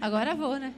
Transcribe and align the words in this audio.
Agora 0.00 0.34
vou, 0.34 0.56
né? 0.58 0.72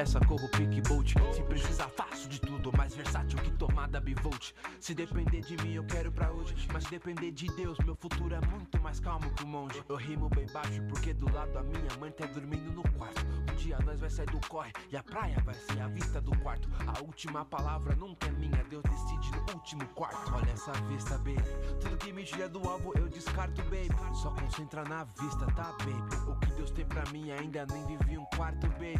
Pressa, 0.00 0.18
corro, 0.20 0.48
pique, 0.48 0.80
bolt. 0.80 1.12
Se 1.30 1.42
precisa, 1.42 1.86
faço 1.90 2.26
de 2.26 2.40
tudo. 2.40 2.74
Mais 2.74 2.94
versátil 2.94 3.38
que 3.40 3.50
tomada 3.50 4.00
bivolt. 4.00 4.52
Se 4.80 4.94
depender 4.94 5.42
de 5.42 5.58
mim, 5.58 5.74
eu 5.74 5.84
quero 5.84 6.10
pra 6.10 6.32
hoje. 6.32 6.54
Mas 6.72 6.84
se 6.84 6.90
depender 6.92 7.30
de 7.32 7.46
Deus, 7.48 7.76
meu 7.84 7.94
futuro 7.94 8.34
é 8.34 8.40
muito 8.46 8.80
mais 8.80 8.98
calmo 8.98 9.30
que 9.34 9.44
o 9.44 9.46
monge. 9.46 9.84
Eu 9.86 9.96
rimo 9.96 10.30
bem 10.30 10.46
baixo, 10.54 10.80
porque 10.88 11.12
do 11.12 11.30
lado 11.30 11.54
a 11.58 11.62
minha 11.62 11.98
mãe 11.98 12.10
tá 12.12 12.24
dormindo 12.24 12.72
no 12.72 12.82
quarto. 12.92 13.26
Um 13.52 13.54
dia 13.56 13.78
nós 13.84 14.00
vai 14.00 14.08
sair 14.08 14.24
do 14.30 14.40
corre 14.48 14.72
e 14.90 14.96
a 14.96 15.02
praia 15.02 15.36
vai 15.44 15.54
ser 15.54 15.78
a 15.82 15.88
vista 15.88 16.18
do 16.18 16.34
quarto. 16.38 16.66
A 16.86 17.02
última 17.02 17.44
palavra 17.44 17.94
nunca 17.94 18.26
é 18.26 18.30
minha, 18.30 18.64
Deus 18.70 18.82
decide 18.84 19.30
no 19.32 19.52
último 19.52 19.86
quarto. 19.88 20.32
Olha 20.32 20.50
essa 20.50 20.72
vista, 20.88 21.18
baby. 21.18 21.44
Tudo 21.78 21.98
que 21.98 22.10
me 22.10 22.24
tira 22.24 22.48
do 22.48 22.66
alvo 22.66 22.94
eu 22.96 23.06
descarto, 23.06 23.60
baby. 23.64 23.90
Só 24.14 24.30
concentra 24.30 24.82
na 24.84 25.04
vista, 25.04 25.44
tá, 25.54 25.76
baby? 25.80 26.30
O 26.30 26.36
que 26.36 26.50
Deus 26.52 26.70
tem 26.70 26.86
pra 26.86 27.04
mim 27.10 27.30
ainda 27.32 27.66
nem 27.66 27.84
vivi 27.84 28.16
um 28.16 28.24
quarto, 28.34 28.66
baby. 28.66 28.98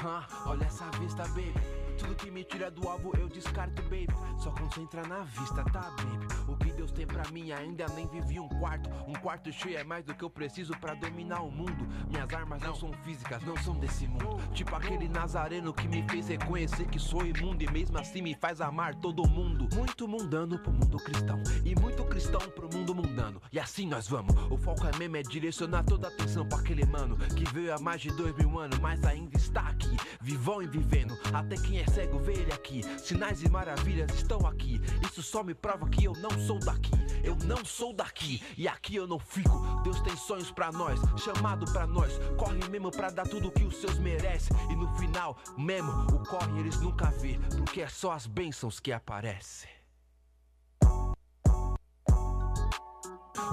Huh, 0.00 0.22
olha 0.46 0.64
essa 0.64 0.88
vista, 1.00 1.24
baby. 1.34 1.77
Tudo 1.98 2.14
que 2.14 2.30
me 2.30 2.44
tira 2.44 2.70
do 2.70 2.88
alvo 2.88 3.12
eu 3.18 3.28
descarto, 3.28 3.82
baby. 3.82 4.08
Só 4.38 4.50
concentra 4.52 5.06
na 5.06 5.20
vista, 5.24 5.64
tá, 5.64 5.90
baby? 5.90 6.26
O 6.46 6.56
que 6.56 6.72
Deus 6.72 6.92
tem 6.92 7.06
pra 7.06 7.28
mim 7.30 7.50
ainda 7.52 7.86
nem 7.94 8.06
vivi 8.06 8.38
um 8.38 8.48
quarto. 8.48 8.88
Um 9.06 9.14
quarto 9.14 9.52
cheio 9.52 9.78
é 9.78 9.84
mais 9.84 10.04
do 10.04 10.14
que 10.14 10.24
eu 10.24 10.30
preciso 10.30 10.72
pra 10.78 10.94
dominar 10.94 11.42
o 11.42 11.50
mundo. 11.50 11.86
Minhas 12.08 12.32
armas 12.32 12.62
não 12.62 12.74
são 12.74 12.92
físicas, 13.04 13.42
não 13.42 13.56
são 13.58 13.74
desse 13.74 14.06
mundo. 14.06 14.38
Tipo 14.52 14.76
aquele 14.76 15.08
nazareno 15.08 15.72
que 15.72 15.88
me 15.88 16.02
fez 16.08 16.28
reconhecer 16.28 16.86
que 16.86 16.98
sou 16.98 17.26
imundo 17.26 17.62
e 17.62 17.70
mesmo 17.70 17.98
assim 17.98 18.22
me 18.22 18.34
faz 18.34 18.60
amar 18.60 18.94
todo 18.94 19.28
mundo. 19.28 19.68
Muito 19.74 20.06
mundano 20.06 20.58
pro 20.58 20.72
mundo 20.72 20.96
cristão 20.98 21.42
e 21.64 21.74
muito 21.80 22.04
cristão 22.04 22.40
pro 22.50 22.68
mundo 22.72 22.94
mundano. 22.94 23.42
E 23.52 23.58
assim 23.58 23.86
nós 23.86 24.08
vamos. 24.08 24.34
O 24.50 24.56
foco 24.56 24.86
é 24.86 24.96
mesmo 24.96 25.16
é 25.16 25.22
direcionar 25.22 25.84
toda 25.84 26.06
a 26.06 26.10
atenção 26.10 26.46
pra 26.48 26.58
aquele 26.58 26.86
mano 26.86 27.16
que 27.16 27.44
veio 27.52 27.74
há 27.74 27.78
mais 27.78 28.00
de 28.00 28.10
dois 28.12 28.34
mil 28.36 28.58
anos, 28.58 28.78
mas 28.78 29.04
ainda 29.04 29.36
está 29.36 29.62
aqui, 29.62 29.96
vivão 30.20 30.62
e 30.62 30.66
vivendo. 30.66 31.18
Até 31.32 31.56
quem 31.56 31.78
é 31.80 31.87
cego 31.90 32.18
vê 32.18 32.32
ele 32.32 32.52
aqui. 32.52 32.82
Sinais 32.98 33.42
e 33.42 33.48
maravilhas 33.48 34.12
estão 34.14 34.46
aqui. 34.46 34.80
Isso 35.02 35.22
só 35.22 35.42
me 35.42 35.54
prova 35.54 35.88
que 35.88 36.04
eu 36.04 36.12
não 36.14 36.30
sou 36.38 36.58
daqui. 36.58 36.92
Eu 37.22 37.36
não 37.44 37.64
sou 37.64 37.92
daqui 37.92 38.42
e 38.56 38.68
aqui 38.68 38.96
eu 38.96 39.06
não 39.06 39.18
fico. 39.18 39.58
Deus 39.82 40.00
tem 40.00 40.16
sonhos 40.16 40.50
pra 40.50 40.70
nós, 40.72 41.00
chamado 41.18 41.70
pra 41.72 41.86
nós. 41.86 42.18
Corre 42.36 42.68
mesmo 42.68 42.90
pra 42.90 43.10
dar 43.10 43.26
tudo 43.26 43.50
que 43.50 43.64
os 43.64 43.76
seus 43.76 43.98
merecem. 43.98 44.56
E 44.70 44.76
no 44.76 44.88
final, 44.96 45.36
mesmo, 45.56 45.90
o 46.12 46.24
corre 46.26 46.60
eles 46.60 46.80
nunca 46.80 47.06
vê. 47.10 47.38
Porque 47.56 47.82
é 47.82 47.88
só 47.88 48.12
as 48.12 48.26
bênçãos 48.26 48.80
que 48.80 48.92
aparecem. 48.92 49.77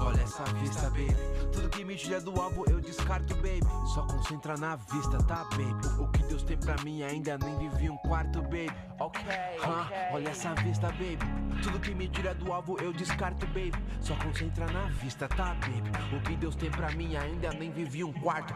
Olha 0.00 0.20
essa 0.20 0.44
vista, 0.60 0.82
baby. 0.90 1.16
Tudo 1.52 1.68
que 1.68 1.84
me 1.84 1.96
tira 1.96 2.20
do 2.20 2.38
alvo 2.40 2.64
eu 2.68 2.80
descarto, 2.80 3.34
baby. 3.36 3.60
Só 3.94 4.02
concentra 4.02 4.56
na 4.56 4.76
vista, 4.76 5.18
tá, 5.24 5.44
baby? 5.50 6.02
O 6.02 6.08
que 6.08 6.22
Deus 6.24 6.42
tem 6.42 6.56
pra 6.56 6.76
mim 6.84 7.02
ainda 7.02 7.38
nem 7.38 7.70
vivi 7.70 7.90
um 7.90 7.96
quarto, 7.98 8.42
baby. 8.42 8.70
Ok, 8.98 9.22
huh? 9.58 10.14
olha 10.14 10.28
essa 10.28 10.54
vista, 10.54 10.88
baby. 10.88 11.18
Tudo 11.62 11.80
que 11.80 11.94
me 11.94 12.08
tira 12.08 12.34
do 12.34 12.52
alvo 12.52 12.76
eu 12.80 12.92
descarto, 12.92 13.46
baby. 13.46 13.72
Só 14.00 14.14
concentra 14.16 14.66
na 14.66 14.84
vista, 14.86 15.28
tá, 15.28 15.54
baby? 15.54 15.90
O 16.16 16.20
que 16.22 16.36
Deus 16.36 16.54
tem 16.56 16.70
pra 16.70 16.90
mim 16.92 17.16
ainda 17.16 17.50
nem 17.52 17.70
vivi 17.70 18.04
um 18.04 18.12
quarto. 18.12 18.54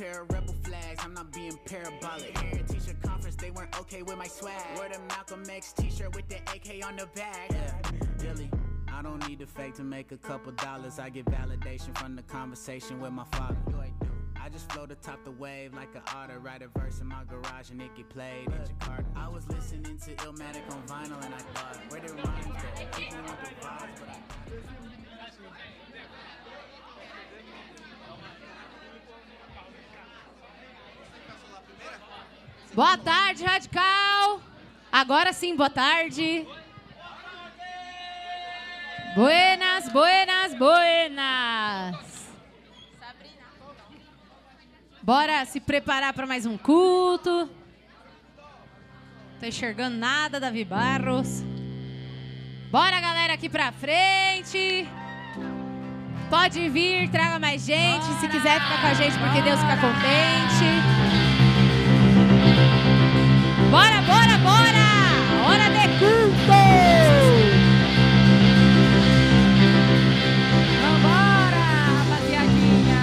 Pair 0.00 0.22
of 0.22 0.30
rebel 0.30 0.54
flags, 0.62 1.02
I'm 1.04 1.12
not 1.12 1.30
being 1.32 1.58
parabolic. 1.66 2.38
Here, 2.38 2.62
teacher 2.66 2.96
conference, 3.02 3.36
they 3.36 3.50
weren't 3.50 3.78
okay 3.80 4.02
with 4.02 4.16
my 4.16 4.26
swag. 4.26 4.54
Wore 4.76 4.88
the 4.88 4.98
Malcolm 5.08 5.42
X 5.50 5.74
t 5.74 5.90
shirt 5.90 6.14
with 6.16 6.26
the 6.28 6.36
AK 6.36 6.86
on 6.86 6.96
the 6.96 7.06
back. 7.14 7.50
Yeah, 7.50 7.72
Billy. 8.18 8.50
I 8.88 9.02
don't 9.02 9.26
need 9.28 9.38
to 9.40 9.46
fake 9.46 9.74
to 9.74 9.84
make 9.84 10.10
a 10.12 10.16
couple 10.16 10.52
dollars. 10.52 10.98
I 10.98 11.10
get 11.10 11.26
validation 11.26 11.96
from 11.98 12.16
the 12.16 12.22
conversation 12.22 12.98
with 13.00 13.12
my 13.12 13.24
father. 13.32 13.56
I 14.42 14.48
just 14.48 14.72
float 14.72 14.90
atop 14.90 15.22
the 15.24 15.32
wave 15.32 15.74
like 15.74 15.94
an 15.94 16.00
otter. 16.14 16.38
Write 16.38 16.62
a 16.62 16.68
verse 16.78 17.00
in 17.00 17.06
my 17.06 17.22
garage 17.28 17.70
and 17.70 17.80
it 17.82 17.94
get 17.94 18.08
played 18.08 18.46
in 18.46 18.52
Jakarta. 18.52 19.04
I 19.14 19.28
was 19.28 19.46
listening 19.48 19.98
to 19.98 20.14
Illmatic 20.24 20.66
on 20.72 20.82
vinyl 20.86 21.22
and 21.24 21.34
I 21.34 21.38
thought, 21.52 21.76
where 21.90 22.00
did 22.00 22.12
rhymes 22.12 22.46
go? 22.46 22.98
People 22.98 23.18
want 23.26 23.40
the 23.40 23.66
vibes, 23.66 24.00
but 24.00 24.08
I. 24.08 25.79
Boa 32.72 32.96
tarde, 32.96 33.42
Radical. 33.44 34.40
Agora 34.92 35.32
sim, 35.32 35.56
boa 35.56 35.68
tarde. 35.68 36.46
Buenas, 39.16 39.88
buenas, 39.88 40.54
buenas. 40.54 42.30
Bora 45.02 45.44
se 45.46 45.58
preparar 45.58 46.12
para 46.12 46.26
mais 46.28 46.46
um 46.46 46.56
culto. 46.56 47.50
Tô 49.40 49.46
enxergando 49.46 49.96
nada, 49.96 50.38
Davi 50.38 50.64
Barros. 50.64 51.42
Bora, 52.70 53.00
galera, 53.00 53.32
aqui 53.32 53.48
pra 53.48 53.72
frente. 53.72 54.86
Pode 56.28 56.68
vir, 56.68 57.10
traga 57.10 57.40
mais 57.40 57.66
gente. 57.66 58.04
Se 58.20 58.28
quiser 58.28 58.60
ficar 58.60 58.80
com 58.80 58.86
a 58.86 58.94
gente, 58.94 59.18
porque 59.18 59.42
Deus 59.42 59.58
fica 59.58 59.76
contente. 59.76 61.09
Bora, 63.70 64.02
bora, 64.02 64.36
bora! 64.38 64.88
Hora 65.46 65.70
de 65.70 65.88
culto! 66.00 66.60
Vambora, 70.82 71.64
rapaziadinha! 71.86 73.00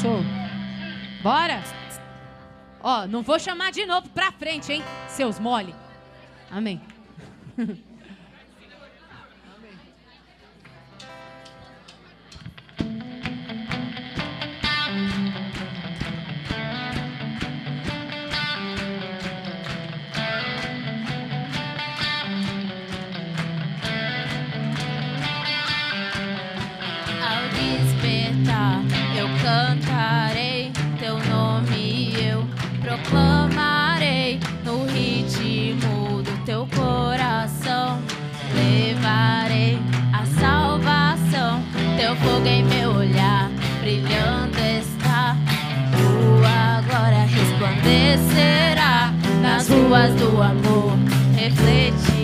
Show! 0.00 0.22
Bora! 1.22 1.62
Ó, 2.80 3.06
não 3.08 3.22
vou 3.22 3.40
chamar 3.40 3.72
de 3.72 3.84
novo 3.84 4.08
pra 4.10 4.30
frente, 4.30 4.72
hein? 4.72 4.84
Seus 5.08 5.40
mole. 5.40 5.74
Amém. 6.48 6.80
cantarei 29.46 30.72
teu 30.98 31.16
nome, 31.30 32.14
eu 32.20 32.44
proclamarei 32.80 34.40
no 34.64 34.84
ritmo 34.86 36.20
do 36.20 36.44
teu 36.44 36.66
coração. 36.74 38.02
Levarei 38.56 39.78
a 40.12 40.26
salvação, 40.40 41.62
teu 41.96 42.16
fogo 42.16 42.46
em 42.48 42.64
meu 42.64 42.90
olhar, 42.90 43.48
brilhando 43.80 44.58
está. 44.58 45.36
Tua 45.92 46.82
glória 46.82 47.24
resplandecerá 47.26 49.12
nas 49.40 49.68
ruas 49.68 50.12
do 50.14 50.42
amor, 50.42 50.98
refletirá 51.36 52.15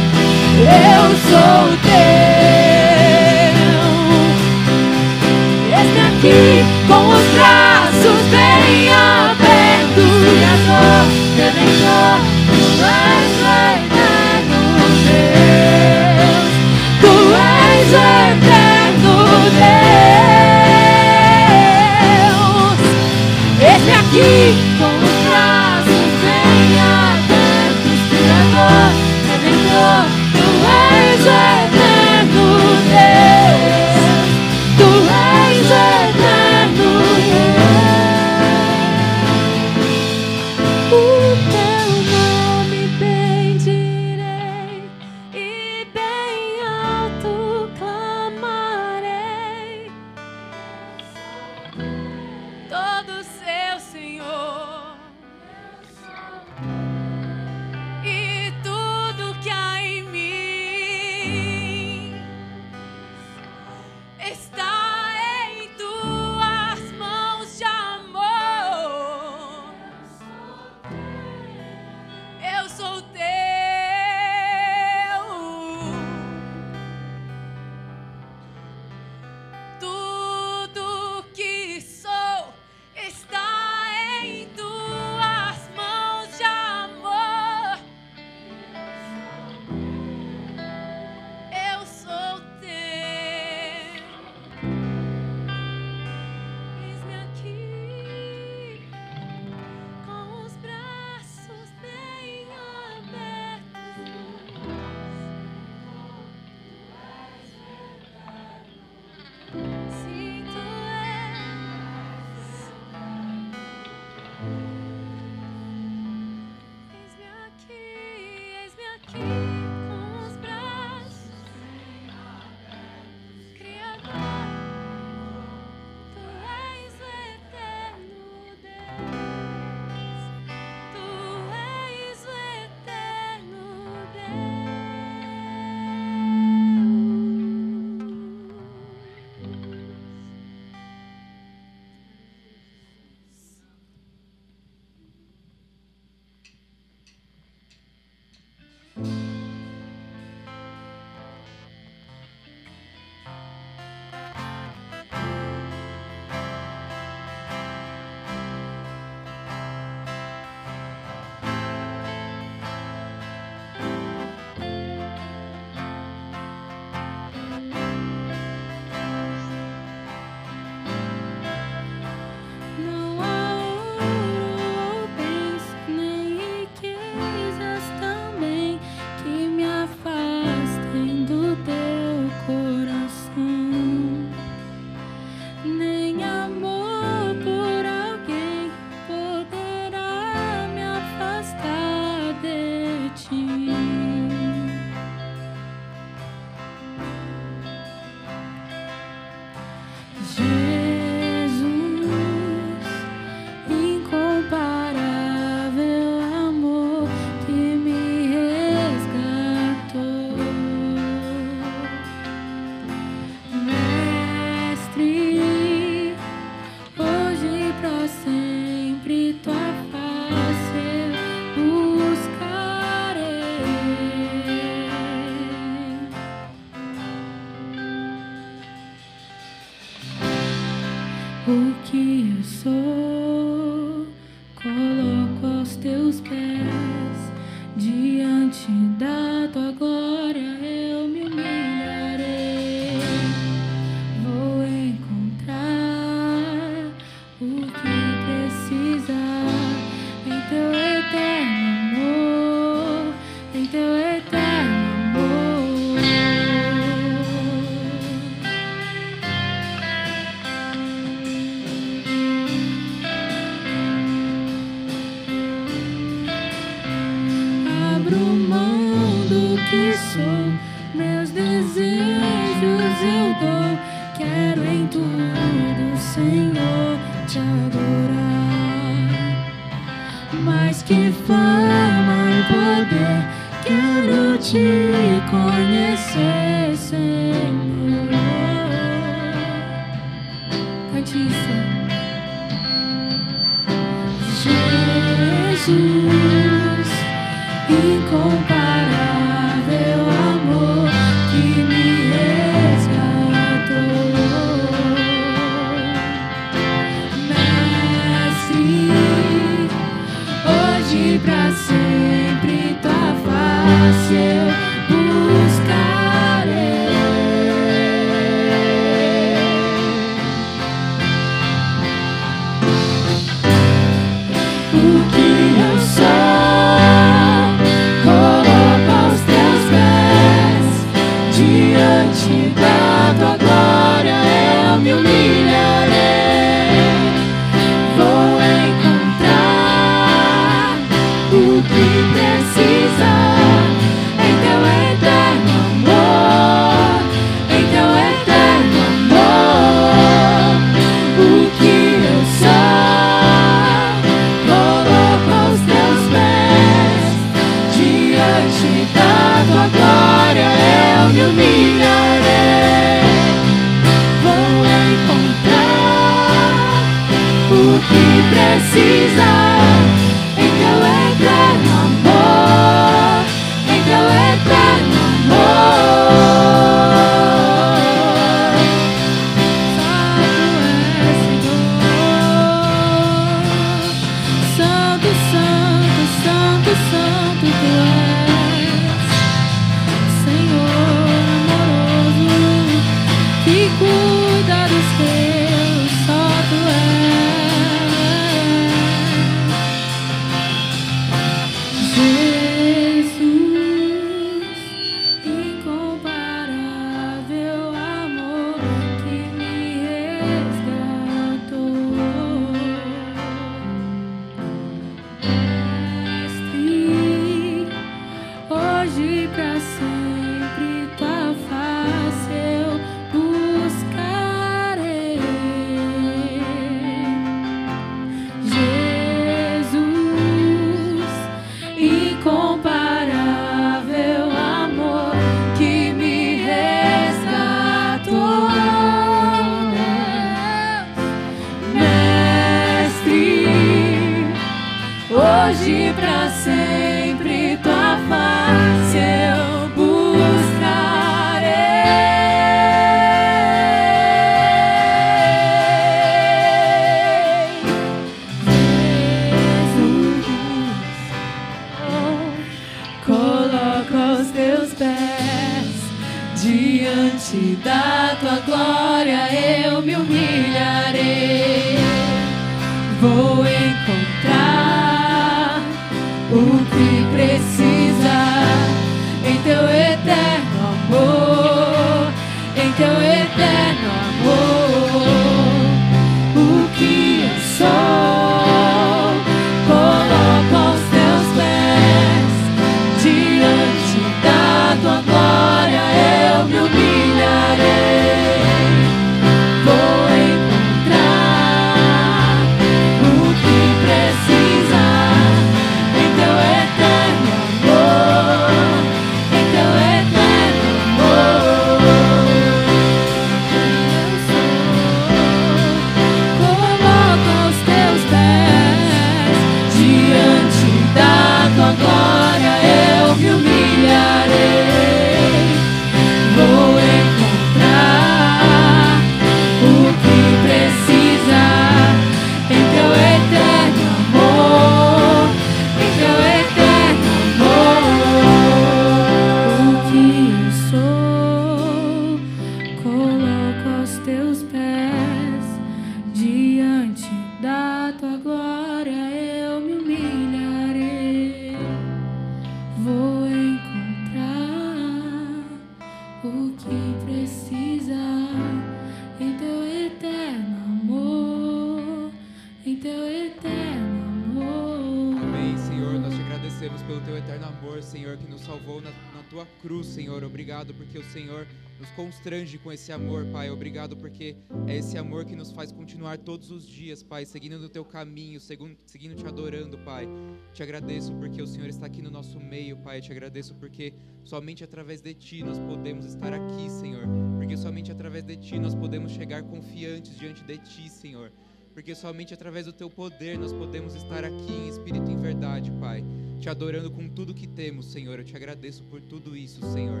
esse 572.86 572.92
amor, 572.92 573.26
Pai. 573.32 573.50
Obrigado 573.50 573.96
porque 573.96 574.36
é 574.68 574.76
esse 574.76 574.96
amor 574.96 575.24
que 575.24 575.34
nos 575.34 575.50
faz 575.50 575.72
continuar 575.72 576.18
todos 576.18 576.52
os 576.52 576.64
dias, 576.64 577.02
Pai, 577.02 577.24
seguindo 577.24 577.58
no 577.58 577.68
teu 577.68 577.84
caminho, 577.84 578.38
seguindo 578.38 579.16
te 579.16 579.26
adorando, 579.26 579.76
Pai. 579.78 580.06
Te 580.52 580.62
agradeço 580.62 581.12
porque 581.16 581.42
o 581.42 581.48
Senhor 581.48 581.68
está 581.68 581.86
aqui 581.86 582.00
no 582.00 582.12
nosso 582.12 582.38
meio, 582.38 582.76
Pai. 582.76 583.00
Te 583.00 583.10
agradeço 583.10 583.56
porque 583.56 583.92
somente 584.22 584.62
através 584.62 585.00
de 585.00 585.14
ti 585.14 585.42
nós 585.42 585.58
podemos 585.58 586.04
estar 586.04 586.32
aqui, 586.32 586.70
Senhor. 586.70 587.08
Porque 587.36 587.56
somente 587.56 587.90
através 587.90 588.22
de 588.22 588.36
ti 588.36 588.56
nós 588.56 588.72
podemos 588.72 589.10
chegar 589.10 589.42
confiantes 589.42 590.16
diante 590.16 590.44
de 590.44 590.56
ti, 590.58 590.88
Senhor 590.88 591.32
porque 591.74 591.94
somente 591.94 592.32
através 592.32 592.64
do 592.64 592.72
teu 592.72 592.88
poder 592.88 593.38
nós 593.38 593.52
podemos 593.52 593.94
estar 593.94 594.24
aqui 594.24 594.50
em 594.50 594.66
espírito 594.66 595.10
e 595.10 595.12
em 595.12 595.18
verdade, 595.18 595.70
Pai. 595.72 596.02
Te 596.40 596.48
adorando 596.48 596.90
com 596.90 597.06
tudo 597.06 597.34
que 597.34 597.46
temos, 597.46 597.92
Senhor. 597.92 598.18
Eu 598.18 598.24
te 598.24 598.34
agradeço 598.34 598.82
por 598.84 599.02
tudo 599.02 599.36
isso, 599.36 599.60
Senhor. 599.74 600.00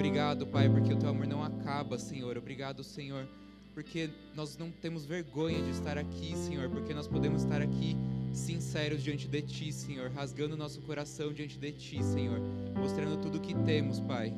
Obrigado, 0.00 0.46
Pai, 0.46 0.66
porque 0.66 0.94
o 0.94 0.96
teu 0.96 1.10
amor 1.10 1.26
não 1.26 1.44
acaba, 1.44 1.98
Senhor. 1.98 2.38
Obrigado, 2.38 2.82
Senhor, 2.82 3.28
porque 3.74 4.08
nós 4.34 4.56
não 4.56 4.70
temos 4.70 5.04
vergonha 5.04 5.62
de 5.62 5.68
estar 5.72 5.98
aqui, 5.98 6.34
Senhor, 6.34 6.70
porque 6.70 6.94
nós 6.94 7.06
podemos 7.06 7.42
estar 7.42 7.60
aqui 7.60 7.94
sinceros 8.32 9.02
diante 9.02 9.28
de 9.28 9.42
ti, 9.42 9.70
Senhor, 9.70 10.10
rasgando 10.10 10.56
nosso 10.56 10.80
coração 10.80 11.34
diante 11.34 11.58
de 11.58 11.70
ti, 11.72 12.02
Senhor, 12.02 12.40
mostrando 12.74 13.20
tudo 13.20 13.38
que 13.42 13.54
temos, 13.54 14.00
Pai. 14.00 14.32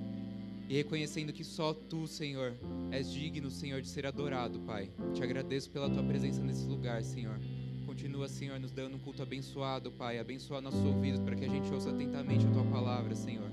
E 0.68 0.74
reconhecendo 0.74 1.32
que 1.32 1.44
só 1.44 1.72
tu, 1.72 2.08
Senhor, 2.08 2.54
és 2.90 3.08
digno, 3.08 3.48
Senhor, 3.48 3.80
de 3.80 3.88
ser 3.88 4.04
adorado, 4.04 4.58
Pai. 4.62 4.90
Te 5.14 5.22
agradeço 5.22 5.70
pela 5.70 5.88
tua 5.88 6.02
presença 6.02 6.42
nesse 6.42 6.66
lugar, 6.66 7.04
Senhor. 7.04 7.38
Continua, 7.86 8.28
Senhor, 8.28 8.58
nos 8.58 8.72
dando 8.72 8.96
um 8.96 8.98
culto 8.98 9.22
abençoado, 9.22 9.92
Pai. 9.92 10.18
Abençoa 10.18 10.60
nossos 10.60 10.84
ouvidos 10.84 11.20
para 11.20 11.36
que 11.36 11.44
a 11.44 11.48
gente 11.48 11.72
ouça 11.72 11.90
atentamente 11.90 12.44
a 12.48 12.50
tua 12.50 12.64
palavra, 12.64 13.14
Senhor. 13.14 13.48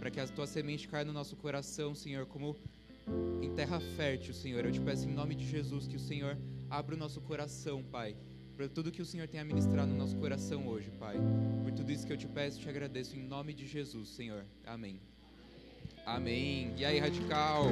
Para 0.00 0.10
que 0.10 0.18
a 0.18 0.26
tua 0.26 0.46
semente 0.46 0.88
caia 0.88 1.04
no 1.04 1.12
nosso 1.12 1.36
coração, 1.36 1.94
Senhor, 1.94 2.24
como 2.24 2.56
em 3.42 3.54
terra 3.54 3.78
fértil, 3.78 4.32
Senhor. 4.32 4.64
Eu 4.64 4.72
te 4.72 4.80
peço 4.80 5.06
em 5.06 5.12
nome 5.12 5.34
de 5.34 5.46
Jesus 5.46 5.86
que 5.86 5.96
o 5.96 6.00
Senhor 6.00 6.38
abra 6.70 6.94
o 6.94 6.98
nosso 6.98 7.20
coração, 7.20 7.82
Pai. 7.82 8.16
Por 8.56 8.66
tudo 8.70 8.90
que 8.90 9.02
o 9.02 9.04
Senhor 9.04 9.28
tem 9.28 9.38
a 9.38 9.44
ministrar 9.44 9.86
no 9.86 9.94
nosso 9.94 10.16
coração 10.16 10.66
hoje, 10.66 10.90
Pai. 10.98 11.16
Por 11.62 11.72
tudo 11.72 11.92
isso 11.92 12.06
que 12.06 12.12
eu 12.14 12.16
te 12.16 12.26
peço 12.26 12.58
te 12.58 12.68
agradeço 12.68 13.14
em 13.14 13.22
nome 13.22 13.52
de 13.52 13.66
Jesus, 13.66 14.08
Senhor. 14.08 14.46
Amém. 14.64 15.02
Amém. 16.06 16.72
E 16.78 16.84
aí, 16.86 16.98
radical? 16.98 17.64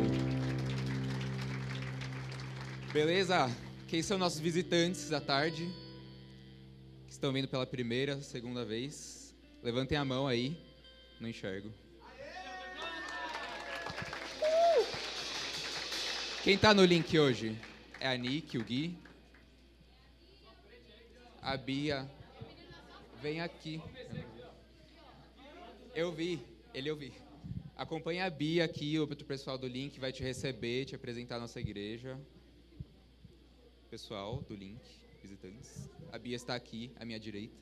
Beleza? 2.92 3.50
Quem 3.86 4.02
são 4.02 4.18
nossos 4.18 4.38
visitantes 4.38 5.08
da 5.08 5.20
tarde? 5.20 5.66
Que 7.06 7.12
estão 7.12 7.32
vindo 7.32 7.48
pela 7.48 7.66
primeira, 7.66 8.20
segunda 8.20 8.66
vez? 8.66 9.34
Levantem 9.62 9.96
a 9.96 10.04
mão 10.04 10.26
aí. 10.26 10.58
Não 11.18 11.26
enxergo. 11.26 11.87
Quem 16.48 16.56
tá 16.56 16.72
no 16.72 16.82
link 16.82 17.18
hoje? 17.18 17.54
É 18.00 18.08
a 18.08 18.16
Nick, 18.16 18.56
o 18.56 18.64
Gui. 18.64 18.96
A 21.42 21.58
Bia. 21.58 22.10
Vem 23.20 23.42
aqui. 23.42 23.82
Eu 25.94 26.10
vi, 26.10 26.42
ele 26.72 26.88
eu 26.88 26.96
vi. 26.96 27.12
Acompanha 27.76 28.24
a 28.24 28.30
Bia 28.30 28.64
aqui, 28.64 28.98
o 28.98 29.06
pessoal 29.06 29.58
do 29.58 29.68
Link 29.68 30.00
vai 30.00 30.10
te 30.10 30.22
receber, 30.22 30.86
te 30.86 30.94
apresentar 30.94 31.36
a 31.36 31.40
nossa 31.40 31.60
igreja. 31.60 32.18
Pessoal 33.90 34.40
do 34.40 34.54
Link, 34.54 34.80
visitantes. 35.20 35.90
A 36.10 36.18
Bia 36.18 36.34
está 36.34 36.54
aqui, 36.54 36.90
à 36.98 37.04
minha 37.04 37.20
direita. 37.20 37.58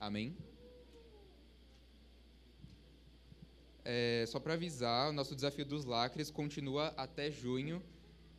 Amém? 0.00 0.34
É, 3.84 4.24
só 4.28 4.38
para 4.38 4.54
avisar, 4.54 5.10
o 5.10 5.12
nosso 5.12 5.34
desafio 5.34 5.64
dos 5.64 5.84
lacres 5.84 6.30
continua 6.30 6.88
até 6.96 7.30
junho, 7.30 7.82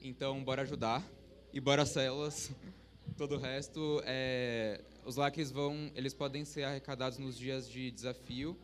então 0.02 0.44
bora 0.44 0.62
ajudar 0.62 1.06
e 1.52 1.60
bora 1.60 1.86
células. 1.86 2.52
Todo 3.18 3.36
o 3.36 3.38
resto, 3.38 4.02
é, 4.06 4.82
os 5.06 5.18
lacres 5.18 5.52
vão, 5.52 5.92
eles 5.96 6.14
podem 6.14 6.46
ser 6.46 6.64
arrecadados 6.64 7.18
nos 7.18 7.38
dias 7.38 7.70
de 7.70 7.92
desafio 7.92 8.58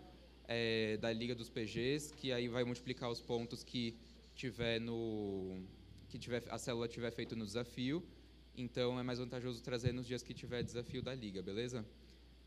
é, 0.48 0.98
da 0.98 1.12
Liga 1.12 1.36
dos 1.36 1.50
PGs, 1.50 2.14
que 2.14 2.32
aí 2.32 2.48
vai 2.48 2.64
multiplicar 2.64 3.10
os 3.10 3.22
pontos 3.22 3.64
que 3.64 3.96
tiver 4.34 4.80
no 4.80 5.62
que 6.08 6.18
tiver 6.18 6.44
a 6.50 6.58
célula 6.58 6.88
tiver 6.88 7.12
feito 7.12 7.36
no 7.36 7.46
desafio. 7.46 8.04
Então 8.58 9.00
é 9.00 9.04
mais 9.04 9.20
vantajoso 9.20 9.62
trazer 9.62 9.94
nos 9.94 10.08
dias 10.08 10.24
que 10.24 10.34
tiver 10.34 10.64
desafio 10.64 11.02
da 11.02 11.14
liga, 11.14 11.42
beleza? 11.42 11.86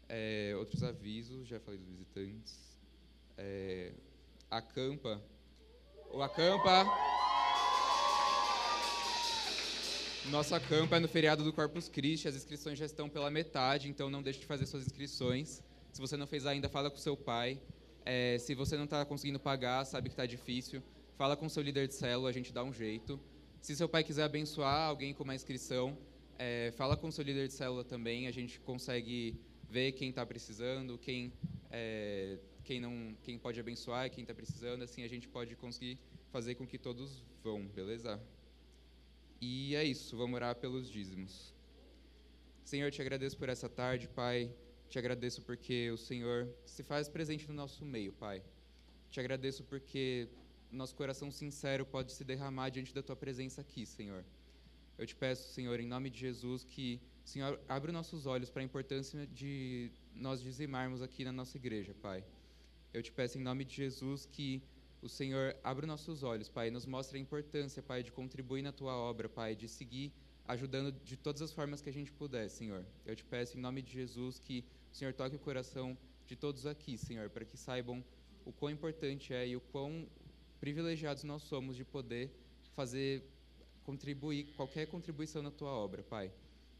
É, 0.08 0.52
outros 0.58 0.82
avisos, 0.82 1.46
já 1.46 1.60
falei 1.60 1.78
dos 1.78 1.88
visitantes. 1.88 2.58
É, 3.36 3.92
acampa. 4.52 5.22
O 6.12 6.22
acampa. 6.22 6.84
Nosso 10.30 10.54
acampa 10.54 10.96
é 10.96 11.00
no 11.00 11.08
feriado 11.08 11.42
do 11.42 11.52
Corpus 11.52 11.88
Christi. 11.88 12.28
As 12.28 12.36
inscrições 12.36 12.78
já 12.78 12.84
estão 12.84 13.08
pela 13.08 13.30
metade, 13.30 13.88
então 13.88 14.10
não 14.10 14.22
deixe 14.22 14.40
de 14.40 14.46
fazer 14.46 14.66
suas 14.66 14.86
inscrições. 14.86 15.62
Se 15.90 16.00
você 16.00 16.18
não 16.18 16.26
fez 16.26 16.44
ainda, 16.44 16.68
fala 16.68 16.90
com 16.90 16.98
seu 16.98 17.16
pai. 17.16 17.58
É, 18.04 18.36
se 18.38 18.54
você 18.54 18.76
não 18.76 18.84
está 18.84 19.04
conseguindo 19.06 19.40
pagar, 19.40 19.84
sabe 19.86 20.10
que 20.10 20.12
está 20.12 20.26
difícil, 20.26 20.82
fala 21.16 21.36
com 21.36 21.48
seu 21.48 21.62
líder 21.62 21.86
de 21.88 21.94
célula, 21.94 22.28
a 22.28 22.32
gente 22.32 22.52
dá 22.52 22.62
um 22.62 22.72
jeito. 22.72 23.18
Se 23.60 23.74
seu 23.76 23.88
pai 23.88 24.02
quiser 24.04 24.24
abençoar 24.24 24.88
alguém 24.88 25.14
com 25.14 25.22
uma 25.22 25.34
inscrição, 25.34 25.96
é, 26.38 26.72
fala 26.76 26.96
com 26.96 27.10
seu 27.10 27.24
líder 27.24 27.46
de 27.46 27.54
célula 27.54 27.84
também, 27.84 28.26
a 28.26 28.32
gente 28.32 28.58
consegue 28.60 29.40
ver 29.68 29.92
quem 29.92 30.10
está 30.10 30.26
precisando, 30.26 30.98
quem, 30.98 31.32
é, 31.70 32.38
quem, 32.62 32.80
não, 32.80 33.16
quem 33.22 33.38
pode 33.38 33.58
abençoar 33.60 34.10
quem 34.10 34.22
está 34.22 34.34
precisando, 34.34 34.82
assim 34.82 35.02
a 35.02 35.08
gente 35.08 35.28
pode 35.28 35.54
conseguir 35.56 35.98
fazer 36.30 36.54
com 36.54 36.66
que 36.66 36.78
todos 36.78 37.22
vão, 37.42 37.66
beleza? 37.66 38.20
E 39.40 39.74
é 39.74 39.84
isso, 39.84 40.16
vamos 40.16 40.36
orar 40.36 40.54
pelos 40.56 40.88
dízimos. 40.90 41.52
Senhor, 42.64 42.90
te 42.90 43.02
agradeço 43.02 43.36
por 43.36 43.48
essa 43.48 43.68
tarde, 43.68 44.08
Pai. 44.08 44.50
Te 44.88 44.98
agradeço 44.98 45.42
porque 45.42 45.90
o 45.90 45.96
Senhor 45.96 46.48
se 46.64 46.82
faz 46.82 47.08
presente 47.08 47.48
no 47.48 47.54
nosso 47.54 47.84
meio, 47.84 48.12
Pai. 48.12 48.42
Te 49.10 49.18
agradeço 49.18 49.64
porque 49.64 50.28
nosso 50.70 50.94
coração 50.94 51.30
sincero 51.30 51.84
pode 51.84 52.12
se 52.12 52.24
derramar 52.24 52.70
diante 52.70 52.94
da 52.94 53.02
tua 53.02 53.16
presença 53.16 53.60
aqui, 53.60 53.84
Senhor. 53.84 54.24
Eu 54.96 55.06
te 55.06 55.16
peço, 55.16 55.52
Senhor, 55.52 55.78
em 55.80 55.86
nome 55.86 56.08
de 56.08 56.18
Jesus, 56.18 56.64
que 56.64 57.00
Senhor 57.24 57.60
abra 57.68 57.90
os 57.90 57.94
nossos 57.94 58.26
olhos 58.26 58.48
para 58.50 58.62
a 58.62 58.64
importância 58.64 59.26
de 59.26 59.90
nós 60.14 60.40
dizimarmos 60.40 61.02
aqui 61.02 61.24
na 61.24 61.32
nossa 61.32 61.56
igreja, 61.56 61.94
Pai. 62.00 62.24
Eu 62.92 63.02
te 63.02 63.10
peço 63.10 63.38
em 63.38 63.40
nome 63.40 63.64
de 63.64 63.74
Jesus 63.74 64.26
que 64.26 64.62
o 65.00 65.08
Senhor 65.08 65.56
abra 65.64 65.84
os 65.84 65.88
nossos 65.88 66.22
olhos, 66.22 66.48
Pai, 66.48 66.70
nos 66.70 66.84
mostre 66.84 67.18
a 67.18 67.20
importância, 67.20 67.82
Pai, 67.82 68.02
de 68.02 68.12
contribuir 68.12 68.62
na 68.62 68.70
tua 68.70 68.94
obra, 68.94 69.28
Pai, 69.28 69.56
de 69.56 69.66
seguir 69.66 70.12
ajudando 70.46 70.92
de 70.92 71.16
todas 71.16 71.40
as 71.40 71.52
formas 71.52 71.80
que 71.80 71.88
a 71.88 71.92
gente 71.92 72.12
puder, 72.12 72.48
Senhor. 72.50 72.84
Eu 73.06 73.16
te 73.16 73.24
peço 73.24 73.56
em 73.56 73.60
nome 73.60 73.80
de 73.80 73.92
Jesus 73.92 74.38
que 74.38 74.64
o 74.92 74.94
Senhor 74.94 75.14
toque 75.14 75.36
o 75.36 75.38
coração 75.38 75.96
de 76.26 76.36
todos 76.36 76.66
aqui, 76.66 76.98
Senhor, 76.98 77.30
para 77.30 77.44
que 77.44 77.56
saibam 77.56 78.04
o 78.44 78.52
quão 78.52 78.70
importante 78.70 79.32
é 79.32 79.48
e 79.48 79.56
o 79.56 79.60
quão 79.60 80.06
privilegiados 80.60 81.24
nós 81.24 81.42
somos 81.42 81.74
de 81.76 81.84
poder 81.84 82.30
fazer 82.74 83.24
contribuir 83.84 84.52
qualquer 84.54 84.86
contribuição 84.86 85.42
na 85.42 85.50
tua 85.50 85.70
obra, 85.70 86.02
Pai. 86.02 86.30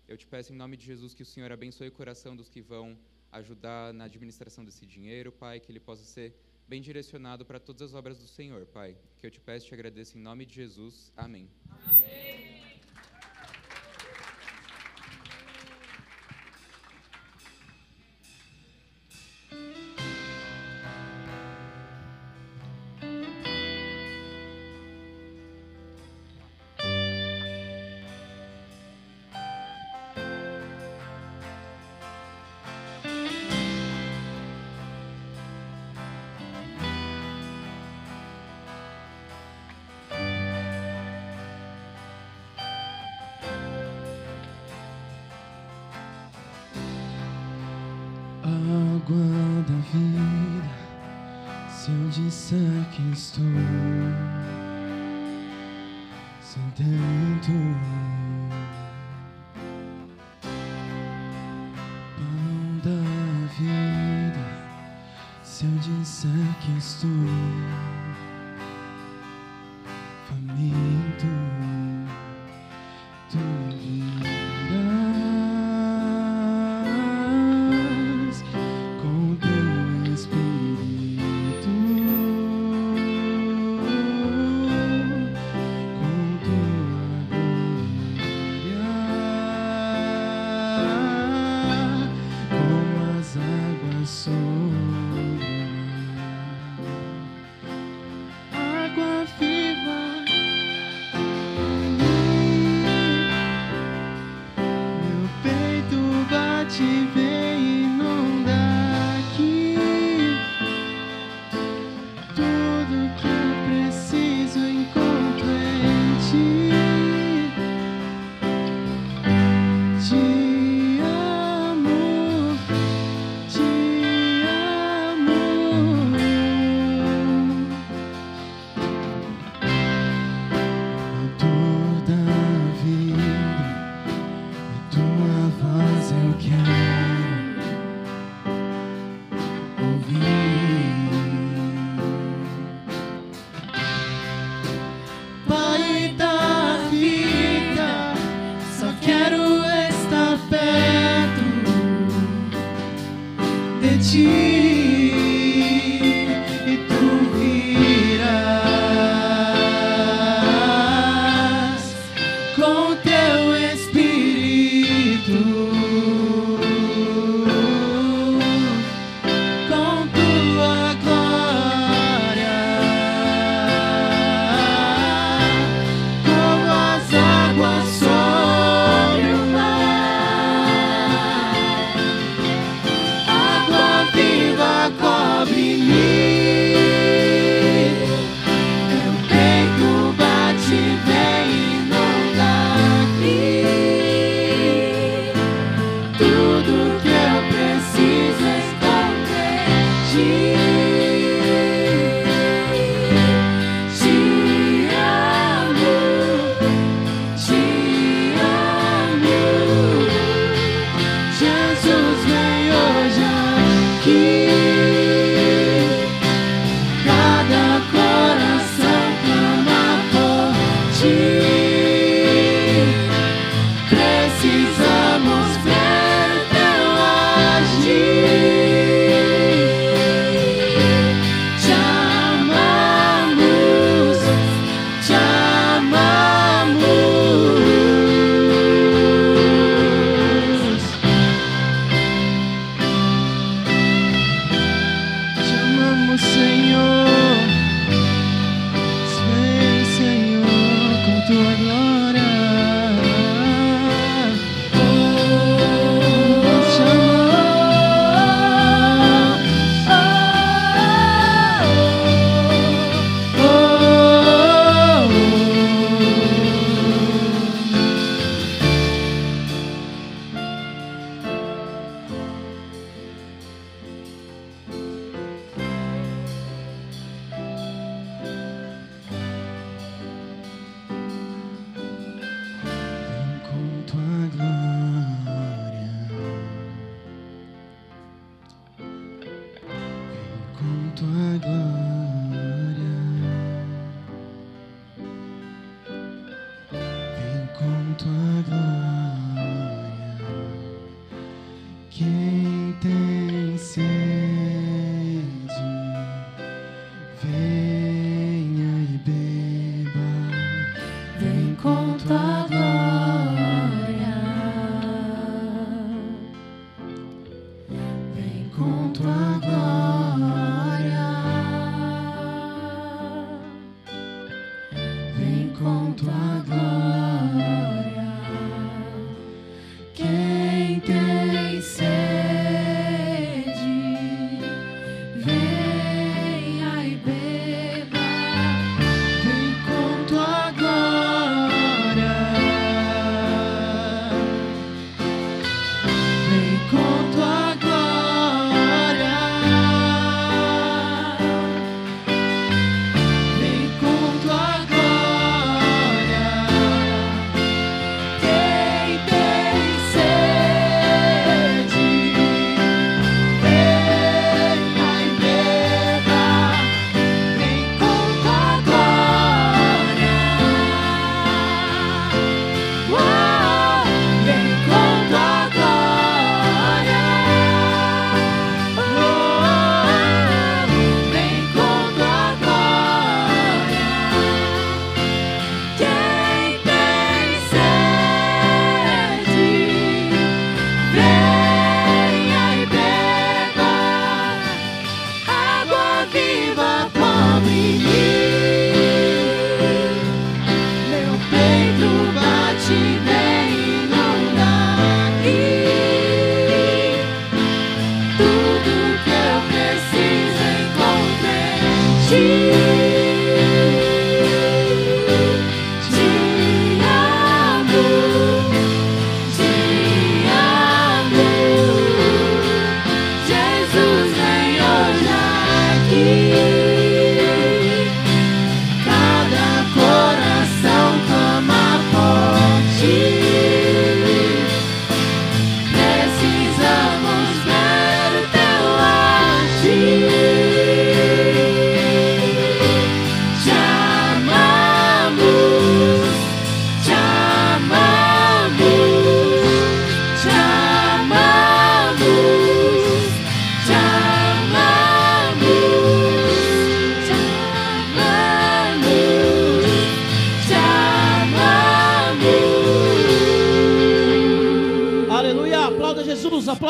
Eu 0.07 0.17
te 0.17 0.27
peço 0.27 0.53
em 0.53 0.57
nome 0.57 0.77
de 0.77 0.85
Jesus 0.85 1.15
que 1.15 1.23
o 1.23 1.27
Senhor 1.27 1.51
abençoe 1.51 1.89
o 1.89 1.93
coração 1.93 2.37
dos 2.37 2.49
que 2.51 2.61
vão 2.61 2.99
ajudar 3.33 3.93
na 3.93 4.05
administração 4.05 4.65
desse 4.65 4.87
dinheiro, 4.87 5.33
Pai, 5.33 5.59
que 5.59 5.73
ele 5.73 5.81
possa 5.81 6.05
ser 6.05 6.35
bem 6.69 6.81
direcionado 6.81 7.45
para 7.45 7.59
todas 7.59 7.83
as 7.83 7.95
obras 7.95 8.19
do 8.19 8.29
Senhor, 8.29 8.67
Pai. 8.67 8.97
Que 9.19 9.27
eu 9.27 9.31
te 9.31 9.41
peço 9.41 9.67
e 9.67 9.69
te 9.69 9.75
agradeço 9.75 10.17
em 10.17 10.21
nome 10.21 10.47
de 10.47 10.55
Jesus. 10.55 11.13
Amém. 11.17 11.49
Água 11.71 12.32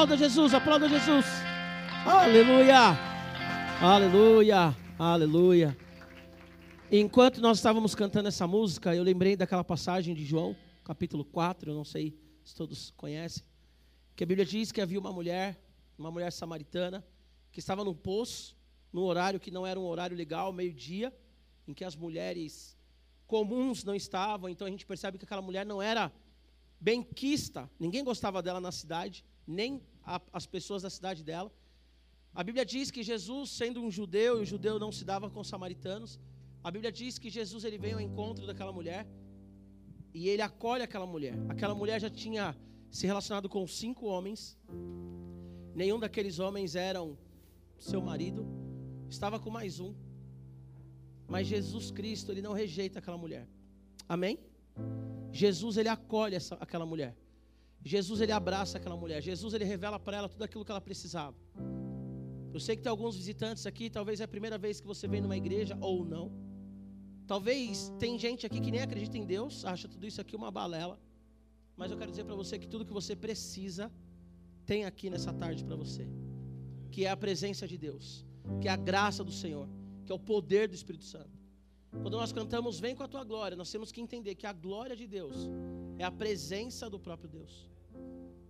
aplauda 0.02 0.16
Jesus, 0.16 0.52
aplauda 0.52 0.88
Jesus. 0.88 1.24
Aleluia! 2.04 2.98
Aleluia! 3.80 4.76
Aleluia! 4.98 5.78
Enquanto 6.90 7.40
nós 7.40 7.58
estávamos 7.58 7.94
cantando 7.94 8.26
essa 8.26 8.44
música, 8.44 8.96
eu 8.96 9.04
lembrei 9.04 9.36
daquela 9.36 9.62
passagem 9.62 10.12
de 10.12 10.24
João, 10.24 10.56
capítulo 10.82 11.24
4, 11.24 11.70
eu 11.70 11.74
não 11.76 11.84
sei 11.84 12.18
se 12.42 12.52
todos 12.52 12.90
conhecem, 12.96 13.44
que 14.16 14.24
a 14.24 14.26
Bíblia 14.26 14.44
diz 14.44 14.72
que 14.72 14.80
havia 14.80 14.98
uma 14.98 15.12
mulher, 15.12 15.56
uma 15.96 16.10
mulher 16.10 16.32
samaritana, 16.32 17.06
que 17.52 17.60
estava 17.60 17.84
num 17.84 17.94
poço, 17.94 18.56
num 18.92 19.02
horário 19.02 19.38
que 19.38 19.52
não 19.52 19.64
era 19.64 19.78
um 19.78 19.86
horário 19.86 20.16
legal, 20.16 20.52
meio-dia, 20.52 21.16
em 21.64 21.72
que 21.72 21.84
as 21.84 21.94
mulheres 21.94 22.76
comuns 23.28 23.84
não 23.84 23.94
estavam, 23.94 24.50
então 24.50 24.66
a 24.66 24.70
gente 24.70 24.84
percebe 24.84 25.16
que 25.16 25.24
aquela 25.24 25.42
mulher 25.42 25.64
não 25.64 25.80
era 25.80 26.10
benquista, 26.80 27.70
ninguém 27.78 28.02
gostava 28.02 28.42
dela 28.42 28.60
na 28.60 28.72
cidade, 28.72 29.24
nem 29.46 29.82
a- 30.04 30.20
as 30.32 30.46
pessoas 30.46 30.82
da 30.82 30.90
cidade 30.90 31.22
dela. 31.24 31.52
A 32.34 32.42
Bíblia 32.42 32.64
diz 32.64 32.90
que 32.90 33.02
Jesus, 33.02 33.50
sendo 33.50 33.82
um 33.82 33.90
judeu, 33.90 34.38
e 34.38 34.42
o 34.42 34.46
judeu 34.46 34.78
não 34.78 34.90
se 34.90 35.04
dava 35.04 35.28
com 35.30 35.40
os 35.40 35.48
samaritanos, 35.48 36.18
a 36.64 36.70
Bíblia 36.70 36.90
diz 36.90 37.18
que 37.18 37.28
Jesus 37.28 37.64
ele 37.64 37.78
vem 37.78 37.92
ao 37.94 38.00
encontro 38.00 38.46
daquela 38.46 38.72
mulher 38.72 39.06
e 40.14 40.28
ele 40.28 40.42
acolhe 40.42 40.82
aquela 40.82 41.06
mulher. 41.06 41.34
Aquela 41.48 41.74
mulher 41.74 42.00
já 42.00 42.08
tinha 42.08 42.56
se 42.90 43.06
relacionado 43.06 43.48
com 43.48 43.66
cinco 43.66 44.06
homens, 44.06 44.58
nenhum 45.74 45.98
daqueles 45.98 46.38
homens 46.38 46.74
eram 46.74 47.18
seu 47.78 48.00
marido, 48.00 48.46
estava 49.10 49.40
com 49.40 49.50
mais 49.50 49.80
um, 49.80 49.94
mas 51.26 51.46
Jesus 51.46 51.90
Cristo 51.90 52.30
ele 52.30 52.42
não 52.42 52.52
rejeita 52.52 52.98
aquela 52.98 53.16
mulher. 53.18 53.48
Amém? 54.08 54.38
Jesus 55.32 55.76
ele 55.76 55.88
acolhe 55.88 56.34
essa, 56.34 56.54
aquela 56.56 56.86
mulher. 56.86 57.16
Jesus 57.84 58.20
ele 58.20 58.32
abraça 58.32 58.78
aquela 58.78 58.96
mulher. 58.96 59.20
Jesus 59.22 59.54
ele 59.54 59.64
revela 59.64 59.98
para 59.98 60.16
ela 60.16 60.28
tudo 60.28 60.44
aquilo 60.44 60.64
que 60.64 60.70
ela 60.70 60.80
precisava. 60.80 61.36
Eu 62.52 62.60
sei 62.60 62.76
que 62.76 62.82
tem 62.82 62.90
alguns 62.90 63.16
visitantes 63.16 63.66
aqui, 63.66 63.88
talvez 63.88 64.20
é 64.20 64.24
a 64.24 64.28
primeira 64.28 64.58
vez 64.58 64.80
que 64.80 64.86
você 64.86 65.08
vem 65.08 65.20
numa 65.20 65.36
igreja 65.36 65.76
ou 65.80 66.04
não. 66.04 66.30
Talvez 67.26 67.92
tem 67.98 68.18
gente 68.18 68.44
aqui 68.44 68.60
que 68.60 68.70
nem 68.70 68.82
acredita 68.82 69.16
em 69.16 69.24
Deus, 69.24 69.64
acha 69.64 69.88
tudo 69.88 70.06
isso 70.06 70.20
aqui 70.20 70.36
uma 70.36 70.50
balela. 70.50 71.00
Mas 71.76 71.90
eu 71.90 71.96
quero 71.96 72.10
dizer 72.10 72.24
para 72.24 72.34
você 72.34 72.58
que 72.58 72.68
tudo 72.68 72.84
que 72.84 72.92
você 72.92 73.16
precisa 73.16 73.90
tem 74.66 74.84
aqui 74.84 75.08
nessa 75.08 75.32
tarde 75.32 75.64
para 75.64 75.74
você. 75.74 76.06
Que 76.90 77.06
é 77.06 77.10
a 77.10 77.16
presença 77.16 77.66
de 77.66 77.78
Deus, 77.78 78.24
que 78.60 78.68
é 78.68 78.70
a 78.70 78.76
graça 78.76 79.24
do 79.24 79.32
Senhor, 79.32 79.66
que 80.04 80.12
é 80.12 80.14
o 80.14 80.18
poder 80.18 80.68
do 80.68 80.74
Espírito 80.74 81.04
Santo. 81.04 81.30
Quando 81.90 82.16
nós 82.16 82.32
cantamos 82.32 82.78
Vem 82.78 82.94
com 82.94 83.02
a 83.02 83.08
tua 83.08 83.24
glória, 83.24 83.56
nós 83.56 83.70
temos 83.70 83.90
que 83.90 84.00
entender 84.00 84.34
que 84.34 84.46
a 84.46 84.52
glória 84.52 84.94
de 84.94 85.06
Deus 85.06 85.48
é 85.98 86.04
a 86.04 86.10
presença 86.10 86.88
do 86.88 86.98
próprio 86.98 87.30
Deus. 87.30 87.71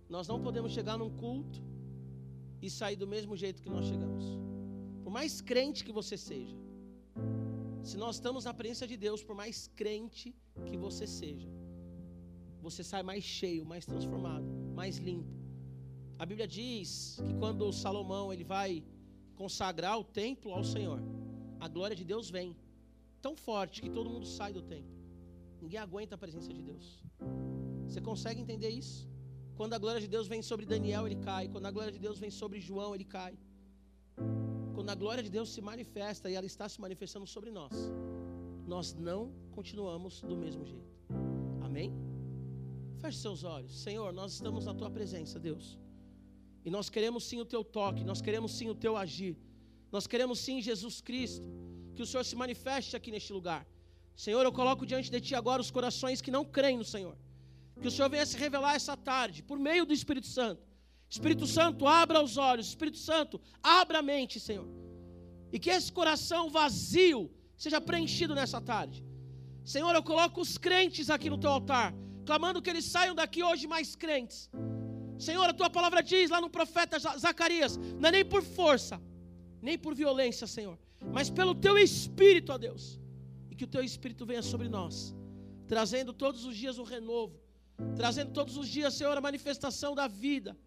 Nós 0.09 0.27
não 0.27 0.41
podemos 0.41 0.71
chegar 0.71 0.97
num 0.97 1.09
culto 1.09 1.61
e 2.61 2.69
sair 2.69 2.95
do 2.95 3.07
mesmo 3.07 3.35
jeito 3.35 3.61
que 3.61 3.69
nós 3.69 3.85
chegamos. 3.85 4.25
Por 5.03 5.11
mais 5.11 5.41
crente 5.41 5.83
que 5.83 5.91
você 5.91 6.17
seja, 6.17 6.55
se 7.83 7.97
nós 7.97 8.15
estamos 8.15 8.45
na 8.45 8.53
presença 8.53 8.87
de 8.87 8.95
Deus, 8.95 9.23
por 9.23 9.35
mais 9.35 9.67
crente 9.75 10.35
que 10.65 10.77
você 10.77 11.05
seja, 11.05 11.49
você 12.61 12.83
sai 12.83 13.03
mais 13.03 13.23
cheio, 13.23 13.65
mais 13.65 13.85
transformado, 13.85 14.45
mais 14.73 14.97
limpo. 14.97 15.35
A 16.17 16.25
Bíblia 16.25 16.47
diz 16.47 17.19
que 17.25 17.33
quando 17.33 17.71
Salomão 17.73 18.31
ele 18.31 18.45
vai 18.45 18.83
consagrar 19.35 19.99
o 19.99 20.03
templo 20.03 20.53
ao 20.53 20.63
Senhor, 20.63 21.01
a 21.59 21.67
glória 21.67 21.95
de 21.95 22.05
Deus 22.05 22.29
vem 22.29 22.55
tão 23.21 23.35
forte 23.35 23.81
que 23.81 23.89
todo 23.89 24.09
mundo 24.09 24.25
sai 24.25 24.53
do 24.53 24.61
templo. 24.61 24.95
Ninguém 25.61 25.79
aguenta 25.79 26.15
a 26.15 26.17
presença 26.17 26.53
de 26.53 26.61
Deus. 26.61 27.03
Você 27.87 27.99
consegue 27.99 28.39
entender 28.41 28.69
isso? 28.69 29.12
Quando 29.57 29.73
a 29.73 29.79
glória 29.83 30.01
de 30.01 30.07
Deus 30.07 30.27
vem 30.27 30.41
sobre 30.41 30.65
Daniel, 30.65 31.05
ele 31.07 31.19
cai. 31.29 31.47
Quando 31.47 31.65
a 31.65 31.71
glória 31.71 31.91
de 31.91 31.99
Deus 31.99 32.17
vem 32.23 32.31
sobre 32.31 32.59
João, 32.59 32.93
ele 32.95 33.05
cai. 33.05 33.33
Quando 34.75 34.89
a 34.89 34.95
glória 34.95 35.23
de 35.27 35.29
Deus 35.29 35.49
se 35.53 35.61
manifesta 35.61 36.29
e 36.29 36.35
ela 36.35 36.47
está 36.53 36.67
se 36.67 36.79
manifestando 36.85 37.27
sobre 37.27 37.51
nós, 37.51 37.73
nós 38.73 38.93
não 39.09 39.21
continuamos 39.51 40.21
do 40.21 40.35
mesmo 40.35 40.65
jeito. 40.65 40.93
Amém? 41.67 41.91
Feche 43.01 43.19
seus 43.19 43.43
olhos. 43.43 43.73
Senhor, 43.85 44.11
nós 44.11 44.33
estamos 44.33 44.65
na 44.65 44.73
tua 44.73 44.89
presença, 44.89 45.39
Deus. 45.39 45.77
E 46.65 46.69
nós 46.71 46.89
queremos 46.89 47.23
sim 47.29 47.39
o 47.39 47.45
teu 47.53 47.63
toque, 47.63 48.03
nós 48.03 48.21
queremos 48.21 48.53
sim 48.57 48.69
o 48.69 48.75
teu 48.83 48.95
agir. 48.95 49.35
Nós 49.91 50.07
queremos 50.07 50.39
sim, 50.39 50.61
Jesus 50.61 51.01
Cristo, 51.01 51.47
que 51.95 52.01
o 52.01 52.05
Senhor 52.05 52.23
se 52.23 52.35
manifeste 52.35 52.95
aqui 52.95 53.11
neste 53.11 53.31
lugar. 53.31 53.67
Senhor, 54.15 54.43
eu 54.43 54.51
coloco 54.51 54.85
diante 54.85 55.09
de 55.11 55.19
ti 55.21 55.35
agora 55.35 55.61
os 55.61 55.69
corações 55.69 56.21
que 56.21 56.31
não 56.31 56.43
creem 56.45 56.77
no 56.77 56.85
Senhor. 56.85 57.15
Que 57.81 57.87
o 57.87 57.91
Senhor 57.91 58.09
venha 58.09 58.25
se 58.25 58.37
revelar 58.37 58.75
essa 58.75 58.95
tarde, 58.95 59.43
por 59.43 59.59
meio 59.59 59.85
do 59.85 59.93
Espírito 59.93 60.27
Santo. 60.27 60.63
Espírito 61.09 61.45
Santo, 61.45 61.87
abra 61.87 62.23
os 62.23 62.37
olhos. 62.37 62.67
Espírito 62.67 62.97
Santo, 62.97 63.39
abra 63.61 63.99
a 63.99 64.01
mente, 64.01 64.39
Senhor. 64.39 64.67
E 65.51 65.59
que 65.59 65.69
esse 65.69 65.91
coração 65.91 66.49
vazio 66.49 67.29
seja 67.55 67.79
preenchido 67.79 68.33
nessa 68.33 68.59
tarde. 68.59 69.03
Senhor, 69.63 69.93
eu 69.95 70.03
coloco 70.03 70.41
os 70.41 70.57
crentes 70.57 71.09
aqui 71.09 71.29
no 71.29 71.37
teu 71.37 71.49
altar, 71.49 71.93
clamando 72.25 72.61
que 72.61 72.69
eles 72.69 72.85
saiam 72.85 73.15
daqui 73.15 73.43
hoje 73.43 73.67
mais 73.67 73.95
crentes. 73.95 74.49
Senhor, 75.17 75.47
a 75.49 75.53
tua 75.53 75.69
palavra 75.69 76.01
diz 76.01 76.29
lá 76.29 76.41
no 76.41 76.49
profeta 76.49 76.97
Zacarias: 76.99 77.77
não 77.77 78.09
é 78.09 78.11
nem 78.11 78.25
por 78.25 78.41
força, 78.41 79.01
nem 79.61 79.77
por 79.77 79.93
violência, 79.95 80.45
Senhor, 80.47 80.77
mas 81.11 81.29
pelo 81.29 81.53
teu 81.55 81.77
espírito, 81.77 82.51
ó 82.51 82.57
Deus. 82.57 82.99
E 83.49 83.55
que 83.55 83.63
o 83.63 83.67
teu 83.67 83.83
espírito 83.83 84.25
venha 84.25 84.41
sobre 84.41 84.67
nós, 84.67 85.15
trazendo 85.67 86.11
todos 86.11 86.43
os 86.43 86.57
dias 86.57 86.77
o 86.77 86.83
renovo, 86.83 87.39
trazendo 87.95 88.31
todos 88.31 88.57
os 88.57 88.67
dias, 88.67 88.93
Senhor, 88.93 89.17
a 89.17 89.21
manifestação 89.21 89.93
da 89.95 90.07
vida 90.07 90.57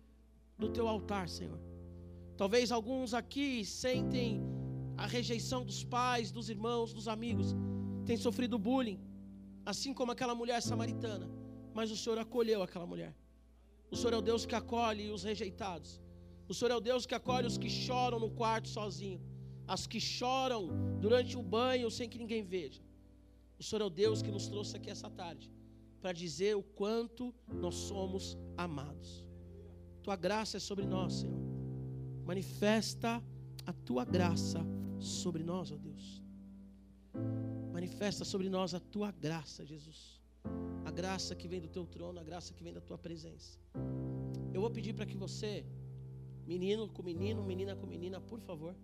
do 0.59 0.69
teu 0.69 0.89
altar, 0.89 1.29
Senhor. 1.29 1.61
Talvez 2.37 2.71
alguns 2.71 3.15
aqui 3.15 3.65
sentem 3.65 4.43
a 4.97 5.07
rejeição 5.07 5.65
dos 5.65 5.83
pais, 5.85 6.31
dos 6.31 6.49
irmãos, 6.49 6.93
dos 6.93 7.09
amigos, 7.09 7.55
têm 8.05 8.17
sofrido 8.17 8.59
bullying, 8.59 9.01
assim 9.65 9.93
como 9.93 10.13
aquela 10.13 10.35
mulher 10.35 10.61
samaritana, 10.63 11.29
mas 11.75 11.91
o 11.91 11.97
Senhor 11.97 12.19
acolheu 12.19 12.63
aquela 12.63 12.87
mulher. 12.87 13.15
O 13.91 13.97
Senhor 13.97 14.15
é 14.15 14.17
o 14.17 14.27
Deus 14.31 14.45
que 14.47 14.55
acolhe 14.55 15.11
os 15.11 15.23
rejeitados. 15.23 16.01
O 16.49 16.55
Senhor 16.55 16.71
é 16.71 16.77
o 16.77 16.81
Deus 16.81 17.05
que 17.07 17.15
acolhe 17.15 17.47
os 17.47 17.59
que 17.59 17.69
choram 17.69 18.19
no 18.25 18.31
quarto 18.31 18.69
sozinho, 18.69 19.21
as 19.67 19.87
que 19.87 20.01
choram 20.01 20.63
durante 21.01 21.37
o 21.37 21.43
banho 21.43 21.91
sem 21.91 22.09
que 22.09 22.19
ninguém 22.19 22.43
veja. 22.43 22.81
O 23.59 23.63
Senhor 23.63 23.83
é 23.83 23.87
o 23.87 23.91
Deus 23.91 24.23
que 24.23 24.31
nos 24.31 24.47
trouxe 24.49 24.77
aqui 24.77 24.91
essa 24.91 25.11
tarde 25.11 25.51
para 26.01 26.13
dizer 26.13 26.57
o 26.57 26.63
quanto 26.63 27.35
nós 27.53 27.75
somos 27.75 28.37
amados. 28.57 29.25
Tua 30.03 30.17
graça 30.17 30.57
é 30.57 30.61
sobre 30.61 30.87
nós, 30.87 31.15
Senhor. 31.15 31.41
Manifesta 32.25 33.23
a 33.65 33.73
tua 33.73 34.05
graça 34.05 34.61
sobre 34.99 35.43
nós, 35.43 35.71
ó 35.73 35.77
Deus. 35.77 36.23
Manifesta 37.73 38.25
sobre 38.25 38.49
nós 38.49 38.75
a 38.75 38.81
tua 38.81 39.11
graça, 39.11 39.65
Jesus. 39.65 40.21
A 40.85 40.91
graça 40.91 41.35
que 41.35 41.49
vem 41.49 41.61
do 41.61 41.69
teu 41.69 41.85
trono, 41.87 42.19
a 42.19 42.23
graça 42.23 42.55
que 42.55 42.63
vem 42.63 42.73
da 42.73 42.81
tua 42.81 42.97
presença. 42.97 43.59
Eu 44.55 44.61
vou 44.61 44.71
pedir 44.71 44.95
para 44.95 45.07
que 45.07 45.17
você, 45.17 45.67
menino 46.47 46.89
com 46.89 47.03
menino, 47.03 47.43
menina 47.43 47.75
com 47.77 47.87
menina, 47.87 48.21
por 48.21 48.41
favor, 48.41 48.75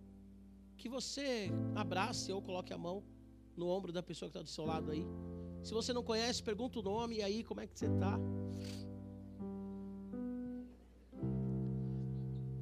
que 0.77 0.89
você 0.89 1.49
abrace 1.75 2.31
ou 2.31 2.41
coloque 2.41 2.73
a 2.73 2.77
mão 2.77 3.03
no 3.55 3.67
ombro 3.67 3.91
da 3.91 4.03
pessoa 4.03 4.29
que 4.29 4.37
está 4.37 4.41
do 4.41 4.49
seu 4.49 4.65
lado 4.65 4.91
aí. 4.91 5.05
Se 5.63 5.73
você 5.73 5.93
não 5.93 6.03
conhece, 6.03 6.43
pergunta 6.43 6.79
o 6.79 6.83
nome 6.83 7.17
e 7.17 7.23
aí 7.23 7.43
como 7.43 7.61
é 7.61 7.67
que 7.67 7.77
você 7.77 7.85
está. 7.85 8.19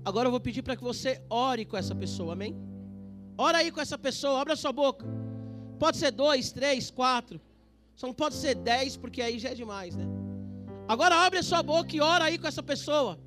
Agora 0.06 0.28
eu 0.28 0.32
vou 0.32 0.39
pedir 0.39 0.62
para 0.62 0.76
que 0.76 0.84
você 0.84 1.22
ore 1.30 1.66
com 1.66 1.78
essa 1.78 1.95
pessoa, 1.95 2.34
amém? 2.34 2.56
Ora 3.38 3.60
aí 3.60 3.72
com 3.72 3.82
essa 3.82 3.97
pessoa, 3.97 4.39
abra 4.39 4.56
sua 4.56 4.72
boca. 4.72 5.06
Pode 5.80 5.97
ser 5.97 6.12
dois, 6.12 6.52
três, 6.52 6.91
quatro. 6.91 7.41
Só 7.95 8.06
não 8.08 8.14
pode 8.14 8.36
ser 8.36 8.56
dez, 8.56 8.95
porque 8.95 9.22
aí 9.22 9.39
já 9.39 9.49
é 9.49 9.56
demais, 9.56 9.95
né? 9.95 10.06
Agora 10.88 11.16
abre 11.16 11.39
a 11.39 11.43
sua 11.43 11.64
boca 11.64 11.95
e 11.95 12.02
ora 12.02 12.26
aí 12.26 12.38
com 12.38 12.47
essa 12.47 12.62
pessoa. 12.62 13.20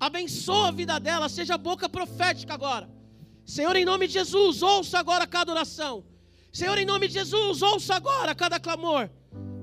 Abençoa 0.00 0.68
a 0.68 0.72
vida 0.72 0.98
dela, 0.98 1.28
seja 1.28 1.56
boca 1.56 1.88
profética 1.88 2.54
agora. 2.54 2.88
Senhor, 3.44 3.74
em 3.76 3.84
nome 3.84 4.06
de 4.06 4.14
Jesus, 4.14 4.62
ouça 4.62 4.98
agora 4.98 5.26
cada 5.26 5.52
oração. 5.52 6.04
Senhor, 6.52 6.76
em 6.78 6.84
nome 6.84 7.06
de 7.08 7.14
Jesus, 7.14 7.62
ouça 7.62 7.94
agora 7.94 8.34
cada 8.34 8.58
clamor, 8.58 9.08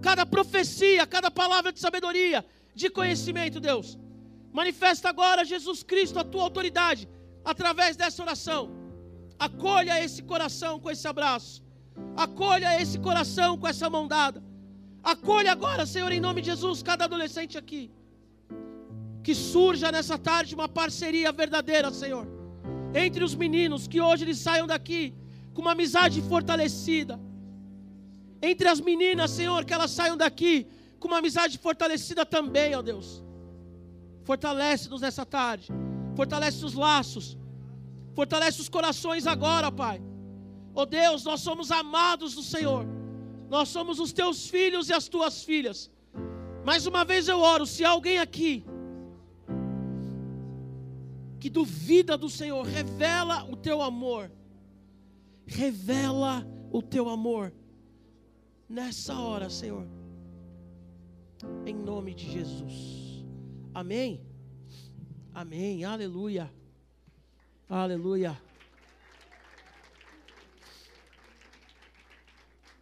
cada 0.01 0.25
profecia, 0.25 1.05
cada 1.05 1.29
palavra 1.29 1.71
de 1.71 1.79
sabedoria, 1.79 2.45
de 2.73 2.89
conhecimento, 2.89 3.59
Deus. 3.59 3.99
Manifesta 4.53 5.09
agora, 5.09 5.43
Jesus 5.43 5.83
Cristo, 5.83 6.17
a 6.19 6.23
tua 6.23 6.43
autoridade 6.43 7.09
através 7.43 7.95
dessa 7.95 8.21
oração. 8.23 8.71
Acolha 9.37 10.03
esse 10.03 10.23
coração 10.23 10.79
com 10.79 10.89
esse 10.89 11.07
abraço. 11.07 11.63
Acolha 12.15 12.81
esse 12.81 12.97
coração 12.99 13.57
com 13.57 13.67
essa 13.67 13.89
mão 13.89 14.07
dada. 14.07 14.41
Acolha 15.03 15.51
agora, 15.51 15.85
Senhor, 15.85 16.11
em 16.11 16.19
nome 16.19 16.41
de 16.41 16.47
Jesus, 16.51 16.81
cada 16.81 17.05
adolescente 17.05 17.57
aqui. 17.57 17.91
Que 19.23 19.35
surja 19.35 19.91
nessa 19.91 20.17
tarde 20.17 20.55
uma 20.55 20.69
parceria 20.69 21.31
verdadeira, 21.31 21.91
Senhor, 21.91 22.25
entre 22.93 23.23
os 23.23 23.35
meninos, 23.35 23.87
que 23.87 23.99
hoje 23.99 24.23
eles 24.23 24.39
saiam 24.39 24.65
daqui 24.65 25.13
com 25.57 25.63
uma 25.63 25.71
amizade 25.71 26.21
fortalecida. 26.21 27.19
Entre 28.49 28.67
as 28.69 28.79
meninas, 28.79 29.31
Senhor, 29.31 29.65
que 29.65 29.73
elas 29.73 29.89
saiam 29.89 30.15
daqui 30.15 30.67
com 30.99 31.07
uma 31.07 31.17
amizade 31.17 31.57
fortalecida 31.57 32.23
também, 32.23 32.75
ó 32.75 32.81
Deus. 32.83 33.23
Fortalece-nos 34.23 35.01
nessa 35.01 35.25
tarde. 35.25 35.73
Fortalece 36.15 36.63
os 36.63 36.75
laços. 36.75 37.35
Fortalece 38.13 38.61
os 38.61 38.69
corações 38.69 39.25
agora, 39.25 39.71
Pai. 39.71 39.99
Ó 40.75 40.85
Deus, 40.85 41.23
nós 41.23 41.41
somos 41.41 41.71
amados 41.71 42.35
do 42.35 42.43
Senhor. 42.43 42.85
Nós 43.49 43.67
somos 43.69 43.99
os 43.99 44.13
teus 44.13 44.47
filhos 44.47 44.89
e 44.89 44.93
as 44.93 45.07
tuas 45.07 45.43
filhas. 45.43 45.89
Mais 46.63 46.85
uma 46.85 47.03
vez 47.03 47.27
eu 47.27 47.39
oro, 47.39 47.65
se 47.65 47.83
há 47.83 47.89
alguém 47.89 48.19
aqui 48.19 48.63
que 51.39 51.49
duvida 51.49 52.15
do 52.15 52.29
Senhor, 52.29 52.63
revela 52.63 53.43
o 53.45 53.55
teu 53.55 53.81
amor. 53.81 54.29
Revela 55.47 56.45
o 56.71 56.81
teu 56.81 57.09
amor 57.09 57.53
nessa 58.67 59.17
hora, 59.17 59.49
Senhor. 59.49 59.87
Em 61.65 61.73
nome 61.73 62.13
de 62.13 62.29
Jesus. 62.29 63.25
Amém? 63.73 64.21
Amém. 65.33 65.85
Aleluia. 65.85 66.51
Aleluia. 67.69 68.39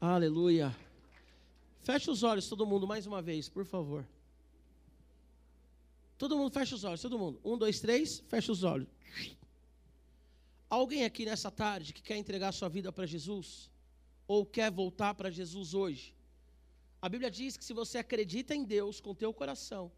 Aleluia. 0.02 0.76
Feche 1.82 2.10
os 2.10 2.24
olhos, 2.24 2.48
todo 2.48 2.66
mundo, 2.66 2.88
mais 2.88 3.06
uma 3.06 3.22
vez, 3.22 3.48
por 3.48 3.66
favor. 3.66 4.06
Todo 6.18 6.38
mundo 6.38 6.52
fecha 6.52 6.76
os 6.76 6.84
olhos, 6.84 7.02
todo 7.02 7.20
mundo. 7.20 7.40
Um, 7.44 7.58
dois, 7.58 7.80
três, 7.80 8.20
fecha 8.28 8.52
os 8.52 8.64
olhos. 8.64 8.88
Alguém 10.70 11.06
aqui 11.06 11.26
nessa 11.26 11.52
tarde 11.52 11.94
que 11.94 12.02
quer 12.02 12.18
entregar 12.18 12.52
sua 12.52 12.70
vida 12.70 12.92
para 12.92 13.06
Jesus? 13.06 13.70
Ou 14.28 14.46
quer 14.46 14.72
voltar 14.72 15.14
para 15.14 15.30
Jesus 15.30 15.74
hoje? 15.74 16.16
A 17.02 17.08
Bíblia 17.08 17.30
diz 17.30 17.56
que 17.56 17.64
se 17.64 17.74
você 17.74 18.00
acredita 18.00 18.56
em 18.56 18.64
Deus 18.64 19.00
com 19.00 19.14
teu 19.14 19.32
coração 19.34 19.92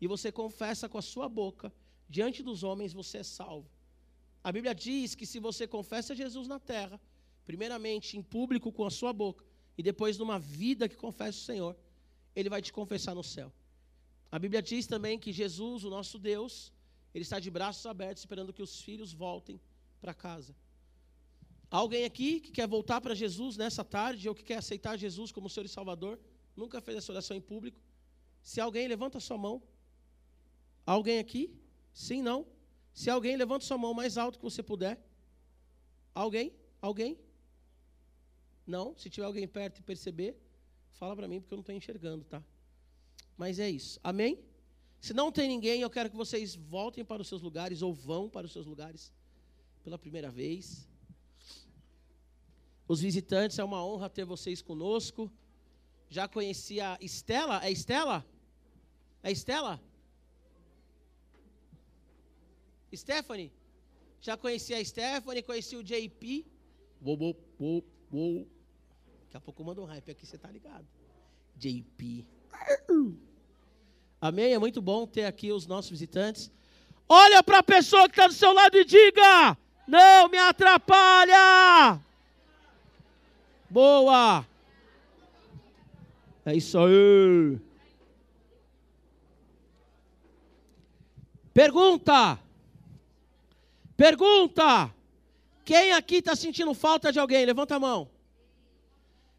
e 0.00 0.06
você 0.06 0.30
confessa 0.30 0.88
com 0.88 0.96
a 0.96 1.02
sua 1.02 1.28
boca 1.28 1.72
diante 2.08 2.42
dos 2.42 2.62
homens, 2.62 2.92
você 2.92 3.18
é 3.18 3.22
salvo. 3.24 3.68
A 4.44 4.52
Bíblia 4.52 4.74
diz 4.74 5.14
que 5.14 5.26
se 5.26 5.40
você 5.40 5.66
confessa 5.66 6.14
Jesus 6.14 6.46
na 6.46 6.60
terra, 6.60 7.00
primeiramente 7.44 8.16
em 8.16 8.22
público 8.22 8.70
com 8.70 8.84
a 8.84 8.90
sua 8.90 9.12
boca 9.12 9.44
e 9.76 9.82
depois 9.82 10.18
numa 10.18 10.38
vida 10.38 10.88
que 10.88 10.96
confessa 10.96 11.38
o 11.38 11.42
Senhor, 11.42 11.76
ele 12.34 12.48
vai 12.48 12.62
te 12.62 12.72
confessar 12.72 13.14
no 13.14 13.24
céu. 13.24 13.52
A 14.30 14.38
Bíblia 14.38 14.62
diz 14.62 14.86
também 14.86 15.18
que 15.18 15.32
Jesus, 15.32 15.82
o 15.84 15.90
nosso 15.90 16.16
Deus, 16.18 16.72
ele 17.12 17.22
está 17.22 17.40
de 17.40 17.50
braços 17.50 17.84
abertos 17.86 18.22
esperando 18.22 18.52
que 18.52 18.62
os 18.62 18.80
filhos 18.80 19.12
voltem 19.12 19.60
para 20.02 20.12
casa. 20.12 20.54
Alguém 21.70 22.04
aqui 22.04 22.40
que 22.40 22.50
quer 22.50 22.66
voltar 22.76 23.00
para 23.00 23.14
Jesus 23.14 23.56
nessa 23.56 23.82
tarde 23.82 24.28
ou 24.28 24.34
que 24.34 24.42
quer 24.42 24.58
aceitar 24.58 24.98
Jesus 24.98 25.30
como 25.32 25.48
Senhor 25.48 25.64
e 25.64 25.68
Salvador? 25.68 26.18
Nunca 26.54 26.80
fez 26.82 26.98
essa 26.98 27.12
oração 27.12 27.34
em 27.36 27.40
público? 27.40 27.80
Se 28.42 28.60
alguém, 28.60 28.86
levanta 28.88 29.20
sua 29.20 29.38
mão. 29.38 29.62
Alguém 30.84 31.18
aqui? 31.18 31.44
Sim, 31.94 32.20
não? 32.20 32.44
Se 32.92 33.08
alguém, 33.08 33.36
levanta 33.36 33.64
sua 33.64 33.78
mão 33.78 33.94
mais 33.94 34.18
alto 34.18 34.38
que 34.38 34.44
você 34.44 34.62
puder. 34.62 35.00
Alguém? 36.14 36.52
Alguém? 36.82 37.16
Não? 38.66 38.94
Se 38.96 39.08
tiver 39.08 39.26
alguém 39.26 39.46
perto 39.46 39.78
e 39.78 39.82
perceber, 39.82 40.36
fala 40.90 41.14
para 41.16 41.28
mim 41.28 41.40
porque 41.40 41.54
eu 41.54 41.56
não 41.56 41.62
estou 41.62 41.74
enxergando, 41.74 42.24
tá? 42.24 42.42
Mas 43.36 43.58
é 43.58 43.70
isso. 43.70 43.98
Amém? 44.02 44.38
Se 45.00 45.14
não 45.14 45.32
tem 45.32 45.48
ninguém, 45.48 45.80
eu 45.80 45.88
quero 45.88 46.10
que 46.10 46.16
vocês 46.16 46.54
voltem 46.54 47.04
para 47.04 47.22
os 47.22 47.28
seus 47.28 47.40
lugares 47.40 47.80
ou 47.80 47.94
vão 47.94 48.28
para 48.28 48.46
os 48.46 48.52
seus 48.52 48.66
lugares 48.66 49.12
pela 49.82 49.98
primeira 49.98 50.30
vez. 50.30 50.88
Os 52.86 53.00
visitantes, 53.00 53.58
é 53.58 53.64
uma 53.64 53.84
honra 53.84 54.10
ter 54.10 54.24
vocês 54.24 54.60
conosco. 54.60 55.30
Já 56.08 56.28
conheci 56.28 56.80
a 56.80 56.98
Estela. 57.00 57.64
É 57.64 57.70
Estela? 57.70 58.24
É 59.22 59.30
Estela? 59.30 59.80
Stephanie? 62.94 63.50
Já 64.20 64.36
conheci 64.36 64.74
a 64.74 64.84
Stephanie, 64.84 65.42
conheci 65.42 65.76
o 65.76 65.82
JP. 65.82 66.46
Uou, 67.04 67.18
uou, 67.18 67.36
uou, 67.58 67.84
uou. 68.12 68.48
Daqui 69.24 69.36
a 69.36 69.40
pouco 69.40 69.62
eu 69.62 69.66
mando 69.66 69.82
um 69.82 69.86
hype 69.86 70.10
aqui, 70.10 70.26
você 70.26 70.38
tá 70.38 70.50
ligado. 70.50 70.86
JP. 71.56 72.26
Amém? 74.20 74.52
É 74.52 74.58
muito 74.58 74.80
bom 74.80 75.06
ter 75.06 75.24
aqui 75.24 75.50
os 75.50 75.66
nossos 75.66 75.90
visitantes. 75.90 76.50
Olha 77.08 77.42
para 77.42 77.58
a 77.58 77.62
pessoa 77.62 78.08
que 78.08 78.12
está 78.12 78.26
do 78.26 78.34
seu 78.34 78.52
lado 78.52 78.76
e 78.76 78.84
diga: 78.84 79.56
Não 79.86 80.28
me 80.28 80.38
atrapalha! 80.38 82.00
Boa! 83.68 84.46
É 86.44 86.54
isso 86.54 86.78
aí. 86.78 87.58
Pergunta. 91.54 92.38
Pergunta. 93.96 94.92
Quem 95.64 95.92
aqui 95.92 96.16
está 96.16 96.34
sentindo 96.34 96.74
falta 96.74 97.12
de 97.12 97.18
alguém? 97.18 97.44
Levanta 97.44 97.76
a 97.76 97.80
mão. 97.80 98.02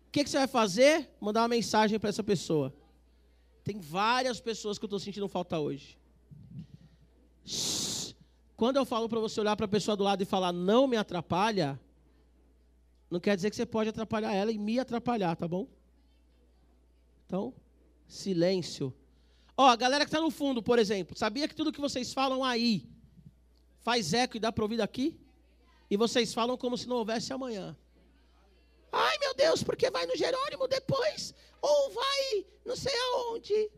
O 0.07 0.11
que, 0.11 0.23
que 0.23 0.29
você 0.29 0.37
vai 0.37 0.47
fazer? 0.47 1.09
Mandar 1.19 1.41
uma 1.41 1.47
mensagem 1.49 1.99
para 1.99 2.09
essa 2.09 2.23
pessoa. 2.23 2.73
Tem 3.63 3.79
várias 3.79 4.39
pessoas 4.39 4.77
que 4.77 4.85
eu 4.85 4.87
estou 4.87 4.99
sentindo 4.99 5.27
falta 5.27 5.59
hoje. 5.59 5.97
Quando 8.63 8.77
eu 8.77 8.85
falo 8.85 9.09
para 9.09 9.19
você 9.19 9.41
olhar 9.41 9.57
para 9.57 9.65
a 9.65 9.67
pessoa 9.67 9.97
do 9.97 10.05
lado 10.05 10.23
e 10.23 10.25
falar 10.25 10.53
não 10.53 10.87
me 10.87 10.95
atrapalha, 10.95 11.77
não 13.11 13.19
quer 13.19 13.35
dizer 13.35 13.49
que 13.49 13.57
você 13.57 13.65
pode 13.65 13.89
atrapalhar 13.89 14.33
ela 14.33 14.53
e 14.53 14.57
me 14.57 14.79
atrapalhar, 14.79 15.35
tá 15.35 15.45
bom? 15.45 15.67
Então, 17.25 17.53
silêncio. 18.07 18.93
Ó, 19.57 19.67
a 19.67 19.75
galera 19.75 20.05
que 20.05 20.09
está 20.09 20.21
no 20.21 20.31
fundo, 20.31 20.63
por 20.63 20.79
exemplo, 20.79 21.17
sabia 21.17 21.45
que 21.45 21.53
tudo 21.53 21.73
que 21.73 21.81
vocês 21.81 22.13
falam 22.13 22.41
aí 22.41 22.89
faz 23.81 24.13
eco 24.13 24.37
e 24.37 24.39
dá 24.39 24.49
para 24.49 24.63
ouvir 24.63 24.77
daqui? 24.77 25.19
E 25.91 25.97
vocês 25.97 26.33
falam 26.33 26.55
como 26.55 26.77
se 26.77 26.87
não 26.87 26.95
houvesse 26.95 27.33
amanhã. 27.33 27.75
Ai, 28.93 29.17
meu 29.17 29.33
Deus, 29.33 29.61
porque 29.61 29.91
vai 29.91 30.05
no 30.05 30.15
Jerônimo 30.15 30.69
depois? 30.69 31.35
Ou 31.61 31.89
vai 31.89 32.45
não 32.63 32.77
sei 32.77 32.97
aonde? 32.97 33.69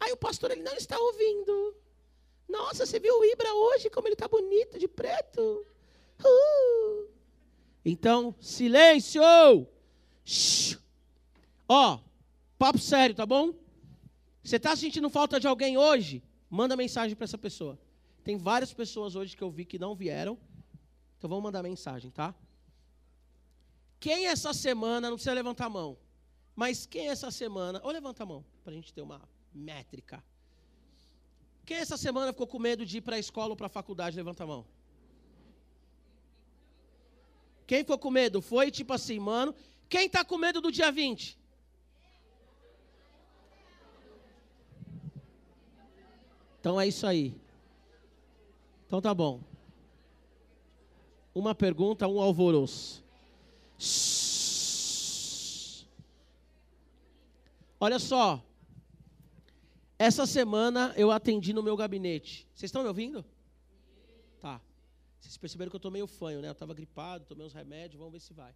Aí 0.00 0.10
o 0.10 0.16
pastor 0.16 0.52
ele 0.52 0.62
não 0.62 0.74
está 0.74 0.98
ouvindo. 0.98 1.83
Nossa, 2.48 2.86
você 2.86 2.98
viu 2.98 3.18
o 3.18 3.24
Ibra 3.24 3.52
hoje, 3.52 3.90
como 3.90 4.06
ele 4.06 4.14
está 4.14 4.28
bonito 4.28 4.78
de 4.78 4.86
preto? 4.86 5.66
Uh. 6.24 7.08
Então, 7.84 8.34
silêncio! 8.40 9.22
Ó, 11.68 11.98
papo 12.58 12.78
sério, 12.78 13.14
tá 13.14 13.26
bom? 13.26 13.54
Você 14.42 14.56
está 14.56 14.76
sentindo 14.76 15.08
falta 15.10 15.40
de 15.40 15.46
alguém 15.46 15.76
hoje? 15.76 16.22
Manda 16.48 16.76
mensagem 16.76 17.16
para 17.16 17.24
essa 17.24 17.38
pessoa. 17.38 17.78
Tem 18.22 18.36
várias 18.36 18.72
pessoas 18.72 19.14
hoje 19.16 19.36
que 19.36 19.42
eu 19.42 19.50
vi 19.50 19.64
que 19.64 19.78
não 19.78 19.94
vieram. 19.94 20.38
Então 21.18 21.28
vamos 21.28 21.44
mandar 21.44 21.62
mensagem, 21.62 22.10
tá? 22.10 22.34
Quem 23.98 24.26
essa 24.26 24.52
semana, 24.52 25.08
não 25.08 25.16
precisa 25.16 25.34
levantar 25.34 25.66
a 25.66 25.70
mão, 25.70 25.96
mas 26.54 26.84
quem 26.84 27.08
essa 27.08 27.30
semana, 27.30 27.80
ou 27.82 27.90
levanta 27.90 28.22
a 28.22 28.26
mão, 28.26 28.44
para 28.62 28.72
a 28.72 28.76
gente 28.76 28.92
ter 28.92 29.00
uma 29.00 29.26
métrica. 29.52 30.22
Quem 31.64 31.78
essa 31.78 31.96
semana 31.96 32.32
ficou 32.32 32.46
com 32.46 32.58
medo 32.58 32.84
de 32.84 32.98
ir 32.98 33.00
para 33.00 33.16
a 33.16 33.18
escola 33.18 33.50
ou 33.50 33.56
para 33.56 33.66
a 33.66 33.70
faculdade? 33.70 34.16
Levanta 34.16 34.44
a 34.44 34.46
mão. 34.46 34.66
Quem 37.66 37.78
ficou 37.78 37.98
com 37.98 38.10
medo? 38.10 38.42
Foi 38.42 38.70
tipo 38.70 38.92
assim, 38.92 39.18
mano. 39.18 39.54
Quem 39.88 40.06
está 40.06 40.24
com 40.24 40.36
medo 40.36 40.60
do 40.60 40.70
dia 40.70 40.92
20? 40.92 41.38
Então 46.60 46.80
é 46.80 46.86
isso 46.86 47.06
aí. 47.06 47.34
Então 48.86 49.00
tá 49.00 49.14
bom. 49.14 49.40
Uma 51.34 51.54
pergunta, 51.54 52.06
um 52.06 52.20
alvoroço. 52.20 53.02
Olha 57.80 57.98
só. 57.98 58.42
Essa 59.98 60.26
semana 60.26 60.92
eu 60.96 61.10
atendi 61.10 61.52
no 61.52 61.62
meu 61.62 61.76
gabinete. 61.76 62.48
Vocês 62.54 62.68
estão 62.68 62.82
me 62.82 62.88
ouvindo? 62.88 63.24
Tá. 64.40 64.60
Vocês 65.20 65.36
perceberam 65.36 65.70
que 65.70 65.76
eu 65.76 65.78
estou 65.78 65.90
meio 65.90 66.06
fanho, 66.06 66.40
né? 66.42 66.48
Eu 66.48 66.52
estava 66.52 66.74
gripado, 66.74 67.24
tomei 67.24 67.46
uns 67.46 67.52
remédios, 67.52 67.98
vamos 67.98 68.12
ver 68.12 68.20
se 68.20 68.32
vai. 68.32 68.54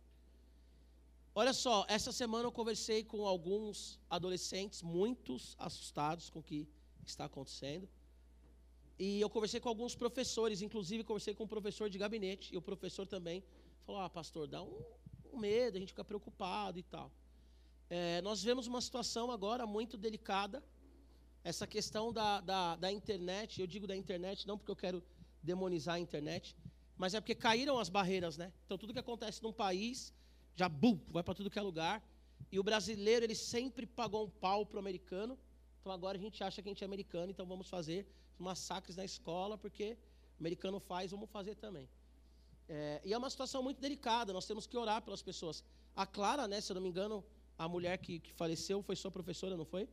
Olha 1.35 1.53
só, 1.53 1.87
essa 1.89 2.11
semana 2.11 2.49
eu 2.49 2.53
conversei 2.53 3.05
com 3.05 3.25
alguns 3.25 4.01
adolescentes, 4.11 4.83
muitos 4.83 5.55
assustados 5.59 6.29
com 6.29 6.41
o 6.41 6.43
que 6.43 6.67
está 7.07 7.27
acontecendo. 7.27 7.89
E 8.99 9.21
eu 9.21 9.31
conversei 9.31 9.61
com 9.61 9.69
alguns 9.69 9.95
professores, 9.95 10.61
inclusive 10.61 11.05
conversei 11.05 11.33
com 11.35 11.45
um 11.45 11.49
professor 11.49 11.89
de 11.89 11.97
gabinete, 11.97 12.53
e 12.53 12.57
o 12.57 12.63
professor 12.63 13.07
também 13.07 13.45
falou: 13.87 14.01
Ah, 14.01 14.11
pastor, 14.11 14.49
dá 14.49 14.61
um, 14.61 14.83
um 15.33 15.39
medo, 15.39 15.77
a 15.77 15.81
gente 15.81 15.91
fica 15.91 16.05
preocupado 16.05 16.81
e 16.81 16.83
tal. 16.83 17.13
É, 17.89 18.21
nós 18.23 18.43
vemos 18.43 18.67
uma 18.67 18.81
situação 18.81 19.31
agora 19.31 19.65
muito 19.65 19.97
delicada, 19.97 20.63
essa 21.49 21.67
questão 21.67 22.13
da, 22.13 22.43
da, 22.43 22.77
da, 22.77 22.93
internet. 22.93 23.61
Eu 23.61 23.67
digo 23.67 23.87
da 23.87 23.97
internet 23.97 24.47
não 24.47 24.59
porque 24.59 24.71
eu 24.71 24.77
quero 24.77 25.03
demonizar 25.43 25.95
a 25.95 25.99
internet, 25.99 26.55
mas 26.95 27.15
é 27.15 27.21
porque 27.21 27.35
caíram 27.35 27.79
as 27.79 27.89
barreiras, 27.89 28.37
né? 28.37 28.53
Então 28.67 28.77
tudo 28.77 28.93
que 28.93 28.99
acontece 28.99 29.43
num 29.43 29.53
país 29.53 30.13
já 30.55 30.69
bum, 30.69 31.01
vai 31.09 31.23
para 31.23 31.35
tudo 31.35 31.49
que 31.49 31.59
é 31.59 31.63
lugar. 31.63 31.97
E 32.53 32.59
o 32.59 32.63
brasileiro 32.63 33.25
ele 33.25 33.35
sempre 33.35 33.87
pagou 33.87 34.27
um 34.27 34.31
pau 34.31 34.67
pro 34.67 34.79
americano. 34.79 35.39
Então 35.81 35.91
agora 35.91 36.19
a 36.19 36.21
gente 36.21 36.45
acha 36.45 36.61
que 36.61 36.69
a 36.69 36.73
gente 36.73 36.85
é 36.85 36.87
americano, 36.87 37.31
então 37.31 37.47
vamos 37.47 37.69
fazer 37.77 38.07
massacres 38.39 38.97
na 38.97 39.05
escola 39.05 39.57
porque 39.57 39.97
o 40.37 40.43
americano 40.43 40.79
faz, 40.79 41.11
vamos 41.13 41.31
fazer 41.31 41.55
também. 41.55 41.89
É, 42.69 43.01
e 43.07 43.15
é 43.15 43.17
uma 43.17 43.31
situação 43.31 43.63
muito 43.63 43.81
delicada. 43.81 44.35
Nós 44.35 44.47
temos 44.47 44.67
que 44.67 44.77
orar 44.77 45.01
pelas 45.01 45.23
pessoas. 45.23 45.65
A 45.97 46.05
Clara, 46.05 46.47
né? 46.47 46.61
Se 46.61 46.71
eu 46.73 46.75
não 46.75 46.83
me 46.83 46.91
engano, 46.91 47.25
a 47.57 47.67
mulher 47.67 47.97
que, 47.97 48.21
que 48.21 48.35
faleceu 48.35 48.83
foi 48.83 48.97
sua 48.97 49.11
professora, 49.11 49.57
não 49.57 49.65
foi? 49.65 49.89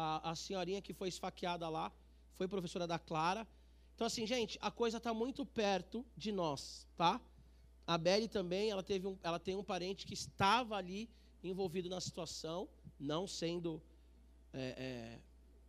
A, 0.00 0.30
a 0.30 0.34
senhorinha 0.36 0.80
que 0.80 0.92
foi 0.92 1.08
esfaqueada 1.08 1.68
lá 1.68 1.90
foi 2.34 2.46
professora 2.46 2.86
da 2.86 3.00
Clara. 3.00 3.44
Então, 3.96 4.06
assim, 4.06 4.24
gente, 4.24 4.56
a 4.62 4.70
coisa 4.70 4.98
está 4.98 5.12
muito 5.12 5.44
perto 5.44 6.06
de 6.16 6.30
nós, 6.30 6.86
tá? 6.96 7.20
A 7.84 7.98
Belle 7.98 8.28
também, 8.28 8.70
ela, 8.70 8.82
teve 8.82 9.08
um, 9.08 9.18
ela 9.24 9.40
tem 9.40 9.56
um 9.56 9.64
parente 9.64 10.06
que 10.06 10.14
estava 10.14 10.76
ali 10.76 11.10
envolvido 11.42 11.88
na 11.88 12.00
situação, 12.00 12.68
não 13.00 13.26
sendo 13.26 13.82
é, 14.52 14.74
é, 14.86 15.18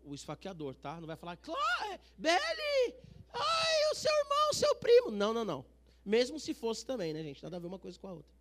o 0.04 0.14
esfaqueador, 0.14 0.76
tá? 0.76 1.00
Não 1.00 1.08
vai 1.08 1.16
falar, 1.16 1.36
Clara, 1.38 2.00
Belle, 2.16 2.96
ai, 3.34 3.92
o 3.92 3.96
seu 3.96 4.16
irmão, 4.16 4.50
o 4.52 4.54
seu 4.54 4.76
primo. 4.76 5.10
Não, 5.10 5.34
não, 5.34 5.44
não. 5.44 5.66
Mesmo 6.06 6.40
se 6.40 6.54
fosse 6.54 6.86
também, 6.86 7.14
né, 7.14 7.24
gente? 7.24 7.42
Nada 7.42 7.58
a 7.58 7.60
ver 7.60 7.66
uma 7.66 7.80
coisa 7.80 7.98
com 7.98 8.08
a 8.08 8.14
outra. 8.14 8.32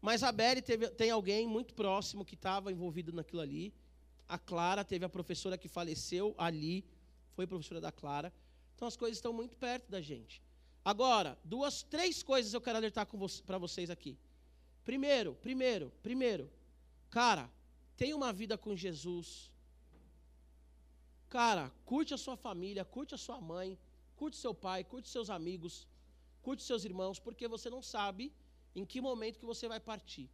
Mas 0.00 0.22
a 0.22 0.32
Belle 0.32 0.62
teve, 0.62 0.88
tem 0.88 1.10
alguém 1.10 1.46
muito 1.46 1.74
próximo 1.74 2.24
que 2.24 2.34
estava 2.34 2.72
envolvido 2.72 3.12
naquilo 3.12 3.42
ali. 3.42 3.74
A 4.32 4.38
Clara 4.38 4.82
teve 4.82 5.04
a 5.04 5.10
professora 5.10 5.58
que 5.58 5.68
faleceu 5.68 6.34
ali, 6.38 6.82
foi 7.34 7.46
professora 7.46 7.82
da 7.82 7.92
Clara. 7.92 8.32
Então 8.74 8.88
as 8.88 8.96
coisas 8.96 9.18
estão 9.18 9.30
muito 9.30 9.54
perto 9.58 9.90
da 9.90 10.00
gente. 10.00 10.42
Agora, 10.82 11.38
duas, 11.44 11.82
três 11.82 12.22
coisas 12.22 12.54
eu 12.54 12.60
quero 12.66 12.78
alertar 12.78 13.06
vo 13.12 13.28
para 13.48 13.58
vocês 13.58 13.90
aqui. 13.90 14.16
Primeiro, 14.86 15.34
primeiro, 15.34 15.92
primeiro, 16.02 16.50
cara, 17.10 17.44
tem 17.94 18.14
uma 18.14 18.32
vida 18.32 18.56
com 18.56 18.74
Jesus. 18.74 19.28
Cara, 21.28 21.70
curte 21.84 22.14
a 22.14 22.18
sua 22.24 22.36
família, 22.46 22.86
curte 22.86 23.14
a 23.14 23.18
sua 23.18 23.38
mãe, 23.38 23.78
curte 24.16 24.38
seu 24.38 24.54
pai, 24.54 24.82
curte 24.82 25.10
seus 25.10 25.28
amigos, 25.28 25.86
curte 26.40 26.62
seus 26.62 26.86
irmãos, 26.86 27.18
porque 27.18 27.46
você 27.46 27.68
não 27.68 27.82
sabe 27.82 28.32
em 28.74 28.86
que 28.86 28.98
momento 28.98 29.38
que 29.38 29.44
você 29.52 29.68
vai 29.68 29.78
partir. 29.78 30.30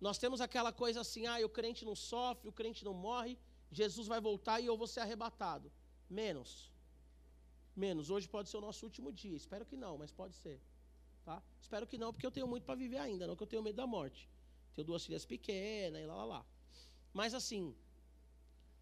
Nós 0.00 0.18
temos 0.18 0.40
aquela 0.40 0.72
coisa 0.72 1.00
assim, 1.00 1.26
ah, 1.26 1.38
o 1.44 1.48
crente 1.48 1.84
não 1.84 1.94
sofre, 1.94 2.48
o 2.48 2.52
crente 2.52 2.84
não 2.84 2.94
morre, 2.94 3.38
Jesus 3.70 4.06
vai 4.08 4.20
voltar 4.20 4.60
e 4.60 4.66
eu 4.66 4.76
vou 4.76 4.86
ser 4.86 5.00
arrebatado. 5.00 5.70
Menos. 6.08 6.72
Menos. 7.76 8.10
Hoje 8.10 8.28
pode 8.28 8.48
ser 8.48 8.56
o 8.56 8.60
nosso 8.60 8.84
último 8.84 9.12
dia. 9.12 9.36
Espero 9.36 9.64
que 9.64 9.76
não, 9.76 9.98
mas 9.98 10.10
pode 10.10 10.34
ser. 10.34 10.60
Tá? 11.24 11.42
Espero 11.60 11.86
que 11.86 11.98
não, 11.98 12.12
porque 12.12 12.26
eu 12.26 12.30
tenho 12.30 12.48
muito 12.48 12.64
para 12.64 12.74
viver 12.74 12.98
ainda, 12.98 13.26
não 13.26 13.36
que 13.36 13.42
eu 13.42 13.46
tenho 13.46 13.62
medo 13.62 13.76
da 13.76 13.86
morte. 13.86 14.28
Tenho 14.74 14.86
duas 14.86 15.04
filhas 15.04 15.24
pequenas 15.26 16.00
e 16.02 16.06
lá, 16.06 16.14
lá, 16.14 16.24
lá. 16.24 16.46
Mas 17.12 17.34
assim, 17.34 17.74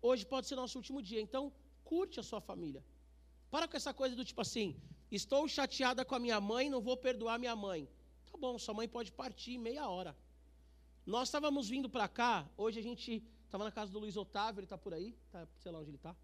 hoje 0.00 0.24
pode 0.24 0.46
ser 0.46 0.54
nosso 0.54 0.78
último 0.78 1.02
dia, 1.02 1.20
então 1.20 1.52
curte 1.84 2.20
a 2.20 2.22
sua 2.22 2.40
família. 2.40 2.84
Para 3.50 3.66
com 3.66 3.76
essa 3.76 3.92
coisa 3.92 4.14
do 4.14 4.24
tipo 4.24 4.40
assim, 4.40 4.76
estou 5.10 5.48
chateada 5.48 6.04
com 6.04 6.14
a 6.14 6.18
minha 6.18 6.40
mãe, 6.40 6.70
não 6.70 6.80
vou 6.80 6.96
perdoar 6.96 7.38
minha 7.38 7.56
mãe. 7.56 7.88
Tá 8.30 8.36
bom, 8.38 8.58
sua 8.58 8.74
mãe 8.74 8.86
pode 8.86 9.10
partir 9.10 9.52
em 9.54 9.58
meia 9.58 9.88
hora. 9.88 10.16
Nós 11.08 11.28
estávamos 11.28 11.70
vindo 11.70 11.88
para 11.88 12.06
cá, 12.06 12.46
hoje 12.54 12.78
a 12.80 12.82
gente 12.82 13.24
estava 13.46 13.64
na 13.64 13.72
casa 13.72 13.90
do 13.90 13.98
Luiz 13.98 14.14
Otávio, 14.14 14.60
ele 14.60 14.66
está 14.66 14.76
por 14.76 14.92
aí, 14.92 15.16
tá, 15.32 15.48
sei 15.58 15.72
lá 15.72 15.78
onde 15.78 15.88
ele 15.88 15.96
está. 15.96 16.14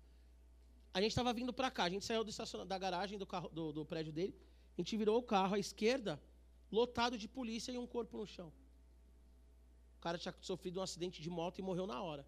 A 0.93 1.01
gente 1.01 1.13
estava 1.13 1.33
vindo 1.33 1.55
para 1.55 1.71
cá, 1.71 1.85
a 1.85 1.89
gente 1.89 2.05
saiu 2.05 2.23
da 2.67 2.77
garagem 2.77 3.19
do, 3.19 3.27
carro, 3.27 3.49
do, 3.49 3.73
do 3.73 3.87
prédio 3.87 4.13
dele, 4.13 4.39
a 4.77 4.83
gente 4.83 4.95
virou 4.95 5.19
o 5.19 5.23
carro 5.23 5.55
à 5.55 5.59
esquerda, 5.59 6.23
lotado 6.71 7.17
de 7.17 7.27
polícia 7.27 7.73
e 7.73 7.79
um 7.79 7.87
corpo 7.87 8.19
no 8.19 8.27
chão. 8.27 8.53
O 9.97 10.03
cara 10.03 10.19
tinha 10.19 10.35
sofrido 10.43 10.79
um 10.79 10.83
acidente 10.83 11.23
de 11.23 11.31
moto 11.31 11.59
e 11.59 11.63
morreu 11.63 11.87
na 11.87 12.03
hora. 12.03 12.27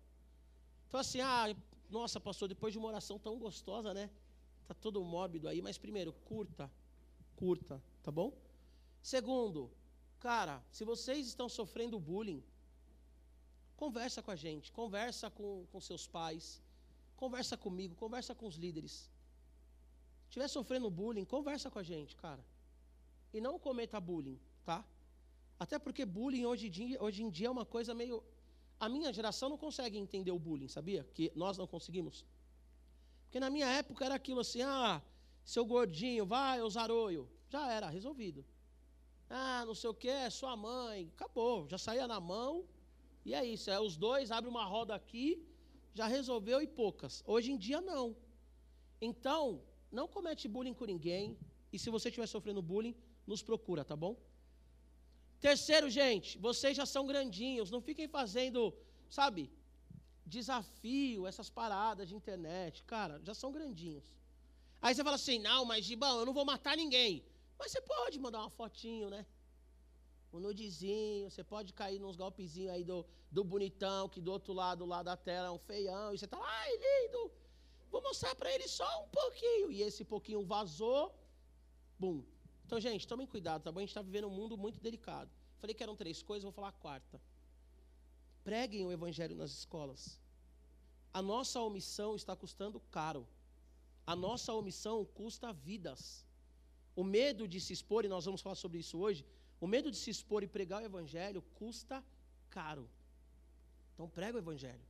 Então 0.89 0.99
assim, 0.99 1.21
ah, 1.21 1.55
nossa, 1.91 2.19
pastor, 2.19 2.49
depois 2.49 2.73
de 2.73 2.79
uma 2.79 2.89
oração 2.89 3.19
tão 3.19 3.39
gostosa, 3.39 3.93
né? 3.93 4.09
Tá 4.67 4.73
todo 4.73 5.05
mórbido 5.05 5.47
aí, 5.47 5.61
mas 5.61 5.77
primeiro, 5.77 6.11
curta, 6.25 6.73
curta, 7.37 7.83
tá 8.03 8.11
bom? 8.11 8.33
Segundo, 9.03 9.71
cara, 10.21 10.63
se 10.71 10.85
vocês 10.85 11.27
estão 11.27 11.49
sofrendo 11.49 11.99
bullying, 11.99 12.43
conversa 13.77 14.23
com 14.23 14.31
a 14.31 14.37
gente, 14.37 14.73
conversa 14.73 15.31
com, 15.31 15.67
com 15.71 15.81
seus 15.81 16.07
pais, 16.07 16.63
conversa 17.17 17.57
comigo, 17.57 17.95
conversa 17.95 18.35
com 18.35 18.47
os 18.47 18.57
líderes. 18.57 19.11
Se 20.25 20.31
estiver 20.31 20.49
sofrendo 20.49 20.91
bullying, 20.91 21.25
conversa 21.25 21.71
com 21.71 21.79
a 21.79 21.83
gente, 21.83 22.17
cara. 22.17 22.45
E 23.33 23.41
não 23.41 23.59
cometa 23.59 24.01
bullying, 24.01 24.41
tá? 24.65 24.85
Até 25.59 25.79
porque 25.79 26.05
bullying 26.05 26.45
hoje 26.45 26.67
em 26.67 26.71
dia, 26.71 27.03
hoje 27.03 27.23
em 27.23 27.31
dia 27.31 27.49
é 27.49 27.51
uma 27.51 27.65
coisa 27.65 27.95
meio. 27.95 28.23
A 28.79 28.89
minha 28.89 29.13
geração 29.13 29.49
não 29.49 29.57
consegue 29.57 29.97
entender 29.97 30.31
o 30.31 30.39
bullying, 30.39 30.69
sabia? 30.69 31.05
Que 31.15 31.33
nós 31.35 31.57
não 31.57 31.67
conseguimos. 31.67 32.27
Porque 33.25 33.41
na 33.41 33.49
minha 33.49 33.67
época 33.67 34.05
era 34.05 34.15
aquilo 34.15 34.41
assim: 34.41 34.63
ah, 34.63 35.03
seu 35.45 35.65
gordinho, 35.65 36.27
vai, 36.27 36.61
os 36.61 36.77
aroio. 36.77 37.29
Já 37.49 37.71
era, 37.71 37.89
resolvido. 37.89 38.45
Ah, 39.29 39.65
não 39.67 39.75
sei 39.75 39.91
o 39.91 39.95
que, 39.95 40.09
é 40.09 40.31
sua 40.31 40.57
mãe. 40.57 41.11
Acabou, 41.15 41.69
já 41.69 41.79
saía 41.79 42.07
na 42.07 42.21
mão. 42.21 42.65
E 43.25 43.35
é 43.35 43.45
isso, 43.45 43.71
é 43.71 43.81
os 43.81 43.97
dois, 43.97 44.31
abre 44.31 44.49
uma 44.49 44.65
roda 44.65 44.95
aqui, 44.95 45.45
já 45.93 46.07
resolveu 46.07 46.61
e 46.63 46.67
poucas. 46.67 47.25
Hoje 47.27 47.51
em 47.51 47.59
dia 47.59 47.81
não. 47.81 48.17
Então, 49.01 49.63
não 49.91 50.07
comete 50.07 50.47
bullying 50.47 50.75
com 50.75 50.85
ninguém. 50.85 51.37
E 51.73 51.79
se 51.79 51.91
você 51.91 52.09
estiver 52.09 52.29
sofrendo 52.29 52.63
bullying, 52.63 52.95
nos 53.27 53.43
procura, 53.43 53.85
tá 53.85 53.97
bom? 53.97 54.17
Terceiro, 55.41 55.91
gente, 55.91 56.39
vocês 56.39 56.77
já 56.77 56.87
são 56.87 57.05
grandinhos, 57.07 57.71
não 57.71 57.81
fiquem 57.81 58.09
fazendo, 58.09 58.73
sabe, 59.11 59.51
desafio, 60.25 61.27
essas 61.27 61.51
paradas 61.51 62.09
de 62.09 62.15
internet. 62.15 62.83
Cara, 62.85 63.21
já 63.23 63.35
são 63.35 63.53
grandinhos. 63.53 64.05
Aí 64.81 64.95
você 64.95 65.03
fala 65.03 65.17
assim: 65.17 65.39
não, 65.39 65.65
mas 65.65 65.85
Gibão, 65.85 66.21
eu 66.21 66.27
não 66.27 66.33
vou 66.33 66.45
matar 66.45 66.77
ninguém. 66.77 67.25
Mas 67.59 67.73
você 67.73 67.81
pode 67.81 68.19
mandar 68.19 68.41
uma 68.41 68.51
fotinho, 68.51 69.09
né? 69.11 69.27
Um 70.33 70.41
nudezinho, 70.41 71.31
você 71.31 71.43
pode 71.43 71.73
cair 71.73 71.99
nos 71.99 72.17
golpezinhos 72.17 72.73
aí 72.75 72.85
do, 72.85 73.07
do 73.31 73.43
bonitão, 73.43 74.09
que 74.09 74.21
do 74.21 74.31
outro 74.33 74.53
lado 74.53 74.85
lá 74.85 75.03
da 75.03 75.17
tela 75.17 75.49
é 75.49 75.51
um 75.51 75.59
feião, 75.59 76.13
e 76.13 76.19
você 76.19 76.27
tá 76.27 76.39
lá, 76.39 76.47
ai, 76.47 76.73
lindo, 76.77 77.33
vou 77.91 78.03
mostrar 78.03 78.35
para 78.35 78.53
ele 78.53 78.69
só 78.69 79.05
um 79.05 79.09
pouquinho. 79.09 79.71
E 79.73 79.83
esse 79.83 80.05
pouquinho 80.05 80.45
vazou, 80.45 81.15
bum. 81.99 82.23
Então, 82.67 82.81
gente, 82.81 83.07
tomem 83.07 83.27
cuidado, 83.27 83.63
tá 83.63 83.73
bom? 83.73 83.79
A 83.79 83.83
gente 83.83 83.91
está 83.91 84.03
vivendo 84.03 84.27
um 84.27 84.31
mundo 84.31 84.59
muito 84.59 84.81
delicado. 84.81 85.31
Falei 85.61 85.73
que 85.73 85.83
eram 85.83 85.97
três 85.97 86.23
coisas, 86.23 86.43
vou 86.43 86.53
falar 86.53 86.69
a 86.69 86.73
quarta. 86.73 87.21
Preguem 88.43 88.85
o 88.85 88.93
evangelho 88.93 89.37
nas 89.37 89.53
escolas. 89.53 90.21
A 91.13 91.23
nossa 91.23 91.61
omissão 91.61 92.15
está 92.15 92.37
custando 92.37 92.81
caro. 92.91 93.27
A 94.07 94.15
nossa 94.15 94.53
omissão 94.53 95.05
custa 95.05 95.53
vidas. 95.53 96.26
O 97.01 97.05
medo 97.05 97.47
de 97.47 97.61
se 97.61 97.73
expor, 97.77 98.05
e 98.05 98.09
nós 98.09 98.25
vamos 98.25 98.41
falar 98.41 98.59
sobre 98.65 98.79
isso 98.79 98.99
hoje, 98.99 99.25
o 99.61 99.67
medo 99.67 99.91
de 99.91 99.99
se 100.03 100.11
expor 100.11 100.43
e 100.43 100.49
pregar 100.57 100.83
o 100.83 100.85
evangelho 100.85 101.43
custa 101.61 102.03
caro. 102.51 102.89
Então 103.93 104.09
prega 104.09 104.37
o 104.39 104.41
evangelho. 104.41 104.85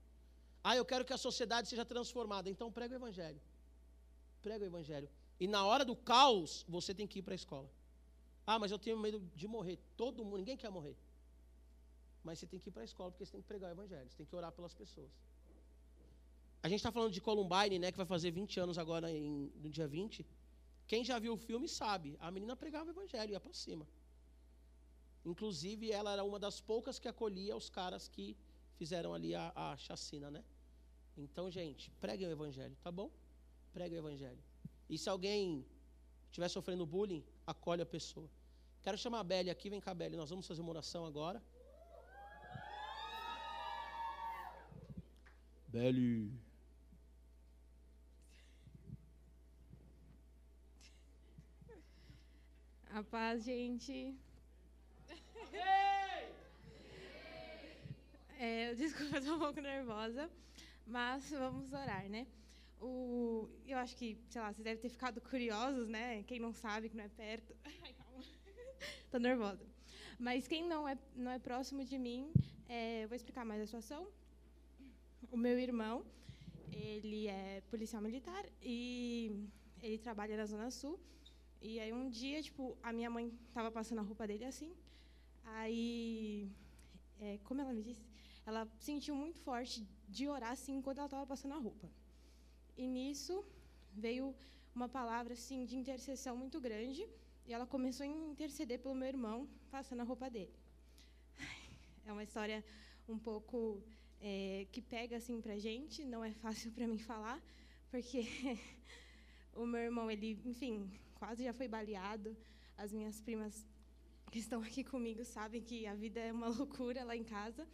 Ah, 0.68 0.76
eu 0.76 0.84
quero 0.84 1.04
que 1.04 1.12
a 1.12 1.18
sociedade 1.18 1.68
seja 1.68 1.84
transformada. 1.84 2.48
Então 2.50 2.70
prega 2.72 2.94
o 2.94 2.98
evangelho. 2.98 3.40
Prega 4.42 4.64
o 4.64 4.68
evangelho. 4.72 5.08
E 5.38 5.46
na 5.46 5.64
hora 5.64 5.84
do 5.84 5.94
caos, 5.94 6.64
você 6.68 6.92
tem 6.94 7.06
que 7.06 7.18
ir 7.20 7.22
para 7.22 7.34
a 7.34 7.40
escola. 7.42 7.68
Ah, 8.46 8.58
mas 8.58 8.70
eu 8.70 8.78
tenho 8.78 8.98
medo 8.98 9.20
de 9.34 9.46
morrer. 9.46 9.78
Todo 9.96 10.24
mundo, 10.24 10.38
ninguém 10.38 10.56
quer 10.56 10.70
morrer. 10.70 10.96
Mas 12.24 12.38
você 12.38 12.46
tem 12.46 12.58
que 12.58 12.68
ir 12.68 12.72
para 12.72 12.82
a 12.82 12.84
escola 12.84 13.10
porque 13.10 13.24
você 13.24 13.32
tem 13.32 13.40
que 13.40 13.46
pregar 13.46 13.70
o 13.70 13.74
evangelho. 13.74 14.08
Você 14.10 14.16
tem 14.16 14.26
que 14.26 14.34
orar 14.34 14.50
pelas 14.50 14.74
pessoas. 14.74 15.10
A 16.62 16.68
gente 16.68 16.78
está 16.78 16.90
falando 16.90 17.12
de 17.12 17.20
Columbine, 17.20 17.78
né, 17.78 17.92
que 17.92 17.96
vai 17.96 18.06
fazer 18.06 18.32
20 18.32 18.58
anos 18.58 18.76
agora 18.76 19.08
em, 19.10 19.52
no 19.62 19.70
dia 19.70 19.86
20. 19.86 20.26
Quem 20.86 21.04
já 21.04 21.18
viu 21.18 21.32
o 21.34 21.36
filme 21.48 21.68
sabe. 21.68 22.16
A 22.20 22.30
menina 22.30 22.54
pregava 22.54 22.88
o 22.88 22.92
evangelho, 22.92 23.32
ia 23.32 23.40
para 23.40 23.52
cima. 23.52 23.86
Inclusive, 25.24 25.90
ela 25.90 26.12
era 26.12 26.22
uma 26.22 26.38
das 26.38 26.60
poucas 26.60 26.98
que 26.98 27.08
acolhia 27.08 27.56
os 27.56 27.68
caras 27.68 28.08
que 28.08 28.36
fizeram 28.76 29.12
ali 29.12 29.34
a, 29.34 29.52
a 29.54 29.76
chacina, 29.76 30.30
né? 30.30 30.44
Então, 31.16 31.50
gente, 31.50 31.90
preguem 32.02 32.28
o 32.28 32.30
evangelho, 32.30 32.76
tá 32.82 32.92
bom? 32.92 33.10
Preguem 33.72 33.98
o 33.98 34.02
evangelho. 34.04 34.42
E 34.88 34.96
se 34.96 35.08
alguém 35.08 35.66
estiver 36.26 36.48
sofrendo 36.48 36.86
bullying, 36.86 37.24
acolhe 37.46 37.82
a 37.82 37.86
pessoa. 37.86 38.28
Quero 38.82 38.96
chamar 38.96 39.20
a 39.20 39.24
Belle 39.24 39.50
aqui, 39.50 39.68
vem 39.68 39.80
cá, 39.80 39.92
Belle, 39.92 40.16
nós 40.16 40.30
vamos 40.30 40.46
fazer 40.46 40.60
uma 40.60 40.70
oração 40.70 41.04
agora. 41.04 41.42
Belle. 45.66 46.32
A 52.96 53.02
paz, 53.02 53.44
gente. 53.44 54.14
É, 58.38 58.74
desculpa, 58.74 59.18
estou 59.18 59.36
um 59.36 59.38
pouco 59.38 59.60
nervosa, 59.60 60.30
mas 60.86 61.30
vamos 61.30 61.74
orar, 61.74 62.08
né? 62.08 62.26
O, 62.80 63.50
eu 63.66 63.76
acho 63.76 63.94
que, 63.96 64.16
sei 64.30 64.40
lá, 64.40 64.50
vocês 64.50 64.64
devem 64.64 64.80
ter 64.80 64.88
ficado 64.88 65.20
curiosos, 65.20 65.86
né? 65.88 66.22
Quem 66.22 66.40
não 66.40 66.54
sabe 66.54 66.88
que 66.88 66.96
não 66.96 67.04
é 67.04 67.08
perto. 67.08 67.54
Ai, 67.84 67.92
calma. 67.98 68.24
Tô 69.10 69.18
nervosa. 69.18 69.66
Mas 70.18 70.48
quem 70.48 70.66
não 70.66 70.88
é, 70.88 70.96
não 71.14 71.30
é 71.30 71.38
próximo 71.38 71.84
de 71.84 71.98
mim, 71.98 72.32
é, 72.66 73.04
eu 73.04 73.08
vou 73.08 73.16
explicar 73.16 73.44
mais 73.44 73.60
a 73.60 73.66
situação. 73.66 74.08
O 75.30 75.36
meu 75.36 75.58
irmão, 75.58 76.02
ele 76.72 77.28
é 77.28 77.62
policial 77.68 78.00
militar 78.00 78.46
e 78.62 79.50
ele 79.82 79.98
trabalha 79.98 80.34
na 80.34 80.46
Zona 80.46 80.70
Sul. 80.70 80.98
E 81.60 81.80
aí 81.80 81.92
um 81.92 82.08
dia, 82.08 82.42
tipo, 82.42 82.76
a 82.82 82.92
minha 82.92 83.10
mãe 83.10 83.32
estava 83.48 83.70
passando 83.70 83.98
a 84.00 84.02
roupa 84.02 84.26
dele 84.26 84.44
assim. 84.44 84.72
Aí, 85.44 86.50
é, 87.20 87.38
como 87.44 87.60
ela 87.60 87.72
me 87.72 87.82
disse, 87.82 88.04
ela 88.44 88.68
sentiu 88.78 89.14
muito 89.14 89.38
forte 89.40 89.86
de 90.08 90.28
orar 90.28 90.52
assim 90.52 90.76
enquanto 90.76 90.98
ela 90.98 91.06
estava 91.06 91.26
passando 91.26 91.54
a 91.54 91.58
roupa. 91.58 91.88
E 92.76 92.86
nisso 92.86 93.44
veio 93.92 94.34
uma 94.74 94.88
palavra 94.88 95.32
assim 95.32 95.64
de 95.64 95.76
intercessão 95.76 96.36
muito 96.36 96.60
grande 96.60 97.08
e 97.46 97.52
ela 97.52 97.66
começou 97.66 98.04
a 98.04 98.06
interceder 98.06 98.78
pelo 98.80 98.94
meu 98.94 99.08
irmão 99.08 99.48
passando 99.70 100.00
a 100.00 100.04
roupa 100.04 100.28
dele. 100.30 100.54
É 102.08 102.12
uma 102.12 102.22
história 102.22 102.64
um 103.08 103.18
pouco 103.18 103.82
é, 104.20 104.66
que 104.70 104.80
pega 104.80 105.16
assim 105.16 105.40
para 105.40 105.58
gente, 105.58 106.04
não 106.04 106.22
é 106.24 106.32
fácil 106.32 106.70
para 106.70 106.86
mim 106.86 106.98
falar, 106.98 107.42
porque 107.90 108.24
o 109.54 109.66
meu 109.66 109.80
irmão 109.80 110.08
ele, 110.08 110.40
enfim, 110.44 110.88
quase 111.20 111.44
já 111.44 111.52
foi 111.52 111.68
baleado. 111.76 112.36
As 112.76 112.92
minhas 112.92 113.20
primas 113.20 113.54
que 114.30 114.38
estão 114.38 114.60
aqui 114.62 114.82
comigo 114.84 115.24
sabem 115.24 115.62
que 115.62 115.86
a 115.86 115.94
vida 115.94 116.20
é 116.20 116.32
uma 116.32 116.48
loucura 116.58 117.04
lá 117.04 117.16
em 117.16 117.24
casa. 117.24 117.66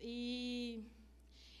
E 0.00 0.84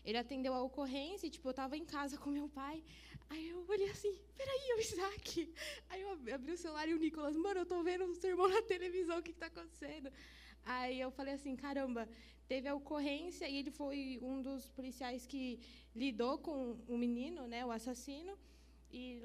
ele 0.04 0.18
atendeu 0.18 0.52
a 0.54 0.62
ocorrência, 0.62 1.30
tipo, 1.30 1.48
eu 1.48 1.56
estava 1.56 1.76
em 1.76 1.84
casa 1.84 2.16
com 2.18 2.30
meu 2.30 2.48
pai. 2.48 2.82
Aí 3.28 3.48
eu 3.48 3.64
olhei 3.68 3.90
assim, 3.90 4.14
peraí, 4.36 4.64
é 4.70 4.74
o 4.76 4.80
Isaac. 4.80 5.52
Aí 5.88 6.00
eu 6.02 6.10
abri 6.34 6.52
o 6.52 6.58
celular 6.58 6.88
e 6.88 6.94
o 6.94 6.98
Nicolas, 6.98 7.36
mano, 7.36 7.60
eu 7.60 7.66
tô 7.66 7.82
vendo 7.82 8.04
o 8.04 8.14
seu 8.14 8.30
irmão 8.30 8.48
na 8.48 8.62
televisão, 8.62 9.18
o 9.18 9.22
que 9.22 9.32
está 9.32 9.46
acontecendo? 9.46 10.12
Aí 10.64 11.00
eu 11.00 11.10
falei 11.10 11.34
assim, 11.34 11.56
caramba, 11.56 12.08
teve 12.46 12.68
a 12.68 12.74
ocorrência 12.74 13.48
e 13.48 13.56
ele 13.56 13.70
foi 13.70 14.18
um 14.22 14.40
dos 14.42 14.68
policiais 14.70 15.26
que 15.26 15.60
lidou 15.94 16.38
com 16.38 16.76
o 16.86 16.96
menino, 16.96 17.46
né, 17.46 17.64
o 17.64 17.70
assassino. 17.70 18.36
E 18.92 19.20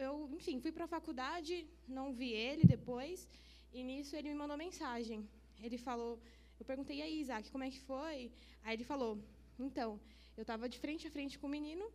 eu, 0.00 0.28
enfim, 0.32 0.60
fui 0.60 0.72
para 0.72 0.84
a 0.84 0.88
faculdade, 0.88 1.66
não 1.86 2.12
vi 2.12 2.30
ele 2.32 2.64
depois, 2.64 3.28
e 3.72 3.82
nisso 3.82 4.16
ele 4.16 4.28
me 4.28 4.34
mandou 4.34 4.56
mensagem. 4.56 5.28
Ele 5.62 5.78
falou, 5.78 6.18
eu 6.58 6.64
perguntei, 6.64 7.02
aí, 7.02 7.20
Isaac, 7.20 7.50
como 7.50 7.64
é 7.64 7.70
que 7.70 7.80
foi? 7.80 8.32
Aí 8.64 8.74
ele 8.76 8.84
falou, 8.84 9.18
então, 9.58 10.00
eu 10.36 10.42
estava 10.42 10.68
de 10.68 10.78
frente 10.78 11.06
a 11.06 11.10
frente 11.10 11.38
com 11.38 11.46
o 11.46 11.50
menino, 11.50 11.90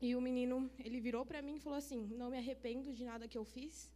e 0.00 0.14
o 0.16 0.20
menino, 0.20 0.70
ele 0.78 1.00
virou 1.00 1.24
para 1.26 1.42
mim 1.42 1.56
e 1.56 1.60
falou 1.60 1.78
assim, 1.78 2.06
não 2.16 2.30
me 2.30 2.38
arrependo 2.38 2.92
de 2.92 3.04
nada 3.04 3.28
que 3.28 3.36
eu 3.36 3.44
fiz, 3.44 3.90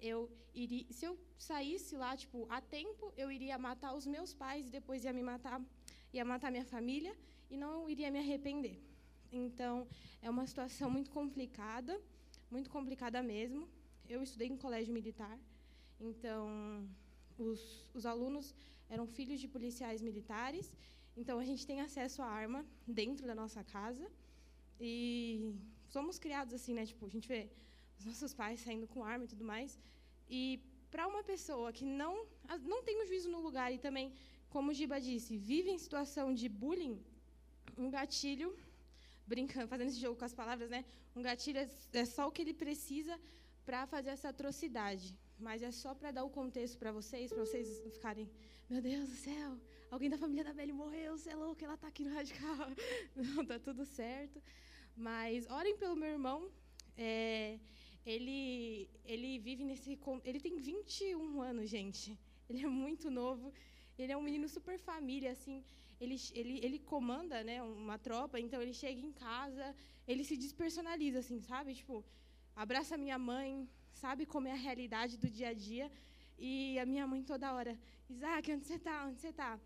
eu 0.00 0.30
iria, 0.54 0.86
se 0.90 1.04
eu 1.04 1.18
saísse 1.38 1.96
lá, 1.96 2.16
tipo, 2.16 2.46
a 2.50 2.60
tempo, 2.60 3.12
eu 3.16 3.30
iria 3.30 3.56
matar 3.58 3.94
os 3.94 4.06
meus 4.06 4.34
pais 4.34 4.66
e 4.66 4.70
depois 4.70 5.04
ia 5.04 5.12
me 5.12 5.22
matar, 5.22 5.60
ia 6.12 6.24
matar 6.24 6.50
minha 6.50 6.64
família 6.64 7.14
e 7.50 7.56
não 7.56 7.88
iria 7.88 8.10
me 8.10 8.18
arrepender. 8.18 8.80
Então, 9.30 9.86
é 10.20 10.28
uma 10.28 10.46
situação 10.46 10.90
muito 10.90 11.10
complicada, 11.10 12.00
muito 12.54 12.70
complicada 12.76 13.20
mesmo. 13.34 13.62
Eu 14.14 14.20
estudei 14.26 14.48
em 14.54 14.58
colégio 14.64 14.92
militar, 14.98 15.36
então 16.08 16.46
os, 17.46 17.60
os 17.98 18.04
alunos 18.12 18.46
eram 18.94 19.06
filhos 19.16 19.38
de 19.42 19.48
policiais 19.56 20.00
militares, 20.08 20.66
então 21.20 21.36
a 21.42 21.46
gente 21.50 21.66
tem 21.70 21.78
acesso 21.86 22.20
à 22.26 22.28
arma 22.42 22.60
dentro 23.00 23.24
da 23.30 23.34
nossa 23.42 23.62
casa 23.76 24.06
e 24.80 25.54
somos 25.94 26.18
criados 26.24 26.52
assim, 26.58 26.74
né? 26.78 26.84
Tipo, 26.90 27.06
a 27.10 27.12
gente 27.14 27.28
vê 27.34 27.42
os 27.98 28.04
nossos 28.10 28.34
pais 28.40 28.60
saindo 28.66 28.86
com 28.92 29.08
arma 29.12 29.24
e 29.24 29.30
tudo 29.32 29.44
mais. 29.52 29.78
E 30.28 30.42
para 30.90 31.06
uma 31.12 31.22
pessoa 31.32 31.68
que 31.78 31.86
não 32.02 32.14
não 32.72 32.80
tem 32.86 32.96
o 33.02 33.06
juízo 33.10 33.28
no 33.34 33.40
lugar 33.48 33.70
e 33.76 33.78
também, 33.86 34.06
como 34.54 34.70
o 34.70 34.74
Giba 34.78 34.98
disse, 35.10 35.38
vive 35.52 35.70
em 35.74 35.78
situação 35.86 36.26
de 36.40 36.48
bullying, 36.62 36.96
um 37.84 37.88
gatilho, 37.96 38.48
brincando, 39.34 39.68
fazendo 39.74 39.90
esse 39.92 40.02
jogo 40.04 40.16
com 40.20 40.26
as 40.30 40.36
palavras, 40.40 40.68
né? 40.74 40.80
Um 41.16 41.22
gatilho 41.28 41.58
é, 41.64 41.68
é 42.02 42.04
só 42.14 42.22
o 42.28 42.32
que 42.34 42.42
ele 42.44 42.54
precisa 42.64 43.14
para 43.66 43.80
fazer 43.94 44.10
essa 44.16 44.28
atrocidade. 44.34 45.06
Mas 45.46 45.58
é 45.68 45.72
só 45.82 45.90
para 45.98 46.10
dar 46.16 46.24
o 46.28 46.30
contexto 46.40 46.76
para 46.82 46.92
vocês, 46.98 47.32
para 47.32 47.42
vocês 47.46 47.66
não 47.84 47.90
ficarem, 47.96 48.26
meu 48.72 48.80
Deus 48.88 49.08
do 49.12 49.16
céu, 49.28 49.50
alguém 49.90 50.10
da 50.14 50.18
família 50.24 50.44
da 50.48 50.52
Belle 50.58 50.74
morreu, 50.82 51.10
você 51.16 51.30
é 51.30 51.38
louco, 51.44 51.64
ela 51.64 51.78
está 51.78 51.88
aqui 51.92 52.02
no 52.06 52.14
radical. 52.18 52.66
Não, 53.26 53.44
tá 53.50 53.58
tudo 53.68 53.84
certo. 53.84 54.38
Mas 55.08 55.48
orem 55.58 55.76
pelo 55.82 55.96
meu 56.02 56.10
irmão. 56.16 56.38
É, 56.96 57.58
ele, 58.04 58.88
ele 59.12 59.30
vive 59.38 59.64
nesse. 59.64 59.98
Ele 60.28 60.40
tem 60.46 60.56
21 60.56 61.40
anos, 61.50 61.66
gente. 61.76 62.18
Ele 62.48 62.62
é 62.64 62.70
muito 62.84 63.10
novo. 63.10 63.52
Ele 63.98 64.12
é 64.12 64.16
um 64.16 64.26
menino 64.28 64.48
super 64.56 64.78
família, 64.78 65.30
assim. 65.36 65.56
Ele, 66.02 66.16
ele, 66.40 66.54
ele 66.66 66.78
comanda 66.92 67.36
né, 67.48 67.62
uma 67.62 67.96
tropa, 68.06 68.36
então 68.44 68.60
ele 68.60 68.74
chega 68.82 69.00
em 69.08 69.12
casa, 69.12 69.66
ele 70.10 70.24
se 70.24 70.36
despersonaliza, 70.36 71.18
assim, 71.20 71.40
sabe? 71.40 71.74
Tipo, 71.80 72.04
abraça 72.56 72.96
minha 73.04 73.18
mãe, 73.32 73.68
sabe 74.04 74.26
como 74.26 74.48
é 74.48 74.52
a 74.52 74.62
realidade 74.66 75.16
do 75.16 75.28
dia 75.30 75.50
a 75.50 75.54
dia. 75.68 75.86
E 76.38 76.54
a 76.80 76.84
minha 76.84 77.06
mãe 77.06 77.22
toda 77.22 77.54
hora, 77.56 77.78
Isaac, 78.10 78.52
onde 78.52 78.64
você 78.66 78.74
está? 78.74 79.06
Onde 79.06 79.20
você 79.20 79.28
está? 79.28 79.60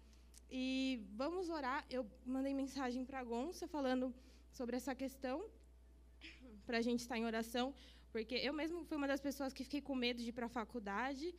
E 0.51 1.03
vamos 1.22 1.49
orar. 1.49 1.84
Eu 1.89 2.07
mandei 2.24 2.53
mensagem 2.53 3.03
para 3.05 3.20
a 3.20 3.24
Gonça 3.24 3.66
falando 3.66 4.14
sobre 4.51 4.76
essa 4.76 4.95
questão, 4.95 5.37
para 6.66 6.78
a 6.78 6.82
gente 6.82 7.01
estar 7.01 7.16
em 7.16 7.24
oração, 7.24 7.74
porque 8.12 8.34
eu 8.34 8.53
mesmo 8.53 8.84
fui 8.84 8.97
uma 8.99 9.09
das 9.09 9.20
pessoas 9.20 9.55
que 9.55 9.64
fiquei 9.64 9.80
com 9.80 9.95
medo 9.95 10.22
de 10.22 10.28
ir 10.28 10.32
para 10.32 10.47
a 10.47 10.55
faculdade, 10.61 11.34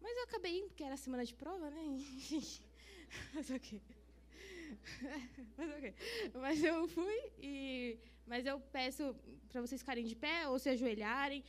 mas 0.00 0.16
eu 0.16 0.24
acabei 0.24 0.58
indo, 0.58 0.68
porque 0.68 0.84
era 0.84 0.96
semana 0.96 1.24
de 1.24 1.34
prova, 1.34 1.70
né? 1.70 1.82
mas 3.34 3.50
ok. 3.50 3.82
mas 5.56 5.70
ok. 5.76 5.94
Mas 6.34 6.64
eu 6.64 6.88
fui 6.88 7.18
e 7.38 7.98
mas 8.26 8.44
eu 8.44 8.58
peço 8.76 9.14
para 9.48 9.60
vocês 9.60 9.80
ficarem 9.80 10.04
de 10.04 10.16
pé 10.16 10.48
ou 10.48 10.58
se 10.58 10.68
ajoelharem. 10.68 11.44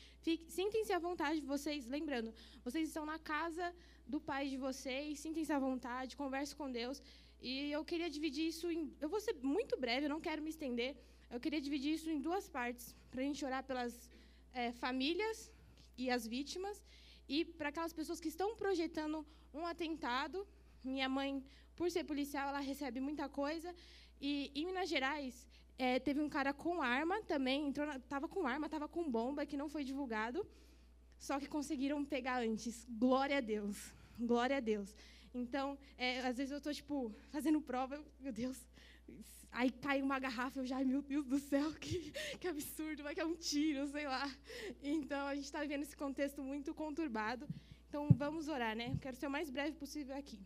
Sintam-se 0.58 0.94
à 0.94 1.00
vontade, 1.00 1.42
vocês, 1.42 1.88
lembrando, 1.88 2.32
vocês 2.64 2.88
estão 2.88 3.06
na 3.06 3.18
casa 3.18 3.74
do 4.06 4.20
pai 4.22 4.48
de 4.48 4.58
vocês, 4.58 5.20
sintam-se 5.20 5.52
à 5.52 5.60
vontade, 5.60 6.16
converse 6.16 6.56
com 6.56 6.72
Deus. 6.72 7.02
E 7.42 7.72
eu 7.72 7.84
queria 7.84 8.10
dividir 8.10 8.48
isso 8.48 8.70
em. 8.72 8.96
Eu 9.02 9.10
vou 9.10 9.20
ser 9.20 9.36
muito 9.56 9.76
breve, 9.78 10.06
eu 10.06 10.10
não 10.16 10.22
quero 10.22 10.42
me 10.42 10.50
estender. 10.50 10.96
Eu 11.30 11.40
queria 11.40 11.62
dividir 11.68 11.94
isso 11.94 12.10
em 12.10 12.22
duas 12.22 12.48
partes, 12.48 12.96
para 13.12 13.22
a 13.22 13.24
gente 13.24 13.44
orar 13.44 13.64
pelas 13.64 13.94
é, 14.54 14.72
famílias 14.72 15.52
e 15.98 16.10
as 16.10 16.26
vítimas, 16.26 16.78
e 17.28 17.44
para 17.44 17.70
aquelas 17.70 17.92
pessoas 17.92 18.20
que 18.20 18.30
estão 18.30 18.56
projetando 18.56 19.26
um 19.54 19.66
atentado. 19.66 20.48
Minha 20.84 21.10
mãe, 21.10 21.44
por 21.78 21.90
ser 21.92 22.04
policial, 22.04 22.50
ela 22.50 22.60
recebe 22.60 23.00
muita 23.00 23.30
coisa. 23.30 23.74
E 24.20 24.52
em 24.56 24.66
Minas 24.66 24.90
Gerais, 24.90 25.48
é, 25.78 26.00
teve 26.00 26.20
um 26.20 26.28
cara 26.28 26.52
com 26.52 26.82
arma 26.82 27.22
também, 27.24 27.68
entrou 27.68 27.86
na, 27.86 28.00
tava 28.00 28.28
com 28.28 28.48
arma, 28.48 28.68
tava 28.68 28.88
com 28.88 29.10
bomba, 29.10 29.46
que 29.46 29.56
não 29.56 29.70
foi 29.70 29.84
divulgado, 29.84 30.46
só 31.20 31.40
que 31.40 31.48
conseguiram 31.48 32.04
pegar 32.04 32.42
antes. 32.42 32.86
Glória 32.90 33.38
a 33.38 33.42
Deus, 33.42 33.94
glória 34.20 34.58
a 34.58 34.60
Deus. 34.60 34.96
Então, 35.34 35.78
é, 35.98 36.20
às 36.22 36.38
vezes 36.38 36.52
eu 36.52 36.58
estou 36.58 36.74
tipo 36.74 37.14
fazendo 37.30 37.62
prova, 37.62 37.94
eu, 37.94 38.04
meu 38.20 38.34
Deus, 38.34 38.58
aí 39.52 39.70
cai 39.70 40.02
uma 40.02 40.18
garrafa, 40.18 40.60
eu 40.60 40.66
já, 40.66 40.84
meu 40.84 41.04
Deus 41.04 41.28
do 41.28 41.38
céu, 41.38 41.72
que, 41.80 42.12
que 42.40 42.48
absurdo, 42.48 43.04
vai 43.04 43.14
que 43.14 43.22
é 43.22 43.26
um 43.26 43.36
tiro, 43.36 43.86
sei 43.86 44.08
lá. 44.08 44.28
Então, 44.82 45.28
a 45.28 45.36
gente 45.36 45.46
está 45.46 45.62
vivendo 45.62 45.84
esse 45.84 45.96
contexto 45.96 46.42
muito 46.42 46.74
conturbado. 46.74 47.48
Então, 47.88 48.10
vamos 48.12 48.48
orar, 48.48 48.76
né? 48.76 48.98
Quero 49.00 49.16
ser 49.16 49.28
o 49.28 49.32
mais 49.32 49.50
breve 49.52 49.78
possível 49.78 50.16
aqui. 50.18 50.40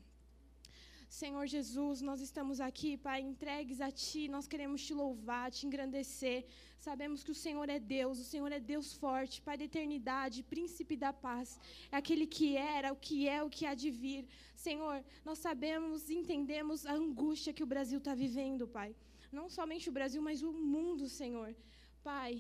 Senhor 1.20 1.46
Jesus, 1.46 2.02
nós 2.10 2.20
estamos 2.26 2.58
aqui, 2.68 2.92
Pai, 3.06 3.20
entregues 3.20 3.80
a 3.88 3.90
Ti, 3.92 4.22
nós 4.36 4.46
queremos 4.52 4.82
Te 4.86 4.94
louvar, 4.94 5.52
Te 5.52 5.68
engrandecer. 5.68 6.46
Sabemos 6.86 7.22
que 7.26 7.34
o 7.34 7.40
Senhor 7.44 7.68
é 7.70 7.80
Deus, 7.80 8.18
o 8.18 8.24
Senhor 8.24 8.50
é 8.58 8.62
Deus 8.62 8.94
forte, 8.94 9.42
Pai 9.48 9.58
da 9.58 9.66
eternidade, 9.66 10.42
príncipe 10.42 10.96
da 10.96 11.12
paz. 11.12 11.60
É 11.92 11.98
aquele 11.98 12.26
que 12.26 12.56
era, 12.56 12.94
o 12.94 12.96
que 12.96 13.18
é, 13.28 13.44
o 13.44 13.50
que 13.50 13.66
há 13.66 13.74
de 13.74 13.92
vir. 13.92 14.24
Senhor, 14.56 15.04
nós 15.26 15.40
sabemos, 15.40 16.10
entendemos 16.10 16.86
a 16.86 16.94
angústia 16.94 17.56
que 17.58 17.66
o 17.68 17.72
Brasil 17.74 18.00
está 18.00 18.16
vivendo, 18.16 18.66
Pai. 18.66 18.96
Não 19.34 19.50
somente 19.50 19.90
o 19.90 19.98
Brasil, 20.00 20.22
mas 20.22 20.42
o 20.42 20.54
mundo, 20.54 21.10
Senhor. 21.10 21.54
Pai, 22.02 22.32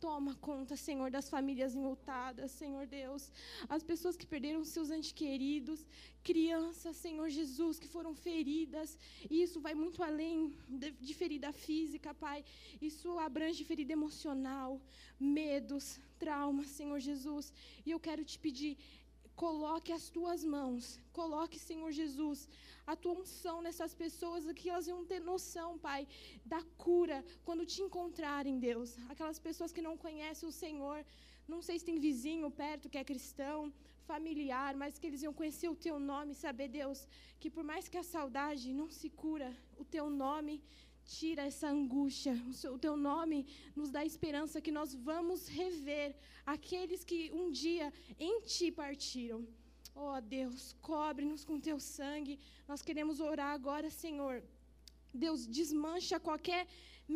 Toma 0.00 0.34
conta, 0.36 0.76
Senhor, 0.76 1.10
das 1.10 1.28
famílias 1.28 1.74
enlutadas, 1.74 2.50
Senhor 2.52 2.86
Deus. 2.86 3.30
As 3.68 3.82
pessoas 3.82 4.16
que 4.16 4.26
perderam 4.26 4.64
seus 4.64 4.90
entes 4.90 5.12
queridos, 5.12 5.86
crianças, 6.24 6.96
Senhor 6.96 7.28
Jesus, 7.28 7.78
que 7.78 7.86
foram 7.86 8.14
feridas. 8.14 8.98
E 9.30 9.42
isso 9.42 9.60
vai 9.60 9.74
muito 9.74 10.02
além 10.02 10.54
de, 10.68 10.90
de 10.92 11.12
ferida 11.12 11.52
física, 11.52 12.14
Pai. 12.14 12.42
Isso 12.80 13.18
abrange 13.18 13.62
ferida 13.62 13.92
emocional, 13.92 14.80
medos, 15.18 16.00
traumas, 16.18 16.68
Senhor 16.68 16.98
Jesus. 16.98 17.52
E 17.84 17.90
eu 17.90 18.00
quero 18.00 18.24
te 18.24 18.38
pedir, 18.38 18.78
coloque 19.44 19.90
as 19.98 20.06
tuas 20.16 20.40
mãos, 20.54 20.82
coloque, 21.18 21.58
Senhor 21.68 21.90
Jesus, 22.00 22.38
a 22.92 22.94
tua 23.02 23.14
unção 23.20 23.56
nessas 23.66 23.92
pessoas, 24.02 24.48
que 24.58 24.68
elas 24.72 24.86
vão 24.92 25.02
ter 25.10 25.20
noção, 25.32 25.68
Pai, 25.86 26.02
da 26.52 26.60
cura 26.84 27.18
quando 27.46 27.68
te 27.72 27.78
encontrarem, 27.86 28.58
Deus. 28.68 28.90
Aquelas 29.12 29.38
pessoas 29.46 29.72
que 29.76 29.86
não 29.86 29.96
conhecem 30.04 30.46
o 30.46 30.58
Senhor, 30.64 30.98
não 31.52 31.62
sei 31.66 31.78
se 31.78 31.88
tem 31.88 31.98
vizinho 32.08 32.50
perto 32.62 32.90
que 32.90 33.00
é 33.02 33.10
cristão, 33.12 33.72
familiar, 34.10 34.72
mas 34.82 34.98
que 34.98 35.06
eles 35.08 35.22
iam 35.26 35.38
conhecer 35.40 35.70
o 35.70 35.80
teu 35.86 35.96
nome, 36.12 36.40
saber, 36.44 36.68
Deus, 36.80 37.00
que 37.40 37.50
por 37.56 37.64
mais 37.70 37.88
que 37.88 38.00
a 38.02 38.10
saudade 38.14 38.74
não 38.80 38.90
se 39.00 39.08
cura, 39.22 39.50
o 39.82 39.86
teu 39.96 40.06
nome 40.24 40.54
tira 41.16 41.42
essa 41.50 41.68
angústia, 41.78 42.32
o 42.74 42.78
teu 42.84 42.94
nome 43.10 43.38
nos 43.78 43.90
dá 43.94 44.02
esperança 44.10 44.64
que 44.66 44.76
nós 44.78 44.90
vamos 45.08 45.48
rever 45.60 46.08
aqueles 46.54 47.02
que 47.10 47.20
um 47.40 47.46
dia 47.62 47.86
em 48.28 48.34
ti 48.52 48.68
partiram. 48.82 49.40
Oh 49.94 50.20
Deus, 50.38 50.62
cobre-nos 50.90 51.44
com 51.48 51.64
teu 51.68 51.78
sangue. 51.96 52.38
Nós 52.70 52.80
queremos 52.88 53.18
orar 53.30 53.52
agora, 53.58 53.90
Senhor. 54.04 54.36
Deus, 55.24 55.40
desmancha 55.58 56.24
qualquer 56.28 56.62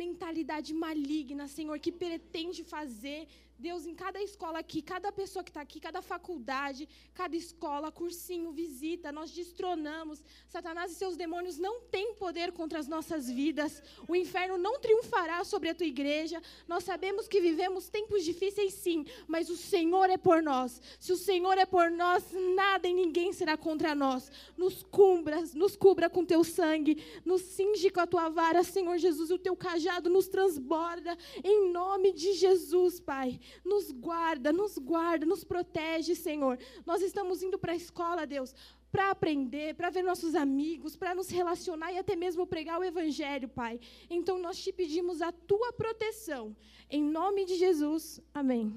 mentalidade 0.03 0.71
maligna, 0.85 1.47
Senhor, 1.47 1.77
que 1.79 1.91
pretende 1.91 2.61
fazer 2.75 3.19
Deus, 3.57 3.85
em 3.85 3.95
cada 3.95 4.21
escola 4.21 4.59
aqui, 4.59 4.81
cada 4.81 5.11
pessoa 5.11 5.43
que 5.43 5.49
está 5.49 5.61
aqui, 5.61 5.79
cada 5.79 6.01
faculdade, 6.01 6.89
cada 7.13 7.35
escola, 7.37 7.89
cursinho, 7.91 8.51
visita, 8.51 9.13
nós 9.13 9.31
destronamos. 9.31 10.21
Satanás 10.49 10.91
e 10.91 10.95
seus 10.95 11.15
demônios 11.15 11.57
não 11.57 11.79
têm 11.81 12.15
poder 12.15 12.51
contra 12.51 12.79
as 12.79 12.87
nossas 12.87 13.29
vidas. 13.29 13.81
O 14.07 14.15
inferno 14.15 14.57
não 14.57 14.79
triunfará 14.79 15.43
sobre 15.45 15.69
a 15.69 15.75
tua 15.75 15.85
igreja. 15.85 16.41
Nós 16.67 16.83
sabemos 16.83 17.29
que 17.29 17.39
vivemos 17.39 17.87
tempos 17.87 18.25
difíceis, 18.25 18.73
sim, 18.73 19.05
mas 19.25 19.49
o 19.49 19.55
Senhor 19.55 20.09
é 20.09 20.17
por 20.17 20.43
nós. 20.43 20.81
Se 20.99 21.13
o 21.13 21.17
Senhor 21.17 21.57
é 21.57 21.65
por 21.65 21.89
nós, 21.89 22.23
nada 22.55 22.87
e 22.87 22.93
ninguém 22.93 23.31
será 23.31 23.55
contra 23.55 23.95
nós. 23.95 24.29
Nos 24.57 24.83
cubra, 24.83 25.41
nos 25.53 25.77
cubra 25.77 26.09
com 26.09 26.25
teu 26.25 26.43
sangue, 26.43 27.01
nos 27.23 27.41
cinge 27.41 27.89
com 27.89 28.01
a 28.01 28.07
tua 28.07 28.27
vara, 28.27 28.63
Senhor 28.63 28.97
Jesus, 28.97 29.31
o 29.31 29.39
teu 29.39 29.55
cajado 29.55 30.09
nos 30.09 30.27
transborda. 30.27 31.17
Em 31.41 31.71
nome 31.71 32.11
de 32.11 32.33
Jesus, 32.33 32.99
Pai. 32.99 33.39
Nos 33.63 33.91
guarda, 33.91 34.51
nos 34.51 34.77
guarda, 34.77 35.25
nos 35.25 35.43
protege, 35.43 36.15
Senhor. 36.15 36.57
Nós 36.85 37.01
estamos 37.01 37.41
indo 37.43 37.57
para 37.57 37.73
a 37.73 37.75
escola, 37.75 38.25
Deus, 38.25 38.53
para 38.91 39.11
aprender, 39.11 39.75
para 39.75 39.89
ver 39.89 40.03
nossos 40.03 40.35
amigos, 40.35 40.95
para 40.95 41.13
nos 41.13 41.29
relacionar 41.29 41.91
e 41.91 41.97
até 41.97 42.15
mesmo 42.15 42.47
pregar 42.47 42.79
o 42.79 42.83
Evangelho, 42.83 43.49
Pai. 43.49 43.79
Então 44.09 44.37
nós 44.39 44.57
te 44.57 44.71
pedimos 44.71 45.21
a 45.21 45.31
tua 45.31 45.73
proteção. 45.73 46.55
Em 46.89 47.03
nome 47.03 47.45
de 47.45 47.55
Jesus. 47.55 48.21
Amém. 48.33 48.73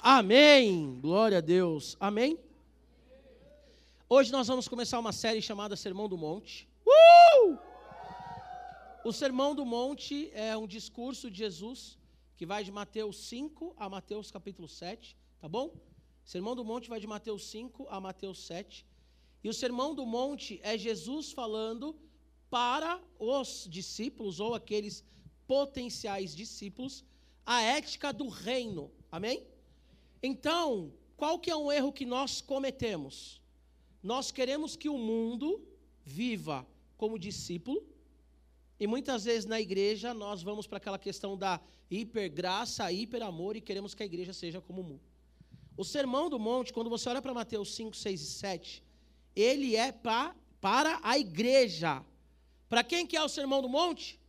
Amém. 0.00 0.98
Glória 1.00 1.38
a 1.38 1.40
Deus. 1.40 1.96
Amém. 1.98 2.38
Hoje 4.08 4.30
nós 4.30 4.46
vamos 4.46 4.68
começar 4.68 4.98
uma 4.98 5.12
série 5.12 5.40
chamada 5.40 5.76
Sermão 5.76 6.08
do 6.08 6.16
Monte. 6.16 6.68
Uh! 6.86 7.73
O 9.04 9.12
Sermão 9.12 9.54
do 9.54 9.66
Monte 9.66 10.30
é 10.32 10.56
um 10.56 10.66
discurso 10.66 11.30
de 11.30 11.36
Jesus 11.36 11.98
que 12.38 12.46
vai 12.46 12.64
de 12.64 12.72
Mateus 12.72 13.18
5 13.26 13.74
a 13.76 13.86
Mateus 13.86 14.30
capítulo 14.30 14.66
7, 14.66 15.14
tá 15.38 15.46
bom? 15.46 15.74
Sermão 16.24 16.56
do 16.56 16.64
Monte 16.64 16.88
vai 16.88 16.98
de 16.98 17.06
Mateus 17.06 17.44
5 17.50 17.86
a 17.90 18.00
Mateus 18.00 18.46
7. 18.46 18.86
E 19.42 19.48
o 19.50 19.52
Sermão 19.52 19.94
do 19.94 20.06
Monte 20.06 20.58
é 20.62 20.78
Jesus 20.78 21.32
falando 21.32 21.94
para 22.48 22.98
os 23.18 23.68
discípulos 23.70 24.40
ou 24.40 24.54
aqueles 24.54 25.04
potenciais 25.46 26.34
discípulos 26.34 27.04
a 27.44 27.60
ética 27.60 28.10
do 28.10 28.28
reino. 28.28 28.90
Amém? 29.12 29.46
Então, 30.22 30.94
qual 31.14 31.38
que 31.38 31.50
é 31.50 31.56
um 31.56 31.70
erro 31.70 31.92
que 31.92 32.06
nós 32.06 32.40
cometemos? 32.40 33.38
Nós 34.02 34.32
queremos 34.32 34.76
que 34.76 34.88
o 34.88 34.96
mundo 34.96 35.62
viva 36.02 36.66
como 36.96 37.18
discípulo, 37.18 37.86
e 38.78 38.86
muitas 38.86 39.24
vezes 39.24 39.44
na 39.44 39.60
igreja 39.60 40.12
nós 40.12 40.42
vamos 40.42 40.66
para 40.66 40.78
aquela 40.78 40.98
questão 40.98 41.36
da 41.36 41.60
hipergraça, 41.90 42.90
hiperamor 42.90 43.56
e 43.56 43.60
queremos 43.60 43.94
que 43.94 44.02
a 44.02 44.06
igreja 44.06 44.32
seja 44.32 44.60
como 44.60 44.80
o 44.80 44.84
mundo. 44.84 45.02
O 45.76 45.84
Sermão 45.84 46.28
do 46.28 46.38
Monte, 46.38 46.72
quando 46.72 46.90
você 46.90 47.08
olha 47.08 47.22
para 47.22 47.34
Mateus 47.34 47.74
5, 47.74 47.96
6 47.96 48.20
e 48.20 48.26
7, 48.26 48.84
ele 49.34 49.74
é 49.76 49.90
pra, 49.90 50.34
para 50.60 51.00
a 51.02 51.18
igreja. 51.18 52.04
Para 52.68 52.84
quem 52.84 53.06
que 53.06 53.16
é 53.16 53.22
o 53.22 53.28
Sermão 53.28 53.60
do 53.60 53.68
Monte? 53.68 54.20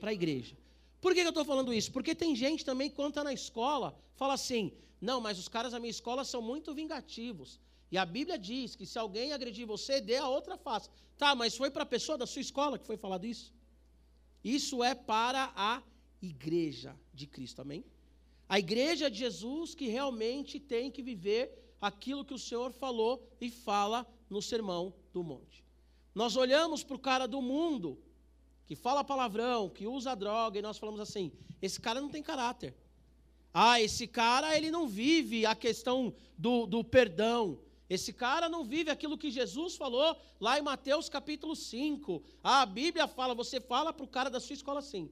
Para 0.00 0.10
a 0.10 0.12
igreja. 0.12 0.56
Por 1.00 1.14
que, 1.14 1.20
que 1.20 1.26
eu 1.26 1.30
estou 1.30 1.44
falando 1.44 1.72
isso? 1.72 1.92
Porque 1.92 2.14
tem 2.14 2.34
gente 2.34 2.64
também, 2.64 2.90
quando 2.90 3.10
está 3.10 3.24
na 3.24 3.32
escola, 3.32 3.96
fala 4.16 4.34
assim: 4.34 4.72
não, 5.00 5.20
mas 5.20 5.38
os 5.38 5.48
caras 5.48 5.72
da 5.72 5.78
minha 5.78 5.90
escola 5.90 6.24
são 6.24 6.42
muito 6.42 6.74
vingativos. 6.74 7.60
E 7.90 7.96
a 7.96 8.04
Bíblia 8.04 8.38
diz 8.38 8.76
que 8.76 8.84
se 8.84 8.98
alguém 8.98 9.32
agredir 9.32 9.66
você, 9.66 10.00
dê 10.00 10.16
a 10.16 10.28
outra 10.28 10.58
face. 10.58 10.90
Tá, 11.16 11.34
mas 11.34 11.56
foi 11.56 11.70
para 11.70 11.84
a 11.84 11.86
pessoa 11.86 12.18
da 12.18 12.26
sua 12.26 12.42
escola 12.42 12.78
que 12.78 12.86
foi 12.86 12.96
falado 12.96 13.24
isso? 13.24 13.52
Isso 14.42 14.82
é 14.82 14.94
para 14.94 15.52
a 15.56 15.82
igreja 16.22 16.96
de 17.12 17.26
Cristo, 17.26 17.62
amém? 17.62 17.84
A 18.48 18.58
igreja 18.58 19.10
de 19.10 19.18
Jesus 19.18 19.74
que 19.74 19.88
realmente 19.88 20.58
tem 20.58 20.90
que 20.90 21.02
viver 21.02 21.76
aquilo 21.80 22.24
que 22.24 22.34
o 22.34 22.38
Senhor 22.38 22.72
falou 22.72 23.22
e 23.40 23.50
fala 23.50 24.06
no 24.28 24.40
Sermão 24.40 24.94
do 25.12 25.22
Monte. 25.22 25.64
Nós 26.14 26.36
olhamos 26.36 26.82
para 26.82 26.96
o 26.96 26.98
cara 27.00 27.28
do 27.28 27.40
mundo, 27.40 27.98
que 28.66 28.74
fala 28.74 29.04
palavrão, 29.04 29.68
que 29.68 29.86
usa 29.86 30.14
droga, 30.14 30.58
e 30.58 30.62
nós 30.62 30.78
falamos 30.78 31.00
assim: 31.00 31.30
esse 31.60 31.80
cara 31.80 32.00
não 32.00 32.08
tem 32.08 32.22
caráter. 32.22 32.74
Ah, 33.52 33.80
esse 33.80 34.06
cara 34.06 34.56
ele 34.56 34.70
não 34.70 34.86
vive 34.88 35.46
a 35.46 35.54
questão 35.54 36.14
do, 36.36 36.66
do 36.66 36.84
perdão. 36.84 37.58
Esse 37.88 38.12
cara 38.12 38.48
não 38.48 38.64
vive 38.64 38.90
aquilo 38.90 39.16
que 39.16 39.30
Jesus 39.30 39.76
falou 39.76 40.16
lá 40.38 40.58
em 40.58 40.62
Mateus 40.62 41.08
capítulo 41.08 41.56
5. 41.56 42.22
Ah, 42.42 42.62
a 42.62 42.66
Bíblia 42.66 43.08
fala, 43.08 43.34
você 43.34 43.60
fala 43.60 43.92
para 43.92 44.04
o 44.04 44.08
cara 44.08 44.28
da 44.28 44.40
sua 44.40 44.54
escola 44.54 44.80
assim. 44.80 45.10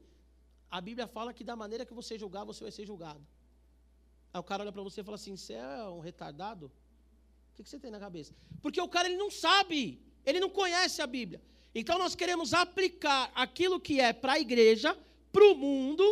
A 0.71 0.81
Bíblia 0.81 1.07
fala 1.07 1.33
que 1.33 1.43
da 1.43 1.57
maneira 1.57 1.87
que 1.87 1.95
você 1.95 2.19
julgar, 2.19 2.45
você 2.45 2.63
vai 2.63 2.71
ser 2.71 2.85
julgado. 2.85 3.25
Aí 4.33 4.41
o 4.41 4.43
cara 4.43 4.63
olha 4.63 4.73
para 4.73 4.83
você 4.83 5.01
e 5.01 5.05
fala 5.05 5.15
assim: 5.15 5.37
você 5.37 5.55
é 5.55 5.85
um 5.89 6.01
retardado? 6.01 6.67
O 6.67 7.57
que, 7.57 7.63
que 7.63 7.71
você 7.71 7.79
tem 7.79 7.91
na 7.91 7.99
cabeça? 7.99 8.35
Porque 8.61 8.81
o 8.81 8.89
cara 8.89 9.09
ele 9.09 9.17
não 9.17 9.31
sabe, 9.31 9.99
ele 10.27 10.39
não 10.39 10.51
conhece 10.51 11.01
a 11.01 11.07
Bíblia. 11.07 11.41
Então 11.75 11.99
nós 11.99 12.15
queremos 12.15 12.53
aplicar 12.53 13.33
aquilo 13.35 13.81
que 13.81 14.01
é 14.01 14.13
para 14.13 14.35
a 14.35 14.41
igreja, 14.41 14.97
para 15.33 15.45
o 15.45 15.55
mundo, 15.55 16.05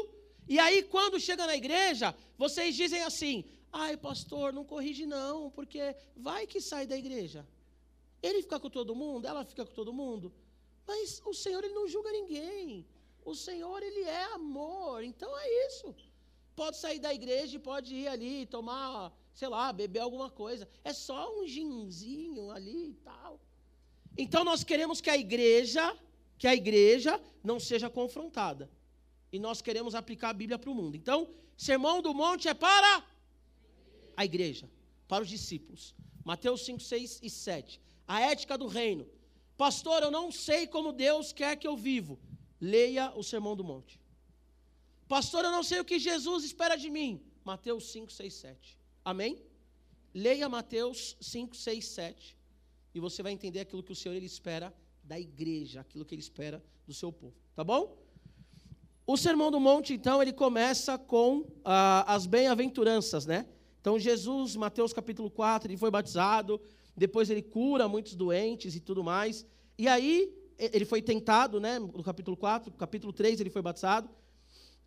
e 0.48 0.58
aí 0.58 0.82
quando 0.82 1.20
chega 1.20 1.46
na 1.46 1.56
igreja, 1.56 2.14
vocês 2.38 2.74
dizem 2.74 3.02
assim: 3.02 3.44
ai 3.74 3.96
pastor, 3.96 4.52
não 4.52 4.64
corrige 4.64 5.04
não, 5.04 5.50
porque 5.50 5.82
vai 6.16 6.46
que 6.46 6.60
sai 6.60 6.86
da 6.86 6.96
igreja. 6.96 7.46
Ele 8.22 8.40
fica 8.40 8.58
com 8.60 8.70
todo 8.70 8.94
mundo, 8.94 9.26
ela 9.26 9.44
fica 9.44 9.64
com 9.66 9.74
todo 9.80 9.92
mundo, 9.92 10.32
mas 10.86 11.20
o 11.26 11.34
Senhor 11.34 11.62
ele 11.64 11.74
não 11.74 11.88
julga 11.88 12.10
ninguém. 12.12 12.86
O 13.24 13.34
Senhor 13.34 13.82
ele 13.82 14.02
é 14.02 14.24
amor, 14.34 15.02
então 15.02 15.30
é 15.36 15.66
isso. 15.66 15.94
Pode 16.54 16.76
sair 16.76 17.00
da 17.00 17.12
igreja 17.12 17.56
e 17.56 17.58
pode 17.58 17.94
ir 17.94 18.06
ali 18.06 18.46
tomar, 18.46 19.12
sei 19.32 19.48
lá, 19.48 19.72
beber 19.72 20.00
alguma 20.00 20.30
coisa. 20.30 20.68
É 20.84 20.92
só 20.92 21.20
um 21.36 21.46
ginzinho 21.46 22.50
ali 22.50 22.90
e 22.90 22.94
tal. 23.10 23.40
Então 24.16 24.44
nós 24.44 24.62
queremos 24.62 25.00
que 25.00 25.10
a 25.10 25.16
igreja, 25.16 25.84
que 26.38 26.46
a 26.46 26.54
igreja 26.54 27.20
não 27.42 27.58
seja 27.58 27.90
confrontada. 27.90 28.70
E 29.32 29.38
nós 29.40 29.60
queremos 29.60 29.96
aplicar 29.96 30.30
a 30.30 30.38
Bíblia 30.42 30.58
para 30.58 30.70
o 30.70 30.74
mundo. 30.74 30.96
Então, 30.96 31.28
Sermão 31.56 32.00
do 32.00 32.14
Monte 32.14 32.46
é 32.46 32.54
para 32.54 33.04
a 34.16 34.24
igreja, 34.24 34.70
para 35.08 35.22
os 35.22 35.28
discípulos. 35.28 35.94
Mateus 36.24 36.64
5, 36.64 36.80
6 36.80 37.20
e 37.22 37.30
7. 37.30 37.80
A 38.06 38.20
ética 38.20 38.56
do 38.56 38.66
reino. 38.66 39.06
Pastor, 39.56 40.02
eu 40.02 40.10
não 40.10 40.32
sei 40.32 40.66
como 40.66 40.92
Deus 40.92 41.32
quer 41.32 41.56
que 41.56 41.66
eu 41.66 41.76
vivo. 41.76 42.18
Leia 42.60 43.12
o 43.14 43.22
Sermão 43.22 43.54
do 43.54 43.62
Monte. 43.62 44.00
Pastor, 45.06 45.44
eu 45.44 45.50
não 45.50 45.62
sei 45.62 45.80
o 45.80 45.84
que 45.84 45.98
Jesus 45.98 46.44
espera 46.44 46.76
de 46.76 46.90
mim. 46.90 47.20
Mateus 47.44 47.92
5, 47.92 48.10
6, 48.10 48.34
7. 48.34 48.78
Amém? 49.04 49.38
Leia 50.14 50.48
Mateus 50.48 51.16
5, 51.20 51.54
6, 51.56 51.86
7. 51.86 52.36
E 52.94 53.00
você 53.00 53.22
vai 53.22 53.32
entender 53.32 53.60
aquilo 53.60 53.82
que 53.82 53.92
o 53.92 53.96
Senhor 53.96 54.14
ele 54.14 54.26
espera 54.26 54.74
da 55.02 55.20
igreja, 55.20 55.80
aquilo 55.80 56.04
que 56.04 56.14
ele 56.14 56.22
espera 56.22 56.64
do 56.86 56.94
seu 56.94 57.12
povo. 57.12 57.34
Tá 57.54 57.62
bom? 57.62 57.96
O 59.06 59.16
Sermão 59.16 59.50
do 59.50 59.60
Monte, 59.60 59.92
então, 59.92 60.22
ele 60.22 60.32
começa 60.32 60.96
com 60.96 61.44
ah, 61.62 62.04
as 62.14 62.24
bem-aventuranças, 62.24 63.26
né? 63.26 63.46
Então, 63.84 63.98
Jesus, 63.98 64.56
Mateus 64.56 64.94
capítulo 64.94 65.30
4, 65.30 65.70
ele 65.70 65.76
foi 65.76 65.90
batizado, 65.90 66.58
depois 66.96 67.28
ele 67.28 67.42
cura 67.42 67.86
muitos 67.86 68.14
doentes 68.14 68.74
e 68.74 68.80
tudo 68.80 69.04
mais. 69.04 69.44
E 69.76 69.86
aí, 69.86 70.34
ele 70.58 70.86
foi 70.86 71.02
tentado, 71.02 71.60
né? 71.60 71.78
No 71.78 72.02
capítulo 72.02 72.34
4, 72.34 72.72
capítulo 72.72 73.12
3, 73.12 73.40
ele 73.40 73.50
foi 73.50 73.60
batizado. 73.60 74.08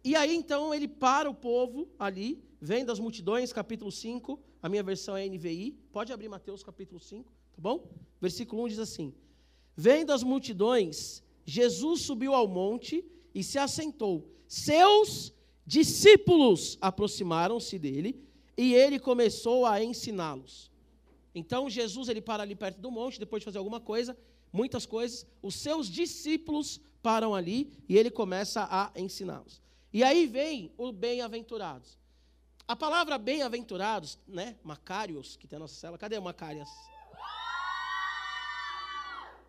E 0.04 0.16
aí, 0.16 0.36
então, 0.36 0.74
ele 0.74 0.88
para 0.88 1.30
o 1.30 1.36
povo 1.36 1.88
ali, 2.00 2.44
vem 2.60 2.84
das 2.84 3.00
multidões, 3.00 3.54
capítulo 3.54 3.92
5, 3.92 4.40
a 4.64 4.68
minha 4.68 4.82
versão 4.82 5.16
é 5.16 5.30
NVI. 5.30 5.78
Pode 5.92 6.12
abrir 6.12 6.28
Mateus 6.28 6.64
capítulo 6.64 7.00
5, 7.00 7.32
tá 7.54 7.62
bom? 7.62 7.88
Versículo 8.20 8.64
1 8.64 8.68
diz 8.70 8.80
assim: 8.80 9.14
Vem 9.76 10.08
das 10.08 10.24
multidões, 10.24 11.22
Jesus 11.46 12.02
subiu 12.02 12.34
ao 12.34 12.48
monte 12.48 13.06
e 13.32 13.44
se 13.44 13.60
assentou. 13.60 14.28
Seus 14.48 15.32
discípulos 15.68 16.80
aproximaram-se 16.82 17.78
dele 17.78 18.26
e 18.58 18.74
ele 18.74 19.00
começou 19.00 19.66
a 19.66 19.84
ensiná-los. 19.84 20.72
Então 21.36 21.70
Jesus 21.70 22.10
ele 22.10 22.22
para 22.22 22.42
ali 22.42 22.56
perto 22.56 22.80
do 22.80 22.90
monte, 22.90 23.20
depois 23.20 23.42
de 23.42 23.46
fazer 23.46 23.60
alguma 23.60 23.80
coisa, 23.80 24.18
muitas 24.52 24.86
coisas, 24.86 25.26
os 25.42 25.56
seus 25.56 25.88
discípulos 25.88 26.82
param 27.02 27.36
ali 27.36 27.72
e 27.88 27.98
ele 27.98 28.10
começa 28.10 28.68
a 28.70 28.92
ensiná-los. 28.96 29.62
E 29.94 30.04
aí 30.04 30.26
vem 30.26 30.74
o 30.78 30.92
bem-aventurados. 30.92 31.98
A 32.68 32.76
palavra 32.76 33.18
bem-aventurados, 33.18 34.20
né? 34.28 34.58
Macários, 34.64 35.38
que 35.38 35.48
tem 35.48 35.56
a 35.56 35.60
nossa 35.60 35.76
cela. 35.76 35.98
Cadê 35.98 36.18
o 36.18 36.22
Macárias? 36.22 36.68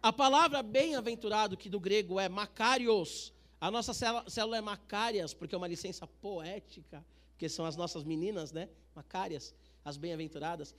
A 0.00 0.12
palavra 0.12 0.62
bem-aventurado, 0.62 1.56
que 1.56 1.68
do 1.68 1.80
grego 1.80 2.20
é 2.20 2.28
Macários, 2.28 3.32
a 3.60 3.70
nossa 3.70 3.92
célula 3.92 4.58
é 4.58 4.60
Macárias, 4.60 5.34
porque 5.34 5.54
é 5.54 5.58
uma 5.58 5.66
licença 5.66 6.06
poética, 6.06 7.04
porque 7.38 7.48
são 7.48 7.64
as 7.64 7.76
nossas 7.76 8.02
meninas, 8.02 8.50
né? 8.50 8.68
Macárias, 8.96 9.54
as 9.84 9.96
bem-aventuradas. 9.96 10.74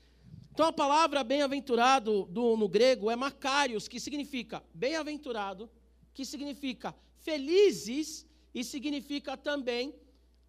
Então 0.51 0.65
a 0.65 0.73
palavra 0.73 1.23
bem-aventurado 1.23 2.27
no 2.33 2.67
grego 2.67 3.09
é 3.09 3.15
Macários, 3.15 3.87
que 3.87 3.97
significa 3.97 4.61
bem-aventurado, 4.73 5.69
que 6.13 6.25
significa 6.25 6.93
felizes 7.19 8.27
e 8.53 8.61
significa 8.61 9.37
também 9.37 9.95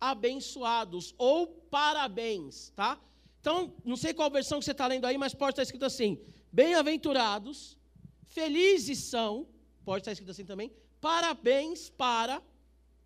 abençoados 0.00 1.14
ou 1.16 1.46
parabéns, 1.46 2.70
tá? 2.70 3.00
Então, 3.40 3.72
não 3.84 3.96
sei 3.96 4.12
qual 4.12 4.28
versão 4.32 4.58
que 4.58 4.64
você 4.64 4.72
está 4.72 4.88
lendo 4.88 5.04
aí, 5.04 5.16
mas 5.16 5.32
pode 5.32 5.52
estar 5.52 5.62
escrito 5.62 5.84
assim: 5.84 6.18
bem-aventurados, 6.50 7.78
felizes 8.26 8.98
são, 8.98 9.46
pode 9.84 10.00
estar 10.00 10.10
escrito 10.10 10.32
assim 10.32 10.44
também, 10.44 10.72
parabéns 11.00 11.88
para, 11.88 12.42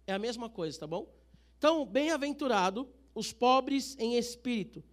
é 0.06 0.14
a 0.14 0.18
mesma 0.18 0.48
coisa, 0.48 0.80
tá 0.80 0.86
bom? 0.86 1.06
Então, 1.64 1.86
bem-aventurado 1.86 2.86
os 3.14 3.32
pobres 3.32 3.96
em 3.98 4.18
espírito, 4.18 4.84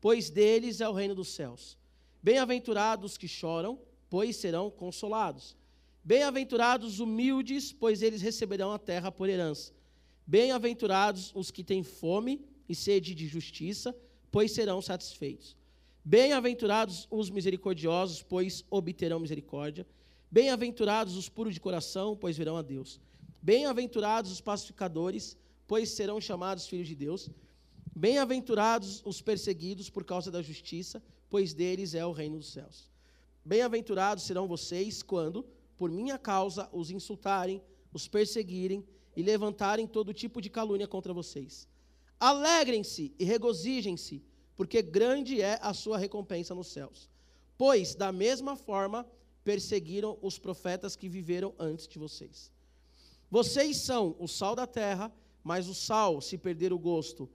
pois 0.00 0.30
deles 0.30 0.80
é 0.80 0.88
o 0.88 0.92
reino 0.92 1.12
dos 1.12 1.30
céus. 1.30 1.76
Bem-aventurados 2.22 3.18
que 3.18 3.26
choram, 3.26 3.80
pois 4.08 4.36
serão 4.36 4.70
consolados. 4.70 5.56
Bem-aventurados 6.04 6.92
os 6.92 7.00
humildes, 7.00 7.72
pois 7.72 8.00
eles 8.00 8.22
receberão 8.22 8.70
a 8.70 8.78
terra 8.78 9.10
por 9.10 9.28
herança. 9.28 9.72
Bem-aventurados 10.24 11.32
os 11.34 11.50
que 11.50 11.64
têm 11.64 11.82
fome 11.82 12.40
e 12.68 12.76
sede 12.76 13.12
de 13.12 13.26
justiça, 13.26 13.92
pois 14.30 14.52
serão 14.52 14.80
satisfeitos. 14.80 15.56
Bem-aventurados 16.04 17.08
os 17.10 17.28
misericordiosos, 17.28 18.22
pois 18.22 18.64
obterão 18.70 19.18
misericórdia. 19.18 19.84
Bem-aventurados 20.30 21.16
os 21.16 21.28
puros 21.28 21.54
de 21.54 21.60
coração, 21.60 22.16
pois 22.16 22.38
verão 22.38 22.56
a 22.56 22.62
Deus. 22.62 23.00
Bem-aventurados 23.42 24.30
os 24.30 24.40
pacificadores, 24.40 25.24
pois 25.32 25.40
serão 25.90 26.20
chamados 26.20 26.66
filhos 26.66 26.88
de 26.88 26.96
Deus. 26.96 27.30
Bem-aventurados 27.94 29.02
os 29.04 29.20
perseguidos 29.20 29.88
por 29.88 30.04
causa 30.04 30.28
da 30.28 30.42
justiça, 30.42 31.00
pois 31.28 31.54
deles 31.54 31.94
é 31.94 32.04
o 32.04 32.10
reino 32.10 32.38
dos 32.38 32.52
céus. 32.52 32.90
Bem-aventurados 33.44 34.24
serão 34.24 34.48
vocês 34.48 35.00
quando, 35.00 35.46
por 35.78 35.88
minha 35.88 36.18
causa, 36.18 36.68
os 36.72 36.90
insultarem, 36.90 37.62
os 37.92 38.08
perseguirem 38.08 38.84
e 39.16 39.22
levantarem 39.22 39.86
todo 39.86 40.12
tipo 40.12 40.40
de 40.40 40.50
calúnia 40.50 40.88
contra 40.88 41.12
vocês. 41.12 41.68
Alegrem-se 42.18 43.14
e 43.16 43.24
regozijem-se, 43.24 44.24
porque 44.56 44.82
grande 44.82 45.40
é 45.40 45.56
a 45.62 45.72
sua 45.72 45.96
recompensa 45.96 46.52
nos 46.52 46.66
céus. 46.66 47.08
Pois, 47.56 47.94
da 47.94 48.10
mesma 48.10 48.56
forma, 48.56 49.06
perseguiram 49.44 50.18
os 50.20 50.36
profetas 50.36 50.96
que 50.96 51.08
viveram 51.08 51.54
antes 51.58 51.86
de 51.86 51.96
vocês. 51.96 52.52
Vocês 53.30 53.76
são 53.78 54.16
o 54.18 54.26
sal 54.26 54.56
da 54.56 54.66
terra, 54.66 55.12
mas 55.42 55.68
o 55.68 55.74
sal, 55.74 56.20
se 56.20 56.36
perder 56.36 56.72
o 56.72 56.78
gosto, 56.78 57.28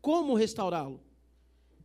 como 0.00 0.34
restaurá-lo? 0.34 1.00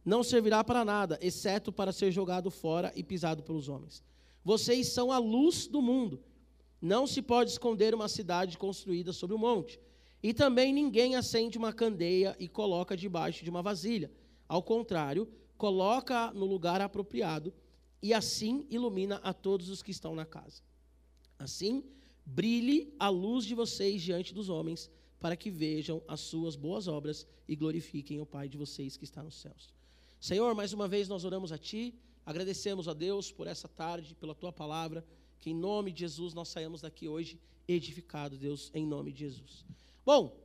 Não 0.04 0.24
servirá 0.24 0.64
para 0.64 0.84
nada, 0.84 1.18
exceto 1.22 1.72
para 1.72 1.92
ser 1.92 2.12
jogado 2.12 2.50
fora 2.50 2.92
e 2.96 3.04
pisado 3.04 3.44
pelos 3.44 3.70
homens. 3.70 4.04
Vocês 4.44 4.88
são 4.88 5.12
a 5.12 5.18
luz 5.18 5.68
do 5.68 5.82
mundo. 5.82 6.22
Não 6.82 7.06
se 7.06 7.22
pode 7.22 7.52
esconder 7.52 7.94
uma 7.94 8.08
cidade 8.08 8.58
construída 8.58 9.14
sobre 9.14 9.36
um 9.36 9.40
monte. 9.40 9.80
E 10.24 10.34
também 10.34 10.74
ninguém 10.74 11.16
acende 11.16 11.58
uma 11.58 11.72
candeia 11.72 12.36
e 12.40 12.48
coloca 12.48 12.98
debaixo 12.98 13.44
de 13.44 13.50
uma 13.50 13.62
vasilha. 13.62 14.12
Ao 14.48 14.62
contrário, 14.62 15.28
coloca 15.58 16.32
no 16.34 16.46
lugar 16.46 16.82
apropriado 16.82 17.54
e 18.02 18.14
assim 18.14 18.66
ilumina 18.70 19.18
a 19.24 19.34
todos 19.34 19.70
os 19.70 19.84
que 19.84 19.92
estão 19.92 20.16
na 20.16 20.26
casa. 20.26 20.64
Assim, 21.38 21.84
brilhe 22.26 22.94
a 23.00 23.10
luz 23.10 23.46
de 23.46 23.54
vocês 23.54 24.02
diante 24.02 24.34
dos 24.34 24.50
homens, 24.50 24.90
para 25.22 25.38
que 25.38 25.52
vejam 25.52 26.02
as 26.08 26.20
suas 26.20 26.56
boas 26.56 26.88
obras 26.88 27.28
e 27.48 27.56
glorifiquem 27.56 28.20
o 28.20 28.26
Pai 28.26 28.50
de 28.50 28.58
vocês 28.58 28.98
que 28.98 29.04
está 29.04 29.22
nos 29.22 29.36
céus. 29.36 29.72
Senhor, 30.20 30.56
mais 30.56 30.74
uma 30.74 30.88
vez 30.88 31.08
nós 31.08 31.24
oramos 31.24 31.52
a 31.52 31.60
Ti, 31.60 31.94
agradecemos 32.26 32.88
a 32.88 32.94
Deus 32.94 33.32
por 33.32 33.46
essa 33.46 33.68
tarde, 33.68 34.16
pela 34.16 34.34
Tua 34.34 34.52
palavra, 34.52 35.06
que 35.40 35.52
em 35.52 35.54
nome 35.54 35.92
de 35.92 36.00
Jesus 36.00 36.34
nós 36.34 36.50
saímos 36.50 36.82
daqui 36.82 37.08
hoje 37.08 37.40
edificados, 37.68 38.40
Deus, 38.40 38.72
em 38.74 38.86
nome 38.86 39.12
de 39.12 39.20
Jesus. 39.20 39.64
Bom, 40.04 40.36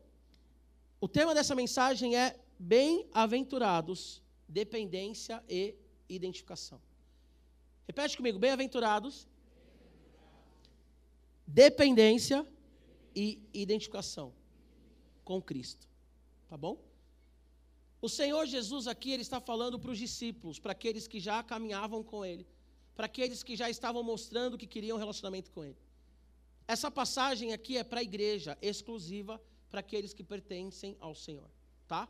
o 1.01 1.09
tema 1.09 1.35
dessa 1.35 1.55
mensagem 1.55 2.15
é 2.15 2.39
bem-aventurados, 2.59 4.23
dependência 4.47 5.43
e 5.49 5.75
identificação. 6.07 6.81
Repete 7.87 8.15
comigo: 8.15 8.39
bem-aventurados, 8.39 9.27
dependência 11.47 12.47
e 13.15 13.43
identificação 13.55 14.35
com 15.27 15.43
Cristo. 15.43 15.85
Tá 16.49 16.57
bom? 16.57 16.75
O 18.01 18.09
Senhor 18.09 18.47
Jesus 18.47 18.87
aqui, 18.87 19.11
ele 19.11 19.23
está 19.29 19.41
falando 19.41 19.77
para 19.79 19.91
os 19.91 19.99
discípulos, 19.99 20.59
para 20.61 20.73
aqueles 20.73 21.09
que 21.09 21.19
já 21.19 21.43
caminhavam 21.43 22.03
com 22.11 22.25
ele, 22.25 22.47
para 22.95 23.07
aqueles 23.07 23.43
que 23.43 23.57
já 23.57 23.69
estavam 23.69 24.03
mostrando 24.13 24.57
que 24.61 24.73
queriam 24.75 24.97
relacionamento 24.97 25.51
com 25.51 25.65
ele. 25.65 25.77
Essa 26.69 26.91
passagem 26.91 27.53
aqui 27.53 27.77
é 27.77 27.85
para 27.85 28.01
a 28.01 28.09
igreja, 28.11 28.57
exclusiva 28.63 29.43
para 29.71 29.81
aqueles 29.81 30.15
que 30.15 30.23
pertencem 30.23 30.97
ao 31.01 31.15
Senhor, 31.15 31.51
tá? 31.89 32.09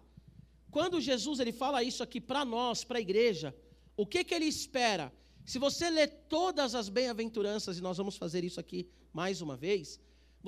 Quando 0.70 1.00
Jesus 1.00 1.40
ele 1.40 1.52
fala 1.52 1.82
isso 1.82 2.02
aqui 2.02 2.20
para 2.20 2.44
nós, 2.44 2.84
para 2.84 2.98
a 2.98 3.00
igreja, 3.08 3.56
o 3.96 4.06
que 4.06 4.24
que 4.24 4.34
ele 4.34 4.44
espera? 4.44 5.10
Se 5.46 5.58
você 5.58 5.88
ler 5.88 6.08
todas 6.28 6.74
as 6.74 6.90
bem-aventuranças 6.90 7.78
e 7.78 7.80
nós 7.80 7.96
vamos 7.96 8.16
fazer 8.16 8.44
isso 8.44 8.60
aqui 8.60 8.86
mais 9.10 9.40
uma 9.40 9.56
vez, 9.56 9.98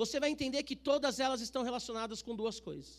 você 0.01 0.17
vai 0.23 0.29
entender 0.33 0.61
que 0.69 0.75
todas 0.89 1.15
elas 1.25 1.41
estão 1.45 1.61
relacionadas 1.69 2.19
com 2.25 2.33
duas 2.41 2.57
coisas: 2.67 2.91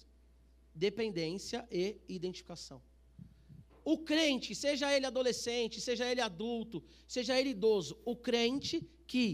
dependência 0.86 1.61
e 1.82 1.84
identificação. 2.18 2.78
O 3.92 3.94
crente, 4.11 4.51
seja 4.64 4.86
ele 4.94 5.07
adolescente, 5.12 5.76
seja 5.88 6.05
ele 6.11 6.22
adulto, 6.30 6.78
seja 7.16 7.32
ele 7.38 7.51
idoso, 7.57 7.92
o 8.12 8.14
crente 8.28 8.76
que 9.12 9.26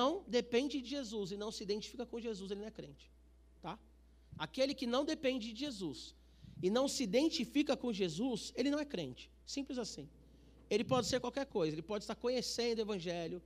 não 0.00 0.10
depende 0.38 0.74
de 0.82 0.88
Jesus 0.96 1.30
e 1.34 1.36
não 1.42 1.50
se 1.56 1.62
identifica 1.68 2.04
com 2.10 2.18
Jesus, 2.26 2.50
ele 2.50 2.62
não 2.62 2.70
é 2.72 2.76
crente. 2.80 3.06
Tá? 3.66 3.74
Aquele 4.46 4.74
que 4.80 4.88
não 4.94 5.04
depende 5.12 5.52
de 5.52 5.60
Jesus 5.66 5.98
e 6.66 6.68
não 6.76 6.86
se 6.94 7.02
identifica 7.10 7.74
com 7.82 7.92
Jesus, 8.02 8.52
ele 8.58 8.70
não 8.74 8.80
é 8.80 8.88
crente. 8.94 9.30
Simples 9.56 9.78
assim. 9.84 10.08
Ele 10.68 10.84
pode 10.92 11.06
ser 11.06 11.20
qualquer 11.20 11.46
coisa, 11.46 11.72
ele 11.76 11.88
pode 11.92 12.02
estar 12.02 12.16
conhecendo 12.26 12.78
o 12.80 12.86
Evangelho, 12.88 13.40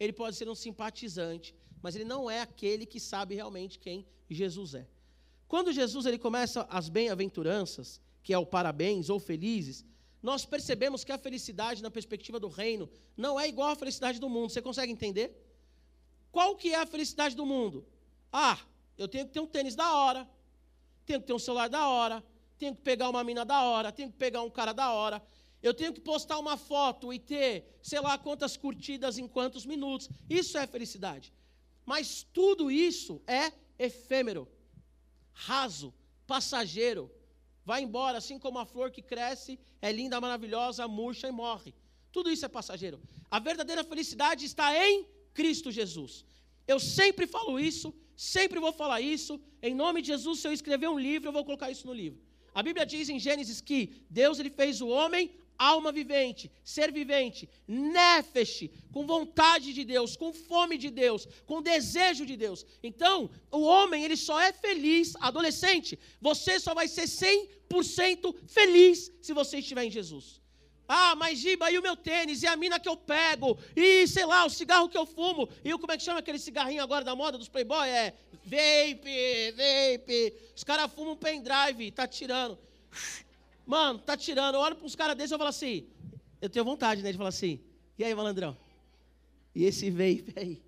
ele 0.00 0.14
pode 0.20 0.34
ser 0.38 0.48
um 0.48 0.58
simpatizante, 0.66 1.54
mas 1.82 1.94
ele 1.94 2.04
não 2.04 2.30
é 2.30 2.40
aquele 2.40 2.86
que 2.86 3.00
sabe 3.00 3.34
realmente 3.34 3.78
quem 3.78 4.06
Jesus 4.30 4.74
é. 4.74 4.86
Quando 5.48 5.72
Jesus 5.72 6.06
ele 6.06 6.18
começa 6.18 6.66
as 6.70 6.88
bem-aventuranças, 6.88 8.00
que 8.22 8.32
é 8.32 8.38
o 8.38 8.46
parabéns 8.46 9.10
ou 9.10 9.18
felizes, 9.18 9.84
nós 10.22 10.46
percebemos 10.46 11.02
que 11.02 11.12
a 11.12 11.18
felicidade 11.18 11.82
na 11.82 11.90
perspectiva 11.90 12.38
do 12.38 12.48
reino 12.48 12.88
não 13.16 13.38
é 13.38 13.48
igual 13.48 13.70
à 13.70 13.76
felicidade 13.76 14.20
do 14.20 14.28
mundo. 14.28 14.50
Você 14.50 14.62
consegue 14.62 14.92
entender? 14.92 15.36
Qual 16.30 16.56
que 16.56 16.72
é 16.72 16.76
a 16.76 16.86
felicidade 16.86 17.34
do 17.34 17.44
mundo? 17.44 17.84
Ah, 18.32 18.58
eu 18.96 19.08
tenho 19.08 19.26
que 19.26 19.32
ter 19.32 19.40
um 19.40 19.46
tênis 19.46 19.74
da 19.74 19.92
hora, 19.94 20.26
tenho 21.04 21.20
que 21.20 21.26
ter 21.26 21.34
um 21.34 21.38
celular 21.38 21.68
da 21.68 21.88
hora, 21.88 22.24
tenho 22.56 22.74
que 22.74 22.80
pegar 22.80 23.10
uma 23.10 23.24
mina 23.24 23.44
da 23.44 23.62
hora, 23.62 23.90
tenho 23.90 24.10
que 24.10 24.16
pegar 24.16 24.42
um 24.42 24.48
cara 24.48 24.72
da 24.72 24.92
hora, 24.92 25.20
eu 25.60 25.74
tenho 25.74 25.92
que 25.92 26.00
postar 26.00 26.38
uma 26.38 26.56
foto 26.56 27.12
e 27.12 27.18
ter, 27.18 27.78
sei 27.82 28.00
lá, 28.00 28.16
quantas 28.16 28.56
curtidas 28.56 29.18
em 29.18 29.28
quantos 29.28 29.66
minutos. 29.66 30.08
Isso 30.30 30.56
é 30.56 30.66
felicidade. 30.66 31.32
Mas 31.84 32.26
tudo 32.32 32.70
isso 32.70 33.20
é 33.26 33.52
efêmero 33.78 34.48
raso, 35.32 35.92
passageiro, 36.26 37.10
vai 37.64 37.82
embora, 37.82 38.18
assim 38.18 38.38
como 38.38 38.58
a 38.58 38.66
flor 38.66 38.90
que 38.90 39.02
cresce, 39.02 39.58
é 39.80 39.90
linda, 39.92 40.20
maravilhosa, 40.20 40.86
murcha 40.86 41.28
e 41.28 41.32
morre. 41.32 41.74
Tudo 42.10 42.30
isso 42.30 42.44
é 42.44 42.48
passageiro. 42.48 43.00
A 43.30 43.38
verdadeira 43.38 43.82
felicidade 43.82 44.44
está 44.44 44.66
em 44.86 45.06
Cristo 45.32 45.70
Jesus. 45.70 46.24
Eu 46.66 46.78
sempre 46.78 47.26
falo 47.26 47.58
isso, 47.58 47.94
sempre 48.16 48.60
vou 48.60 48.72
falar 48.72 49.00
isso. 49.00 49.40
Em 49.62 49.74
nome 49.74 50.02
de 50.02 50.08
Jesus, 50.08 50.40
se 50.40 50.46
eu 50.48 50.52
escrever 50.52 50.88
um 50.88 50.98
livro, 50.98 51.28
eu 51.28 51.32
vou 51.32 51.44
colocar 51.44 51.70
isso 51.70 51.86
no 51.86 51.94
livro. 51.94 52.20
A 52.54 52.62
Bíblia 52.62 52.84
diz 52.84 53.08
em 53.08 53.18
Gênesis 53.18 53.60
que 53.60 54.04
Deus 54.10 54.38
ele 54.38 54.50
fez 54.50 54.80
o 54.80 54.88
homem 54.88 55.30
alma 55.62 55.92
vivente, 55.92 56.50
ser 56.64 56.90
vivente, 56.92 57.48
nefesh, 57.68 58.68
com 58.92 59.06
vontade 59.06 59.72
de 59.72 59.84
Deus, 59.84 60.16
com 60.16 60.32
fome 60.32 60.76
de 60.76 60.90
Deus, 60.90 61.26
com 61.46 61.62
desejo 61.62 62.26
de 62.26 62.36
Deus. 62.36 62.66
Então, 62.82 63.30
o 63.50 63.62
homem, 63.62 64.04
ele 64.04 64.16
só 64.16 64.40
é 64.40 64.52
feliz, 64.52 65.14
adolescente, 65.20 65.98
você 66.20 66.58
só 66.58 66.74
vai 66.74 66.88
ser 66.88 67.04
100% 67.04 68.34
feliz 68.46 69.12
se 69.20 69.32
você 69.32 69.58
estiver 69.58 69.84
em 69.84 69.90
Jesus. 69.90 70.40
Ah, 70.88 71.14
mas 71.14 71.38
Giba, 71.38 71.70
e 71.70 71.78
o 71.78 71.82
meu 71.82 71.96
tênis, 71.96 72.42
e 72.42 72.46
a 72.46 72.56
mina 72.56 72.78
que 72.78 72.88
eu 72.88 72.96
pego, 72.96 73.56
e 73.74 74.06
sei 74.06 74.26
lá, 74.26 74.44
o 74.44 74.50
cigarro 74.50 74.88
que 74.88 74.98
eu 74.98 75.06
fumo, 75.06 75.48
e 75.64 75.72
o 75.72 75.78
como 75.78 75.92
é 75.92 75.96
que 75.96 76.02
chama 76.02 76.18
aquele 76.18 76.38
cigarrinho 76.38 76.82
agora 76.82 77.04
da 77.04 77.14
moda 77.14 77.38
dos 77.38 77.48
playboy? 77.48 77.88
É 77.88 78.12
vape, 78.44 79.52
vape. 79.52 80.34
Os 80.54 80.64
caras 80.64 80.92
fumam 80.92 81.16
pendrive, 81.16 81.90
tá 81.92 82.06
tirando. 82.06 82.58
Mano, 83.66 83.98
tá 83.98 84.16
tirando. 84.16 84.54
Eu 84.54 84.60
olho 84.60 84.76
para 84.76 84.86
uns 84.86 84.94
caras 84.96 85.16
desses 85.16 85.30
e 85.30 85.34
eu 85.34 85.38
falo 85.38 85.50
assim. 85.50 85.86
Eu 86.40 86.50
tenho 86.50 86.64
vontade, 86.64 87.02
né, 87.02 87.12
de 87.12 87.18
falar 87.18 87.28
assim. 87.28 87.60
E 87.98 88.04
aí, 88.04 88.14
malandrão? 88.14 88.56
E 89.54 89.64
esse 89.64 89.90
vape 89.90 90.32
aí? 90.36 90.62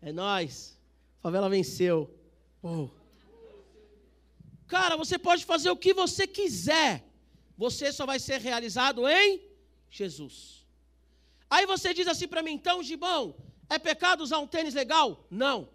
É 0.00 0.12
nós. 0.12 0.78
Favela 1.20 1.48
venceu. 1.48 2.10
Oh. 2.62 2.88
Cara, 4.66 4.96
você 4.96 5.18
pode 5.18 5.44
fazer 5.44 5.70
o 5.70 5.76
que 5.76 5.92
você 5.92 6.26
quiser. 6.26 7.04
Você 7.58 7.92
só 7.92 8.06
vai 8.06 8.18
ser 8.18 8.40
realizado 8.40 9.06
em 9.06 9.42
Jesus. 9.90 10.64
Aí 11.50 11.66
você 11.66 11.92
diz 11.92 12.06
assim 12.06 12.28
para 12.28 12.42
mim, 12.42 12.52
então, 12.52 12.82
Gibão, 12.82 13.34
é 13.68 13.78
pecado 13.78 14.22
usar 14.22 14.38
um 14.38 14.46
tênis 14.46 14.72
legal? 14.72 15.26
Não. 15.28 15.68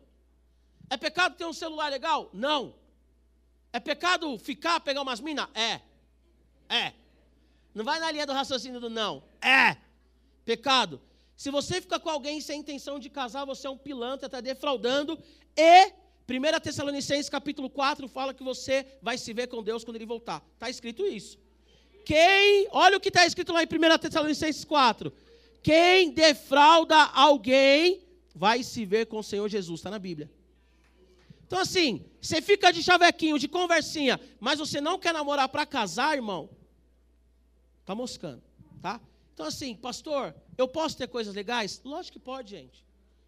É 0.90 0.98
pecado 0.98 1.36
ter 1.36 1.46
um 1.46 1.54
celular 1.54 1.92
legal? 1.92 2.30
Não. 2.34 2.74
É 3.72 3.80
pecado 3.80 4.38
ficar, 4.40 4.80
pegar 4.80 5.02
umas 5.02 5.20
minas? 5.20 5.48
É. 5.54 5.82
É. 6.70 6.94
Não 7.74 7.84
vai 7.84 8.00
na 8.00 8.12
linha 8.12 8.26
do 8.26 8.34
raciocínio 8.34 8.80
do 8.80 8.90
não. 8.90 9.24
É. 9.42 9.78
Pecado. 10.46 11.02
Se 11.36 11.52
você 11.52 11.82
fica 11.82 12.00
com 12.00 12.10
alguém 12.10 12.40
sem 12.40 12.62
intenção 12.62 12.98
de 12.98 13.10
casar, 13.10 13.46
você 13.46 13.68
é 13.68 13.70
um 13.70 13.78
pilantra, 13.78 14.28
está 14.28 14.40
defraudando. 14.40 15.20
E 15.58 15.92
1 16.28 16.60
Tessalonicenses 16.62 17.30
capítulo 17.30 17.70
4 17.70 18.08
fala 18.08 18.34
que 18.34 18.44
você 18.44 18.86
vai 19.02 19.18
se 19.18 19.34
ver 19.34 19.48
com 19.48 19.62
Deus 19.62 19.84
quando 19.84 19.98
ele 19.98 20.06
voltar. 20.06 20.44
Está 20.54 20.70
escrito 20.70 21.06
isso. 21.06 21.38
Quem, 22.06 22.68
olha 22.72 22.98
o 22.98 23.00
que 23.00 23.10
está 23.10 23.26
escrito 23.26 23.52
lá 23.52 23.64
em 23.64 23.68
1 23.68 23.98
Tessalonicenses 23.98 24.64
4. 24.64 25.12
Quem 25.62 26.12
defrauda 26.12 26.96
alguém 26.96 28.04
vai 28.34 28.64
se 28.64 28.86
ver 28.86 29.08
com 29.08 29.20
o 29.20 29.24
Senhor 29.24 29.50
Jesus. 29.50 29.80
Está 29.80 29.92
na 29.92 30.00
Bíblia. 30.00 30.30
Então, 31.48 31.60
assim, 31.60 32.06
você 32.22 32.42
fica 32.42 32.72
de 32.72 32.82
chavequinho, 32.82 33.38
de 33.38 33.48
conversinha, 33.48 34.20
mas 34.40 34.60
você 34.60 34.82
não 34.82 34.98
quer 34.98 35.14
namorar 35.14 35.48
para 35.50 35.66
casar, 35.66 36.16
irmão? 36.16 36.50
Tá 37.86 37.94
moscando, 37.94 38.44
tá? 38.82 39.00
Então 39.34 39.46
assim, 39.46 39.76
pastor, 39.76 40.36
eu 40.58 40.68
posso 40.68 40.98
ter 40.98 41.08
coisas 41.08 41.36
legais? 41.36 41.82
Lógico 41.84 42.14
que 42.14 42.20
pode, 42.20 42.52
gente. 42.52 42.84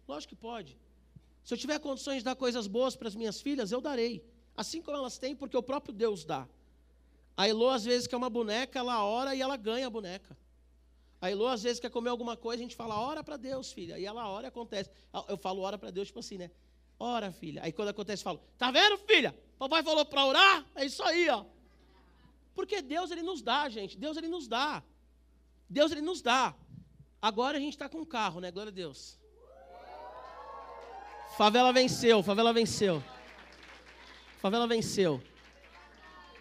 Lógico 0.06 0.34
que 0.34 0.40
pode. 0.40 0.76
Se 1.44 1.54
eu 1.54 1.58
tiver 1.58 1.78
condições 1.78 2.18
de 2.18 2.24
dar 2.24 2.36
coisas 2.36 2.66
boas 2.66 2.96
para 2.96 3.08
as 3.08 3.14
minhas 3.14 3.40
filhas, 3.40 3.72
eu 3.72 3.80
darei. 3.80 4.24
Assim 4.56 4.82
como 4.82 4.96
elas 4.96 5.16
têm, 5.16 5.36
porque 5.36 5.56
o 5.56 5.62
próprio 5.62 5.94
Deus 5.94 6.24
dá. 6.24 6.46
A 7.36 7.48
Elô, 7.48 7.70
às 7.70 7.84
vezes, 7.84 8.08
quer 8.08 8.16
uma 8.16 8.28
boneca, 8.28 8.78
ela 8.78 9.04
ora 9.04 9.34
e 9.34 9.40
ela 9.40 9.56
ganha 9.56 9.86
a 9.86 9.90
boneca. 9.90 10.36
A 11.20 11.30
Elô, 11.30 11.46
às 11.46 11.62
vezes, 11.62 11.78
quer 11.78 11.90
comer 11.90 12.10
alguma 12.10 12.36
coisa, 12.36 12.60
a 12.60 12.64
gente 12.64 12.74
fala, 12.74 13.00
ora 13.00 13.22
para 13.22 13.36
Deus, 13.36 13.72
filha. 13.72 13.98
E 13.98 14.04
ela 14.04 14.28
ora 14.28 14.46
e 14.46 14.48
acontece. 14.48 14.90
Eu 15.28 15.36
falo, 15.36 15.62
ora 15.62 15.78
para 15.78 15.90
Deus, 15.90 16.08
tipo 16.08 16.18
assim, 16.18 16.36
né? 16.36 16.50
Ora, 16.98 17.30
filha. 17.30 17.62
Aí 17.62 17.72
quando 17.72 17.90
acontece, 17.90 18.22
eu 18.22 18.24
falo, 18.24 18.40
tá 18.56 18.70
vendo, 18.70 18.98
filha? 18.98 19.34
Papai 19.58 19.82
falou 19.82 20.04
para 20.04 20.26
orar? 20.26 20.66
É 20.74 20.84
isso 20.84 21.02
aí, 21.02 21.28
ó. 21.28 21.44
Porque 22.58 22.82
Deus, 22.82 23.12
ele 23.12 23.22
nos 23.22 23.40
dá, 23.40 23.68
gente. 23.68 23.96
Deus, 23.96 24.16
ele 24.16 24.26
nos 24.26 24.48
dá. 24.48 24.82
Deus, 25.70 25.92
ele 25.92 26.00
nos 26.00 26.20
dá. 26.20 26.56
Agora 27.22 27.56
a 27.56 27.60
gente 27.60 27.74
está 27.74 27.88
com 27.88 27.98
um 27.98 28.04
carro, 28.04 28.40
né? 28.40 28.50
Glória 28.50 28.72
a 28.72 28.74
Deus. 28.74 29.16
Favela 31.36 31.72
venceu, 31.72 32.20
favela 32.20 32.52
venceu. 32.52 33.00
Favela 34.40 34.66
venceu. 34.66 35.22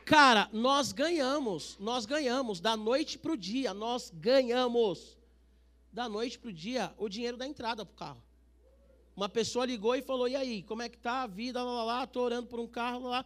Cara, 0.06 0.50
nós 0.52 0.92
ganhamos, 0.92 1.78
nós 1.80 2.08
ganhamos 2.08 2.60
da 2.60 2.76
noite 2.76 3.20
para 3.20 3.34
o 3.34 3.38
dia, 3.38 3.72
nós 3.72 4.10
ganhamos 4.10 5.16
da 5.94 6.10
noite 6.10 6.40
para 6.40 6.50
o 6.50 6.54
dia 6.54 6.92
o 6.98 7.08
dinheiro 7.08 7.38
da 7.38 7.46
entrada 7.46 7.86
para 7.86 7.94
o 7.94 7.96
carro. 7.96 8.24
Uma 9.16 9.30
pessoa 9.30 9.68
ligou 9.68 9.96
e 9.96 10.02
falou: 10.02 10.28
E 10.28 10.36
aí, 10.36 10.64
como 10.64 10.82
é 10.82 10.90
que 10.90 10.98
tá 10.98 11.22
a 11.22 11.28
vida? 11.28 11.62
Lá, 11.62 11.72
lá, 11.72 11.84
lá, 11.84 12.04
estou 12.06 12.24
orando 12.24 12.48
por 12.48 12.60
um 12.60 12.68
carro 12.68 13.08
lá. 13.08 13.24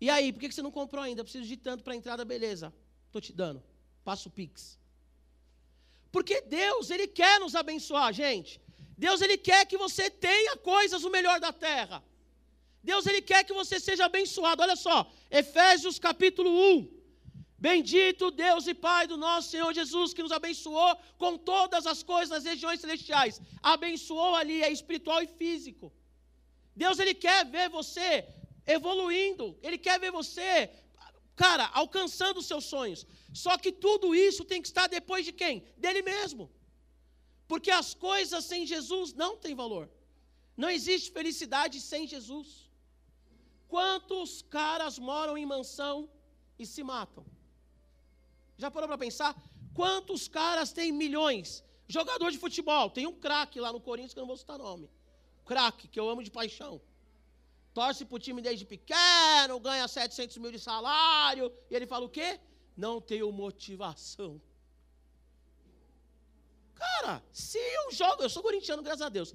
E 0.00 0.08
aí, 0.08 0.32
por 0.32 0.40
que 0.40 0.52
você 0.52 0.62
não 0.62 0.70
comprou 0.70 1.02
ainda? 1.04 1.20
Eu 1.20 1.24
preciso 1.24 1.46
de 1.46 1.56
tanto 1.56 1.84
para 1.84 1.92
a 1.92 1.96
entrada, 1.96 2.24
beleza. 2.24 2.72
Estou 3.06 3.20
te 3.20 3.32
dando. 3.32 3.62
Passo 4.04 4.28
o 4.28 4.32
Pix. 4.32 4.78
Porque 6.10 6.40
Deus, 6.42 6.90
Ele 6.90 7.06
quer 7.06 7.38
nos 7.38 7.54
abençoar, 7.54 8.12
gente. 8.12 8.60
Deus, 8.96 9.20
Ele 9.20 9.36
quer 9.36 9.66
que 9.66 9.76
você 9.76 10.08
tenha 10.10 10.56
coisas 10.56 11.04
o 11.04 11.10
melhor 11.10 11.38
da 11.40 11.52
terra. 11.52 12.02
Deus 12.82 13.06
ele 13.06 13.20
quer 13.20 13.44
que 13.44 13.52
você 13.52 13.78
seja 13.78 14.06
abençoado. 14.06 14.62
Olha 14.62 14.76
só, 14.76 15.10
Efésios 15.30 15.98
capítulo 15.98 16.50
1. 16.50 17.00
Bendito 17.58 18.30
Deus 18.30 18.66
e 18.66 18.72
Pai 18.72 19.06
do 19.06 19.18
nosso 19.18 19.50
Senhor 19.50 19.70
Jesus, 19.74 20.14
que 20.14 20.22
nos 20.22 20.32
abençoou 20.32 20.96
com 21.18 21.36
todas 21.36 21.86
as 21.86 22.02
coisas 22.02 22.30
nas 22.30 22.44
regiões 22.44 22.80
celestiais. 22.80 23.40
Abençoou 23.62 24.34
ali, 24.34 24.62
é 24.62 24.70
espiritual 24.72 25.22
e 25.22 25.26
físico. 25.26 25.92
Deus 26.74 26.98
ele 26.98 27.14
quer 27.14 27.44
ver 27.44 27.68
você 27.68 28.26
evoluindo, 28.66 29.58
ele 29.62 29.78
quer 29.78 29.98
ver 29.98 30.10
você, 30.10 30.70
cara, 31.36 31.66
alcançando 31.72 32.38
os 32.38 32.46
seus 32.46 32.64
sonhos. 32.64 33.06
Só 33.32 33.56
que 33.56 33.72
tudo 33.72 34.14
isso 34.14 34.44
tem 34.44 34.60
que 34.62 34.68
estar 34.68 34.86
depois 34.86 35.24
de 35.24 35.32
quem? 35.32 35.64
Dele 35.76 36.02
mesmo. 36.02 36.50
Porque 37.48 37.70
as 37.70 37.94
coisas 37.94 38.44
sem 38.44 38.66
Jesus 38.66 39.12
não 39.12 39.36
têm 39.36 39.54
valor. 39.54 39.90
Não 40.56 40.70
existe 40.70 41.10
felicidade 41.10 41.80
sem 41.80 42.06
Jesus. 42.06 42.68
Quantos 43.68 44.42
caras 44.42 44.98
moram 44.98 45.38
em 45.38 45.46
mansão 45.46 46.10
e 46.58 46.66
se 46.66 46.82
matam? 46.82 47.24
Já 48.58 48.70
parou 48.70 48.88
para 48.88 48.98
pensar? 48.98 49.34
Quantos 49.74 50.28
caras 50.28 50.72
têm 50.72 50.92
milhões? 50.92 51.64
Jogador 51.88 52.30
de 52.30 52.38
futebol, 52.38 52.90
tem 52.90 53.06
um 53.06 53.12
craque 53.12 53.58
lá 53.58 53.72
no 53.72 53.80
Corinthians 53.80 54.12
que 54.12 54.18
eu 54.20 54.22
não 54.22 54.28
vou 54.28 54.36
citar 54.36 54.58
nome. 54.58 54.88
Craque, 55.44 55.88
que 55.88 55.98
eu 55.98 56.08
amo 56.08 56.22
de 56.22 56.30
paixão. 56.30 56.80
Torce 57.72 58.04
para 58.04 58.16
o 58.16 58.18
time 58.18 58.42
desde 58.42 58.64
pequeno, 58.64 59.60
ganha 59.60 59.86
700 59.86 60.36
mil 60.38 60.50
de 60.50 60.58
salário. 60.58 61.52
E 61.70 61.74
ele 61.74 61.86
fala 61.86 62.04
o 62.04 62.08
quê? 62.08 62.40
Não 62.76 63.00
tenho 63.00 63.30
motivação. 63.30 64.40
Cara, 66.74 67.22
se 67.32 67.58
eu 67.58 67.92
jogo, 67.92 68.22
eu 68.22 68.30
sou 68.30 68.42
corintiano, 68.42 68.82
graças 68.82 69.02
a 69.02 69.08
Deus. 69.08 69.34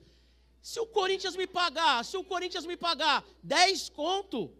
Se 0.62 0.80
o 0.80 0.88
Corinthians 0.88 1.36
me 1.36 1.46
pagar, 1.46 2.04
se 2.04 2.18
o 2.18 2.24
Corinthians 2.24 2.66
me 2.66 2.76
pagar 2.76 3.24
10 3.44 3.90
conto, 3.90 4.52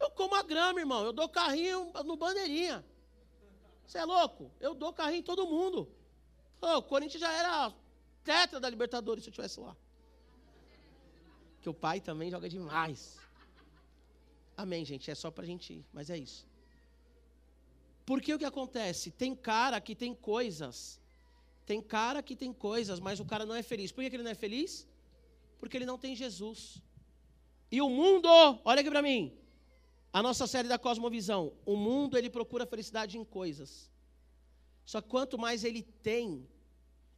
eu 0.00 0.10
como 0.10 0.34
a 0.34 0.42
grama, 0.42 0.80
irmão. 0.80 1.04
Eu 1.04 1.12
dou 1.12 1.28
carrinho 1.28 1.92
no 2.04 2.16
bandeirinha. 2.16 2.84
Você 3.86 3.98
é 3.98 4.04
louco? 4.04 4.50
Eu 4.58 4.74
dou 4.74 4.92
carrinho 4.92 5.20
em 5.20 5.22
todo 5.22 5.46
mundo. 5.46 5.88
Oh, 6.60 6.78
o 6.78 6.82
Corinthians 6.82 7.20
já 7.20 7.30
era 7.30 7.72
tetra 8.22 8.58
da 8.58 8.70
Libertadores 8.70 9.22
se 9.22 9.28
eu 9.28 9.32
estivesse 9.32 9.60
lá. 9.60 9.76
Que 11.64 11.70
o 11.72 11.80
pai 11.84 11.98
também 12.08 12.30
joga 12.30 12.46
demais. 12.46 13.00
Amém, 14.62 14.82
gente. 14.84 15.10
É 15.10 15.14
só 15.14 15.30
pra 15.36 15.46
gente 15.50 15.72
ir, 15.76 15.84
mas 15.96 16.10
é 16.14 16.18
isso. 16.18 16.46
Porque 18.08 18.34
o 18.34 18.38
que 18.38 18.44
acontece? 18.44 19.10
Tem 19.22 19.34
cara 19.34 19.80
que 19.80 19.94
tem 20.02 20.12
coisas. 20.14 21.00
Tem 21.64 21.80
cara 21.80 22.22
que 22.22 22.36
tem 22.42 22.52
coisas, 22.52 23.00
mas 23.00 23.18
o 23.18 23.24
cara 23.24 23.46
não 23.46 23.54
é 23.54 23.62
feliz. 23.62 23.90
Por 23.90 24.04
que 24.04 24.14
ele 24.14 24.26
não 24.26 24.34
é 24.36 24.40
feliz? 24.46 24.86
Porque 25.58 25.78
ele 25.78 25.86
não 25.86 25.96
tem 26.04 26.14
Jesus. 26.14 26.82
E 27.72 27.80
o 27.80 27.88
mundo, 27.88 28.28
olha 28.62 28.80
aqui 28.82 28.90
para 28.90 29.00
mim, 29.00 29.32
a 30.12 30.22
nossa 30.22 30.46
série 30.46 30.68
da 30.68 30.78
Cosmovisão, 30.78 31.42
o 31.64 31.78
mundo 31.86 32.18
ele 32.18 32.28
procura 32.28 32.66
felicidade 32.66 33.16
em 33.16 33.24
coisas. 33.24 33.90
Só 34.84 35.00
que 35.00 35.08
quanto 35.08 35.38
mais 35.38 35.64
ele 35.64 35.82
tem, 35.82 36.46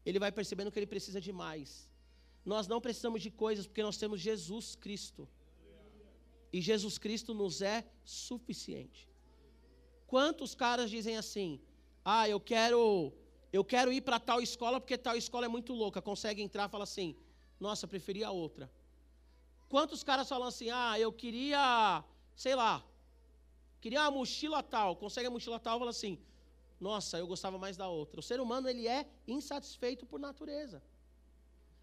ele 0.05 0.21
vai 0.21 0.31
percebendo 0.31 0.71
que 0.71 0.79
ele 0.79 0.95
precisa 0.95 1.21
de 1.21 1.33
mais. 1.33 1.91
Nós 2.53 2.69
não 2.73 2.81
precisamos 2.81 3.21
de 3.21 3.31
coisas 3.31 3.67
porque 3.67 3.83
nós 3.83 3.99
temos 3.99 4.21
Jesus 4.21 4.77
Cristo. 4.77 5.29
E 6.53 6.61
Jesus 6.61 6.97
Cristo 6.97 7.35
nos 7.35 7.61
é 7.61 7.85
suficiente. 8.05 9.09
Quantos 10.07 10.55
caras 10.55 10.89
dizem 10.89 11.17
assim: 11.17 11.61
"Ah, 12.05 12.29
eu 12.29 12.41
quero 12.41 13.13
eu 13.53 13.65
quero 13.65 13.93
ir 13.93 14.01
para 14.01 14.19
tal 14.21 14.41
escola 14.41 14.81
porque 14.81 14.97
tal 14.97 15.17
escola 15.17 15.47
é 15.47 15.49
muito 15.49 15.73
louca". 15.75 16.01
Consegue 16.01 16.41
entrar, 16.41 16.69
fala 16.69 16.85
assim: 16.85 17.17
nossa, 17.59 17.89
preferia 17.89 18.31
outra. 18.31 18.71
Quantos 19.69 20.05
caras 20.05 20.29
falam 20.29 20.49
assim, 20.49 20.71
ah, 20.71 20.99
eu 20.99 21.13
queria, 21.13 22.05
sei 22.37 22.55
lá, 22.55 22.85
queria 23.81 24.03
uma 24.03 24.11
mochila 24.11 24.63
tal, 24.63 24.97
consegue 24.97 25.27
a 25.27 25.31
mochila 25.31 25.59
tal, 25.59 25.79
fala 25.79 25.91
assim, 25.91 26.19
nossa, 26.79 27.19
eu 27.19 27.27
gostava 27.27 27.59
mais 27.59 27.77
da 27.77 27.89
outra. 27.89 28.21
O 28.21 28.23
ser 28.23 28.41
humano, 28.41 28.69
ele 28.69 28.87
é 28.87 29.09
insatisfeito 29.27 30.07
por 30.07 30.21
natureza. 30.21 30.83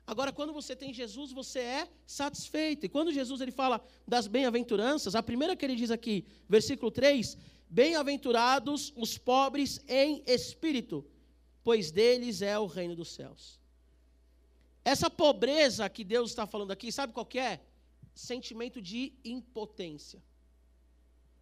Agora, 0.05 0.33
quando 0.33 0.51
você 0.51 0.75
tem 0.75 0.93
Jesus, 0.93 1.31
você 1.31 1.59
é 1.59 1.89
satisfeito. 2.05 2.85
E 2.85 2.89
quando 2.89 3.11
Jesus 3.11 3.39
ele 3.39 3.51
fala 3.51 3.81
das 4.07 4.27
bem-aventuranças, 4.27 5.15
a 5.15 5.23
primeira 5.23 5.55
que 5.55 5.65
ele 5.65 5.75
diz 5.75 5.91
aqui, 5.91 6.25
versículo 6.47 6.91
3, 6.91 7.37
bem-aventurados 7.69 8.93
os 8.95 9.17
pobres 9.17 9.81
em 9.87 10.21
espírito, 10.27 11.05
pois 11.63 11.89
deles 11.89 12.41
é 12.41 12.59
o 12.59 12.65
reino 12.65 12.95
dos 12.95 13.13
céus. 13.13 13.59
Essa 14.83 15.09
pobreza 15.09 15.89
que 15.89 16.03
Deus 16.03 16.31
está 16.31 16.45
falando 16.45 16.71
aqui, 16.71 16.91
sabe 16.91 17.13
qual 17.13 17.25
que 17.25 17.39
é? 17.39 17.61
Sentimento 18.13 18.81
de 18.81 19.13
impotência. 19.23 20.21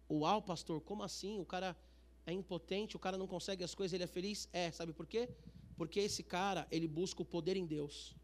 Uau, 0.08 0.40
pastor, 0.40 0.80
como 0.80 1.02
assim? 1.02 1.40
O 1.40 1.44
cara 1.44 1.76
é 2.24 2.32
impotente, 2.32 2.94
o 2.94 3.00
cara 3.00 3.18
não 3.18 3.26
consegue 3.26 3.64
as 3.64 3.74
coisas, 3.74 3.92
ele 3.92 4.04
é 4.04 4.06
feliz? 4.06 4.48
É, 4.52 4.70
sabe 4.70 4.92
por 4.92 5.06
quê? 5.06 5.28
Porque 5.76 5.98
esse 5.98 6.22
cara, 6.22 6.68
ele 6.70 6.86
busca 6.86 7.22
o 7.22 7.24
poder 7.24 7.56
em 7.56 7.66
Deus. 7.66 8.14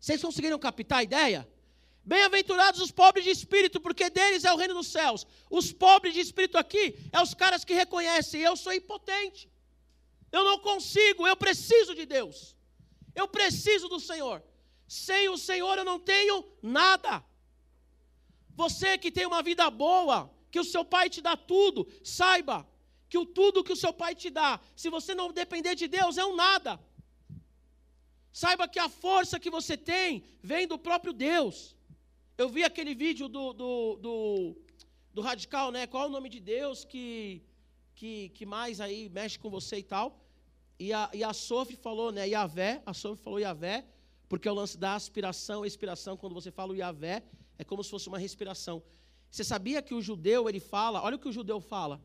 Vocês 0.00 0.22
conseguiram 0.22 0.58
captar 0.58 0.98
a 0.98 1.02
ideia? 1.02 1.48
Bem-aventurados 2.04 2.80
os 2.80 2.90
pobres 2.90 3.24
de 3.24 3.30
espírito, 3.30 3.80
porque 3.80 4.08
deles 4.08 4.44
é 4.44 4.52
o 4.52 4.56
reino 4.56 4.74
dos 4.74 4.86
céus. 4.86 5.26
Os 5.50 5.72
pobres 5.72 6.14
de 6.14 6.20
espírito 6.20 6.56
aqui 6.56 6.96
é 7.12 7.20
os 7.20 7.34
caras 7.34 7.64
que 7.64 7.74
reconhecem, 7.74 8.40
eu 8.40 8.56
sou 8.56 8.72
impotente. 8.72 9.50
Eu 10.32 10.44
não 10.44 10.58
consigo, 10.58 11.26
eu 11.26 11.36
preciso 11.36 11.94
de 11.94 12.06
Deus. 12.06 12.56
Eu 13.14 13.28
preciso 13.28 13.88
do 13.88 14.00
Senhor. 14.00 14.42
Sem 14.86 15.28
o 15.28 15.36
Senhor 15.36 15.76
eu 15.76 15.84
não 15.84 15.98
tenho 15.98 16.44
nada. 16.62 17.22
Você 18.54 18.96
que 18.96 19.10
tem 19.10 19.26
uma 19.26 19.42
vida 19.42 19.68
boa, 19.70 20.30
que 20.50 20.58
o 20.58 20.64
seu 20.64 20.84
pai 20.84 21.10
te 21.10 21.20
dá 21.20 21.36
tudo, 21.36 21.86
saiba 22.02 22.66
que 23.08 23.18
o 23.18 23.26
tudo 23.26 23.64
que 23.64 23.72
o 23.72 23.76
seu 23.76 23.92
pai 23.92 24.14
te 24.14 24.30
dá, 24.30 24.60
se 24.76 24.90
você 24.90 25.14
não 25.14 25.32
depender 25.32 25.74
de 25.74 25.88
Deus, 25.88 26.18
é 26.18 26.24
um 26.24 26.36
nada. 26.36 26.78
Saiba 28.32 28.68
que 28.68 28.78
a 28.78 28.88
força 28.88 29.40
que 29.40 29.50
você 29.50 29.76
tem 29.76 30.22
vem 30.42 30.66
do 30.66 30.78
próprio 30.78 31.12
Deus. 31.12 31.76
Eu 32.36 32.48
vi 32.48 32.62
aquele 32.62 32.94
vídeo 32.94 33.28
do, 33.28 33.52
do, 33.52 33.96
do, 33.96 34.56
do 35.12 35.20
Radical, 35.20 35.72
né? 35.72 35.86
Qual 35.86 36.04
é 36.04 36.06
o 36.06 36.10
nome 36.10 36.28
de 36.28 36.40
Deus 36.40 36.84
que, 36.84 37.42
que, 37.94 38.28
que 38.30 38.46
mais 38.46 38.80
aí 38.80 39.08
mexe 39.08 39.38
com 39.38 39.50
você 39.50 39.78
e 39.78 39.82
tal? 39.82 40.24
E 40.78 40.92
a, 40.92 41.10
e 41.12 41.24
a 41.24 41.32
Sophie 41.32 41.76
falou, 41.76 42.12
né, 42.12 42.28
Yahvé, 42.28 42.80
a 42.86 42.94
Sophie 42.94 43.24
falou 43.24 43.40
Yahvé, 43.40 43.84
porque 44.28 44.46
é 44.46 44.52
o 44.52 44.54
lance 44.54 44.78
da 44.78 44.94
aspiração, 44.94 45.66
expiração, 45.66 46.16
quando 46.16 46.34
você 46.34 46.52
fala 46.52 46.72
o 46.72 46.76
Yahvé, 46.76 47.24
é 47.58 47.64
como 47.64 47.82
se 47.82 47.90
fosse 47.90 48.06
uma 48.08 48.18
respiração. 48.18 48.80
Você 49.28 49.42
sabia 49.42 49.82
que 49.82 49.92
o 49.92 50.00
judeu, 50.00 50.48
ele 50.48 50.60
fala, 50.60 51.02
olha 51.02 51.16
o 51.16 51.18
que 51.18 51.28
o 51.28 51.32
judeu 51.32 51.60
fala, 51.60 52.00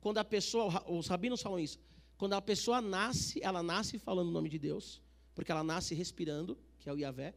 quando 0.00 0.18
a 0.18 0.24
pessoa, 0.24 0.82
os 0.90 1.06
rabinos 1.06 1.40
falam 1.40 1.60
isso, 1.60 1.78
quando 2.18 2.32
a 2.32 2.42
pessoa 2.42 2.80
nasce, 2.80 3.40
ela 3.42 3.62
nasce 3.62 3.98
falando 3.98 4.28
o 4.28 4.32
nome 4.32 4.48
de 4.48 4.58
Deus, 4.58 5.00
porque 5.36 5.52
ela 5.52 5.62
nasce 5.62 5.94
respirando, 5.94 6.58
que 6.80 6.88
é 6.88 6.92
o 6.92 6.98
Yahvé, 6.98 7.34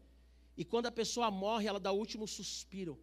e 0.58 0.66
quando 0.66 0.88
a 0.88 0.92
pessoa 0.92 1.30
morre, 1.30 1.68
ela 1.68 1.80
dá 1.80 1.92
o 1.92 1.98
último 1.98 2.26
suspiro, 2.28 2.98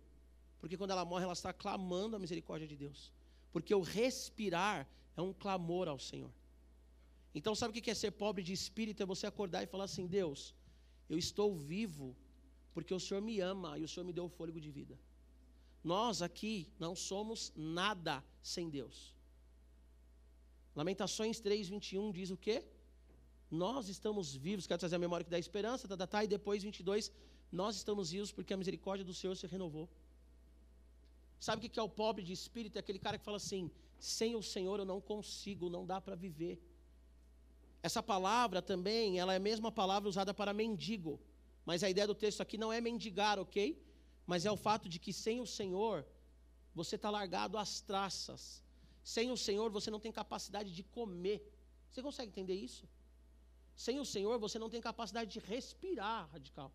porque 0.59 0.77
quando 0.77 0.91
ela 0.91 1.05
morre, 1.05 1.25
ela 1.25 1.35
está 1.41 1.53
clamando 1.53 2.17
a 2.17 2.19
misericórdia 2.19 2.67
de 2.67 2.77
Deus, 2.85 3.13
porque 3.53 3.75
o 3.75 3.83
respirar 3.83 4.89
é 5.17 5.23
um 5.23 5.33
clamor 5.33 5.87
ao 5.87 5.99
Senhor. 5.99 6.33
Então, 7.35 7.55
sabe 7.55 7.79
o 7.79 7.83
que 7.83 7.91
é 7.91 7.95
ser 7.95 8.13
pobre 8.13 8.43
de 8.43 8.55
espírito? 8.55 9.03
É 9.03 9.07
você 9.07 9.27
acordar 9.27 9.63
e 9.63 9.67
falar 9.67 9.85
assim: 9.85 10.07
Deus, 10.07 10.55
eu 11.09 11.19
estou 11.19 11.55
vivo 11.55 12.17
porque 12.73 12.95
o 12.95 13.01
Senhor 13.01 13.21
me 13.21 13.39
ama 13.41 13.79
e 13.79 13.85
o 13.85 13.89
Senhor 13.89 14.07
me 14.07 14.13
deu 14.13 14.25
o 14.25 14.29
fôlego 14.29 14.61
de 14.61 14.71
vida. 14.71 14.99
Nós 15.85 16.23
aqui 16.23 16.55
não 16.79 16.97
somos 16.97 17.53
nada 17.55 18.25
sem 18.43 18.71
Deus. 18.71 19.15
Lamentações 20.75 21.39
3, 21.41 21.69
21 21.69 22.13
diz 22.13 22.31
o 22.31 22.37
quê? 22.37 22.65
Nós 23.51 23.89
estamos 23.89 24.35
vivos, 24.35 24.67
quero 24.67 24.79
trazer 24.79 24.97
a 24.97 24.99
memória 24.99 25.25
que 25.25 25.31
dá 25.31 25.39
esperança, 25.39 25.87
tá, 25.87 25.97
tá, 25.97 26.07
tá, 26.07 26.25
e 26.25 26.29
depois 26.29 26.63
22, 26.63 27.13
nós 27.51 27.77
estamos 27.77 28.11
vivos 28.11 28.33
porque 28.33 28.53
a 28.53 28.57
misericórdia 28.57 29.05
do 29.05 29.15
Senhor 29.15 29.37
se 29.37 29.47
renovou. 29.47 29.89
Sabe 31.39 31.67
o 31.67 31.71
que 31.71 31.79
é 31.79 31.83
o 31.83 31.89
pobre 31.89 32.25
de 32.25 32.33
espírito? 32.33 32.77
É 32.77 32.81
aquele 32.81 32.99
cara 32.99 33.19
que 33.19 33.25
fala 33.25 33.37
assim: 33.37 33.71
sem 33.99 34.35
o 34.35 34.43
Senhor 34.43 34.81
eu 34.81 34.85
não 34.85 35.01
consigo, 35.01 35.71
não 35.71 35.87
dá 35.87 36.01
para 36.01 36.17
viver. 36.17 36.61
Essa 37.83 38.03
palavra 38.03 38.61
também, 38.61 39.19
ela 39.21 39.33
é 39.33 39.37
a 39.37 39.41
mesma 39.41 39.71
palavra 39.71 40.09
usada 40.09 40.35
para 40.35 40.53
mendigo. 40.53 41.21
Mas 41.65 41.83
a 41.83 41.91
ideia 41.91 42.07
do 42.07 42.15
texto 42.15 42.41
aqui 42.41 42.57
não 42.59 42.73
é 42.73 42.81
mendigar, 42.81 43.39
ok? 43.39 43.81
Mas 44.27 44.45
é 44.45 44.51
o 44.51 44.57
fato 44.57 44.89
de 44.89 44.99
que 44.99 45.13
sem 45.13 45.41
o 45.41 45.47
Senhor, 45.47 46.05
você 46.75 46.97
está 46.97 47.11
largado 47.11 47.57
às 47.59 47.81
traças. 47.81 48.63
Sem 49.05 49.31
o 49.31 49.37
Senhor, 49.37 49.71
você 49.71 49.91
não 49.91 50.01
tem 50.01 50.11
capacidade 50.11 50.75
de 50.75 50.83
comer. 50.83 51.41
Você 51.91 52.03
consegue 52.03 52.31
entender 52.31 52.55
isso? 52.55 52.89
Sem 53.85 54.01
o 54.01 54.07
Senhor, 54.15 54.39
você 54.39 54.59
não 54.59 54.71
tem 54.71 54.81
capacidade 54.81 55.31
de 55.35 55.41
respirar, 55.53 56.29
radical. 56.33 56.73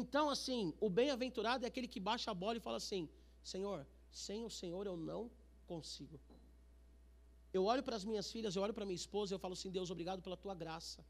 Então, 0.00 0.28
assim, 0.34 0.74
o 0.86 0.90
bem-aventurado 0.90 1.64
é 1.64 1.68
aquele 1.68 1.88
que 1.88 2.00
baixa 2.08 2.30
a 2.30 2.34
bola 2.34 2.58
e 2.58 2.66
fala 2.66 2.76
assim: 2.76 3.08
Senhor, 3.42 3.86
sem 4.10 4.44
o 4.44 4.50
Senhor 4.50 4.86
eu 4.86 4.96
não 4.96 5.30
consigo. 5.66 6.20
Eu 7.52 7.64
olho 7.64 7.82
para 7.82 7.96
as 7.96 8.04
minhas 8.04 8.30
filhas, 8.30 8.54
eu 8.54 8.62
olho 8.62 8.74
para 8.74 8.84
minha 8.84 9.02
esposa 9.04 9.32
e 9.32 9.34
eu 9.34 9.38
falo 9.38 9.54
assim: 9.54 9.70
Deus, 9.70 9.90
obrigado 9.90 10.20
pela 10.20 10.36
tua 10.36 10.54
graça. 10.54 11.02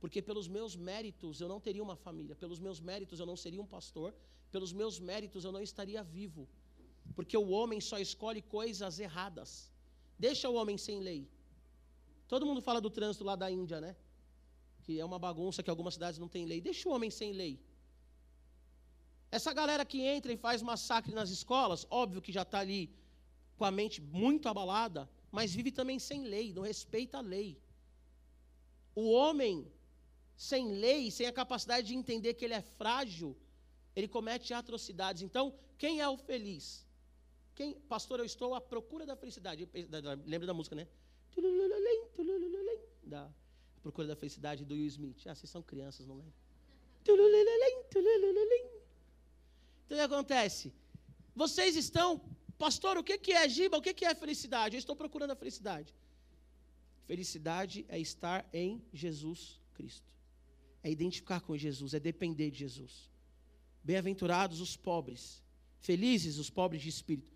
Porque 0.00 0.20
pelos 0.22 0.46
meus 0.46 0.76
méritos 0.76 1.40
eu 1.40 1.48
não 1.48 1.60
teria 1.66 1.82
uma 1.82 1.96
família, 1.96 2.36
pelos 2.36 2.60
meus 2.66 2.78
méritos 2.78 3.18
eu 3.18 3.26
não 3.26 3.36
seria 3.44 3.60
um 3.60 3.66
pastor, 3.66 4.14
pelos 4.52 4.72
meus 4.80 5.00
méritos 5.00 5.44
eu 5.44 5.52
não 5.56 5.62
estaria 5.62 6.02
vivo. 6.04 6.48
Porque 7.16 7.36
o 7.36 7.48
homem 7.50 7.80
só 7.80 7.98
escolhe 7.98 8.42
coisas 8.42 8.98
erradas. 8.98 9.50
Deixa 10.18 10.48
o 10.48 10.54
homem 10.54 10.78
sem 10.78 11.00
lei. 11.00 11.28
Todo 12.34 12.46
mundo 12.46 12.60
fala 12.68 12.80
do 12.80 12.90
trânsito 12.90 13.24
lá 13.28 13.36
da 13.42 13.48
Índia, 13.48 13.80
né? 13.80 13.94
Que 14.84 14.92
é 14.98 15.04
uma 15.10 15.20
bagunça 15.26 15.62
que 15.62 15.70
algumas 15.70 15.94
cidades 15.96 16.18
não 16.22 16.28
têm 16.34 16.44
lei. 16.52 16.60
Deixa 16.60 16.88
o 16.88 16.92
homem 16.92 17.08
sem 17.18 17.32
lei. 17.32 17.52
Essa 19.30 19.52
galera 19.58 19.84
que 19.84 20.00
entra 20.14 20.32
e 20.32 20.36
faz 20.36 20.60
massacre 20.60 21.12
nas 21.14 21.30
escolas, 21.30 21.86
óbvio 21.88 22.20
que 22.20 22.32
já 22.32 22.42
está 22.42 22.58
ali 22.58 22.82
com 23.56 23.64
a 23.64 23.70
mente 23.70 24.00
muito 24.00 24.48
abalada, 24.48 25.08
mas 25.30 25.54
vive 25.54 25.70
também 25.70 26.00
sem 26.00 26.24
lei, 26.24 26.52
não 26.52 26.62
respeita 26.62 27.18
a 27.18 27.20
lei. 27.20 27.56
O 28.96 29.12
homem 29.12 29.70
sem 30.36 30.72
lei, 30.72 31.12
sem 31.12 31.28
a 31.28 31.32
capacidade 31.32 31.86
de 31.86 31.94
entender 31.94 32.34
que 32.34 32.44
ele 32.44 32.54
é 32.54 32.62
frágil, 32.62 33.36
ele 33.94 34.08
comete 34.08 34.52
atrocidades. 34.52 35.22
Então, 35.22 35.54
quem 35.78 36.00
é 36.00 36.08
o 36.08 36.16
feliz? 36.16 36.84
Quem, 37.54 37.74
pastor, 37.94 38.18
eu 38.18 38.24
estou 38.24 38.56
à 38.56 38.60
procura 38.60 39.06
da 39.06 39.14
felicidade. 39.14 39.68
Lembra 40.26 40.48
da 40.48 40.54
música, 40.54 40.74
né? 40.74 40.88
Da 43.02 43.30
procura 43.82 44.08
da 44.08 44.16
felicidade 44.16 44.64
do 44.64 44.74
Will 44.74 44.86
Smith. 44.86 45.26
Ah, 45.26 45.34
vocês 45.34 45.50
são 45.50 45.62
crianças, 45.62 46.06
não 46.06 46.16
lembram? 46.16 46.32
Então 49.84 49.96
o 49.96 50.00
que 50.00 50.14
acontece? 50.14 50.72
Vocês 51.34 51.76
estão, 51.76 52.20
pastor, 52.56 52.96
o 52.96 53.04
que 53.04 53.32
é 53.32 53.48
giba? 53.48 53.76
O 53.76 53.82
que 53.82 54.04
é 54.04 54.14
felicidade? 54.14 54.76
Eu 54.76 54.78
estou 54.78 54.96
procurando 54.96 55.32
a 55.32 55.36
felicidade. 55.36 55.94
Felicidade 57.06 57.84
é 57.88 57.98
estar 57.98 58.48
em 58.52 58.82
Jesus 58.92 59.60
Cristo. 59.74 60.08
É 60.82 60.90
identificar 60.90 61.40
com 61.40 61.56
Jesus, 61.56 61.92
é 61.94 62.00
depender 62.00 62.50
de 62.50 62.58
Jesus. 62.58 63.10
Bem-aventurados 63.82 64.60
os 64.60 64.76
pobres, 64.76 65.42
felizes 65.80 66.38
os 66.38 66.48
pobres 66.48 66.80
de 66.80 66.88
espírito. 66.88 67.33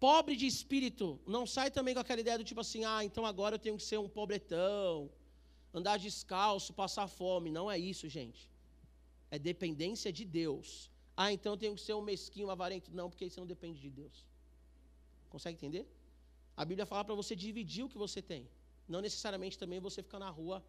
Pobre 0.00 0.36
de 0.36 0.46
espírito, 0.46 1.18
não 1.26 1.44
sai 1.46 1.70
também 1.70 1.92
com 1.94 2.00
aquela 2.00 2.20
ideia 2.20 2.38
do 2.38 2.44
tipo 2.44 2.60
assim, 2.60 2.84
ah, 2.84 3.02
então 3.04 3.26
agora 3.26 3.56
eu 3.56 3.58
tenho 3.58 3.76
que 3.76 3.82
ser 3.82 3.98
um 3.98 4.08
pobretão, 4.08 5.10
andar 5.74 5.98
descalço, 5.98 6.72
passar 6.72 7.08
fome. 7.08 7.50
Não 7.50 7.70
é 7.70 7.78
isso, 7.78 8.08
gente. 8.08 8.48
É 9.30 9.38
dependência 9.38 10.12
de 10.12 10.24
Deus. 10.24 10.90
Ah, 11.16 11.32
então 11.32 11.52
eu 11.54 11.56
tenho 11.56 11.74
que 11.74 11.80
ser 11.80 11.94
um 11.94 12.00
mesquinho, 12.00 12.46
um 12.46 12.50
avarento. 12.50 12.94
Não, 12.94 13.10
porque 13.10 13.28
você 13.28 13.40
não 13.40 13.46
depende 13.46 13.80
de 13.80 13.90
Deus. 13.90 14.24
Consegue 15.28 15.56
entender? 15.56 15.84
A 16.56 16.64
Bíblia 16.64 16.86
fala 16.86 17.04
para 17.04 17.14
você 17.14 17.34
dividir 17.34 17.84
o 17.84 17.88
que 17.88 17.98
você 17.98 18.22
tem. 18.22 18.48
Não 18.88 19.00
necessariamente 19.00 19.58
também 19.58 19.80
você 19.80 20.02
ficar 20.02 20.20
na 20.20 20.30
rua 20.30 20.64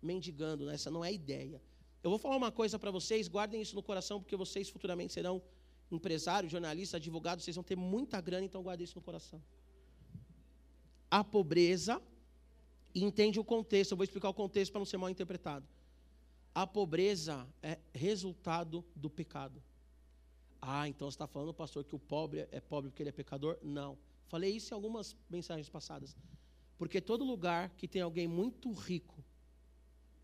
mendigando. 0.00 0.66
Né? 0.66 0.74
Essa 0.74 0.90
não 0.90 1.04
é 1.04 1.08
a 1.08 1.12
ideia. 1.12 1.60
Eu 2.02 2.10
vou 2.10 2.18
falar 2.18 2.36
uma 2.36 2.52
coisa 2.52 2.78
para 2.78 2.90
vocês, 2.90 3.28
guardem 3.28 3.60
isso 3.60 3.74
no 3.74 3.82
coração, 3.82 4.20
porque 4.20 4.36
vocês 4.36 4.68
futuramente 4.68 5.12
serão 5.12 5.42
empresários, 5.90 6.50
jornalistas, 6.50 6.98
advogados, 7.00 7.44
vocês 7.44 7.56
vão 7.56 7.64
ter 7.64 7.76
muita 7.76 8.20
grana, 8.20 8.44
então 8.44 8.62
guardem 8.62 8.84
isso 8.84 8.96
no 8.96 9.02
coração. 9.02 9.42
A 11.10 11.22
pobreza, 11.22 12.02
e 12.94 13.04
entende 13.04 13.38
o 13.38 13.44
contexto, 13.44 13.92
eu 13.92 13.96
vou 13.96 14.04
explicar 14.04 14.28
o 14.28 14.34
contexto 14.34 14.72
para 14.72 14.80
não 14.80 14.86
ser 14.86 14.96
mal 14.96 15.10
interpretado. 15.10 15.66
A 16.54 16.66
pobreza 16.66 17.46
é 17.62 17.78
resultado 17.92 18.84
do 18.94 19.10
pecado. 19.10 19.62
Ah, 20.60 20.88
então 20.88 21.10
você 21.10 21.16
está 21.16 21.26
falando, 21.26 21.52
pastor, 21.52 21.84
que 21.84 21.94
o 21.94 21.98
pobre 21.98 22.48
é 22.50 22.60
pobre 22.60 22.90
porque 22.90 23.02
ele 23.02 23.10
é 23.10 23.12
pecador? 23.12 23.58
Não. 23.62 23.98
Falei 24.28 24.56
isso 24.56 24.72
em 24.72 24.76
algumas 24.76 25.16
mensagens 25.28 25.68
passadas. 25.68 26.16
Porque 26.78 27.00
todo 27.00 27.24
lugar 27.24 27.70
que 27.76 27.86
tem 27.86 28.02
alguém 28.02 28.26
muito 28.26 28.72
rico, 28.72 29.22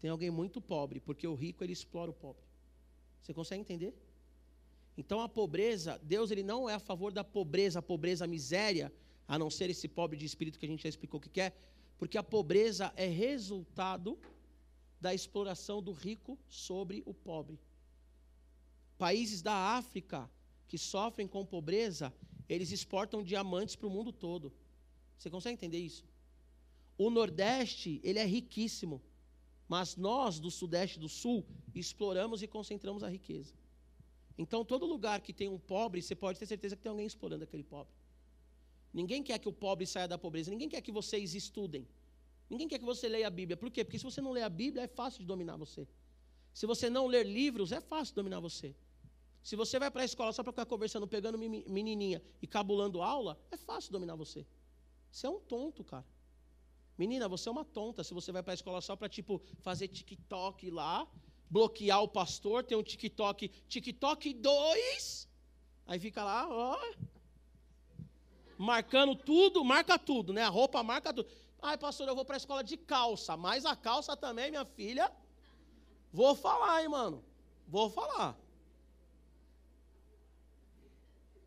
tem 0.00 0.10
alguém 0.10 0.30
muito 0.30 0.60
pobre, 0.60 0.98
porque 0.98 1.26
o 1.26 1.34
rico 1.34 1.62
ele 1.62 1.72
explora 1.72 2.10
o 2.10 2.14
pobre. 2.14 2.42
Você 3.20 3.34
consegue 3.34 3.60
entender? 3.60 3.94
Então 5.00 5.22
a 5.22 5.28
pobreza, 5.28 5.98
Deus 6.02 6.30
ele 6.30 6.42
não 6.42 6.68
é 6.68 6.74
a 6.74 6.78
favor 6.78 7.10
da 7.10 7.24
pobreza, 7.24 7.78
a 7.78 7.82
pobreza, 7.82 8.26
a 8.26 8.28
miséria, 8.28 8.92
a 9.26 9.38
não 9.38 9.48
ser 9.48 9.70
esse 9.70 9.88
pobre 9.88 10.16
de 10.18 10.26
espírito 10.26 10.58
que 10.58 10.66
a 10.66 10.68
gente 10.68 10.82
já 10.82 10.90
explicou 10.90 11.18
o 11.18 11.22
que 11.22 11.40
é, 11.40 11.54
porque 11.98 12.18
a 12.18 12.22
pobreza 12.22 12.92
é 12.96 13.06
resultado 13.06 14.18
da 15.00 15.14
exploração 15.14 15.82
do 15.82 15.90
rico 15.90 16.38
sobre 16.48 17.02
o 17.06 17.14
pobre. 17.14 17.58
Países 18.98 19.40
da 19.40 19.54
África 19.78 20.30
que 20.68 20.76
sofrem 20.76 21.26
com 21.26 21.46
pobreza, 21.46 22.12
eles 22.46 22.70
exportam 22.70 23.22
diamantes 23.22 23.74
para 23.76 23.88
o 23.88 23.90
mundo 23.90 24.12
todo. 24.12 24.52
Você 25.16 25.30
consegue 25.30 25.54
entender 25.54 25.78
isso? 25.78 26.04
O 26.98 27.08
Nordeste, 27.08 28.00
ele 28.04 28.18
é 28.18 28.26
riquíssimo, 28.26 29.00
mas 29.66 29.96
nós 29.96 30.38
do 30.38 30.50
Sudeste 30.50 30.98
e 30.98 31.00
do 31.00 31.08
Sul 31.08 31.46
exploramos 31.74 32.42
e 32.42 32.46
concentramos 32.46 33.02
a 33.02 33.08
riqueza. 33.08 33.54
Então, 34.42 34.64
todo 34.72 34.86
lugar 34.94 35.20
que 35.20 35.32
tem 35.40 35.48
um 35.56 35.58
pobre, 35.58 36.00
você 36.00 36.14
pode 36.14 36.38
ter 36.40 36.46
certeza 36.46 36.74
que 36.74 36.82
tem 36.84 36.90
alguém 36.90 37.06
explorando 37.12 37.44
aquele 37.44 37.62
pobre. 37.62 37.92
Ninguém 38.98 39.22
quer 39.22 39.38
que 39.38 39.48
o 39.52 39.52
pobre 39.52 39.86
saia 39.86 40.08
da 40.08 40.18
pobreza, 40.24 40.50
ninguém 40.50 40.70
quer 40.72 40.80
que 40.86 40.90
vocês 41.00 41.34
estudem. 41.34 41.86
Ninguém 42.48 42.66
quer 42.66 42.78
que 42.78 42.84
você 42.92 43.06
leia 43.06 43.26
a 43.26 43.34
Bíblia. 43.40 43.56
Por 43.62 43.70
quê? 43.70 43.84
Porque 43.84 43.98
se 43.98 44.04
você 44.10 44.20
não 44.26 44.32
ler 44.32 44.42
a 44.42 44.48
Bíblia, 44.48 44.84
é 44.84 44.88
fácil 44.88 45.20
de 45.20 45.26
dominar 45.26 45.56
você. 45.58 45.86
Se 46.54 46.64
você 46.66 46.88
não 46.88 47.06
ler 47.06 47.24
livros, 47.26 47.70
é 47.70 47.82
fácil 47.82 48.12
de 48.12 48.16
dominar 48.16 48.40
você. 48.40 48.74
Se 49.42 49.54
você 49.56 49.78
vai 49.78 49.90
para 49.90 50.02
a 50.02 50.04
escola 50.06 50.32
só 50.32 50.42
para 50.42 50.52
ficar 50.52 50.66
conversando, 50.66 51.06
pegando 51.06 51.38
menininha 51.38 52.22
e 52.40 52.46
cabulando 52.46 53.02
aula, 53.02 53.38
é 53.50 53.58
fácil 53.58 53.92
dominar 53.92 54.16
você. 54.16 54.46
Você 55.12 55.26
é 55.26 55.30
um 55.30 55.40
tonto, 55.40 55.84
cara. 55.84 56.06
Menina, 56.96 57.28
você 57.28 57.46
é 57.48 57.52
uma 57.52 57.64
tonta 57.64 58.02
se 58.02 58.14
você 58.14 58.32
vai 58.32 58.42
para 58.42 58.54
a 58.54 58.58
escola 58.60 58.80
só 58.80 58.96
para, 58.96 59.08
tipo, 59.08 59.40
fazer 59.60 59.86
TikTok 59.88 60.70
lá, 60.70 61.06
bloquear 61.50 62.02
o 62.02 62.08
pastor, 62.08 62.62
tem 62.62 62.78
um 62.78 62.82
TikTok, 62.82 63.48
TikTok 63.68 64.32
2, 64.32 65.28
aí 65.86 65.98
fica 65.98 66.22
lá, 66.22 66.48
ó, 66.48 66.78
marcando 68.56 69.16
tudo, 69.16 69.64
marca 69.64 69.98
tudo, 69.98 70.32
né? 70.32 70.42
A 70.42 70.48
roupa 70.48 70.82
marca 70.82 71.12
tudo. 71.12 71.28
Ai, 71.60 71.76
pastor, 71.76 72.08
eu 72.08 72.14
vou 72.14 72.24
para 72.24 72.36
a 72.36 72.38
escola 72.38 72.62
de 72.62 72.76
calça, 72.76 73.36
mas 73.36 73.66
a 73.66 73.74
calça 73.74 74.16
também, 74.16 74.50
minha 74.50 74.64
filha. 74.64 75.10
Vou 76.12 76.34
falar, 76.34 76.82
hein, 76.82 76.88
mano. 76.88 77.24
Vou 77.66 77.90
falar. 77.90 78.38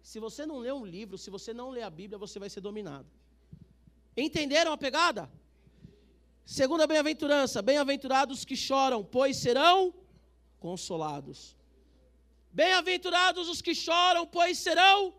Se 0.02 0.20
você 0.20 0.46
não 0.46 0.60
lê 0.60 0.72
um 0.72 0.86
livro, 0.86 1.18
se 1.18 1.30
você 1.30 1.54
não 1.54 1.70
lê 1.70 1.82
a 1.82 1.90
Bíblia, 1.90 2.18
você 2.18 2.38
vai 2.38 2.50
ser 2.50 2.62
dominado. 2.62 3.10
Entenderam 4.16 4.72
a 4.72 4.78
pegada? 4.78 5.32
Segunda 6.46 6.86
bem-aventurança: 6.86 7.62
bem-aventurados 7.62 8.44
que 8.46 8.56
choram, 8.56 9.04
pois 9.04 9.38
serão 9.38 9.94
consolados. 10.60 11.56
Bem-aventurados 12.52 13.50
os 13.50 13.62
que 13.62 13.74
choram, 13.74 14.26
pois 14.28 14.58
serão. 14.58 15.14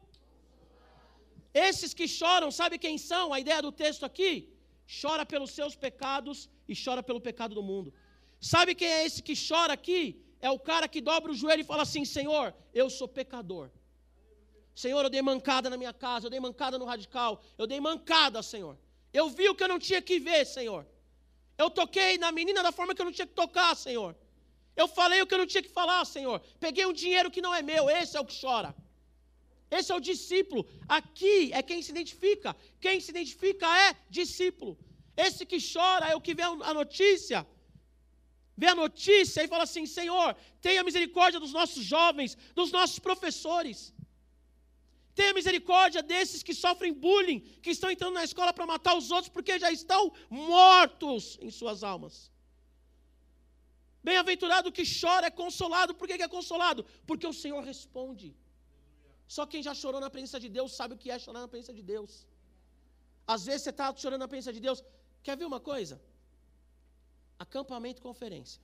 Esses 1.53 1.95
que 1.95 2.07
choram, 2.07 2.51
sabe 2.51 2.79
quem 2.79 2.99
são? 2.99 3.33
A 3.33 3.41
ideia 3.41 3.63
do 3.63 3.73
texto 3.73 4.05
aqui? 4.05 4.53
Chora 5.01 5.25
pelos 5.25 5.51
seus 5.53 5.75
pecados 5.75 6.49
e 6.69 6.75
chora 6.75 7.03
pelo 7.03 7.21
pecado 7.21 7.55
do 7.55 7.63
mundo. 7.63 7.93
Sabe 8.41 8.75
quem 8.75 8.89
é 8.89 9.07
esse 9.07 9.23
que 9.23 9.35
chora 9.35 9.73
aqui? 9.73 10.23
É 10.41 10.51
o 10.51 10.59
cara 10.59 10.87
que 10.87 11.01
dobra 11.01 11.33
o 11.33 11.35
joelho 11.35 11.63
e 11.63 11.65
fala 11.65 11.83
assim: 11.83 12.05
Senhor, 12.05 12.55
eu 12.75 12.91
sou 12.91 13.09
pecador. 13.09 13.71
Senhor, 14.75 15.03
eu 15.05 15.11
dei 15.11 15.23
mancada 15.23 15.71
na 15.71 15.77
minha 15.77 15.93
casa, 15.93 16.27
eu 16.27 16.31
dei 16.31 16.41
mancada 16.41 16.79
no 16.79 16.85
radical, 16.85 17.41
eu 17.57 17.67
dei 17.67 17.81
mancada, 17.81 18.43
Senhor. 18.43 18.77
Eu 19.13 19.31
vi 19.31 19.49
o 19.49 19.55
que 19.55 19.63
eu 19.63 19.69
não 19.69 19.79
tinha 19.79 20.03
que 20.03 20.19
ver, 20.19 20.45
Senhor. 20.45 20.85
Eu 21.57 21.71
toquei 21.71 22.19
na 22.19 22.31
menina 22.33 22.63
da 22.63 22.73
forma 22.73 22.95
que 22.95 23.01
eu 23.01 23.07
não 23.07 23.13
tinha 23.13 23.27
que 23.27 23.35
tocar, 23.35 23.75
Senhor. 23.77 24.17
Eu 24.77 24.89
falei 24.89 25.23
o 25.23 25.27
que 25.27 25.35
eu 25.35 25.39
não 25.39 25.47
tinha 25.47 25.63
que 25.63 25.69
falar, 25.69 26.05
Senhor. 26.05 26.41
Peguei 26.59 26.85
um 26.87 26.93
dinheiro 26.93 27.31
que 27.31 27.41
não 27.41 27.55
é 27.55 27.63
meu, 27.63 27.89
esse 27.89 28.17
é 28.17 28.21
o 28.21 28.25
que 28.25 28.39
chora. 28.41 28.75
Esse 29.71 29.93
é 29.93 29.95
o 29.95 30.01
discípulo. 30.01 30.67
Aqui 30.89 31.53
é 31.53 31.63
quem 31.63 31.81
se 31.83 31.91
identifica. 31.91 32.55
Quem 32.81 33.01
se 33.01 33.11
identifica 33.11 33.67
é 33.87 33.97
discípulo. 34.11 34.79
Esse 35.17 35.47
que 35.47 35.59
chora 35.73 36.07
é 36.09 36.17
o 36.17 36.21
que 36.21 36.35
vê 36.35 36.43
a 36.43 36.75
notícia. 36.75 37.47
Vê 38.57 38.69
a 38.69 38.75
notícia 38.75 39.43
e 39.43 39.49
fala 39.49 39.65
assim: 39.65 39.87
Senhor, 39.87 40.37
tenha 40.61 40.85
misericórdia 40.85 41.41
dos 41.41 41.53
nossos 41.53 41.85
jovens, 41.85 42.37
dos 42.55 42.71
nossos 42.71 42.99
professores. 42.99 43.94
Tenha 45.19 45.33
misericórdia 45.39 46.03
desses 46.13 46.43
que 46.47 46.55
sofrem 46.65 46.93
bullying, 46.93 47.41
que 47.63 47.71
estão 47.77 47.91
entrando 47.95 48.15
na 48.21 48.25
escola 48.29 48.53
para 48.53 48.67
matar 48.75 48.95
os 49.01 49.11
outros 49.17 49.33
porque 49.37 49.59
já 49.65 49.71
estão 49.81 50.03
mortos 50.29 51.39
em 51.47 51.51
suas 51.59 51.83
almas. 51.93 52.15
Bem-aventurado 54.09 54.73
que 54.77 54.85
chora 55.01 55.27
é 55.29 55.35
consolado. 55.43 55.95
Por 55.99 56.07
que 56.09 56.25
é 56.29 56.29
consolado? 56.37 56.85
Porque 57.09 57.27
o 57.33 57.37
Senhor 57.43 57.63
responde. 57.73 58.29
Só 59.35 59.47
quem 59.53 59.63
já 59.69 59.75
chorou 59.83 60.01
na 60.05 60.11
presença 60.15 60.39
de 60.45 60.49
Deus 60.57 60.73
sabe 60.79 60.95
o 60.95 60.99
que 61.03 61.11
é 61.11 61.19
chorar 61.19 61.43
na 61.45 61.49
presença 61.53 61.75
de 61.79 61.83
Deus. 61.95 62.27
Às 63.35 63.45
vezes 63.47 63.63
você 63.63 63.71
está 63.71 63.87
chorando 64.03 64.23
na 64.25 64.29
presença 64.33 64.53
de 64.53 64.61
Deus. 64.67 64.83
Quer 65.23 65.37
ver 65.41 65.47
uma 65.53 65.61
coisa? 65.61 65.95
Acampamento 67.39 68.03
conferência. 68.09 68.61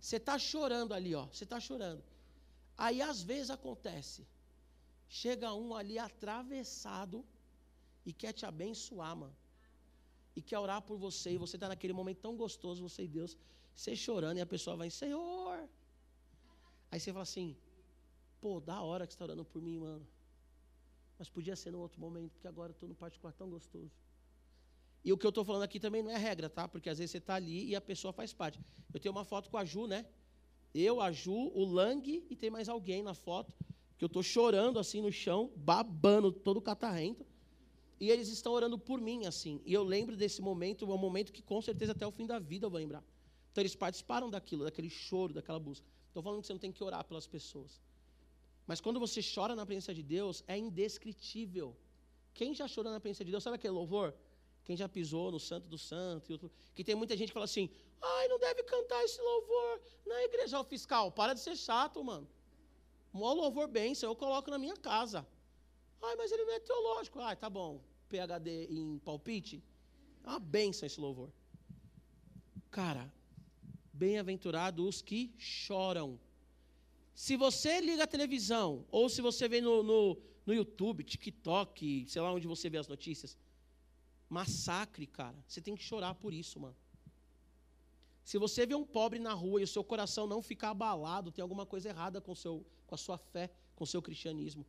Você 0.00 0.16
está 0.16 0.36
chorando 0.38 0.92
ali, 0.98 1.14
ó. 1.14 1.26
Você 1.26 1.44
está 1.44 1.60
chorando. 1.68 2.02
Aí 2.86 3.00
às 3.10 3.22
vezes 3.30 3.50
acontece. 3.50 4.26
Chega 5.08 5.54
um 5.54 5.74
ali 5.74 5.98
atravessado 5.98 7.24
e 8.04 8.12
quer 8.12 8.32
te 8.32 8.44
abençoar, 8.44 9.16
mano. 9.16 9.36
E 10.36 10.42
quer 10.42 10.58
orar 10.58 10.82
por 10.82 10.98
você. 10.98 11.32
E 11.32 11.38
você 11.38 11.56
está 11.56 11.68
naquele 11.68 11.92
momento 11.92 12.20
tão 12.20 12.36
gostoso, 12.36 12.82
você 12.82 13.04
e 13.04 13.08
Deus. 13.08 13.36
Você 13.74 13.96
chorando 13.96 14.36
e 14.38 14.40
a 14.40 14.46
pessoa 14.46 14.76
vai, 14.76 14.90
Senhor. 14.90 15.68
Aí 16.90 17.00
você 17.00 17.12
fala 17.12 17.22
assim, 17.22 17.56
pô, 18.40 18.60
da 18.60 18.82
hora 18.82 19.06
que 19.06 19.12
você 19.12 19.16
está 19.16 19.24
orando 19.24 19.44
por 19.44 19.62
mim, 19.62 19.78
mano. 19.78 20.06
Mas 21.18 21.28
podia 21.28 21.56
ser 21.56 21.70
num 21.70 21.80
outro 21.80 22.00
momento, 22.00 22.32
porque 22.32 22.46
agora 22.46 22.70
eu 22.70 22.74
estou 22.74 22.88
no 22.88 22.94
particular 22.94 23.32
tão 23.32 23.48
gostoso. 23.48 23.90
E 25.04 25.12
o 25.12 25.18
que 25.18 25.26
eu 25.26 25.30
estou 25.30 25.44
falando 25.44 25.62
aqui 25.62 25.80
também 25.80 26.02
não 26.02 26.10
é 26.10 26.16
regra, 26.16 26.48
tá? 26.50 26.68
Porque 26.68 26.88
às 26.88 26.98
vezes 26.98 27.12
você 27.12 27.18
está 27.18 27.34
ali 27.34 27.66
e 27.66 27.74
a 27.74 27.80
pessoa 27.80 28.12
faz 28.12 28.32
parte. 28.32 28.60
Eu 28.92 29.00
tenho 29.00 29.14
uma 29.14 29.24
foto 29.24 29.50
com 29.50 29.56
a 29.56 29.64
Ju, 29.64 29.86
né? 29.86 30.06
Eu, 30.74 31.00
a 31.00 31.10
Ju, 31.10 31.50
o 31.54 31.64
Lang 31.64 32.26
e 32.28 32.36
tem 32.36 32.50
mais 32.50 32.68
alguém 32.68 33.02
na 33.02 33.14
foto. 33.14 33.54
Que 33.98 34.04
eu 34.04 34.06
estou 34.06 34.22
chorando 34.22 34.78
assim 34.78 35.02
no 35.02 35.12
chão, 35.12 35.50
babando, 35.56 36.32
todo 36.32 36.60
catarrento. 36.60 37.26
E 38.00 38.10
eles 38.10 38.28
estão 38.28 38.52
orando 38.52 38.78
por 38.78 39.00
mim, 39.00 39.26
assim. 39.26 39.60
E 39.66 39.74
eu 39.74 39.82
lembro 39.82 40.16
desse 40.16 40.40
momento, 40.40 40.84
é 40.84 40.88
um 40.88 40.96
momento 40.96 41.32
que 41.32 41.42
com 41.42 41.60
certeza 41.60 41.92
até 41.92 42.06
o 42.06 42.12
fim 42.12 42.26
da 42.26 42.38
vida 42.38 42.66
eu 42.66 42.70
vou 42.70 42.78
lembrar. 42.78 43.04
Então 43.50 43.60
eles 43.60 43.74
participaram 43.74 44.30
daquilo, 44.30 44.64
daquele 44.64 44.88
choro, 44.88 45.34
daquela 45.34 45.58
busca. 45.58 45.84
Estou 46.06 46.22
falando 46.22 46.40
que 46.40 46.46
você 46.46 46.52
não 46.52 46.60
tem 46.60 46.70
que 46.70 46.82
orar 46.82 47.04
pelas 47.04 47.26
pessoas. 47.26 47.80
Mas 48.68 48.80
quando 48.80 49.00
você 49.00 49.20
chora 49.20 49.56
na 49.56 49.66
presença 49.66 49.92
de 49.92 50.02
Deus, 50.02 50.44
é 50.46 50.56
indescritível. 50.56 51.76
Quem 52.34 52.54
já 52.54 52.68
chorou 52.68 52.92
na 52.92 53.00
presença 53.00 53.24
de 53.24 53.32
Deus, 53.32 53.42
sabe 53.42 53.56
aquele 53.56 53.72
louvor? 53.72 54.14
Quem 54.64 54.76
já 54.76 54.88
pisou 54.88 55.32
no 55.32 55.40
Santo 55.40 55.66
do 55.66 55.78
Santo, 55.78 56.30
e 56.30 56.32
outro, 56.34 56.52
que 56.74 56.84
tem 56.84 56.94
muita 56.94 57.16
gente 57.16 57.28
que 57.28 57.32
fala 57.32 57.46
assim: 57.46 57.70
ai, 58.00 58.28
não 58.28 58.38
deve 58.38 58.62
cantar 58.62 59.02
esse 59.02 59.20
louvor 59.20 59.80
na 60.06 60.22
igreja. 60.24 60.60
Ó, 60.60 60.62
fiscal, 60.64 61.10
para 61.10 61.32
de 61.32 61.40
ser 61.40 61.56
chato, 61.56 62.04
mano. 62.04 62.28
Mó 63.12 63.32
louvor 63.32 63.68
bênção, 63.68 64.08
eu 64.08 64.16
coloco 64.16 64.50
na 64.50 64.58
minha 64.58 64.76
casa. 64.76 65.26
Ai, 66.02 66.16
mas 66.16 66.30
ele 66.30 66.44
não 66.44 66.52
é 66.52 66.60
teológico. 66.60 67.18
Ai, 67.20 67.36
tá 67.36 67.50
bom. 67.50 67.82
PHD 68.08 68.66
em 68.70 68.98
palpite. 68.98 69.62
É 70.24 70.28
uma 70.28 70.38
benção 70.38 70.86
esse 70.86 71.00
louvor. 71.00 71.32
Cara, 72.70 73.12
bem-aventurados 73.92 74.84
os 74.86 75.02
que 75.02 75.34
choram. 75.38 76.20
Se 77.14 77.36
você 77.36 77.80
liga 77.80 78.04
a 78.04 78.06
televisão, 78.06 78.86
ou 78.90 79.08
se 79.08 79.20
você 79.20 79.48
vê 79.48 79.60
no, 79.60 79.82
no, 79.82 80.18
no 80.46 80.54
YouTube, 80.54 81.02
TikTok, 81.02 82.06
sei 82.08 82.22
lá 82.22 82.32
onde 82.32 82.46
você 82.46 82.70
vê 82.70 82.78
as 82.78 82.86
notícias, 82.86 83.36
massacre, 84.28 85.06
cara, 85.06 85.36
você 85.46 85.60
tem 85.60 85.74
que 85.74 85.82
chorar 85.82 86.14
por 86.14 86.32
isso, 86.32 86.60
mano. 86.60 86.76
Se 88.22 88.36
você 88.36 88.66
vê 88.66 88.74
um 88.74 88.84
pobre 88.84 89.18
na 89.18 89.32
rua 89.32 89.60
e 89.60 89.64
o 89.64 89.66
seu 89.66 89.82
coração 89.82 90.26
não 90.26 90.42
ficar 90.42 90.70
abalado, 90.70 91.32
tem 91.32 91.42
alguma 91.42 91.64
coisa 91.64 91.88
errada 91.88 92.20
com, 92.20 92.34
seu, 92.34 92.64
com 92.88 92.94
a 92.98 93.02
sua 93.06 93.18
fé, 93.32 93.46
com 93.76 93.84
o 93.84 93.90
seu 93.92 94.00
cristianismo. 94.06 94.64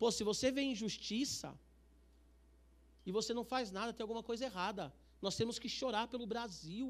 Pô, 0.00 0.06
se 0.16 0.22
você 0.30 0.46
vê 0.56 0.62
injustiça 0.74 1.48
e 3.08 3.10
você 3.18 3.32
não 3.38 3.44
faz 3.52 3.66
nada, 3.78 3.92
tem 3.94 4.04
alguma 4.06 4.24
coisa 4.30 4.44
errada. 4.50 4.84
Nós 5.26 5.36
temos 5.40 5.58
que 5.62 5.68
chorar 5.78 6.06
pelo 6.12 6.26
Brasil. 6.32 6.88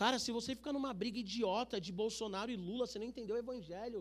Cara, 0.00 0.18
se 0.24 0.30
você 0.38 0.50
fica 0.58 0.72
numa 0.76 0.92
briga 1.02 1.18
idiota 1.24 1.76
de 1.86 1.92
Bolsonaro 2.00 2.50
e 2.52 2.62
Lula, 2.68 2.86
você 2.86 2.98
não 3.00 3.10
entendeu 3.12 3.34
o 3.36 3.42
evangelho. 3.44 4.00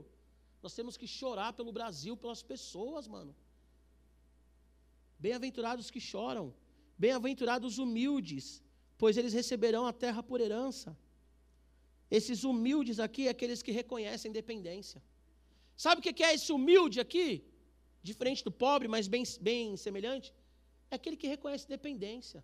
Nós 0.63 0.73
temos 0.77 0.95
que 1.01 1.07
chorar 1.19 1.51
pelo 1.59 1.71
Brasil, 1.77 2.15
pelas 2.23 2.41
pessoas, 2.51 3.07
mano. 3.15 3.33
Bem-aventurados 5.25 5.89
que 5.93 6.01
choram, 6.11 6.45
bem-aventurados 7.03 7.77
humildes, 7.83 8.45
pois 9.01 9.17
eles 9.17 9.33
receberão 9.33 9.83
a 9.87 9.93
terra 10.05 10.21
por 10.29 10.39
herança. 10.45 10.89
Esses 12.09 12.43
humildes 12.43 12.99
aqui 12.99 13.27
é 13.27 13.31
aqueles 13.31 13.61
que 13.61 13.71
reconhecem 13.71 14.31
dependência. 14.31 15.01
Sabe 15.75 15.99
o 15.99 16.03
que 16.03 16.23
é 16.23 16.33
esse 16.33 16.51
humilde 16.51 16.99
aqui? 16.99 17.43
Diferente 18.01 18.43
do 18.43 18.51
pobre, 18.51 18.87
mas 18.87 19.07
bem, 19.07 19.23
bem 19.41 19.75
semelhante? 19.75 20.33
É 20.89 20.95
aquele 20.95 21.17
que 21.17 21.27
reconhece 21.27 21.67
dependência. 21.67 22.43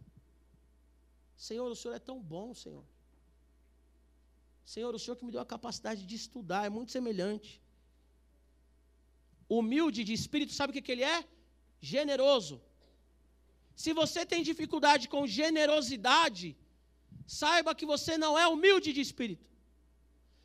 Senhor, 1.36 1.70
o 1.72 1.76
Senhor 1.76 1.96
é 1.96 2.00
tão 2.00 2.20
bom, 2.22 2.54
Senhor. 2.54 2.86
Senhor, 4.66 4.94
o 4.94 5.00
Senhor 5.00 5.16
que 5.16 5.26
me 5.26 5.32
deu 5.32 5.42
a 5.42 5.46
capacidade 5.46 6.06
de 6.06 6.16
estudar, 6.16 6.66
é 6.66 6.70
muito 6.70 6.92
semelhante. 6.92 7.62
Humilde 9.50 10.04
de 10.04 10.14
espírito, 10.14 10.54
sabe 10.54 10.72
o 10.72 10.74
que, 10.74 10.82
que 10.82 10.92
ele 10.92 11.04
é? 11.04 11.26
Generoso. 11.80 12.62
Se 13.76 13.92
você 13.94 14.26
tem 14.26 14.44
dificuldade 14.44 15.10
com 15.14 15.26
generosidade, 15.26 16.56
saiba 17.26 17.76
que 17.76 17.86
você 17.86 18.18
não 18.18 18.38
é 18.38 18.48
humilde 18.48 18.94
de 18.94 19.02
espírito. 19.02 19.46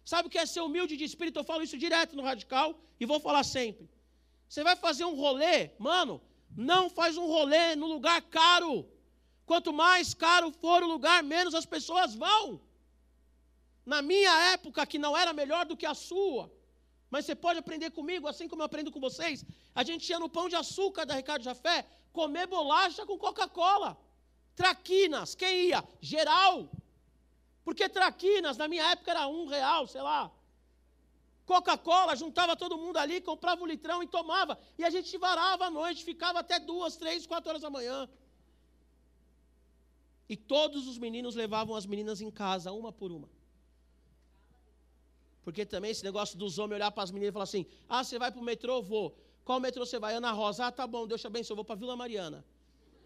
Sabe 0.05 0.29
o 0.29 0.31
que 0.31 0.39
é 0.39 0.47
ser 0.47 0.61
humilde 0.61 0.97
de 0.97 1.05
espírito? 1.05 1.39
Eu 1.39 1.45
falo 1.45 1.63
isso 1.63 1.77
direto 1.77 2.17
no 2.17 2.23
radical 2.23 2.79
e 2.99 3.07
vou 3.07 3.21
falar 3.21 3.45
sempre. 3.45 3.89
Você 4.49 4.65
vai 4.65 4.77
fazer 4.77 5.05
um 5.05 5.15
rolê, 5.15 5.71
mano, 5.79 6.21
não 6.57 6.89
faz 6.89 7.17
um 7.17 7.27
rolê 7.27 7.77
no 7.77 7.87
lugar 7.87 8.21
caro. 8.23 8.89
Quanto 9.45 9.73
mais 9.73 10.15
caro 10.15 10.51
for 10.51 10.83
o 10.83 10.89
lugar, 10.95 11.23
menos 11.23 11.55
as 11.55 11.67
pessoas 11.67 12.15
vão. 12.15 12.61
Na 13.85 14.01
minha 14.03 14.35
época, 14.55 14.87
que 14.87 14.99
não 14.99 15.17
era 15.17 15.33
melhor 15.33 15.65
do 15.67 15.77
que 15.77 15.87
a 15.87 15.95
sua, 15.95 16.53
mas 17.11 17.25
você 17.25 17.35
pode 17.35 17.59
aprender 17.59 17.91
comigo, 17.91 18.29
assim 18.29 18.47
como 18.49 18.63
eu 18.63 18.67
aprendo 18.67 18.91
com 18.93 19.01
vocês. 19.01 19.45
A 19.75 19.83
gente 19.83 20.09
ia 20.09 20.19
no 20.19 20.29
pão 20.29 20.49
de 20.49 20.57
açúcar 20.57 21.05
da 21.07 21.15
Ricardo 21.15 21.43
Jafé 21.43 21.87
comer 22.13 22.47
bolacha 22.47 23.07
com 23.07 23.19
Coca-Cola. 23.19 23.91
Traquinas, 24.59 25.37
quem 25.41 25.69
ia? 25.69 25.81
Geral. 26.01 26.69
Porque 27.65 27.89
traquinas, 27.89 28.57
na 28.57 28.67
minha 28.73 28.85
época, 28.93 29.13
era 29.13 29.25
um 29.29 29.47
real, 29.47 29.87
sei 29.87 30.03
lá. 30.03 30.33
Coca-Cola, 31.51 32.17
juntava 32.23 32.57
todo 32.63 32.81
mundo 32.83 32.97
ali, 32.97 33.21
comprava 33.21 33.63
um 33.63 33.71
litrão 33.73 34.03
e 34.03 34.09
tomava. 34.09 34.59
E 34.77 34.85
a 34.89 34.91
gente 34.91 35.17
varava 35.17 35.67
à 35.67 35.71
noite, 35.71 36.03
ficava 36.11 36.41
até 36.41 36.59
duas, 36.59 36.97
três, 36.97 37.25
quatro 37.25 37.49
horas 37.51 37.63
da 37.63 37.71
manhã. 37.71 38.09
E 40.29 40.37
todos 40.37 40.89
os 40.89 40.99
meninos 40.99 41.37
levavam 41.37 41.77
as 41.77 41.87
meninas 41.87 42.21
em 42.21 42.31
casa, 42.43 42.73
uma 42.73 42.93
por 43.01 43.13
uma. 43.13 43.29
Porque 45.45 45.65
também 45.65 45.93
esse 45.93 46.03
negócio 46.03 46.37
dos 46.37 46.59
homens 46.59 46.79
olhar 46.79 46.91
para 46.91 47.05
as 47.05 47.13
meninas 47.13 47.31
e 47.33 47.37
falar 47.39 47.49
assim: 47.53 47.65
ah, 47.89 48.03
você 48.03 48.19
vai 48.19 48.33
para 48.33 48.41
o 48.41 48.45
metrô? 48.45 48.83
Vou. 48.83 49.17
Qual 49.45 49.61
metrô 49.61 49.87
você 49.87 50.01
vai? 50.01 50.15
Ana 50.15 50.33
Rosa. 50.33 50.67
Ah, 50.67 50.73
tá 50.73 50.85
bom, 50.85 51.07
Deus 51.07 51.21
te 51.21 51.29
abençoe, 51.29 51.53
eu 51.53 51.57
vou 51.57 51.65
para 51.65 51.77
Vila 51.77 51.95
Mariana. 51.95 52.45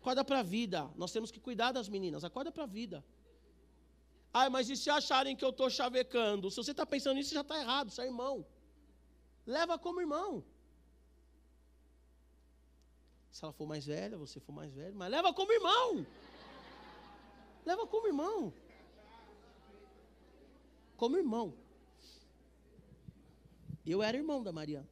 Acorda 0.02 0.24
para 0.24 0.40
a 0.40 0.42
vida. 0.42 0.90
Nós 0.96 1.12
temos 1.12 1.30
que 1.30 1.38
cuidar 1.38 1.70
das 1.70 1.88
meninas. 1.88 2.24
Acorda 2.24 2.50
para 2.50 2.64
a 2.64 2.66
vida. 2.66 3.04
Ah, 4.34 4.50
mas 4.50 4.68
e 4.68 4.76
se 4.76 4.90
acharem 4.90 5.36
que 5.36 5.44
eu 5.44 5.50
estou 5.50 5.70
chavecando? 5.70 6.50
Se 6.50 6.56
você 6.56 6.72
está 6.72 6.84
pensando 6.84 7.14
nisso, 7.14 7.32
já 7.32 7.42
está 7.42 7.56
errado, 7.56 7.88
você 7.88 8.02
é 8.02 8.06
irmão. 8.06 8.44
Leva 9.46 9.78
como 9.78 10.00
irmão. 10.00 10.44
Se 13.30 13.44
ela 13.44 13.52
for 13.52 13.64
mais 13.64 13.86
velha, 13.86 14.18
você 14.18 14.40
for 14.40 14.50
mais 14.52 14.72
velho, 14.72 14.92
mas 14.96 15.08
leva 15.08 15.32
como 15.32 15.52
irmão. 15.52 16.04
Leva 17.64 17.86
como 17.86 18.08
irmão. 18.08 18.52
Como 20.96 21.16
irmão. 21.16 21.54
Eu 23.86 24.02
era 24.02 24.16
irmão 24.16 24.42
da 24.42 24.50
Mariana. 24.50 24.88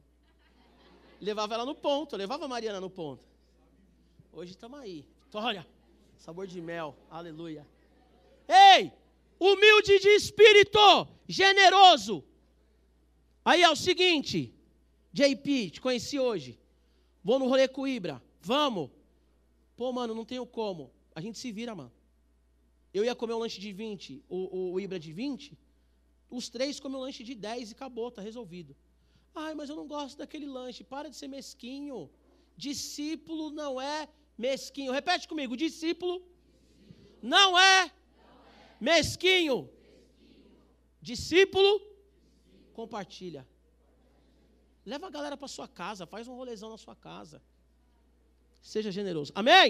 Levava 1.21 1.55
ela 1.55 1.67
no 1.67 1.75
ponto, 1.75 2.17
levava 2.17 2.45
a 2.45 2.49
Mariana 2.49 2.81
no 2.81 2.89
ponto. 2.89 3.30
Hoje 4.33 4.53
estamos 4.53 4.79
aí. 4.79 5.05
Vitória, 5.25 5.67
sabor 6.17 6.47
de 6.47 6.61
mel, 6.61 6.97
aleluia. 7.11 7.67
Ei, 8.49 8.93
humilde 9.41 9.99
de 9.99 10.09
espírito, 10.11 10.79
generoso. 11.29 12.25
Aí 13.45 13.63
é 13.63 13.69
o 13.69 13.75
seguinte, 13.75 14.55
JP, 15.13 15.71
te 15.71 15.81
conheci 15.81 16.19
hoje. 16.19 16.59
Vou 17.25 17.41
no 17.41 17.49
rolê 17.49 17.67
com 17.67 17.83
o 17.83 17.89
Ibra. 17.89 18.23
Vamos. 18.41 18.91
Pô, 19.77 19.93
mano, 19.93 20.15
não 20.15 20.25
tenho 20.25 20.47
como. 20.47 20.93
A 21.13 21.21
gente 21.21 21.39
se 21.39 21.51
vira, 21.51 21.75
mano. 21.75 21.93
Eu 22.95 23.05
ia 23.05 23.17
comer 23.17 23.35
um 23.35 23.39
lanche 23.39 23.61
de 23.61 23.73
20, 23.73 24.25
o, 24.29 24.37
o, 24.37 24.73
o 24.75 24.81
Ibra 24.81 24.99
de 24.99 25.13
20. 25.13 25.59
Os 26.31 26.49
três 26.49 26.79
comem 26.79 26.97
um 26.97 27.01
lanche 27.01 27.25
de 27.25 27.35
10 27.35 27.71
e 27.71 27.75
acabou, 27.75 28.13
tá 28.13 28.23
resolvido. 28.23 28.77
Ai, 29.35 29.55
mas 29.55 29.69
eu 29.69 29.75
não 29.75 29.89
gosto 29.89 30.19
daquele 30.19 30.47
lanche. 30.47 30.85
Para 30.85 31.11
de 31.11 31.17
ser 31.17 31.27
mesquinho. 31.27 32.09
Discípulo 32.57 33.51
não 33.51 33.81
é 33.81 34.09
mesquinho. 34.47 34.97
Repete 35.01 35.29
comigo: 35.33 35.63
discípulo 35.67 36.17
não 37.35 37.49
é 37.59 37.93
mesquinho. 38.89 39.59
Discípulo 41.11 41.73
compartilha. 42.81 43.43
Leva 44.93 45.07
a 45.07 45.15
galera 45.17 45.37
para 45.37 45.55
sua 45.57 45.69
casa, 45.81 46.11
faz 46.15 46.27
um 46.27 46.37
rolezão 46.41 46.71
na 46.75 46.79
sua 46.85 46.97
casa. 47.09 47.39
Seja 48.73 48.91
generoso. 48.99 49.33
Amém? 49.43 49.69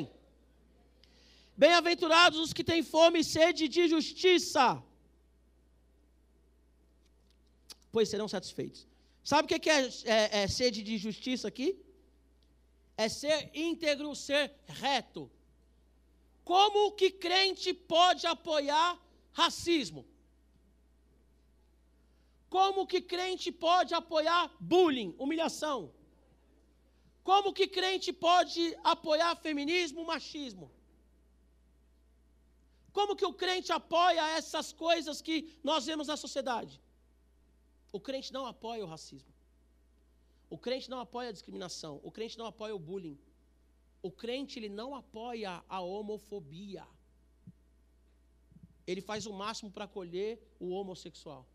Bem-aventurados 1.63 2.39
os 2.45 2.53
que 2.57 2.65
têm 2.71 2.83
fome 2.95 3.19
e 3.21 3.29
sede 3.37 3.65
de 3.75 3.83
justiça, 3.95 4.65
pois 7.93 8.09
serão 8.09 8.29
satisfeitos. 8.35 8.81
Sabe 9.31 9.45
o 9.47 9.49
que 9.51 9.59
que 9.65 9.71
é, 9.79 9.81
é, 10.17 10.43
é 10.43 10.49
sede 10.49 10.83
de 10.89 10.97
justiça 11.07 11.47
aqui? 11.53 11.69
É 13.05 13.09
ser 13.09 13.39
íntegro, 13.69 14.09
ser 14.15 14.45
reto. 14.85 15.23
Como 16.51 16.81
que 16.99 17.09
crente 17.27 17.73
pode 17.73 18.27
apoiar 18.27 18.91
racismo? 19.33 20.03
Como 22.57 22.87
que 22.91 23.01
crente 23.13 23.51
pode 23.67 23.95
apoiar 24.01 24.43
bullying, 24.73 25.11
humilhação? 25.23 25.79
Como 27.31 27.55
que 27.59 27.67
crente 27.79 28.13
pode 28.13 28.63
apoiar 28.95 29.35
feminismo, 29.47 30.05
machismo? 30.13 30.67
Como 32.93 33.17
que 33.17 33.25
o 33.25 33.33
crente 33.43 33.73
apoia 33.81 34.31
essas 34.39 34.75
coisas 34.87 35.23
que 35.23 35.37
nós 35.63 35.87
vemos 35.87 36.09
na 36.09 36.19
sociedade? 36.25 36.75
O 37.97 38.01
crente 38.09 38.31
não 38.37 38.45
apoia 38.45 38.85
o 38.85 38.93
racismo. 38.97 39.33
O 40.55 40.59
crente 40.59 40.91
não 40.91 40.99
apoia 40.99 41.29
a 41.29 41.33
discriminação. 41.33 42.01
O 42.03 42.11
crente 42.11 42.37
não 42.37 42.45
apoia 42.45 42.75
o 42.75 42.79
bullying. 42.79 43.19
O 44.03 44.11
crente 44.11 44.59
ele 44.59 44.69
não 44.69 44.95
apoia 44.95 45.63
a 45.69 45.81
homofobia. 45.81 46.85
Ele 48.87 49.01
faz 49.01 49.27
o 49.27 49.33
máximo 49.33 49.71
para 49.71 49.85
acolher 49.85 50.31
o 50.59 50.71
homossexual. 50.71 51.47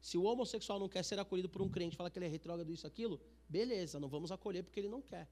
Se 0.00 0.16
o 0.16 0.22
homossexual 0.22 0.78
não 0.78 0.88
quer 0.88 1.04
ser 1.04 1.18
acolhido 1.18 1.48
por 1.48 1.60
um 1.60 1.68
crente, 1.68 1.96
fala 1.96 2.10
que 2.10 2.18
ele 2.18 2.26
é 2.26 2.28
retrógrado, 2.28 2.72
isso, 2.72 2.86
aquilo, 2.86 3.20
beleza, 3.48 4.00
não 4.00 4.08
vamos 4.08 4.30
acolher 4.32 4.62
porque 4.62 4.80
ele 4.80 4.88
não 4.88 5.02
quer. 5.02 5.28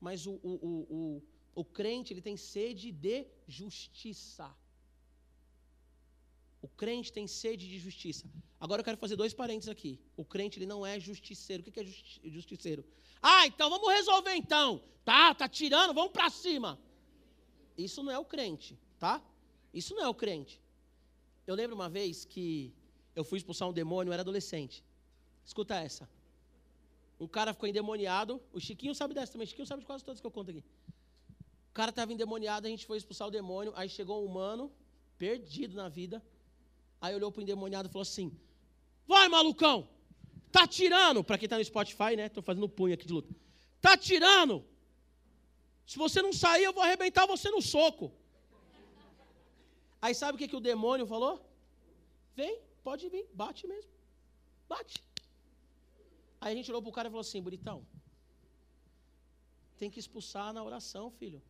Mas 0.00 0.26
o, 0.26 0.34
o, 0.42 0.52
o, 0.68 0.96
o, 0.98 1.22
o 1.62 1.64
crente, 1.64 2.12
ele 2.12 2.22
tem 2.22 2.36
sede 2.36 2.92
de 2.92 3.26
justiça. 3.46 4.54
O 6.66 6.68
crente 6.70 7.12
tem 7.12 7.28
sede 7.28 7.64
de 7.68 7.78
justiça. 7.78 8.24
Agora 8.58 8.80
eu 8.80 8.84
quero 8.84 8.96
fazer 8.96 9.14
dois 9.14 9.32
parênteses 9.32 9.68
aqui. 9.68 10.00
O 10.16 10.24
crente, 10.24 10.58
ele 10.58 10.66
não 10.66 10.84
é 10.84 10.98
justiceiro. 10.98 11.62
O 11.62 11.64
que 11.64 11.78
é 11.78 11.84
justi 11.84 12.20
justiceiro? 12.28 12.84
Ah, 13.22 13.46
então 13.46 13.70
vamos 13.70 13.88
resolver 13.88 14.34
então. 14.34 14.82
Tá, 15.04 15.32
tá 15.32 15.48
tirando, 15.48 15.94
vamos 15.94 16.10
para 16.10 16.28
cima. 16.28 16.76
Isso 17.78 18.02
não 18.02 18.10
é 18.10 18.18
o 18.18 18.24
crente, 18.24 18.76
tá? 18.98 19.22
Isso 19.72 19.94
não 19.94 20.02
é 20.02 20.08
o 20.08 20.14
crente. 20.22 20.60
Eu 21.46 21.54
lembro 21.54 21.76
uma 21.76 21.88
vez 21.88 22.24
que 22.24 22.74
eu 23.14 23.22
fui 23.22 23.38
expulsar 23.38 23.68
um 23.68 23.72
demônio, 23.72 24.10
eu 24.10 24.14
era 24.14 24.22
adolescente. 24.22 24.82
Escuta 25.44 25.76
essa. 25.76 26.08
Um 27.20 27.28
cara 27.28 27.54
ficou 27.54 27.68
endemoniado. 27.68 28.42
O 28.52 28.58
Chiquinho 28.58 28.92
sabe 28.92 29.14
dessa 29.14 29.30
também. 29.32 29.46
O 29.46 29.48
Chiquinho 29.48 29.68
sabe 29.68 29.82
de 29.82 29.86
quase 29.86 30.04
todas 30.04 30.20
que 30.20 30.26
eu 30.26 30.32
conto 30.32 30.50
aqui. 30.50 30.64
O 31.70 31.72
cara 31.72 31.90
estava 31.90 32.12
endemoniado, 32.12 32.66
a 32.66 32.70
gente 32.70 32.84
foi 32.84 32.98
expulsar 32.98 33.28
o 33.28 33.30
demônio. 33.30 33.72
Aí 33.76 33.88
chegou 33.88 34.20
um 34.20 34.26
humano, 34.26 34.72
perdido 35.16 35.76
na 35.76 35.88
vida. 35.88 36.20
Aí 37.06 37.14
olhou 37.14 37.30
para 37.30 37.40
o 37.40 37.44
endemoniado 37.44 37.88
e 37.88 37.92
falou 37.92 38.02
assim: 38.10 38.28
Vai, 39.12 39.26
malucão! 39.28 39.88
Tá 40.56 40.66
tirando! 40.66 41.22
Para 41.22 41.38
quem 41.38 41.46
está 41.46 41.56
no 41.58 41.64
Spotify, 41.72 42.12
né? 42.20 42.26
Estou 42.26 42.42
fazendo 42.42 42.68
punho 42.68 42.94
aqui 42.94 43.06
de 43.06 43.12
luta. 43.16 43.32
Tá 43.80 43.96
tirando! 43.96 44.54
Se 45.90 45.96
você 46.04 46.20
não 46.26 46.32
sair, 46.32 46.64
eu 46.64 46.72
vou 46.72 46.82
arrebentar 46.82 47.24
você 47.34 47.48
no 47.56 47.62
soco. 47.62 48.06
Aí 50.02 50.14
sabe 50.20 50.34
o 50.34 50.38
que, 50.40 50.48
que 50.48 50.56
o 50.60 50.66
demônio 50.70 51.06
falou? 51.14 51.34
Vem, 52.34 52.54
pode 52.82 53.08
vir, 53.08 53.24
bate 53.42 53.62
mesmo. 53.72 53.90
Bate. 54.68 54.96
Aí 56.40 56.52
a 56.52 56.56
gente 56.56 56.70
olhou 56.70 56.82
para 56.82 56.92
o 56.92 56.96
cara 56.98 57.08
e 57.08 57.12
falou 57.14 57.26
assim: 57.26 57.40
bonitão, 57.48 57.78
tem 59.78 59.90
que 59.92 60.00
expulsar 60.04 60.48
na 60.56 60.64
oração, 60.70 61.04
filho. 61.20 61.40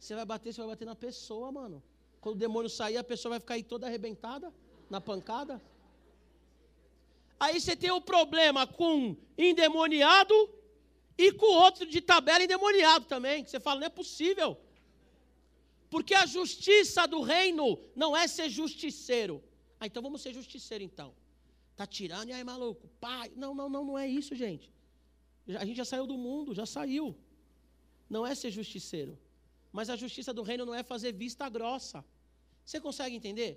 Você 0.00 0.14
vai 0.18 0.26
bater, 0.32 0.52
você 0.52 0.60
vai 0.60 0.70
bater 0.70 0.88
na 0.92 0.96
pessoa, 1.06 1.52
mano. 1.60 1.78
Quando 2.20 2.36
o 2.36 2.38
demônio 2.38 2.70
sair, 2.70 2.96
a 2.96 3.04
pessoa 3.04 3.30
vai 3.30 3.40
ficar 3.40 3.54
aí 3.54 3.62
toda 3.62 3.86
arrebentada, 3.86 4.52
na 4.90 5.00
pancada. 5.00 5.62
Aí 7.38 7.60
você 7.60 7.76
tem 7.76 7.90
o 7.90 8.00
problema 8.00 8.66
com 8.66 9.16
endemoniado 9.36 10.34
e 11.18 11.32
com 11.32 11.46
outro 11.46 11.86
de 11.86 12.00
tabela 12.00 12.42
endemoniado 12.42 13.04
também. 13.04 13.44
Que 13.44 13.50
você 13.50 13.60
fala, 13.60 13.80
não 13.80 13.86
é 13.86 13.90
possível. 13.90 14.56
Porque 15.90 16.14
a 16.14 16.26
justiça 16.26 17.06
do 17.06 17.20
reino 17.20 17.78
não 17.94 18.16
é 18.16 18.26
ser 18.26 18.48
justiceiro. 18.48 19.42
Ah, 19.78 19.86
então 19.86 20.02
vamos 20.02 20.22
ser 20.22 20.32
justiceiro 20.32 20.82
então. 20.82 21.14
Tá 21.76 21.86
tirando, 21.86 22.30
e 22.30 22.32
aí, 22.32 22.42
maluco? 22.42 22.88
Pai. 22.98 23.30
Não, 23.36 23.54
não, 23.54 23.68
não, 23.68 23.84
não 23.84 23.98
é 23.98 24.08
isso, 24.08 24.34
gente. 24.34 24.72
A 25.58 25.64
gente 25.64 25.76
já 25.76 25.84
saiu 25.84 26.06
do 26.06 26.16
mundo, 26.16 26.54
já 26.54 26.66
saiu. 26.66 27.14
Não 28.08 28.26
é 28.26 28.34
ser 28.34 28.50
justiceiro. 28.50 29.18
Mas 29.76 29.90
a 29.90 29.96
justiça 30.02 30.32
do 30.32 30.42
reino 30.42 30.64
não 30.68 30.74
é 30.74 30.82
fazer 30.82 31.12
vista 31.12 31.46
grossa. 31.56 32.02
Você 32.64 32.80
consegue 32.80 33.14
entender? 33.14 33.50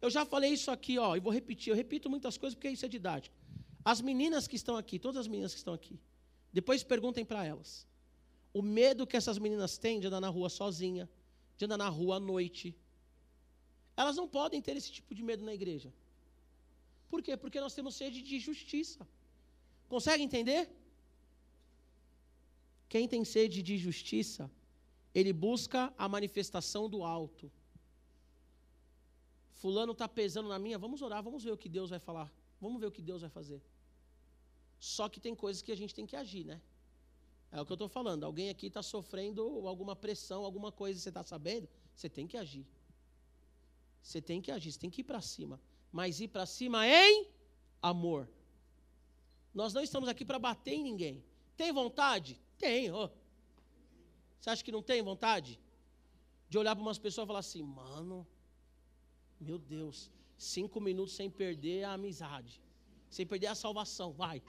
Eu 0.00 0.10
já 0.16 0.24
falei 0.24 0.50
isso 0.58 0.70
aqui, 0.70 0.94
ó, 0.98 1.14
e 1.14 1.20
vou 1.20 1.32
repetir. 1.40 1.68
Eu 1.70 1.76
repito 1.76 2.08
muitas 2.14 2.38
coisas 2.38 2.54
porque 2.54 2.70
isso 2.70 2.86
é 2.86 2.88
didático. 2.88 3.36
As 3.84 4.00
meninas 4.00 4.48
que 4.48 4.56
estão 4.56 4.76
aqui, 4.78 4.98
todas 4.98 5.18
as 5.22 5.28
meninas 5.28 5.52
que 5.52 5.58
estão 5.58 5.74
aqui, 5.74 6.00
depois 6.58 6.82
perguntem 6.82 7.22
para 7.22 7.44
elas. 7.44 7.86
O 8.54 8.62
medo 8.62 9.06
que 9.06 9.14
essas 9.14 9.38
meninas 9.38 9.76
têm 9.76 10.00
de 10.00 10.06
andar 10.06 10.22
na 10.22 10.30
rua 10.36 10.48
sozinha, 10.48 11.06
de 11.58 11.66
andar 11.66 11.76
na 11.76 11.90
rua 11.90 12.16
à 12.16 12.20
noite. 12.20 12.74
Elas 13.94 14.16
não 14.16 14.26
podem 14.26 14.62
ter 14.62 14.74
esse 14.74 14.90
tipo 14.90 15.14
de 15.14 15.22
medo 15.22 15.44
na 15.44 15.52
igreja. 15.52 15.92
Por 17.10 17.20
quê? 17.22 17.36
Porque 17.36 17.60
nós 17.60 17.74
temos 17.74 17.94
sede 17.94 18.22
de 18.22 18.38
justiça. 18.38 19.06
Consegue 19.86 20.22
entender? 20.22 20.70
Quem 22.88 23.06
tem 23.06 23.22
sede 23.22 23.62
de 23.62 23.76
justiça, 23.76 24.50
ele 25.14 25.32
busca 25.32 25.92
a 25.96 26.08
manifestação 26.08 26.88
do 26.88 27.04
alto. 27.04 27.50
Fulano 29.52 29.92
está 29.92 30.08
pesando 30.08 30.48
na 30.48 30.58
minha, 30.58 30.78
vamos 30.78 31.02
orar, 31.02 31.22
vamos 31.22 31.44
ver 31.44 31.52
o 31.52 31.56
que 31.56 31.68
Deus 31.68 31.90
vai 31.90 31.98
falar. 31.98 32.32
Vamos 32.60 32.80
ver 32.80 32.86
o 32.86 32.92
que 32.92 33.02
Deus 33.02 33.20
vai 33.20 33.30
fazer. 33.30 33.60
Só 34.78 35.08
que 35.08 35.20
tem 35.20 35.34
coisas 35.34 35.62
que 35.62 35.70
a 35.70 35.76
gente 35.76 35.94
tem 35.94 36.06
que 36.06 36.16
agir, 36.16 36.44
né? 36.44 36.60
É 37.50 37.60
o 37.60 37.66
que 37.66 37.72
eu 37.72 37.74
estou 37.74 37.88
falando. 37.88 38.24
Alguém 38.24 38.48
aqui 38.50 38.66
está 38.66 38.82
sofrendo 38.82 39.42
alguma 39.68 39.94
pressão, 39.94 40.44
alguma 40.44 40.72
coisa, 40.72 40.98
você 40.98 41.10
está 41.10 41.22
sabendo? 41.22 41.68
Você 41.94 42.08
tem 42.08 42.26
que 42.26 42.36
agir. 42.36 42.66
Você 44.02 44.20
tem 44.20 44.40
que 44.40 44.50
agir, 44.50 44.72
você 44.72 44.78
tem 44.78 44.90
que 44.90 45.02
ir 45.02 45.04
para 45.04 45.20
cima. 45.20 45.60
Mas 45.92 46.20
ir 46.20 46.28
para 46.28 46.46
cima 46.46 46.86
em 46.86 47.28
amor. 47.80 48.28
Nós 49.52 49.74
não 49.74 49.82
estamos 49.82 50.08
aqui 50.08 50.24
para 50.24 50.38
bater 50.38 50.72
em 50.72 50.82
ninguém. 50.82 51.22
Tem 51.56 51.70
vontade? 51.72 52.40
Tem. 52.58 52.90
Oh. 52.90 53.10
Você 54.42 54.50
acha 54.50 54.64
que 54.64 54.72
não 54.72 54.82
tem 54.82 55.00
vontade? 55.00 55.60
De 56.48 56.58
olhar 56.58 56.74
para 56.74 56.82
umas 56.82 56.98
pessoas 56.98 57.26
e 57.26 57.28
falar 57.28 57.38
assim, 57.38 57.62
mano, 57.62 58.26
meu 59.40 59.56
Deus, 59.56 60.10
cinco 60.36 60.80
minutos 60.80 61.14
sem 61.14 61.30
perder 61.30 61.84
a 61.84 61.92
amizade, 61.92 62.60
sem 63.08 63.24
perder 63.24 63.46
a 63.46 63.54
salvação, 63.54 64.10
vai. 64.12 64.42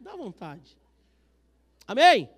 Dá 0.00 0.16
vontade. 0.16 0.78
Amém? 1.86 2.30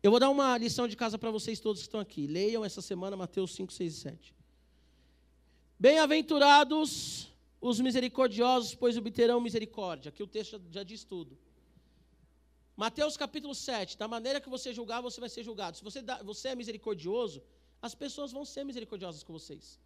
Eu 0.00 0.12
vou 0.12 0.20
dar 0.20 0.30
uma 0.30 0.56
lição 0.56 0.86
de 0.86 0.94
casa 0.94 1.18
para 1.18 1.32
vocês 1.32 1.58
todos 1.58 1.80
que 1.80 1.88
estão 1.88 1.98
aqui. 1.98 2.28
Leiam 2.28 2.64
essa 2.64 2.80
semana 2.80 3.16
Mateus 3.16 3.56
5, 3.56 3.72
6 3.72 3.92
e 3.92 3.96
7. 3.96 4.34
Bem-aventurados 5.80 7.34
os 7.60 7.80
misericordiosos, 7.80 8.72
pois 8.76 8.96
obterão 8.96 9.40
misericórdia. 9.40 10.10
Aqui 10.10 10.22
o 10.22 10.28
texto 10.28 10.62
já 10.70 10.84
diz 10.84 11.02
tudo. 11.02 11.36
Mateus 12.82 13.16
capítulo 13.16 13.54
7. 13.56 13.98
Da 14.02 14.06
maneira 14.06 14.40
que 14.42 14.48
você 14.48 14.72
julgar, 14.72 15.00
você 15.06 15.18
vai 15.24 15.28
ser 15.28 15.42
julgado. 15.42 15.76
Se 15.76 15.82
você, 15.82 16.00
dá, 16.00 16.16
você 16.22 16.50
é 16.50 16.54
misericordioso, 16.54 17.42
as 17.82 17.92
pessoas 18.02 18.30
vão 18.30 18.44
ser 18.44 18.62
misericordiosas 18.62 19.24
com 19.24 19.32
vocês. 19.32 19.80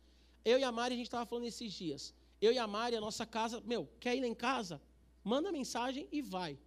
Eu 0.45 0.59
e 0.59 0.65
a 0.65 0.71
Mari, 0.71 0.93
a 0.93 0.99
gente 0.99 1.07
estava 1.07 1.25
falando 1.25 1.47
esses 1.47 1.73
dias. 1.73 2.15
Eu 2.39 2.53
e 2.53 2.59
a 2.59 2.67
Mari, 2.67 2.95
a 2.95 3.01
nossa 3.01 3.25
casa, 3.25 3.63
meu, 3.63 3.89
quer 3.99 4.15
ir 4.15 4.21
lá 4.21 4.27
em 4.27 4.35
casa? 4.35 4.79
Manda 5.25 5.51
mensagem 5.51 6.07
e 6.13 6.21
vai. 6.21 6.59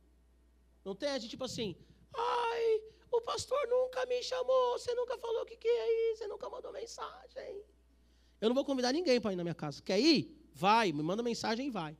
Não 0.83 0.95
tem 0.95 1.09
a 1.09 1.19
gente 1.19 1.29
tipo 1.29 1.43
assim, 1.43 1.75
ai, 2.15 2.81
o 3.11 3.21
pastor 3.21 3.67
nunca 3.67 4.03
me 4.07 4.23
chamou, 4.23 4.79
você 4.79 4.95
nunca 4.95 5.19
falou 5.19 5.43
o 5.43 5.45
que, 5.45 5.57
que 5.57 5.67
é 5.67 6.11
isso, 6.11 6.23
você 6.23 6.27
nunca 6.27 6.49
mandou 6.49 6.71
mensagem. 6.71 7.63
Eu 8.41 8.49
não 8.49 8.55
vou 8.55 8.65
convidar 8.65 8.91
ninguém 8.91 9.21
para 9.21 9.33
ir 9.33 9.35
na 9.35 9.43
minha 9.43 9.53
casa. 9.53 9.79
Quer 9.79 9.99
ir? 9.99 10.49
Vai, 10.55 10.91
me 10.91 11.03
manda 11.03 11.21
mensagem 11.21 11.67
e 11.67 11.69
vai. 11.69 11.95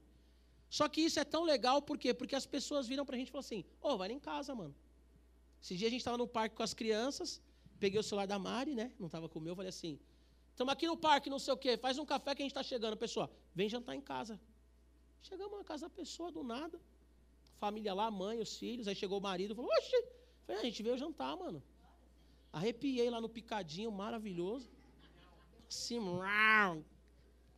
Só 0.77 0.85
que 0.89 1.01
isso 1.07 1.17
é 1.23 1.23
tão 1.23 1.43
legal, 1.53 1.77
por 1.89 1.97
quê? 1.97 2.13
Porque 2.19 2.35
as 2.35 2.45
pessoas 2.45 2.85
viram 2.91 3.05
para 3.05 3.15
a 3.15 3.19
gente 3.19 3.29
e 3.29 3.31
falam 3.31 3.45
assim, 3.47 3.61
ô, 3.81 3.91
oh, 3.91 3.97
vai 3.99 4.07
lá 4.09 4.13
em 4.13 4.19
casa, 4.19 4.53
mano. 4.61 4.75
Esse 5.61 5.73
dia 5.79 5.87
a 5.87 5.91
gente 5.93 6.01
estava 6.01 6.17
no 6.21 6.27
parque 6.27 6.53
com 6.57 6.63
as 6.63 6.73
crianças, 6.79 7.41
peguei 7.83 7.97
o 7.97 8.03
celular 8.03 8.27
da 8.31 8.37
Mari, 8.37 8.73
né? 8.75 8.87
Não 8.99 9.07
estava 9.09 9.29
com 9.29 9.39
o 9.39 9.41
meu, 9.41 9.55
falei 9.55 9.69
assim: 9.69 9.93
estamos 10.51 10.73
aqui 10.73 10.85
no 10.91 10.97
parque, 10.97 11.29
não 11.35 11.39
sei 11.39 11.53
o 11.53 11.57
quê, 11.63 11.77
faz 11.85 11.97
um 11.97 12.05
café 12.05 12.35
que 12.35 12.41
a 12.41 12.45
gente 12.45 12.51
está 12.51 12.61
chegando. 12.71 12.97
Pessoal, 12.97 13.29
vem 13.59 13.69
jantar 13.69 13.95
em 13.95 14.01
casa. 14.01 14.37
Chegamos 15.29 15.57
na 15.57 15.63
casa 15.63 15.83
da 15.87 15.89
pessoa, 16.01 16.29
do 16.29 16.43
nada. 16.43 16.77
Família 17.57 17.93
lá, 17.93 18.11
mãe, 18.11 18.41
os 18.45 18.57
filhos. 18.57 18.85
Aí 18.89 18.95
chegou 18.95 19.17
o 19.19 19.21
marido, 19.29 19.55
falou: 19.55 19.71
Oxe, 19.77 19.97
falei, 20.45 20.57
"Ah, 20.59 20.63
a 20.63 20.65
gente 20.69 20.83
veio 20.83 20.97
jantar, 20.97 21.37
mano. 21.37 21.63
Arrepiei 22.51 23.09
lá 23.09 23.21
no 23.21 23.29
picadinho, 23.29 23.93
maravilhoso. 23.93 24.69
Assim, 25.69 25.99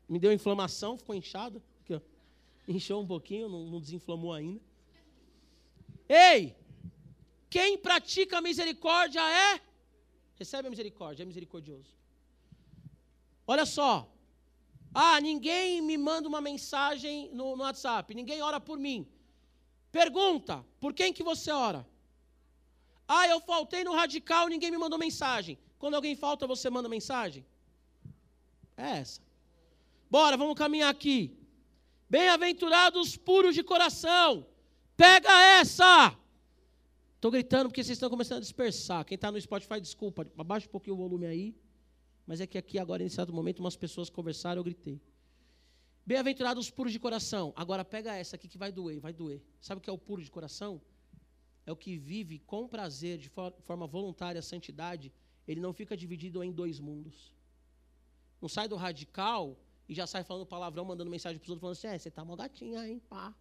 me 0.08 0.20
deu 0.20 0.32
inflamação, 0.32 1.00
ficou 1.00 1.16
inchado. 1.16 1.64
Inchou 2.76 3.02
um 3.02 3.08
pouquinho, 3.08 3.48
não, 3.48 3.66
não 3.66 3.80
desinflamou 3.80 4.34
ainda. 4.34 4.62
Ei! 6.10 6.56
Quem 7.50 7.78
pratica 7.78 8.42
misericórdia 8.42 9.22
é. 9.22 9.62
Recebe 10.36 10.68
a 10.68 10.72
misericórdia, 10.72 11.24
é 11.24 11.26
misericordioso. 11.26 11.92
Olha 13.48 13.66
só. 13.66 14.12
Ah, 14.94 15.20
ninguém 15.22 15.82
me 15.82 15.98
manda 15.98 16.28
uma 16.28 16.42
mensagem 16.42 17.30
no, 17.34 17.56
no 17.56 17.64
WhatsApp, 17.64 18.14
ninguém 18.14 18.42
ora 18.42 18.60
por 18.60 18.78
mim. 18.78 19.08
Pergunta: 19.92 20.66
por 20.80 20.94
quem 20.94 21.14
que 21.14 21.24
você 21.24 21.52
ora? 21.52 21.88
Ah, 23.08 23.28
eu 23.28 23.40
faltei 23.40 23.84
no 23.84 23.94
radical, 23.94 24.48
ninguém 24.48 24.72
me 24.72 24.78
mandou 24.78 25.00
mensagem. 25.00 25.58
Quando 25.80 25.96
alguém 25.96 26.16
falta, 26.16 26.46
você 26.46 26.70
manda 26.70 26.90
mensagem? 26.90 27.46
É 28.76 28.98
essa. 28.98 29.22
Bora, 30.10 30.36
vamos 30.36 30.56
caminhar 30.56 30.90
aqui. 30.90 31.38
Bem-aventurados 32.10 33.18
puros 33.18 33.54
de 33.54 33.64
coração. 33.64 34.46
Pega 34.96 35.30
essa! 35.60 36.18
Estou 37.16 37.30
gritando 37.32 37.68
porque 37.70 37.84
vocês 37.84 37.98
estão 37.98 38.10
começando 38.10 38.38
a 38.38 38.42
dispersar. 38.42 39.04
Quem 39.04 39.16
está 39.16 39.32
no 39.32 39.42
Spotify, 39.42 39.82
desculpa, 39.82 40.26
abaixa 40.38 40.68
um 40.68 40.72
pouquinho 40.72 40.96
o 40.96 41.00
volume 41.00 41.26
aí. 41.26 41.56
Mas 42.26 42.40
é 42.40 42.48
que 42.48 42.58
aqui 42.58 42.78
agora, 42.80 43.04
em 43.04 43.10
certo 43.10 43.34
momento, 43.34 43.60
umas 43.60 43.76
pessoas 43.76 44.10
conversaram, 44.10 44.60
eu 44.60 44.64
gritei. 44.64 45.02
Bem-aventurados 46.06 46.70
puros 46.70 46.94
de 46.94 47.00
coração. 47.00 47.52
Agora 47.56 47.84
pega 47.84 48.16
essa 48.16 48.36
aqui 48.38 48.48
que 48.48 48.58
vai 48.58 48.72
doer, 48.72 49.00
vai 49.00 49.12
doer. 49.12 49.42
Sabe 49.60 49.80
o 49.80 49.82
que 49.82 49.90
é 49.90 49.94
o 49.94 49.98
puro 49.98 50.22
de 50.24 50.32
coração? 50.32 50.82
É 51.66 51.72
o 51.72 51.76
que 51.76 51.98
vive 51.98 52.40
com 52.40 52.68
prazer, 52.68 53.18
de 53.18 53.28
for- 53.28 53.54
forma 53.66 53.86
voluntária, 53.86 54.40
a 54.40 54.42
santidade. 54.42 55.12
Ele 55.46 55.60
não 55.60 55.74
fica 55.74 55.98
dividido 55.98 56.42
em 56.44 56.52
dois 56.52 56.80
mundos. 56.80 57.34
Não 58.42 58.48
sai 58.48 58.68
do 58.70 58.76
radical 58.78 59.58
e 59.88 59.94
já 59.96 60.06
sai 60.06 60.24
falando 60.24 60.46
palavrão, 60.46 60.84
mandando 60.86 61.10
mensagem 61.10 61.38
para 61.40 61.46
os 61.46 61.50
outros, 61.50 61.62
falando 61.62 61.78
assim: 61.78 61.88
é, 61.88 61.98
você 62.00 62.12
tá 62.12 62.24
uma 62.24 62.36
gatinha, 62.36 62.88
hein, 62.88 63.00
pá. 63.10 63.34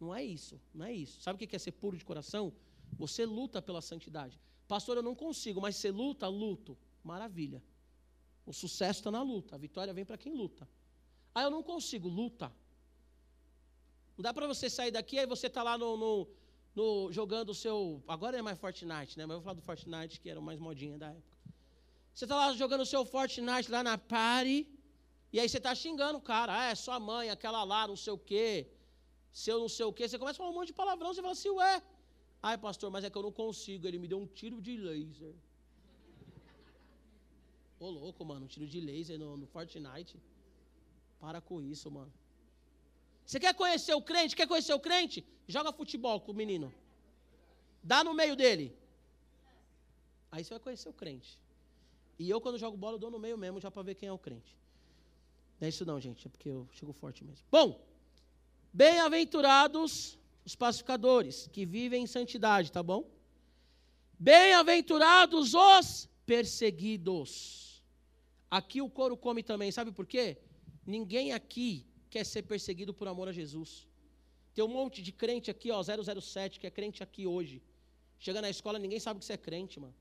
Não 0.00 0.14
é 0.14 0.22
isso, 0.24 0.60
não 0.74 0.84
é 0.86 0.92
isso. 0.92 1.20
Sabe 1.20 1.36
o 1.42 1.48
que 1.48 1.54
é 1.54 1.58
ser 1.58 1.72
puro 1.72 1.96
de 1.96 2.04
coração? 2.04 2.52
Você 2.98 3.24
luta 3.24 3.62
pela 3.62 3.80
santidade. 3.80 4.40
Pastor, 4.66 4.96
eu 4.96 5.02
não 5.02 5.14
consigo, 5.14 5.60
mas 5.60 5.76
você 5.76 5.90
luta, 5.90 6.26
luto. 6.28 6.76
Maravilha. 7.04 7.62
O 8.44 8.52
sucesso 8.52 9.00
está 9.00 9.10
na 9.10 9.22
luta, 9.22 9.54
a 9.54 9.58
vitória 9.58 9.92
vem 9.92 10.04
para 10.04 10.18
quem 10.18 10.34
luta. 10.34 10.68
Ah, 11.34 11.42
eu 11.42 11.50
não 11.50 11.62
consigo, 11.62 12.08
luta. 12.08 12.52
Não 14.16 14.22
dá 14.22 14.34
para 14.34 14.46
você 14.46 14.68
sair 14.68 14.90
daqui, 14.90 15.18
aí 15.18 15.26
você 15.26 15.46
está 15.46 15.62
lá 15.62 15.78
no, 15.78 15.96
no- 15.96 16.28
no- 16.74 17.12
jogando 17.12 17.50
o 17.50 17.54
seu. 17.54 18.02
Agora 18.06 18.36
é 18.36 18.42
mais 18.42 18.58
Fortnite, 18.58 19.16
né? 19.16 19.24
Mas 19.26 19.34
eu 19.34 19.40
vou 19.40 19.42
falar 19.42 19.54
do 19.54 19.62
Fortnite, 19.62 20.20
que 20.20 20.28
era 20.28 20.38
o 20.38 20.42
mais 20.42 20.58
modinha 20.58 20.98
da 20.98 21.10
época. 21.10 21.38
Você 22.12 22.24
está 22.24 22.36
lá 22.36 22.52
jogando 22.54 22.82
o 22.82 22.86
seu 22.86 23.04
Fortnite 23.06 23.70
lá 23.70 23.82
na 23.82 23.96
party, 23.96 24.66
e 25.32 25.40
aí 25.40 25.48
você 25.48 25.58
está 25.58 25.74
xingando 25.74 26.18
o 26.18 26.20
cara. 26.32 26.52
Ah, 26.60 26.66
é 26.72 26.74
sua 26.74 26.98
mãe, 27.00 27.30
aquela 27.30 27.64
lá, 27.64 27.86
não 27.92 27.96
sei 27.96 28.12
o 28.12 28.18
quê. 28.18 28.68
Seu 29.32 29.58
não 29.58 29.68
sei 29.76 29.86
o 29.86 29.92
quê. 29.92 30.06
Você 30.06 30.18
começa 30.18 30.36
a 30.36 30.40
falar 30.40 30.50
um 30.50 30.58
monte 30.58 30.68
de 30.68 30.74
palavrão, 30.74 31.12
você 31.12 31.22
fala 31.22 31.32
assim, 31.32 31.50
ué. 31.50 31.82
Ai, 32.42 32.58
pastor, 32.58 32.90
mas 32.90 33.04
é 33.04 33.10
que 33.10 33.16
eu 33.16 33.22
não 33.22 33.32
consigo. 33.32 33.86
Ele 33.88 33.98
me 33.98 34.08
deu 34.08 34.18
um 34.18 34.26
tiro 34.26 34.60
de 34.60 34.76
laser. 34.76 35.34
Ô, 37.80 37.88
louco, 37.88 38.24
mano, 38.24 38.44
um 38.44 38.48
tiro 38.54 38.66
de 38.66 38.80
laser 38.80 39.18
no, 39.18 39.36
no 39.36 39.46
Fortnite. 39.46 40.16
Para 41.18 41.40
com 41.40 41.62
isso, 41.62 41.90
mano. 41.90 42.12
Você 43.24 43.40
quer 43.40 43.54
conhecer 43.54 43.94
o 43.94 44.02
crente? 44.02 44.36
Quer 44.36 44.46
conhecer 44.46 44.74
o 44.74 44.80
crente? 44.80 45.24
Joga 45.48 45.72
futebol 45.72 46.20
com 46.20 46.32
o 46.32 46.34
menino. 46.34 46.72
Dá 47.82 48.04
no 48.04 48.12
meio 48.12 48.36
dele. 48.36 48.76
Aí 50.30 50.44
você 50.44 50.50
vai 50.50 50.60
conhecer 50.60 50.88
o 50.88 50.92
crente. 50.92 51.38
E 52.18 52.28
eu, 52.28 52.40
quando 52.40 52.58
jogo 52.58 52.76
bola, 52.76 52.96
eu 52.96 52.98
dou 52.98 53.10
no 53.10 53.18
meio 53.18 53.38
mesmo, 53.38 53.60
já 53.60 53.70
para 53.70 53.82
ver 53.82 53.94
quem 53.94 54.08
é 54.08 54.12
o 54.12 54.18
crente. 54.18 54.56
Não 55.62 55.66
é 55.66 55.68
isso 55.68 55.86
não, 55.86 56.00
gente, 56.00 56.26
é 56.26 56.28
porque 56.28 56.48
eu 56.48 56.68
chego 56.72 56.92
forte 56.92 57.22
mesmo. 57.22 57.46
Bom, 57.48 57.80
bem-aventurados 58.72 60.18
os 60.44 60.56
pacificadores, 60.56 61.48
que 61.52 61.64
vivem 61.64 62.02
em 62.02 62.06
santidade, 62.08 62.72
tá 62.72 62.82
bom? 62.82 63.08
Bem-aventurados 64.18 65.54
os 65.54 66.08
perseguidos. 66.26 67.80
Aqui 68.50 68.82
o 68.82 68.90
couro 68.90 69.16
come 69.16 69.40
também, 69.44 69.70
sabe 69.70 69.92
por 69.92 70.04
quê? 70.04 70.36
Ninguém 70.84 71.32
aqui 71.32 71.86
quer 72.10 72.26
ser 72.26 72.42
perseguido 72.42 72.92
por 72.92 73.06
amor 73.06 73.28
a 73.28 73.32
Jesus. 73.32 73.86
Tem 74.52 74.64
um 74.64 74.74
monte 74.78 75.00
de 75.00 75.12
crente 75.12 75.48
aqui, 75.48 75.70
ó, 75.70 75.80
007, 75.80 76.58
que 76.58 76.66
é 76.66 76.72
crente 76.72 77.04
aqui 77.04 77.24
hoje. 77.24 77.62
Chega 78.18 78.42
na 78.42 78.50
escola, 78.50 78.80
ninguém 78.80 78.98
sabe 78.98 79.20
que 79.20 79.26
você 79.26 79.34
é 79.34 79.36
crente, 79.36 79.78
mano. 79.78 79.94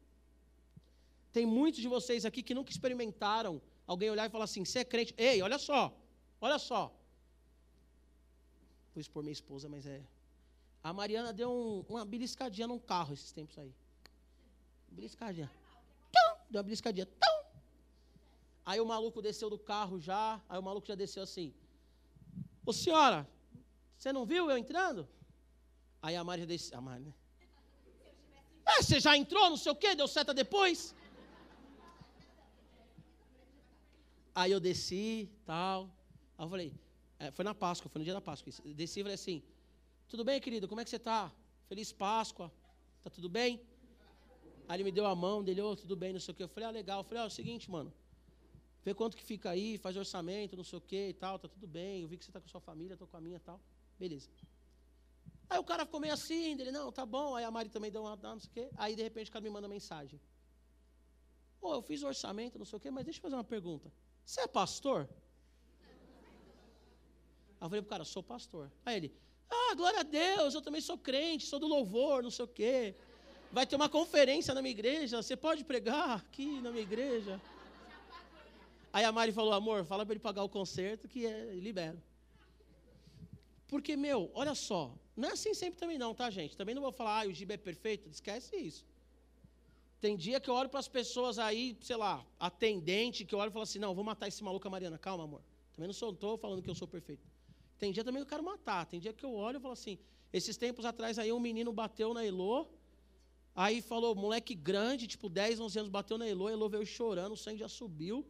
Tem 1.31 1.45
muitos 1.45 1.79
de 1.79 1.87
vocês 1.87 2.25
aqui 2.25 2.41
que 2.41 2.55
nunca 2.55 2.71
experimentaram 2.71 3.61
alguém 3.91 4.09
olhar 4.09 4.25
e 4.27 4.29
falar 4.35 4.45
assim: 4.45 4.63
você 4.65 4.79
é 4.79 4.85
crente. 4.85 5.13
Ei, 5.17 5.41
olha 5.41 5.59
só, 5.67 5.81
olha 6.39 6.57
só. 6.69 6.81
Vou 8.93 9.01
expor 9.01 9.21
minha 9.23 9.33
esposa, 9.39 9.67
mas 9.69 9.85
é. 9.85 10.01
A 10.83 10.91
Mariana 10.99 11.31
deu 11.31 11.49
um- 11.51 11.81
uma 11.93 12.03
beliscadinha 12.13 12.67
num 12.67 12.79
carro 12.79 13.13
esses 13.13 13.31
tempos 13.31 13.57
aí. 13.57 13.73
Beliscadinha. 14.89 15.49
Tum! 16.13 16.31
Deu 16.49 16.59
uma 16.59 16.63
beliscadinha. 16.63 17.05
Tum! 17.05 17.37
Aí 18.65 18.79
o 18.79 18.85
maluco 18.85 19.21
desceu 19.21 19.49
do 19.49 19.59
carro 19.59 19.99
já. 19.99 20.41
Aí 20.49 20.57
o 20.59 20.63
maluco 20.69 20.87
já 20.87 20.95
desceu 20.95 21.23
assim. 21.23 21.53
Ô 22.65 22.73
senhora, 22.73 23.27
você 23.97 24.11
não 24.13 24.25
viu 24.25 24.49
eu 24.49 24.57
entrando? 24.57 25.07
Aí 26.01 26.15
a 26.15 26.23
Mari 26.23 26.41
já 26.41 26.47
desceu. 26.47 26.77
A 26.77 26.81
Mari, 26.81 27.03
né? 27.05 27.13
É, 28.65 28.81
você 28.83 28.99
já 28.99 29.15
entrou, 29.17 29.49
não 29.49 29.57
sei 29.57 29.71
o 29.71 29.75
quê, 29.75 29.95
deu 29.95 30.07
seta 30.07 30.33
depois? 30.33 30.93
Aí 34.33 34.51
eu 34.51 34.59
desci, 34.59 35.29
tal. 35.45 35.89
Aí 36.37 36.45
eu 36.45 36.49
falei, 36.49 36.73
é, 37.19 37.31
foi 37.31 37.43
na 37.43 37.53
Páscoa, 37.53 37.89
foi 37.89 37.99
no 37.99 38.05
dia 38.05 38.13
da 38.13 38.21
Páscoa. 38.21 38.51
desci 38.73 38.99
e 38.99 39.03
falei 39.03 39.15
assim, 39.15 39.43
tudo 40.07 40.23
bem, 40.23 40.39
querido, 40.39 40.67
como 40.67 40.81
é 40.81 40.83
que 40.83 40.89
você 40.89 40.95
está? 40.95 41.31
Feliz 41.67 41.91
Páscoa, 41.91 42.51
tá 43.03 43.09
tudo 43.09 43.29
bem? 43.29 43.61
Aí 44.67 44.77
ele 44.77 44.83
me 44.85 44.91
deu 44.91 45.05
a 45.05 45.15
mão, 45.15 45.43
dele, 45.43 45.61
ô, 45.61 45.75
tudo 45.75 45.95
bem, 45.95 46.13
não 46.13 46.19
sei 46.19 46.31
o 46.33 46.35
quê. 46.35 46.43
Eu 46.43 46.47
falei, 46.47 46.69
ah, 46.69 46.71
legal. 46.71 46.99
Eu 47.01 47.03
falei, 47.03 47.21
ó, 47.21 47.25
é 47.25 47.27
o 47.27 47.31
seguinte, 47.31 47.69
mano, 47.69 47.93
vê 48.83 48.93
quanto 48.93 49.17
que 49.17 49.23
fica 49.23 49.49
aí, 49.49 49.77
faz 49.77 49.97
orçamento, 49.97 50.55
não 50.55 50.63
sei 50.63 50.77
o 50.77 50.81
quê 50.81 51.09
e 51.09 51.13
tal, 51.13 51.37
tá 51.37 51.47
tudo 51.47 51.67
bem. 51.67 52.03
Eu 52.03 52.07
vi 52.07 52.17
que 52.17 52.25
você 52.25 52.31
tá 52.31 52.39
com 52.39 52.47
sua 52.47 52.61
família, 52.61 52.95
tô 52.95 53.05
com 53.05 53.17
a 53.17 53.21
minha 53.21 53.37
e 53.37 53.39
tal. 53.39 53.59
Beleza. 53.99 54.29
Aí 55.49 55.59
o 55.59 55.63
cara 55.65 55.85
ficou 55.85 55.99
meio 55.99 56.13
assim, 56.13 56.55
dele, 56.55 56.71
não, 56.71 56.89
tá 56.91 57.05
bom. 57.05 57.35
Aí 57.35 57.43
a 57.43 57.51
Mari 57.51 57.69
também 57.69 57.91
deu 57.91 58.01
uma, 58.01 58.15
não 58.15 58.39
sei 58.39 58.49
o 58.49 58.53
quê. 58.53 58.69
Aí, 58.77 58.95
de 58.95 59.03
repente, 59.03 59.29
o 59.29 59.33
cara 59.33 59.43
me 59.43 59.49
manda 59.49 59.67
mensagem. 59.67 60.19
Ô, 61.61 61.73
eu 61.73 61.81
fiz 61.81 62.01
orçamento, 62.01 62.57
não 62.57 62.65
sei 62.65 62.77
o 62.77 62.79
quê, 62.79 62.89
mas 62.89 63.03
deixa 63.03 63.19
eu 63.19 63.21
fazer 63.21 63.35
uma 63.35 63.43
pergunta. 63.43 63.91
Você 64.25 64.41
é 64.41 64.47
pastor? 64.47 65.09
Aí 67.59 67.65
eu 67.65 67.69
falei 67.69 67.81
pro 67.81 67.89
cara, 67.89 68.03
sou 68.03 68.23
pastor. 68.23 68.71
Aí 68.85 68.97
ele, 68.97 69.13
ah, 69.49 69.75
glória 69.75 69.99
a 69.99 70.03
Deus, 70.03 70.53
eu 70.53 70.61
também 70.61 70.81
sou 70.81 70.97
crente, 70.97 71.45
sou 71.45 71.59
do 71.59 71.67
louvor, 71.67 72.23
não 72.23 72.31
sei 72.31 72.45
o 72.45 72.47
quê. 72.47 72.95
Vai 73.51 73.65
ter 73.67 73.75
uma 73.75 73.89
conferência 73.89 74.53
na 74.53 74.61
minha 74.61 74.71
igreja, 74.71 75.21
você 75.21 75.35
pode 75.35 75.63
pregar 75.63 76.11
aqui 76.17 76.61
na 76.61 76.71
minha 76.71 76.83
igreja? 76.83 77.39
Aí 78.93 79.05
a 79.05 79.11
Mari 79.11 79.31
falou, 79.31 79.53
amor, 79.53 79.85
fala 79.85 80.05
para 80.05 80.13
ele 80.13 80.19
pagar 80.19 80.43
o 80.43 80.49
concerto 80.49 81.07
que 81.07 81.25
é, 81.25 81.53
libera. 81.53 82.01
Porque, 83.67 83.95
meu, 83.95 84.29
olha 84.33 84.53
só, 84.53 84.93
não 85.15 85.29
é 85.29 85.31
assim 85.33 85.53
sempre 85.53 85.79
também 85.79 85.97
não, 85.97 86.13
tá, 86.13 86.29
gente? 86.29 86.57
Também 86.57 86.75
não 86.75 86.81
vou 86.81 86.91
falar, 86.91 87.21
ah, 87.21 87.27
o 87.27 87.33
Giba 87.33 87.53
é 87.53 87.57
perfeito, 87.57 88.09
esquece 88.09 88.55
isso. 88.55 88.85
Tem 90.01 90.17
dia 90.17 90.39
que 90.39 90.49
eu 90.49 90.55
olho 90.55 90.67
para 90.67 90.79
as 90.79 90.87
pessoas 90.87 91.37
aí, 91.37 91.77
sei 91.79 91.95
lá, 91.95 92.25
atendente, 92.39 93.23
que 93.23 93.35
eu 93.35 93.39
olho 93.39 93.49
e 93.49 93.53
falo 93.53 93.61
assim, 93.61 93.77
não, 93.77 93.93
vou 93.93 94.03
matar 94.03 94.27
esse 94.27 94.43
maluco, 94.43 94.67
Mariana, 94.67 94.97
calma, 94.97 95.25
amor. 95.25 95.43
Também 95.73 95.87
não 95.87 95.93
sou, 95.93 96.11
tô 96.11 96.37
falando 96.37 96.63
que 96.63 96.69
eu 96.69 96.73
sou 96.73 96.87
perfeito. 96.87 97.23
Tem 97.77 97.91
dia 97.91 98.03
também 98.03 98.19
que 98.19 98.25
eu 98.25 98.29
quero 98.29 98.43
matar, 98.43 98.87
tem 98.87 98.99
dia 98.99 99.13
que 99.13 99.23
eu 99.23 99.33
olho 99.35 99.57
e 99.59 99.61
falo 99.61 99.73
assim, 99.73 99.99
esses 100.33 100.57
tempos 100.57 100.85
atrás 100.85 101.19
aí 101.19 101.31
um 101.31 101.39
menino 101.39 101.71
bateu 101.71 102.15
na 102.15 102.25
Elô, 102.25 102.65
aí 103.55 103.79
falou, 103.79 104.15
moleque 104.15 104.55
grande, 104.55 105.05
tipo 105.05 105.29
10, 105.29 105.59
11 105.59 105.79
anos, 105.79 105.91
bateu 105.91 106.17
na 106.17 106.27
Elô, 106.27 106.47
a 106.47 106.51
Elô 106.51 106.67
veio 106.67 106.85
chorando, 106.85 107.33
o 107.33 107.37
sangue 107.37 107.59
já 107.59 107.69
subiu. 107.69 108.25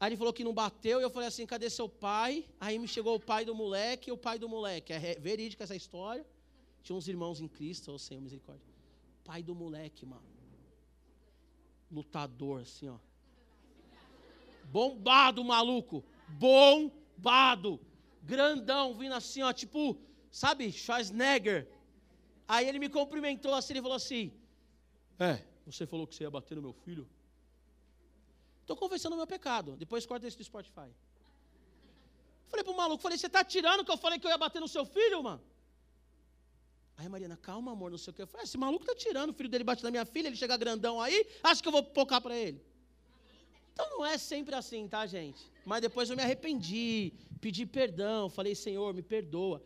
Aí 0.00 0.08
ele 0.08 0.16
falou 0.16 0.32
que 0.32 0.44
não 0.44 0.54
bateu, 0.54 1.00
e 1.00 1.02
eu 1.02 1.10
falei 1.10 1.28
assim, 1.28 1.44
cadê 1.44 1.68
seu 1.68 1.88
pai? 1.88 2.46
Aí 2.58 2.78
me 2.78 2.88
chegou 2.88 3.14
o 3.14 3.20
pai 3.20 3.44
do 3.44 3.54
moleque 3.54 4.08
e 4.08 4.12
o 4.12 4.16
pai 4.16 4.38
do 4.38 4.48
moleque. 4.48 4.92
É 4.92 5.18
verídica 5.18 5.64
essa 5.64 5.76
história. 5.76 6.24
Tinha 6.82 6.96
uns 6.96 7.08
irmãos 7.08 7.40
em 7.40 7.48
Cristo, 7.48 7.92
ô 7.92 7.98
Senhor, 7.98 8.20
misericórdia. 8.20 8.66
Pai 9.24 9.42
do 9.42 9.54
moleque, 9.54 10.04
mano. 10.04 10.35
Lutador, 11.90 12.62
assim, 12.62 12.88
ó. 12.88 12.98
Bombado, 14.64 15.44
maluco. 15.44 16.04
Bombado. 16.28 17.80
Grandão, 18.22 18.94
vindo 18.94 19.14
assim, 19.14 19.42
ó, 19.42 19.52
tipo, 19.52 19.98
sabe, 20.30 20.72
Schwarzenegger. 20.72 21.68
Aí 22.48 22.68
ele 22.68 22.78
me 22.78 22.88
cumprimentou 22.88 23.54
assim, 23.54 23.72
ele 23.74 23.82
falou 23.82 23.96
assim: 23.96 24.32
É, 25.18 25.42
você 25.64 25.86
falou 25.86 26.06
que 26.06 26.14
você 26.14 26.24
ia 26.24 26.30
bater 26.30 26.54
no 26.56 26.62
meu 26.62 26.72
filho? 26.72 27.08
Estou 28.60 28.76
confessando 28.76 29.14
o 29.14 29.18
meu 29.18 29.26
pecado. 29.26 29.76
Depois 29.76 30.04
corta 30.04 30.26
esse 30.26 30.36
do 30.36 30.44
Spotify. 30.44 30.90
Falei 32.48 32.64
pro 32.64 32.76
maluco, 32.76 33.02
falei, 33.02 33.18
você 33.18 33.28
tá 33.28 33.44
tirando 33.44 33.84
que 33.84 33.90
eu 33.90 33.96
falei 33.96 34.18
que 34.18 34.26
eu 34.26 34.30
ia 34.30 34.38
bater 34.38 34.60
no 34.60 34.68
seu 34.68 34.84
filho, 34.84 35.22
mano? 35.22 35.42
Aí 36.96 37.06
a 37.06 37.10
Mariana, 37.10 37.36
calma, 37.36 37.72
amor, 37.72 37.90
não 37.90 37.98
sei 37.98 38.10
o 38.10 38.14
que. 38.14 38.22
Eu 38.22 38.26
falei, 38.26 38.44
esse 38.44 38.56
maluco 38.56 38.84
tá 38.84 38.94
tirando, 38.94 39.30
o 39.30 39.34
filho 39.34 39.48
dele 39.48 39.64
bate 39.64 39.84
na 39.84 39.90
minha 39.90 40.06
filha, 40.06 40.28
ele 40.28 40.36
chega 40.36 40.56
grandão 40.56 41.00
aí, 41.00 41.26
acha 41.42 41.62
que 41.62 41.68
eu 41.68 41.72
vou 41.72 41.82
pocar 41.82 42.20
para 42.20 42.36
ele. 42.36 42.60
Então 43.72 43.90
não 43.90 44.06
é 44.06 44.16
sempre 44.16 44.54
assim, 44.54 44.88
tá, 44.88 45.06
gente? 45.06 45.40
Mas 45.64 45.82
depois 45.82 46.08
eu 46.08 46.16
me 46.16 46.22
arrependi, 46.22 47.12
pedi 47.40 47.66
perdão, 47.66 48.30
falei, 48.30 48.54
Senhor, 48.54 48.94
me 48.94 49.02
perdoa. 49.02 49.62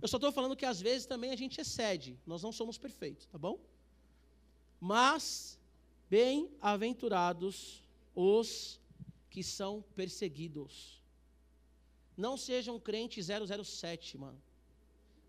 Eu 0.00 0.08
só 0.08 0.16
estou 0.16 0.32
falando 0.32 0.56
que 0.56 0.64
às 0.64 0.80
vezes 0.80 1.06
também 1.06 1.30
a 1.30 1.36
gente 1.36 1.60
excede, 1.60 2.18
nós 2.26 2.42
não 2.42 2.52
somos 2.52 2.78
perfeitos, 2.78 3.26
tá 3.26 3.36
bom? 3.36 3.60
Mas, 4.80 5.58
bem-aventurados 6.08 7.84
os 8.14 8.80
que 9.28 9.42
são 9.42 9.84
perseguidos. 9.94 11.02
Não 12.16 12.36
seja 12.38 12.72
um 12.72 12.80
crente 12.80 13.20
007, 13.22 14.16
mano. 14.16 14.40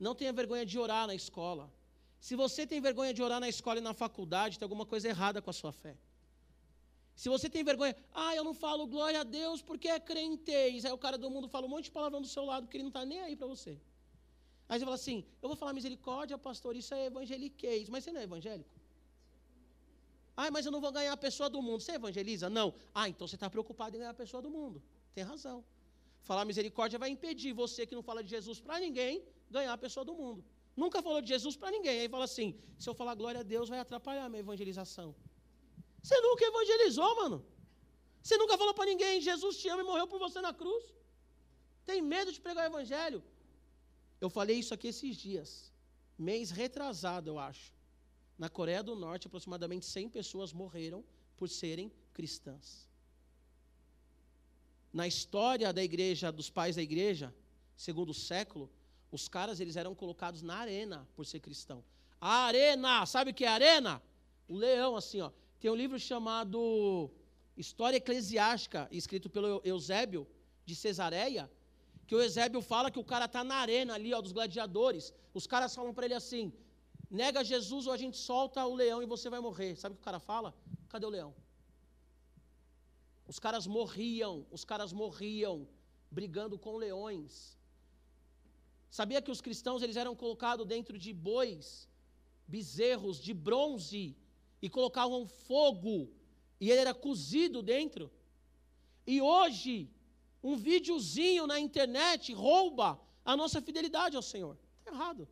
Não 0.06 0.14
tenha 0.20 0.34
vergonha 0.42 0.66
de 0.72 0.78
orar 0.86 1.06
na 1.10 1.16
escola. 1.22 1.66
Se 2.28 2.34
você 2.44 2.62
tem 2.72 2.80
vergonha 2.88 3.14
de 3.18 3.22
orar 3.26 3.40
na 3.44 3.50
escola 3.56 3.78
e 3.80 3.88
na 3.90 3.94
faculdade, 4.04 4.58
tem 4.58 4.66
alguma 4.66 4.86
coisa 4.94 5.08
errada 5.14 5.42
com 5.44 5.52
a 5.54 5.58
sua 5.62 5.72
fé. 5.82 5.94
Se 7.22 7.28
você 7.34 7.48
tem 7.56 7.64
vergonha, 7.72 7.96
ah, 8.24 8.34
eu 8.36 8.44
não 8.48 8.54
falo 8.64 8.88
glória 8.94 9.20
a 9.22 9.28
Deus 9.40 9.60
porque 9.62 9.88
é 9.96 10.00
crentez. 10.00 10.86
Aí 10.86 10.92
o 10.92 11.02
cara 11.06 11.18
do 11.24 11.30
mundo 11.36 11.48
fala 11.48 11.68
um 11.68 11.70
monte 11.74 11.86
de 11.90 11.92
palavrão 11.98 12.22
do 12.26 12.32
seu 12.36 12.46
lado 12.52 12.64
porque 12.64 12.78
ele 12.78 12.86
não 12.88 12.94
está 12.96 13.04
nem 13.12 13.22
aí 13.26 13.36
para 13.36 13.50
você. 13.54 13.74
Aí 14.68 14.80
você 14.80 14.86
fala 14.86 14.96
assim, 15.02 15.18
eu 15.42 15.48
vou 15.50 15.58
falar 15.62 15.74
misericórdia, 15.80 16.36
pastor, 16.48 16.76
isso 16.82 16.94
é 16.96 17.06
evangeliquez. 17.12 17.88
Mas 17.90 18.04
você 18.04 18.12
não 18.12 18.22
é 18.22 18.24
evangélico? 18.24 18.76
Ah, 20.36 20.50
mas 20.50 20.66
eu 20.66 20.72
não 20.72 20.82
vou 20.86 20.92
ganhar 20.92 21.14
a 21.14 21.18
pessoa 21.28 21.50
do 21.56 21.62
mundo. 21.62 21.82
Você 21.82 21.94
evangeliza? 22.02 22.50
Não. 22.50 22.74
Ah, 22.96 23.08
então 23.08 23.28
você 23.28 23.36
está 23.36 23.50
preocupado 23.56 23.96
em 23.96 24.00
ganhar 24.00 24.16
a 24.18 24.22
pessoa 24.24 24.42
do 24.42 24.50
mundo. 24.50 24.82
Tem 25.14 25.24
razão. 25.24 25.64
Falar 26.24 26.44
misericórdia 26.46 26.98
vai 26.98 27.10
impedir 27.10 27.54
você 27.54 27.86
que 27.86 27.94
não 27.94 28.02
fala 28.10 28.24
de 28.24 28.32
Jesus 28.32 28.60
para 28.60 28.80
ninguém 28.80 29.24
ganhar 29.58 29.74
a 29.74 29.84
pessoa 29.86 30.04
do 30.10 30.14
mundo. 30.22 30.44
Nunca 30.76 31.02
falou 31.08 31.22
de 31.22 31.30
Jesus 31.34 31.56
para 31.62 31.72
ninguém. 31.76 32.00
Aí 32.02 32.10
fala 32.16 32.26
assim: 32.32 32.50
se 32.80 32.88
eu 32.90 32.96
falar 33.02 33.16
glória 33.22 33.42
a 33.42 33.48
Deus, 33.54 33.70
vai 33.74 33.80
atrapalhar 33.80 34.26
a 34.26 34.30
minha 34.30 34.44
evangelização. 34.46 35.10
Você 36.02 36.20
nunca 36.28 36.44
evangelizou, 36.52 37.16
mano. 37.22 37.46
Você 38.24 38.38
nunca 38.38 38.58
falou 38.62 38.74
para 38.74 38.90
ninguém: 38.92 39.22
Jesus 39.30 39.58
te 39.58 39.68
ama 39.74 39.82
e 39.84 39.86
morreu 39.92 40.08
por 40.08 40.20
você 40.26 40.40
na 40.48 40.54
cruz. 40.62 40.84
Tem 41.86 42.02
medo 42.02 42.32
de 42.32 42.40
pregar 42.46 42.64
o 42.66 42.72
evangelho? 42.74 43.24
Eu 44.20 44.30
falei 44.30 44.58
isso 44.60 44.74
aqui 44.74 44.88
esses 44.88 45.16
dias. 45.18 45.50
Mês 46.18 46.52
retrasado, 46.52 47.30
eu 47.30 47.38
acho. 47.40 47.74
Na 48.38 48.50
Coreia 48.50 48.84
do 48.84 48.96
Norte, 48.96 49.28
aproximadamente 49.28 49.86
100 49.86 50.10
pessoas 50.10 50.54
morreram 50.54 51.04
por 51.36 51.50
serem 51.50 51.92
cristãs. 52.14 52.88
Na 54.94 55.08
história 55.08 55.72
da 55.74 55.84
igreja, 55.84 56.32
dos 56.32 56.50
pais 56.50 56.76
da 56.76 56.82
igreja, 56.82 57.34
segundo 57.76 58.10
o 58.10 58.14
século, 58.14 58.70
os 59.12 59.28
caras 59.28 59.60
eles 59.60 59.76
eram 59.76 59.94
colocados 59.94 60.42
na 60.42 60.56
arena 60.56 61.08
por 61.16 61.26
ser 61.26 61.40
cristão. 61.40 61.84
A 62.20 62.46
arena, 62.46 63.06
sabe 63.06 63.32
o 63.32 63.34
que 63.34 63.46
é 63.46 63.48
arena? 63.48 64.02
O 64.48 64.56
leão, 64.56 64.96
assim, 64.96 65.22
ó. 65.22 65.32
Tem 65.60 65.70
um 65.70 65.76
livro 65.76 66.00
chamado 66.00 67.10
História 67.58 67.98
Eclesiástica, 67.98 68.88
escrito 68.92 69.30
pelo 69.30 69.62
Eusébio 69.64 70.28
de 70.66 70.76
Cesareia, 70.76 71.52
que 72.08 72.16
o 72.16 72.22
Eusébio 72.22 72.62
fala 72.62 72.92
que 72.92 73.00
o 73.00 73.04
cara 73.04 73.26
está 73.26 73.44
na 73.44 73.56
arena 73.56 73.94
ali, 73.94 74.14
ó, 74.14 74.22
dos 74.22 74.32
gladiadores. 74.32 75.14
Os 75.34 75.46
caras 75.46 75.76
falam 75.76 75.94
para 75.94 76.06
ele 76.06 76.14
assim: 76.14 76.54
nega 77.10 77.44
Jesus 77.44 77.88
ou 77.88 77.94
a 77.94 77.98
gente 77.98 78.18
solta 78.18 78.66
o 78.66 78.76
leão 78.76 79.02
e 79.04 79.06
você 79.06 79.30
vai 79.30 79.40
morrer. 79.40 79.76
Sabe 79.76 79.94
o 79.94 79.96
que 79.98 80.02
o 80.02 80.06
cara 80.06 80.20
fala? 80.20 80.54
Cadê 80.90 81.06
o 81.06 81.10
leão? 81.10 81.34
Os 83.28 83.40
caras 83.40 83.66
morriam, 83.66 84.46
os 84.52 84.66
caras 84.66 84.92
morriam 84.92 85.68
brigando 86.10 86.58
com 86.58 86.76
leões. 86.76 87.58
Sabia 88.98 89.22
que 89.22 89.32
os 89.32 89.42
cristãos 89.46 89.82
eles 89.82 89.96
eram 89.96 90.14
colocados 90.14 90.68
dentro 90.68 90.98
de 91.04 91.12
bois, 91.14 91.88
bezerros 92.46 93.18
de 93.28 93.34
bronze 93.34 94.18
e 94.62 94.70
colocavam 94.70 95.26
fogo 95.26 96.12
e 96.60 96.70
ele 96.70 96.82
era 96.82 96.94
cozido 96.94 97.64
dentro? 97.64 98.12
E 99.08 99.22
hoje, 99.22 99.90
um 100.44 100.58
videozinho 100.58 101.48
na 101.48 101.58
internet 101.58 102.34
rouba 102.34 103.00
a 103.24 103.38
nossa 103.42 103.62
fidelidade 103.62 104.18
ao 104.18 104.22
Senhor. 104.22 104.58
Está 104.80 104.92
errado. 104.92 105.28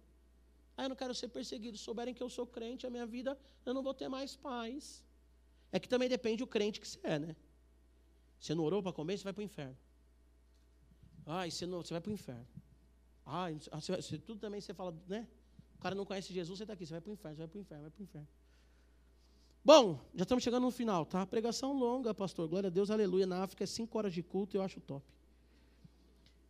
Ah, 0.77 0.83
eu 0.85 0.89
não 0.89 0.95
quero 0.95 1.13
ser 1.13 1.27
perseguido. 1.27 1.77
Souberem 1.77 2.13
que 2.13 2.23
eu 2.23 2.29
sou 2.29 2.47
crente, 2.47 2.87
a 2.87 2.89
minha 2.89 3.05
vida 3.05 3.37
eu 3.65 3.73
não 3.73 3.83
vou 3.83 3.93
ter 3.93 4.07
mais 4.07 4.37
paz. 4.37 5.03
É 5.69 5.79
que 5.79 5.89
também 5.89 6.07
depende 6.07 6.37
do 6.37 6.47
crente 6.47 6.79
que 6.79 6.87
você 6.87 6.99
é, 7.03 7.19
né? 7.19 7.35
Você 8.39 8.55
não 8.55 8.63
orou 8.63 8.81
para 8.81 8.93
comer, 8.93 9.17
você 9.17 9.25
vai 9.25 9.33
para 9.33 9.41
o 9.41 9.43
inferno. 9.43 9.77
Ai, 11.25 11.51
você, 11.51 11.65
não, 11.65 11.83
você 11.83 11.93
vai 11.93 12.01
para 12.01 12.09
o 12.09 12.13
inferno. 12.13 12.47
Você, 13.71 13.95
você, 13.95 14.17
tudo 14.17 14.39
também 14.39 14.59
você 14.59 14.73
fala, 14.73 14.95
né? 15.07 15.27
O 15.77 15.81
cara 15.81 15.95
não 15.95 16.05
conhece 16.05 16.33
Jesus, 16.33 16.57
você 16.57 16.63
está 16.63 16.73
aqui, 16.73 16.85
você 16.85 16.93
vai 16.93 17.01
para 17.01 17.09
o 17.09 17.13
inferno, 17.13 17.35
você 17.35 17.41
vai 17.41 17.47
para 17.47 17.57
o 17.57 17.61
inferno, 17.61 17.83
vai 17.83 17.91
para 17.91 18.01
o 18.01 18.03
inferno. 18.03 18.27
Bom, 19.63 19.99
já 20.15 20.23
estamos 20.23 20.43
chegando 20.43 20.63
no 20.63 20.71
final, 20.71 21.05
tá? 21.05 21.25
Pregação 21.25 21.73
longa, 21.73 22.13
pastor. 22.13 22.47
Glória 22.47 22.67
a 22.67 22.71
Deus, 22.71 22.89
aleluia. 22.89 23.25
Na 23.25 23.43
África 23.43 23.63
é 23.63 23.67
cinco 23.67 23.97
horas 23.97 24.13
de 24.13 24.23
culto, 24.23 24.57
eu 24.57 24.61
acho 24.61 24.79
top. 24.81 25.05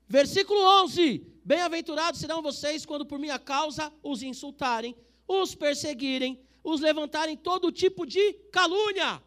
Versículo 0.07 0.60
11: 0.84 1.19
Bem-aventurados 1.43 2.19
serão 2.19 2.41
vocês 2.41 2.85
quando 2.85 3.06
por 3.06 3.19
minha 3.19 3.38
causa 3.38 3.91
os 4.01 4.23
insultarem, 4.23 4.95
os 5.27 5.53
perseguirem, 5.53 6.39
os 6.64 6.81
levantarem 6.81 7.35
todo 7.38 7.72
tipo 7.72 8.06
de 8.06 8.34
calúnia. 8.51 9.22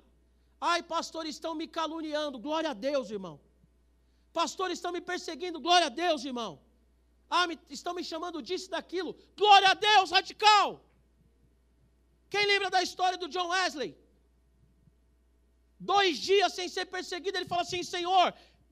Ai, 0.61 0.83
pastor, 0.83 1.27
estão 1.27 1.55
me 1.55 1.67
caluniando. 1.67 2.39
Glória 2.39 2.71
a 2.71 2.73
Deus, 2.73 3.11
irmão. 3.11 3.41
Pastor, 4.33 4.71
estão 4.71 4.91
me 4.91 5.01
perseguindo. 5.01 5.61
Glória 5.61 5.87
a 5.87 5.91
Deus, 5.91 6.25
irmão. 6.25 6.61
Ah, 7.37 7.47
me, 7.49 7.57
estão 7.77 7.93
me 7.99 8.05
chamando 8.13 8.39
disso 8.49 8.67
e 8.69 8.75
daquilo. 8.77 9.11
Glória 9.43 9.69
a 9.73 9.77
Deus, 9.89 10.11
radical. 10.17 10.67
Quem 12.33 12.45
lembra 12.53 12.69
da 12.75 12.81
história 12.87 13.19
do 13.23 13.29
John 13.35 13.49
Wesley? 13.55 13.91
Dois 15.93 16.15
dias 16.31 16.53
sem 16.59 16.69
ser 16.75 16.87
perseguido, 16.97 17.37
ele 17.39 17.53
fala 17.53 17.63
assim: 17.67 17.83
Senhor. 17.95 18.27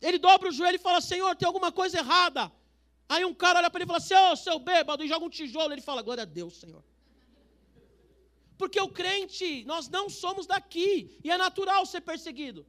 Ele 0.09 0.19
dobra 0.27 0.49
o 0.49 0.57
joelho 0.59 0.79
e 0.81 0.87
fala: 0.89 1.01
Senhor, 1.13 1.33
tem 1.37 1.47
alguma 1.51 1.71
coisa 1.81 1.99
errada. 2.03 2.45
Aí 3.13 3.25
um 3.31 3.35
cara 3.43 3.59
olha 3.61 3.71
para 3.71 3.81
ele 3.81 3.89
e 3.89 3.93
fala 3.93 4.03
assim: 4.05 4.19
oh, 4.25 4.37
seu 4.45 4.59
bêbado, 4.71 5.03
e 5.05 5.09
joga 5.13 5.27
um 5.29 5.37
tijolo. 5.39 5.73
Ele 5.75 5.87
fala: 5.89 6.07
Glória 6.09 6.25
a 6.27 6.33
Deus, 6.41 6.55
Senhor. 6.63 6.83
Porque 8.61 8.81
o 8.87 8.91
crente, 9.01 9.49
nós 9.73 9.89
não 9.97 10.05
somos 10.23 10.47
daqui. 10.55 11.19
E 11.25 11.31
é 11.31 11.39
natural 11.47 11.85
ser 11.93 12.03
perseguido. 12.13 12.67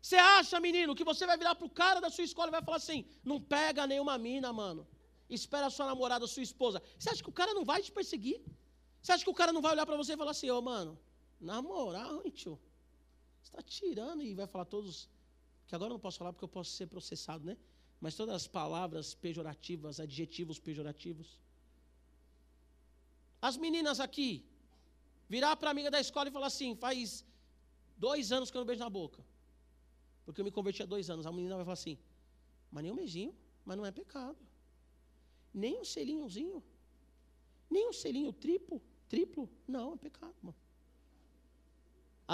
Você 0.00 0.16
acha, 0.16 0.60
menino, 0.60 0.94
que 0.94 1.04
você 1.04 1.26
vai 1.26 1.36
virar 1.36 1.54
para 1.54 1.66
o 1.66 1.70
cara 1.70 2.00
da 2.00 2.10
sua 2.10 2.24
escola 2.24 2.48
e 2.48 2.52
vai 2.52 2.62
falar 2.62 2.76
assim: 2.76 3.04
não 3.24 3.40
pega 3.40 3.86
nenhuma 3.86 4.16
mina, 4.16 4.52
mano. 4.52 4.86
Espera 5.28 5.66
a 5.66 5.70
sua 5.70 5.86
namorada, 5.86 6.24
a 6.24 6.28
sua 6.28 6.42
esposa. 6.42 6.82
Você 6.98 7.10
acha 7.10 7.22
que 7.22 7.28
o 7.28 7.32
cara 7.40 7.52
não 7.52 7.64
vai 7.64 7.82
te 7.82 7.92
perseguir? 7.92 8.40
Você 9.02 9.12
acha 9.12 9.24
que 9.24 9.30
o 9.30 9.34
cara 9.34 9.52
não 9.52 9.60
vai 9.60 9.72
olhar 9.72 9.84
para 9.84 9.96
você 9.96 10.14
e 10.14 10.16
falar 10.16 10.30
assim: 10.30 10.50
ô, 10.50 10.58
oh, 10.58 10.62
mano, 10.62 10.98
na 11.40 11.60
moral, 11.60 12.22
hein, 12.24 12.30
tio? 12.30 12.58
Você 13.42 13.50
está 13.50 13.62
tirando 13.62 14.22
e 14.22 14.34
vai 14.34 14.46
falar 14.46 14.64
todos. 14.64 15.08
Que 15.66 15.74
agora 15.74 15.90
eu 15.90 15.94
não 15.94 16.00
posso 16.00 16.18
falar 16.18 16.32
porque 16.32 16.44
eu 16.44 16.48
posso 16.48 16.70
ser 16.70 16.86
processado, 16.86 17.44
né? 17.44 17.56
Mas 18.00 18.14
todas 18.14 18.34
as 18.34 18.46
palavras 18.46 19.14
pejorativas, 19.14 20.00
adjetivos 20.00 20.58
pejorativos. 20.58 21.38
As 23.42 23.56
meninas 23.56 24.00
aqui, 24.00 24.46
virar 25.28 25.56
para 25.56 25.68
a 25.70 25.72
amiga 25.72 25.90
da 25.90 26.00
escola 26.00 26.28
e 26.28 26.32
falar 26.32 26.46
assim: 26.46 26.74
faz 26.76 27.24
dois 27.96 28.32
anos 28.32 28.50
que 28.50 28.56
eu 28.56 28.60
não 28.60 28.66
beijo 28.66 28.82
na 28.82 28.90
boca. 28.90 29.22
Porque 30.28 30.42
eu 30.42 30.44
me 30.44 30.50
converti 30.50 30.82
há 30.82 30.86
dois 30.94 31.08
anos. 31.08 31.24
A 31.24 31.32
menina 31.32 31.56
vai 31.56 31.64
falar 31.64 31.78
assim: 31.80 31.96
mas 32.70 32.82
nem 32.84 32.92
um 32.92 32.96
beijinho, 32.96 33.34
mas 33.64 33.78
não 33.78 33.86
é 33.86 33.90
pecado. 33.90 34.36
Nem 35.62 35.80
um 35.80 35.84
selinhozinho. 35.92 36.62
Nem 37.70 37.88
um 37.88 37.94
selinho 37.94 38.30
triplo, 38.30 38.76
triplo, 39.08 39.48
não, 39.66 39.94
é 39.94 39.96
pecado, 39.96 40.36
mano. 40.42 40.58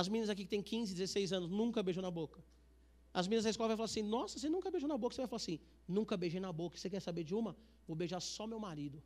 As 0.00 0.08
meninas 0.08 0.28
aqui 0.28 0.42
que 0.42 0.50
têm 0.50 0.60
15, 0.60 0.92
16 0.92 1.32
anos, 1.32 1.48
nunca 1.48 1.84
beijou 1.84 2.02
na 2.02 2.10
boca. 2.10 2.42
As 3.12 3.28
meninas 3.28 3.44
da 3.44 3.50
escola 3.50 3.68
vão 3.68 3.76
falar 3.76 3.92
assim: 3.92 4.02
Nossa, 4.02 4.40
você 4.40 4.48
nunca 4.48 4.72
beijou 4.72 4.88
na 4.88 4.98
boca. 4.98 5.14
Você 5.14 5.22
vai 5.22 5.28
falar 5.28 5.42
assim: 5.44 5.60
Nunca 5.86 6.16
beijei 6.16 6.40
na 6.40 6.52
boca. 6.52 6.76
Você 6.76 6.90
quer 6.90 7.02
saber 7.08 7.22
de 7.22 7.32
uma? 7.32 7.56
Vou 7.86 7.94
beijar 7.94 8.18
só 8.18 8.44
meu 8.44 8.58
marido. 8.58 9.00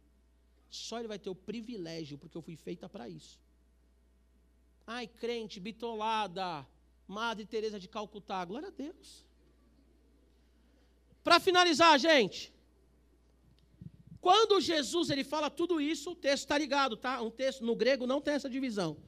Só 0.70 0.98
ele 0.98 1.08
vai 1.08 1.18
ter 1.18 1.28
o 1.28 1.34
privilégio, 1.34 2.16
porque 2.16 2.38
eu 2.38 2.42
fui 2.48 2.56
feita 2.56 2.88
para 2.88 3.06
isso. 3.06 3.38
Ai, 4.86 5.06
crente, 5.06 5.60
bitolada, 5.60 6.66
Madre 7.08 7.46
Teresa 7.46 7.80
de 7.80 7.88
Calcutá, 7.88 8.44
glória 8.44 8.68
a 8.68 8.70
Deus. 8.70 9.26
Para 11.24 11.40
finalizar, 11.40 11.98
gente, 11.98 12.52
quando 14.20 14.60
Jesus 14.60 15.08
ele 15.08 15.24
fala 15.24 15.48
tudo 15.48 15.80
isso, 15.80 16.10
o 16.10 16.14
texto 16.14 16.44
está 16.44 16.58
ligado, 16.58 16.96
tá? 16.96 17.20
Um 17.22 17.30
texto 17.30 17.64
no 17.64 17.74
grego 17.74 18.06
não 18.06 18.20
tem 18.20 18.34
essa 18.34 18.50
divisão. 18.50 18.98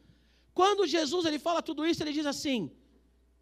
Quando 0.54 0.86
Jesus 0.86 1.26
ele 1.26 1.38
fala 1.38 1.62
tudo 1.62 1.86
isso, 1.86 2.02
ele 2.02 2.12
diz 2.12 2.24
assim: 2.24 2.70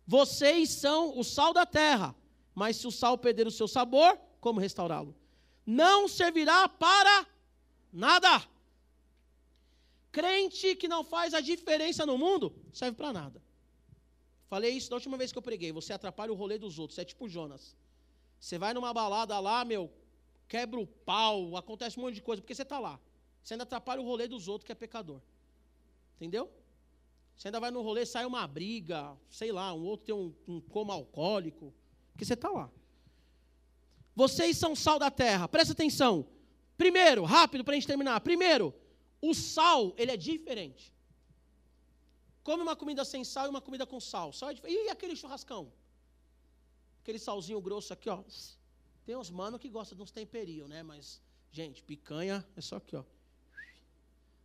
Vocês 0.07 0.71
são 0.71 1.17
o 1.17 1.23
sal 1.23 1.53
da 1.53 1.65
terra, 1.65 2.15
mas 2.55 2.77
se 2.77 2.87
o 2.87 2.91
sal 2.91 3.17
perder 3.17 3.47
o 3.47 3.53
seu 3.53 3.69
sabor, 3.69 4.19
como 4.41 4.61
restaurá-lo? 4.61 5.15
Não 5.65 6.09
servirá 6.09 6.69
para 6.69 7.27
nada. 7.93 8.45
Crente 10.11 10.75
que 10.75 10.89
não 10.89 11.05
faz 11.05 11.33
a 11.33 11.41
diferença 11.41 12.05
no 12.05 12.19
mundo, 12.19 12.53
serve 12.73 12.97
para 12.97 13.13
nada. 13.13 13.48
Falei 14.49 14.73
isso 14.73 14.89
da 14.89 14.97
última 14.97 15.17
vez 15.17 15.31
que 15.31 15.39
eu 15.39 15.43
preguei. 15.43 15.71
Você 15.73 15.93
atrapalha 15.93 16.33
o 16.33 16.35
rolê 16.35 16.59
dos 16.59 16.79
outros. 16.79 16.95
Você 16.95 17.03
é 17.03 17.05
tipo 17.05 17.29
Jonas. 17.29 17.77
Você 18.41 18.59
vai 18.59 18.73
numa 18.73 18.93
balada 18.95 19.39
lá, 19.39 19.65
meu, 19.65 19.93
quebra 20.49 20.81
o 20.81 20.87
pau, 20.87 21.57
acontece 21.57 21.99
um 21.99 22.03
monte 22.03 22.15
de 22.15 22.23
coisa, 22.23 22.41
porque 22.41 22.55
você 22.55 22.63
está 22.63 22.79
lá. 22.79 22.99
Você 23.43 23.55
ainda 23.55 23.65
atrapalha 23.65 24.01
o 24.01 24.05
rolê 24.05 24.27
dos 24.27 24.49
outros, 24.49 24.65
que 24.65 24.73
é 24.73 24.75
pecador. 24.75 25.21
Entendeu? 26.17 26.51
Você 27.37 27.49
ainda 27.49 27.61
vai 27.61 27.71
no 27.71 27.83
rolê, 27.83 28.07
sai 28.07 28.25
uma 28.25 28.47
briga, 28.47 29.17
sei 29.31 29.53
lá, 29.53 29.73
um 29.73 29.85
outro 29.85 30.07
tem 30.07 30.15
um, 30.15 30.35
um 30.47 30.61
coma 30.61 30.95
alcoólico, 30.95 31.73
porque 32.13 32.25
você 32.25 32.35
está 32.35 32.49
lá. 32.49 32.71
Vocês 34.15 34.57
são 34.57 34.75
sal 34.75 34.99
da 34.99 35.11
terra, 35.11 35.47
presta 35.47 35.73
atenção. 35.73 36.27
Primeiro, 36.77 37.23
rápido 37.25 37.63
para 37.65 37.75
a 37.75 37.77
gente 37.77 37.87
terminar. 37.87 38.21
Primeiro, 38.21 38.75
o 39.21 39.35
sal, 39.35 39.95
ele 39.97 40.11
é 40.11 40.17
diferente. 40.17 40.93
Come 42.49 42.63
uma 42.63 42.75
comida 42.75 43.05
sem 43.05 43.25
sal 43.25 43.45
e 43.45 43.51
uma 43.51 43.61
comida 43.61 43.85
com 43.87 44.01
sal. 44.01 44.33
sal 44.33 44.49
é 44.49 44.55
e 44.65 44.89
aquele 44.89 45.15
churrascão? 45.15 45.71
Aquele 47.03 47.19
salzinho 47.19 47.61
grosso 47.61 47.93
aqui, 47.93 48.09
ó. 48.09 48.25
Tem 49.05 49.15
uns 49.15 49.31
mano 49.31 49.59
que 49.59 49.69
gostam 49.69 49.95
de 49.95 50.03
uns 50.03 50.11
temperinhos, 50.11 50.67
né? 50.67 50.83
Mas, 50.83 51.21
gente, 51.53 51.83
picanha 51.83 52.43
é 52.57 52.61
só 52.63 52.77
aqui, 52.77 52.97
ó. 52.97 53.05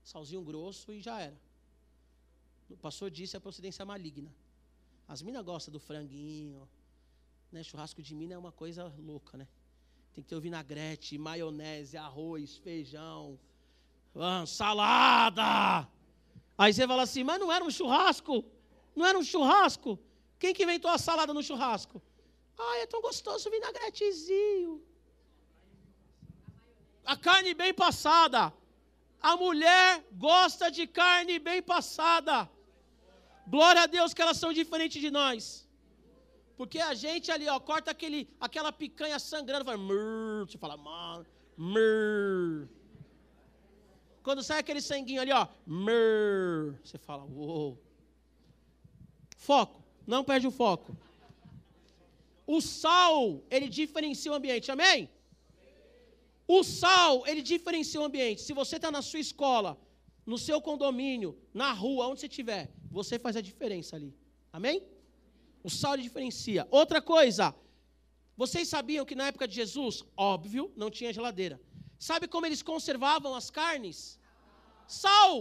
Salzinho 0.04 0.42
grosso 0.42 0.92
e 0.92 1.00
já 1.00 1.22
era. 1.22 1.40
O 2.70 2.76
pastor 2.76 3.10
disse 3.10 3.38
é 3.38 3.40
procedência 3.40 3.86
maligna. 3.86 4.36
As 5.08 5.22
minas 5.22 5.46
gostam 5.46 5.72
do 5.72 5.80
franguinho. 5.80 6.68
Né? 7.54 7.64
Churrasco 7.64 8.02
de 8.02 8.14
mina 8.14 8.34
é 8.34 8.38
uma 8.38 8.52
coisa 8.52 8.94
louca, 9.00 9.38
né? 9.38 9.48
Tem 10.14 10.22
que 10.22 10.30
ter 10.30 10.36
o 10.36 10.42
vinagrete, 10.42 11.18
maionese, 11.18 11.96
arroz, 11.96 12.58
feijão, 12.58 13.40
ah, 14.14 14.46
salada. 14.46 15.88
Aí 16.58 16.72
você 16.74 16.88
fala 16.88 17.04
assim, 17.04 17.24
mas 17.24 17.40
não 17.40 17.52
era 17.52 17.64
um 17.64 17.72
churrasco? 17.72 18.44
Não 18.96 19.06
era 19.06 19.18
um 19.18 19.24
churrasco? 19.24 20.00
Quem 20.40 20.54
que 20.54 20.64
inventou 20.64 20.92
a 20.92 20.98
salada 20.98 21.34
no 21.34 21.44
churrasco? 21.44 22.02
Ah, 22.58 22.78
é 22.78 22.86
tão 22.86 23.02
gostoso 23.02 23.50
o 23.50 23.52
vinagretezinho. 23.52 24.82
A 27.06 27.16
carne 27.18 27.54
bem 27.54 27.74
passada. 27.74 28.54
A 29.22 29.36
mulher 29.36 30.06
gosta 30.14 30.70
de 30.70 30.86
carne 30.86 31.40
bem 31.40 31.62
passada. 31.62 32.50
Glória 33.48 33.84
a 33.84 33.86
Deus 33.86 34.14
que 34.14 34.22
elas 34.22 34.38
são 34.38 34.54
diferentes 34.54 35.02
de 35.02 35.10
nós. 35.10 35.68
Porque 36.58 36.80
a 36.80 36.94
gente 36.94 37.32
ali, 37.32 37.48
ó, 37.50 37.60
corta 37.60 37.92
aquele, 37.92 38.30
aquela 38.40 38.72
picanha 38.72 39.18
sangrando, 39.18 39.66
fala, 39.66 39.78
"Mrr", 39.78 40.46
você 40.46 40.58
fala, 40.58 40.78
mrr. 41.58 42.68
Quando 44.24 44.42
sai 44.42 44.60
aquele 44.60 44.82
sanguinho 44.82 45.22
ali, 45.22 45.32
ó, 45.32 45.48
mrr, 45.68 46.80
você 46.84 46.98
fala, 46.98 47.26
uou. 47.26 47.78
Foco, 49.36 49.84
não 50.08 50.24
perde 50.24 50.48
o 50.48 50.52
foco. 50.52 50.96
O 52.48 52.62
sal, 52.62 53.44
ele 53.50 53.68
diferencia 53.68 54.32
o 54.32 54.36
ambiente, 54.36 54.72
amém? 54.72 55.10
O 56.48 56.64
sal, 56.64 57.28
ele 57.28 57.42
diferencia 57.42 58.00
o 58.00 58.06
ambiente. 58.06 58.42
Se 58.42 58.54
você 58.54 58.78
está 58.78 58.90
na 58.90 59.02
sua 59.02 59.20
escola, 59.20 59.78
no 60.26 60.38
seu 60.38 60.62
condomínio, 60.62 61.38
na 61.54 61.74
rua, 61.74 62.08
onde 62.08 62.22
você 62.22 62.28
estiver, 62.28 62.72
você 62.90 63.20
faz 63.20 63.36
a 63.36 63.42
diferença 63.42 63.96
ali. 63.98 64.16
Amém? 64.52 64.84
O 65.64 65.70
sal 65.70 65.96
ele 65.96 66.04
diferencia. 66.04 66.68
Outra 66.72 67.02
coisa, 67.02 67.54
vocês 68.38 68.68
sabiam 68.68 69.06
que 69.06 69.16
na 69.16 69.28
época 69.28 69.48
de 69.48 69.56
Jesus, 69.56 70.04
óbvio, 70.16 70.72
não 70.76 70.90
tinha 70.90 71.12
geladeira. 71.12 71.60
Sabe 72.08 72.26
como 72.28 72.46
eles 72.46 72.62
conservavam 72.62 73.34
as 73.40 73.50
carnes? 73.50 73.98
Sal. 74.86 75.36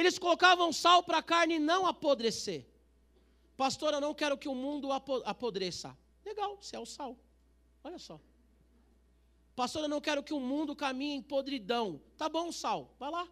Eles 0.00 0.16
colocavam 0.24 0.72
sal 0.72 1.00
para 1.06 1.18
a 1.18 1.28
carne 1.32 1.58
não 1.58 1.84
apodrecer. 1.92 2.60
Pastor, 3.56 3.90
eu 3.92 4.00
não 4.06 4.14
quero 4.20 4.38
que 4.42 4.48
o 4.48 4.54
mundo 4.54 4.92
apo- 4.92 5.22
apodreça. 5.32 5.88
Legal, 6.24 6.52
você 6.60 6.76
é 6.76 6.78
o 6.78 6.86
sal. 6.86 7.12
Olha 7.82 7.98
só. 7.98 8.20
Pastor, 9.56 9.82
eu 9.82 9.88
não 9.94 10.00
quero 10.06 10.22
que 10.22 10.32
o 10.32 10.38
mundo 10.52 10.76
caminhe 10.84 11.16
em 11.16 11.22
podridão. 11.34 12.00
Tá 12.16 12.28
bom, 12.28 12.46
sal. 12.52 12.94
Vai 13.02 13.10
lá. 13.10 13.26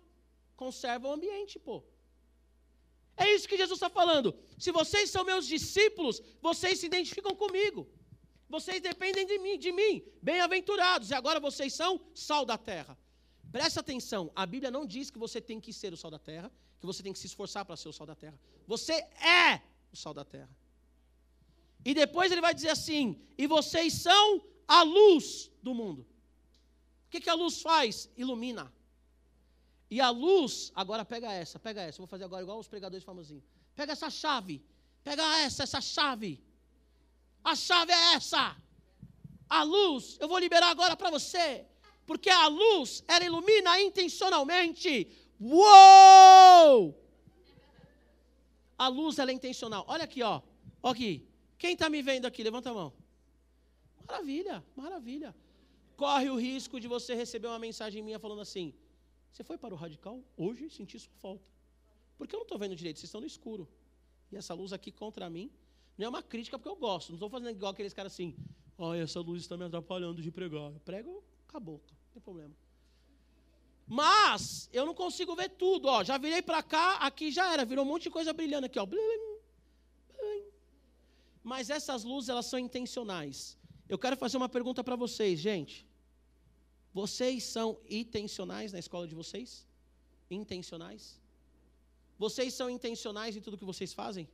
Conserva 0.57 1.07
o 1.09 1.12
ambiente, 1.12 1.61
pô. 1.61 1.77
É 3.16 3.27
isso 3.35 3.49
que 3.49 3.57
Jesus 3.62 3.77
está 3.77 3.89
falando. 4.01 4.28
Se 4.59 4.73
vocês 4.73 5.11
são 5.11 5.24
meus 5.24 5.47
discípulos, 5.47 6.20
vocês 6.43 6.81
se 6.81 6.87
identificam 6.87 7.37
comigo. 7.37 7.87
Vocês 8.51 8.82
dependem 8.82 9.24
de 9.24 9.39
mim, 9.39 9.56
de 9.56 9.70
mim. 9.70 10.02
Bem-aventurados. 10.20 11.10
E 11.10 11.14
agora 11.14 11.39
vocês 11.39 11.72
são 11.72 12.01
sal 12.12 12.44
da 12.44 12.59
terra. 12.59 12.98
Presta 13.52 13.78
atenção. 13.78 14.22
A 14.35 14.44
Bíblia 14.44 14.72
não 14.77 14.85
diz 14.85 15.09
que 15.09 15.20
você 15.24 15.40
tem 15.40 15.60
que 15.60 15.72
ser 15.72 15.93
o 15.93 15.97
sal 15.97 16.10
da 16.10 16.18
terra, 16.18 16.51
que 16.81 16.86
você 16.90 17.01
tem 17.02 17.12
que 17.12 17.18
se 17.18 17.28
esforçar 17.28 17.64
para 17.64 17.77
ser 17.77 17.89
o 17.89 17.93
sal 17.93 18.06
da 18.09 18.16
terra. 18.16 18.39
Você 18.66 18.93
é 18.93 19.62
o 19.93 19.97
sal 19.97 20.12
da 20.12 20.24
terra. 20.24 20.51
E 21.85 21.94
depois 21.94 22.32
ele 22.32 22.40
vai 22.40 22.52
dizer 22.52 22.70
assim: 22.70 23.05
e 23.39 23.47
vocês 23.47 23.93
são 23.94 24.43
a 24.66 24.82
luz 24.82 25.51
do 25.62 25.72
mundo. 25.72 26.02
O 27.06 27.10
que, 27.10 27.20
que 27.20 27.31
a 27.31 27.35
luz 27.35 27.62
faz? 27.62 28.10
Ilumina. 28.16 28.72
E 29.89 30.01
a 30.01 30.10
luz, 30.10 30.72
agora 30.74 31.05
pega 31.05 31.32
essa, 31.32 31.59
pega 31.59 31.82
essa. 31.82 31.98
Vou 31.98 32.06
fazer 32.06 32.24
agora 32.24 32.43
igual 32.43 32.59
os 32.59 32.68
pregadores 32.68 33.05
famosinhos. 33.05 33.44
Pega 33.74 33.93
essa 33.93 34.10
chave. 34.10 34.62
Pega 35.02 35.22
essa, 35.39 35.62
essa 35.62 35.81
chave. 35.81 36.43
A 37.44 37.54
chave 37.56 37.92
é 37.92 38.14
essa. 38.14 38.56
A 39.48 39.62
luz, 39.62 40.16
eu 40.20 40.28
vou 40.28 40.38
liberar 40.38 40.70
agora 40.70 40.96
para 40.96 41.10
você. 41.10 41.66
Porque 42.06 42.30
a 42.30 42.46
luz, 42.48 43.04
ela 43.06 43.24
ilumina 43.24 43.80
intencionalmente. 43.80 45.08
Uou! 45.40 46.94
A 48.78 48.88
luz, 48.88 49.18
ela 49.18 49.30
é 49.30 49.34
intencional. 49.34 49.84
Olha 49.88 50.04
aqui, 50.04 50.22
ó. 50.22 50.40
Ó 50.82 50.90
aqui. 50.90 51.26
Quem 51.58 51.74
está 51.74 51.88
me 51.90 52.02
vendo 52.02 52.26
aqui? 52.26 52.42
Levanta 52.42 52.70
a 52.70 52.74
mão. 52.74 52.92
Maravilha, 54.06 54.64
maravilha. 54.74 55.34
Corre 55.96 56.30
o 56.30 56.36
risco 56.36 56.80
de 56.80 56.88
você 56.88 57.14
receber 57.14 57.48
uma 57.48 57.58
mensagem 57.58 58.02
minha 58.02 58.18
falando 58.18 58.40
assim: 58.40 58.74
Você 59.30 59.44
foi 59.44 59.58
para 59.58 59.74
o 59.74 59.76
radical? 59.76 60.22
Hoje 60.36 60.70
senti 60.70 60.98
sua 60.98 61.12
falta. 61.20 61.44
Porque 62.16 62.34
eu 62.34 62.38
não 62.38 62.44
estou 62.44 62.58
vendo 62.58 62.74
direito, 62.74 62.98
vocês 62.98 63.08
estão 63.08 63.20
no 63.20 63.26
escuro. 63.26 63.68
E 64.32 64.36
essa 64.36 64.54
luz 64.54 64.72
aqui 64.72 64.90
contra 64.90 65.28
mim 65.28 65.50
não 66.01 66.06
é 66.06 66.09
uma 66.09 66.22
crítica 66.22 66.59
porque 66.59 66.70
eu 66.70 66.77
gosto. 66.77 67.10
Não 67.10 67.16
estou 67.16 67.28
fazendo 67.28 67.51
igual 67.51 67.72
aqueles 67.72 67.93
caras 67.93 68.12
assim: 68.14 68.35
Ai, 68.78 69.02
essa 69.02 69.20
luz 69.20 69.43
está 69.43 69.55
me 69.55 69.64
atrapalhando 69.64 70.22
de 70.22 70.31
pregar. 70.31 70.72
Eu 70.72 70.81
prego, 70.81 71.22
acabou, 71.47 71.78
não 71.89 72.12
tem 72.14 72.22
problema. 72.22 72.55
Mas 73.86 74.70
eu 74.72 74.86
não 74.86 74.94
consigo 74.94 75.36
ver 75.36 75.51
tudo, 75.51 75.89
ó. 75.89 76.02
Já 76.02 76.16
virei 76.16 76.40
para 76.40 76.62
cá, 76.62 76.94
aqui 77.09 77.31
já 77.31 77.52
era, 77.52 77.66
virou 77.66 77.85
um 77.85 77.89
monte 77.89 78.05
de 78.05 78.10
coisa 78.10 78.32
brilhando 78.32 78.64
aqui, 78.64 78.78
ó. 78.78 78.89
Mas 81.43 81.68
essas 81.68 82.02
luzes, 82.02 82.31
elas 82.31 82.47
são 82.47 82.59
intencionais. 82.59 83.59
Eu 83.86 83.98
quero 83.98 84.16
fazer 84.16 84.39
uma 84.39 84.48
pergunta 84.48 84.82
para 84.82 84.97
vocês, 84.97 85.39
gente. 85.39 85.86
Vocês 86.94 87.44
são 87.44 87.78
intencionais 87.90 88.72
na 88.72 88.78
escola 88.78 89.06
de 89.06 89.14
vocês? 89.14 89.66
Intencionais? 90.31 91.20
Vocês 92.18 92.55
são 92.55 92.70
intencionais 92.70 93.36
em 93.36 93.40
tudo 93.40 93.59
que 93.59 93.64
vocês 93.64 93.93
fazem? 93.93 94.27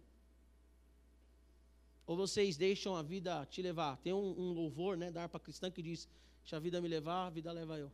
Ou 2.07 2.17
vocês 2.17 2.57
deixam 2.57 2.95
a 2.95 3.03
vida 3.03 3.45
te 3.47 3.61
levar? 3.61 3.97
Tem 3.99 4.13
um, 4.13 4.41
um 4.41 4.53
louvor, 4.53 4.97
né, 4.97 5.11
da 5.11 5.23
harpa 5.23 5.41
cristã 5.41 5.71
que 5.71 5.83
diz: 5.83 6.09
Deixa 6.41 6.57
a 6.57 6.61
vida 6.61 6.81
me 6.81 6.87
levar, 6.87 7.27
a 7.27 7.31
vida 7.31 7.51
leva 7.51 7.77
eu. 7.77 7.91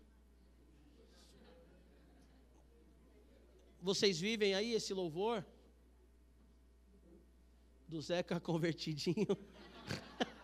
Vocês 3.80 4.20
vivem 4.20 4.55
aí 4.55 4.74
esse 4.74 4.93
louvor? 4.93 5.44
Do 7.89 8.01
Zeca 8.01 8.39
convertidinho? 8.51 9.36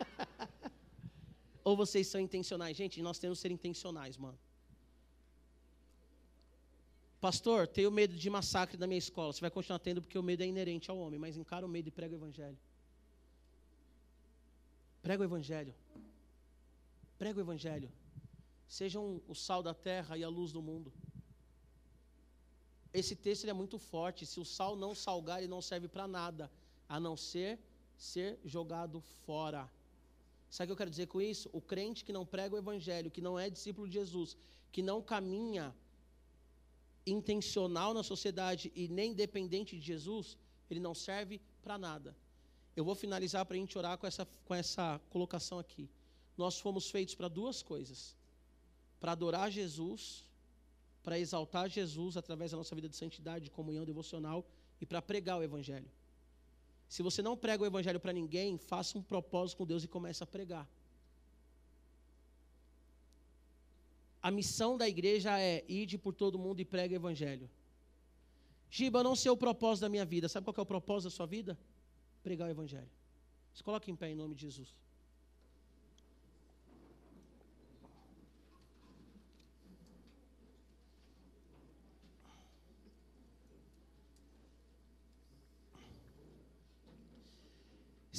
Ou 1.62 1.76
vocês 1.76 2.06
são 2.06 2.20
intencionais? 2.20 2.76
Gente, 2.76 3.02
nós 3.02 3.18
temos 3.18 3.38
que 3.38 3.42
ser 3.42 3.52
intencionais, 3.52 4.16
mano. 4.16 4.38
Pastor, 7.20 7.66
tenho 7.66 7.90
medo 7.90 8.14
de 8.14 8.30
massacre 8.30 8.78
na 8.78 8.86
minha 8.86 8.98
escola. 8.98 9.32
Você 9.32 9.40
vai 9.40 9.50
continuar 9.50 9.78
tendo 9.80 10.00
porque 10.00 10.18
o 10.18 10.22
medo 10.22 10.42
é 10.42 10.46
inerente 10.46 10.90
ao 10.90 10.98
homem, 10.98 11.18
mas 11.18 11.36
encara 11.36 11.66
o 11.66 11.68
medo 11.68 11.88
e 11.88 11.90
prega 11.90 12.14
o 12.14 12.18
evangelho. 12.18 12.58
Prega 15.08 15.22
o 15.22 15.28
evangelho. 15.30 15.74
Prega 17.20 17.38
o 17.38 17.44
evangelho. 17.46 17.90
Sejam 18.78 19.22
o 19.26 19.34
sal 19.34 19.62
da 19.62 19.72
terra 19.72 20.18
e 20.18 20.22
a 20.22 20.28
luz 20.28 20.52
do 20.52 20.60
mundo. 20.60 20.92
Esse 22.92 23.16
texto 23.16 23.48
é 23.48 23.54
muito 23.54 23.78
forte. 23.78 24.26
Se 24.26 24.38
o 24.38 24.44
sal 24.44 24.76
não 24.76 24.94
salgar, 24.94 25.38
ele 25.38 25.48
não 25.48 25.62
serve 25.62 25.88
para 25.88 26.06
nada, 26.06 26.50
a 26.86 27.00
não 27.00 27.16
ser 27.16 27.58
ser 27.96 28.38
jogado 28.44 29.00
fora. 29.24 29.62
Sabe 30.50 30.64
o 30.64 30.66
que 30.68 30.72
eu 30.72 30.80
quero 30.82 30.90
dizer 30.90 31.06
com 31.06 31.22
isso? 31.22 31.48
O 31.54 31.62
crente 31.72 32.04
que 32.04 32.12
não 32.12 32.26
prega 32.26 32.54
o 32.54 32.58
evangelho, 32.58 33.10
que 33.10 33.22
não 33.22 33.38
é 33.38 33.48
discípulo 33.48 33.88
de 33.88 33.94
Jesus, 33.94 34.36
que 34.70 34.82
não 34.82 35.00
caminha 35.00 35.74
intencional 37.06 37.94
na 37.94 38.02
sociedade 38.02 38.70
e 38.74 38.88
nem 38.88 39.14
dependente 39.14 39.74
de 39.74 39.82
Jesus, 39.92 40.36
ele 40.68 40.80
não 40.80 40.94
serve 40.94 41.40
para 41.62 41.78
nada. 41.78 42.14
Eu 42.78 42.84
vou 42.84 42.94
finalizar 42.94 43.44
para 43.44 43.56
a 43.56 43.60
gente 43.60 43.76
orar 43.76 43.98
com 43.98 44.06
essa, 44.06 44.24
com 44.46 44.54
essa 44.54 45.00
colocação 45.10 45.58
aqui. 45.58 45.90
Nós 46.36 46.60
fomos 46.60 46.88
feitos 46.88 47.14
para 47.16 47.26
duas 47.26 47.60
coisas: 47.60 48.16
para 49.00 49.10
adorar 49.10 49.50
Jesus, 49.50 50.24
para 51.02 51.18
exaltar 51.18 51.68
Jesus 51.68 52.16
através 52.16 52.52
da 52.52 52.56
nossa 52.56 52.76
vida 52.76 52.88
de 52.88 52.94
santidade, 52.94 53.46
de 53.46 53.50
comunhão 53.50 53.84
devocional 53.84 54.46
e 54.80 54.86
para 54.86 55.02
pregar 55.02 55.40
o 55.40 55.42
Evangelho. 55.42 55.90
Se 56.88 57.02
você 57.02 57.20
não 57.20 57.36
prega 57.36 57.64
o 57.64 57.66
Evangelho 57.66 57.98
para 57.98 58.12
ninguém, 58.12 58.56
faça 58.56 58.96
um 58.96 59.02
propósito 59.02 59.58
com 59.58 59.66
Deus 59.66 59.82
e 59.82 59.88
comece 59.88 60.22
a 60.22 60.26
pregar. 60.26 60.64
A 64.22 64.30
missão 64.30 64.78
da 64.78 64.88
igreja 64.88 65.36
é 65.40 65.64
ide 65.68 65.98
por 65.98 66.14
todo 66.14 66.38
mundo 66.38 66.60
e 66.60 66.64
prega 66.64 66.94
o 66.94 67.00
Evangelho. 67.02 67.50
Giba, 68.70 69.00
eu 69.00 69.04
não 69.10 69.16
sei 69.16 69.32
o 69.32 69.36
propósito 69.36 69.82
da 69.82 69.88
minha 69.88 70.04
vida. 70.04 70.28
Sabe 70.28 70.44
qual 70.44 70.54
é 70.56 70.60
o 70.60 70.66
propósito 70.76 71.10
da 71.10 71.16
sua 71.16 71.26
vida? 71.26 71.58
Pregar 72.22 72.48
o 72.48 72.50
Evangelho. 72.50 72.90
Se 73.54 73.62
coloque 73.62 73.90
em 73.90 73.96
pé 73.96 74.10
em 74.10 74.14
nome 74.14 74.34
de 74.34 74.42
Jesus. 74.42 74.74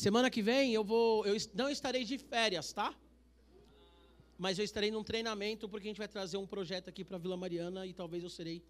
Semana 0.05 0.29
que 0.29 0.41
vem 0.41 0.73
eu 0.73 0.81
vou, 0.81 1.25
eu 1.25 1.35
não 1.53 1.69
estarei 1.69 2.05
de 2.05 2.17
férias, 2.17 2.71
tá? 2.71 2.95
Mas 4.37 4.57
eu 4.57 4.63
estarei 4.63 4.89
num 4.89 5.03
treinamento 5.03 5.67
porque 5.67 5.87
a 5.87 5.89
gente 5.89 5.97
vai 5.97 6.07
trazer 6.07 6.37
um 6.37 6.47
projeto 6.47 6.87
aqui 6.89 7.03
para 7.03 7.17
Vila 7.17 7.35
Mariana 7.35 7.85
e 7.85 7.93
talvez 7.93 8.23
eu 8.23 8.29
serei 8.29 8.63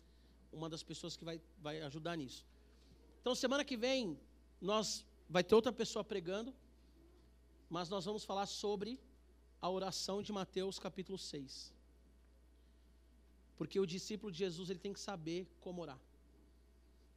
uma 0.51 0.67
das 0.67 0.81
pessoas 0.81 1.15
que 1.15 1.23
vai, 1.23 1.39
vai 1.59 1.81
ajudar 1.83 2.15
nisso. 2.15 2.43
Então 3.21 3.35
semana 3.35 3.63
que 3.63 3.77
vem 3.77 4.19
nós 4.59 5.05
vai 5.29 5.43
ter 5.43 5.55
outra 5.55 5.71
pessoa 5.71 6.03
pregando, 6.03 6.53
mas 7.69 7.89
nós 7.89 8.05
vamos 8.05 8.23
falar 8.23 8.47
sobre 8.47 8.99
a 9.61 9.69
oração 9.69 10.21
de 10.21 10.31
Mateus 10.33 10.79
capítulo 10.79 11.17
6. 11.17 11.73
Porque 13.57 13.79
o 13.79 13.85
discípulo 13.85 14.31
de 14.31 14.39
Jesus 14.39 14.69
ele 14.69 14.79
tem 14.79 14.93
que 14.93 14.99
saber 14.99 15.47
como 15.61 15.81
orar. 15.81 15.99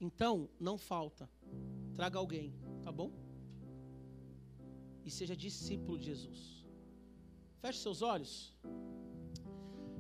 Então, 0.01 0.48
não 0.59 0.76
falta. 0.76 1.30
Traga 1.94 2.18
alguém, 2.18 2.52
tá 2.82 2.90
bom? 2.90 3.12
e 5.05 5.10
seja 5.10 5.36
discípulo 5.36 5.98
de 5.98 6.06
Jesus. 6.06 6.64
Feche 7.60 7.78
seus 7.78 8.02
olhos. 8.02 8.56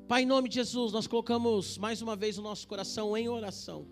Pai, 0.08 0.22
em 0.22 0.26
nome 0.26 0.48
de 0.48 0.56
Jesus, 0.56 0.92
nós 0.92 1.06
colocamos 1.06 1.78
mais 1.78 2.02
uma 2.02 2.16
vez 2.16 2.38
o 2.38 2.42
nosso 2.42 2.66
coração 2.66 3.16
em 3.16 3.28
oração 3.28 3.86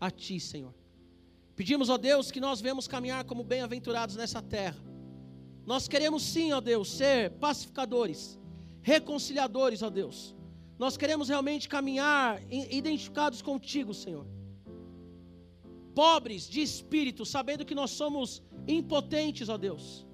a 0.00 0.10
Ti, 0.10 0.38
Senhor. 0.40 0.74
Pedimos, 1.56 1.88
ó 1.88 1.96
Deus, 1.96 2.30
que 2.30 2.38
nós 2.38 2.60
venhamos 2.60 2.86
caminhar 2.86 3.24
como 3.24 3.42
bem-aventurados 3.42 4.14
nessa 4.14 4.42
terra. 4.42 4.76
Nós 5.64 5.88
queremos 5.88 6.22
sim, 6.22 6.52
ó 6.52 6.60
Deus, 6.60 6.90
ser 6.90 7.30
pacificadores, 7.46 8.38
reconciliadores, 8.82 9.82
ó 9.82 9.88
Deus. 9.88 10.36
Nós 10.78 10.98
queremos 10.98 11.30
realmente 11.30 11.66
caminhar 11.66 12.42
identificados 12.50 13.40
contigo, 13.40 13.94
Senhor. 13.94 14.26
Pobres 15.94 16.46
de 16.46 16.60
espírito, 16.60 17.24
sabendo 17.24 17.64
que 17.64 17.74
nós 17.74 17.90
somos 17.90 18.42
impotentes, 18.68 19.48
ó 19.48 19.56
Deus. 19.56 20.06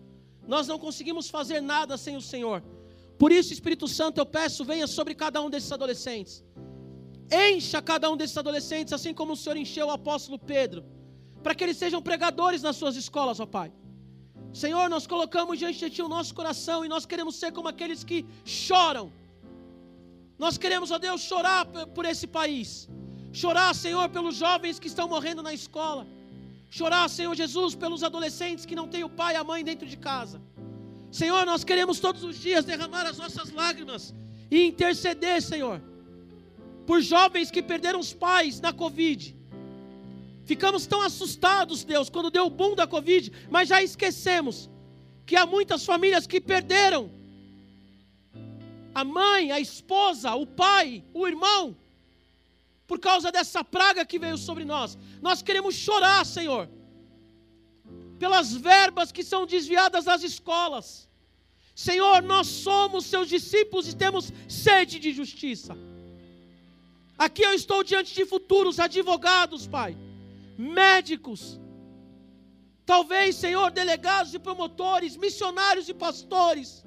Nós 0.47 0.69
não 0.69 0.79
conseguimos 0.79 1.29
fazer 1.29 1.61
nada 1.61 1.99
sem 1.99 2.17
o 2.17 2.23
Senhor. 2.23 2.63
Por 3.19 3.33
isso, 3.33 3.53
Espírito 3.53 3.89
Santo, 3.89 4.19
eu 4.19 4.27
peço, 4.27 4.65
venha 4.65 4.87
sobre 4.87 5.15
cada 5.15 5.43
um 5.43 5.51
desses 5.51 5.73
adolescentes. 5.73 6.45
Encha 7.51 7.83
cada 7.83 8.09
um 8.11 8.17
desses 8.17 8.37
adolescentes, 8.37 8.93
assim 8.93 9.13
como 9.13 9.33
o 9.33 9.37
Senhor 9.37 9.57
encheu 9.57 9.89
o 9.89 9.91
apóstolo 9.91 10.39
Pedro, 10.39 10.85
para 11.43 11.55
que 11.55 11.65
eles 11.65 11.77
sejam 11.77 12.01
pregadores 12.11 12.63
nas 12.67 12.77
suas 12.77 12.97
escolas, 12.97 13.41
ó 13.41 13.47
Pai. 13.47 13.71
Senhor, 14.63 14.89
nós 14.95 15.07
colocamos 15.07 15.59
diante 15.59 15.79
de 15.79 15.91
Ti 15.95 16.03
o 16.03 16.09
nosso 16.17 16.35
coração 16.35 16.85
e 16.85 16.89
nós 16.95 17.05
queremos 17.07 17.37
ser 17.37 17.51
como 17.53 17.69
aqueles 17.69 18.05
que 18.05 18.19
choram. 18.45 19.07
Nós 20.39 20.57
queremos, 20.63 20.91
ó 20.91 20.99
Deus, 20.99 21.21
chorar 21.23 21.65
por 21.97 22.05
esse 22.05 22.27
país. 22.27 22.89
Chorar, 23.33 23.75
Senhor, 23.75 24.07
pelos 24.17 24.37
jovens 24.37 24.79
que 24.79 24.89
estão 24.93 25.09
morrendo 25.09 25.43
na 25.43 25.55
escola. 25.55 26.07
Chorar, 26.79 27.09
Senhor 27.09 27.35
Jesus, 27.35 27.75
pelos 27.75 28.03
adolescentes 28.03 28.67
que 28.67 28.79
não 28.81 28.89
têm 28.89 29.05
o 29.05 29.09
pai 29.21 29.35
e 29.35 29.37
a 29.37 29.45
mãe 29.45 29.63
dentro 29.65 29.87
de 29.87 29.97
casa. 29.97 30.41
Senhor, 31.11 31.45
nós 31.45 31.65
queremos 31.65 32.01
todos 32.01 32.23
os 32.25 32.37
dias 32.39 32.65
derramar 32.65 33.07
as 33.07 33.19
nossas 33.19 33.51
lágrimas 33.53 34.15
e 34.51 34.67
interceder, 34.67 35.41
Senhor, 35.43 35.81
por 36.87 37.01
jovens 37.01 37.51
que 37.51 37.63
perderam 37.63 38.01
os 38.01 38.13
pais 38.13 38.61
na 38.61 38.73
Covid. 38.73 39.37
Ficamos 40.53 40.87
tão 40.87 41.01
assustados, 41.01 41.83
Deus, 41.83 42.11
quando 42.11 42.31
deu 42.31 42.45
o 42.45 42.51
boom 42.51 42.75
da 42.75 42.87
Covid, 42.87 43.33
mas 43.49 43.71
já 43.71 43.83
esquecemos 43.83 44.69
que 45.25 45.35
há 45.35 45.47
muitas 45.47 45.83
famílias 45.91 46.27
que 46.27 46.39
perderam 46.43 47.11
a 48.95 49.03
mãe, 49.03 49.51
a 49.51 49.59
esposa, 49.59 50.35
o 50.35 50.47
pai, 50.47 51.03
o 51.15 51.27
irmão, 51.27 51.75
por 52.87 52.99
causa 52.99 53.33
dessa 53.33 53.65
praga 53.65 54.05
que 54.05 54.19
veio 54.19 54.37
sobre 54.37 54.67
nós. 54.67 54.99
Nós 55.23 55.41
queremos 55.41 55.75
chorar, 55.75 56.23
Senhor, 56.27 56.69
pelas 58.19 58.53
verbas 58.53 59.11
que 59.11 59.25
são 59.25 59.47
desviadas 59.47 60.05
das 60.05 60.23
escolas. 60.23 61.09
Senhor, 61.75 62.21
nós 62.21 62.47
somos 62.47 63.07
seus 63.07 63.27
discípulos 63.27 63.89
e 63.89 63.97
temos 63.97 64.31
sede 64.47 64.99
de 64.99 65.15
justiça. 65.15 65.75
Aqui 67.17 67.43
eu 67.43 67.55
estou 67.55 67.83
diante 67.83 68.13
de 68.15 68.27
futuros 68.27 68.79
advogados, 68.79 69.67
Pai, 69.67 69.97
médicos, 70.59 71.61
talvez, 72.85 73.37
Senhor, 73.37 73.71
delegados 73.71 74.35
e 74.35 74.39
promotores, 74.39 75.17
missionários 75.17 75.89
e 75.89 75.95
pastores, 75.95 76.85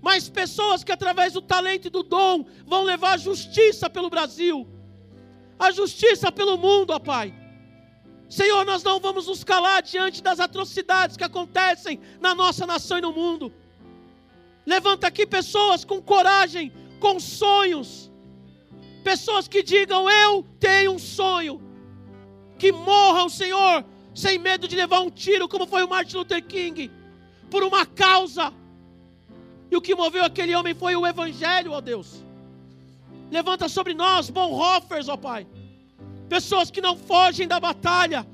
mas 0.00 0.28
pessoas 0.28 0.82
que 0.82 0.92
através 0.92 1.32
do 1.32 1.42
talento 1.42 1.86
e 1.86 1.90
do 1.90 2.02
dom 2.02 2.44
vão 2.66 2.82
levar 2.84 3.18
justiça 3.18 3.88
pelo 3.90 4.08
Brasil 4.08 4.66
a 5.60 5.70
justiça 5.70 6.32
pelo 6.32 6.56
mundo, 6.56 6.90
ó 6.92 6.98
Pai. 6.98 7.34
Senhor, 8.30 8.64
nós 8.64 8.82
não 8.82 8.98
vamos 8.98 9.26
nos 9.26 9.44
calar 9.44 9.82
diante 9.82 10.22
das 10.22 10.40
atrocidades 10.40 11.18
que 11.18 11.24
acontecem 11.24 12.00
na 12.18 12.34
nossa 12.34 12.66
nação 12.66 12.96
e 12.96 13.02
no 13.02 13.12
mundo. 13.12 13.52
Levanta 14.64 15.06
aqui 15.06 15.26
pessoas 15.26 15.84
com 15.84 16.00
coragem, 16.00 16.72
com 16.98 17.20
sonhos. 17.20 18.10
Pessoas 19.04 19.46
que 19.46 19.62
digam: 19.62 20.08
Eu 20.08 20.46
tenho 20.58 20.92
um 20.92 20.98
sonho. 20.98 21.60
Que 22.60 22.72
morram, 22.72 23.26
Senhor, 23.30 23.82
sem 24.14 24.38
medo 24.38 24.68
de 24.68 24.76
levar 24.76 25.00
um 25.00 25.10
tiro, 25.10 25.48
como 25.48 25.66
foi 25.66 25.82
o 25.82 25.88
Martin 25.88 26.18
Luther 26.18 26.44
King, 26.44 26.90
por 27.50 27.62
uma 27.62 27.86
causa. 27.86 28.52
E 29.70 29.76
o 29.78 29.80
que 29.80 29.94
moveu 29.94 30.22
aquele 30.22 30.54
homem 30.54 30.74
foi 30.74 30.94
o 30.94 31.06
Evangelho, 31.06 31.72
ó 31.72 31.80
Deus. 31.80 32.22
Levanta 33.30 33.66
sobre 33.66 33.94
nós 33.94 34.28
Bonhoeffers, 34.28 35.08
ó 35.08 35.16
Pai. 35.16 35.46
Pessoas 36.28 36.70
que 36.70 36.82
não 36.82 36.98
fogem 36.98 37.48
da 37.48 37.58
batalha. 37.58 38.26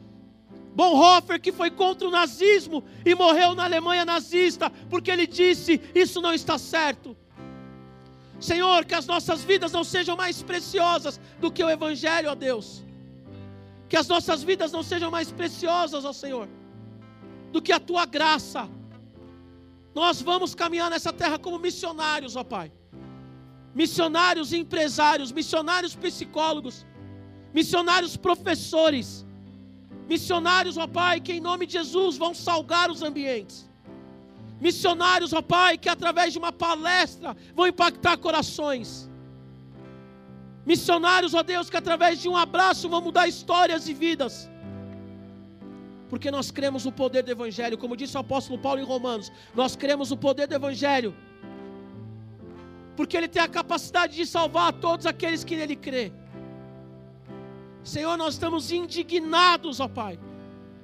Bonhoeffer 0.74 1.40
que 1.40 1.52
foi 1.52 1.70
contra 1.70 2.08
o 2.08 2.10
nazismo 2.10 2.82
e 3.04 3.14
morreu 3.14 3.54
na 3.54 3.62
Alemanha 3.62 4.04
nazista, 4.04 4.70
porque 4.90 5.08
ele 5.08 5.28
disse: 5.28 5.80
Isso 5.94 6.20
não 6.20 6.34
está 6.34 6.58
certo. 6.58 7.16
Senhor, 8.40 8.84
que 8.84 8.94
as 8.94 9.06
nossas 9.06 9.44
vidas 9.44 9.70
não 9.70 9.84
sejam 9.84 10.16
mais 10.16 10.42
preciosas 10.42 11.20
do 11.38 11.48
que 11.48 11.62
o 11.62 11.70
Evangelho, 11.70 12.28
ó 12.28 12.34
Deus. 12.34 12.85
Que 13.88 13.96
as 13.96 14.08
nossas 14.08 14.42
vidas 14.42 14.72
não 14.72 14.82
sejam 14.82 15.10
mais 15.10 15.30
preciosas, 15.30 16.04
ó 16.04 16.12
Senhor, 16.12 16.48
do 17.52 17.62
que 17.62 17.72
a 17.72 17.80
tua 17.80 18.04
graça. 18.04 18.68
Nós 19.94 20.20
vamos 20.20 20.54
caminhar 20.54 20.90
nessa 20.90 21.12
terra 21.12 21.38
como 21.38 21.58
missionários, 21.58 22.36
ó 22.36 22.44
Pai 22.44 22.72
missionários 23.76 24.54
empresários, 24.54 25.30
missionários 25.30 25.94
psicólogos, 25.94 26.86
missionários 27.52 28.16
professores, 28.16 29.26
missionários, 30.08 30.78
ó 30.78 30.86
Pai, 30.86 31.20
que 31.20 31.34
em 31.34 31.40
nome 31.40 31.66
de 31.66 31.74
Jesus 31.74 32.16
vão 32.16 32.32
salgar 32.32 32.90
os 32.90 33.02
ambientes. 33.02 33.68
Missionários, 34.58 35.34
ó 35.34 35.42
Pai, 35.42 35.76
que 35.76 35.90
através 35.90 36.32
de 36.32 36.38
uma 36.38 36.50
palestra 36.50 37.36
vão 37.54 37.66
impactar 37.66 38.16
corações. 38.16 39.10
Missionários, 40.66 41.32
ó 41.32 41.42
Deus, 41.42 41.70
que 41.70 41.76
através 41.76 42.20
de 42.20 42.28
um 42.28 42.36
abraço 42.36 42.88
vão 42.88 43.00
mudar 43.00 43.28
histórias 43.28 43.88
e 43.88 43.94
vidas. 43.94 44.50
Porque 46.10 46.30
nós 46.30 46.50
cremos 46.50 46.84
no 46.84 46.92
poder 46.92 47.22
do 47.22 47.30
Evangelho, 47.30 47.78
como 47.78 47.96
disse 47.96 48.16
o 48.16 48.20
apóstolo 48.20 48.58
Paulo 48.58 48.80
em 48.80 48.84
Romanos, 48.84 49.30
nós 49.54 49.76
cremos 49.76 50.10
no 50.10 50.16
poder 50.16 50.46
do 50.48 50.54
Evangelho 50.54 51.14
porque 52.96 53.16
Ele 53.16 53.28
tem 53.28 53.42
a 53.42 53.48
capacidade 53.48 54.16
de 54.16 54.26
salvar 54.26 54.72
todos 54.72 55.04
aqueles 55.04 55.44
que 55.44 55.54
nele 55.54 55.76
crê. 55.76 56.10
Senhor, 57.84 58.16
nós 58.16 58.34
estamos 58.34 58.72
indignados, 58.72 59.78
ó 59.78 59.86
Pai, 59.86 60.18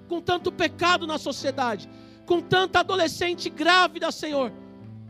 com 0.08 0.20
tanto 0.20 0.52
pecado 0.52 1.06
na 1.06 1.18
sociedade, 1.18 1.88
com 2.26 2.40
tanta 2.40 2.80
adolescente 2.80 3.48
grávida, 3.48 4.12
Senhor, 4.12 4.52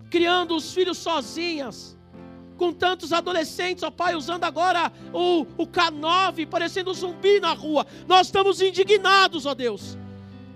criando 0.09 0.55
os 0.55 0.73
filhos 0.73 0.97
sozinhas, 0.97 1.99
com 2.62 2.72
tantos 2.72 3.12
adolescentes, 3.12 3.82
ó 3.82 3.90
Pai, 3.90 4.14
usando 4.14 4.44
agora 4.44 4.93
o, 5.12 5.44
o 5.62 5.66
K9, 5.66 6.47
parecendo 6.47 6.93
um 6.93 6.94
zumbi 6.94 7.40
na 7.40 7.52
rua. 7.55 7.84
Nós 8.06 8.28
estamos 8.28 8.60
indignados, 8.62 9.47
ó 9.47 9.52
Deus. 9.52 9.98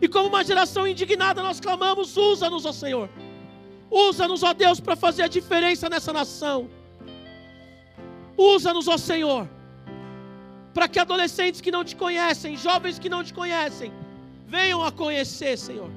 E 0.00 0.06
como 0.06 0.28
uma 0.28 0.44
geração 0.44 0.86
indignada, 0.86 1.42
nós 1.42 1.58
clamamos: 1.58 2.16
usa-nos, 2.16 2.64
ó 2.64 2.70
Senhor. 2.70 3.10
Usa-nos, 3.90 4.44
ó 4.44 4.52
Deus, 4.52 4.78
para 4.78 4.94
fazer 4.94 5.24
a 5.24 5.26
diferença 5.38 5.88
nessa 5.88 6.12
nação. 6.12 6.70
Usa-nos, 8.36 8.86
ó 8.86 8.96
Senhor. 8.96 9.48
para 10.72 10.86
que 10.86 11.00
adolescentes 11.00 11.60
que 11.60 11.72
não 11.76 11.82
te 11.82 11.96
conhecem, 11.96 12.56
jovens 12.56 13.00
que 13.02 13.08
não 13.08 13.24
te 13.24 13.32
conhecem, 13.34 13.90
venham 14.46 14.80
a 14.84 14.92
conhecer, 14.92 15.56
Senhor. 15.58 15.90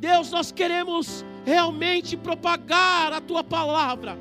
Deus, 0.00 0.30
nós 0.30 0.52
queremos 0.52 1.24
realmente 1.48 2.16
propagar 2.28 3.12
a 3.12 3.20
tua 3.20 3.42
palavra. 3.42 4.12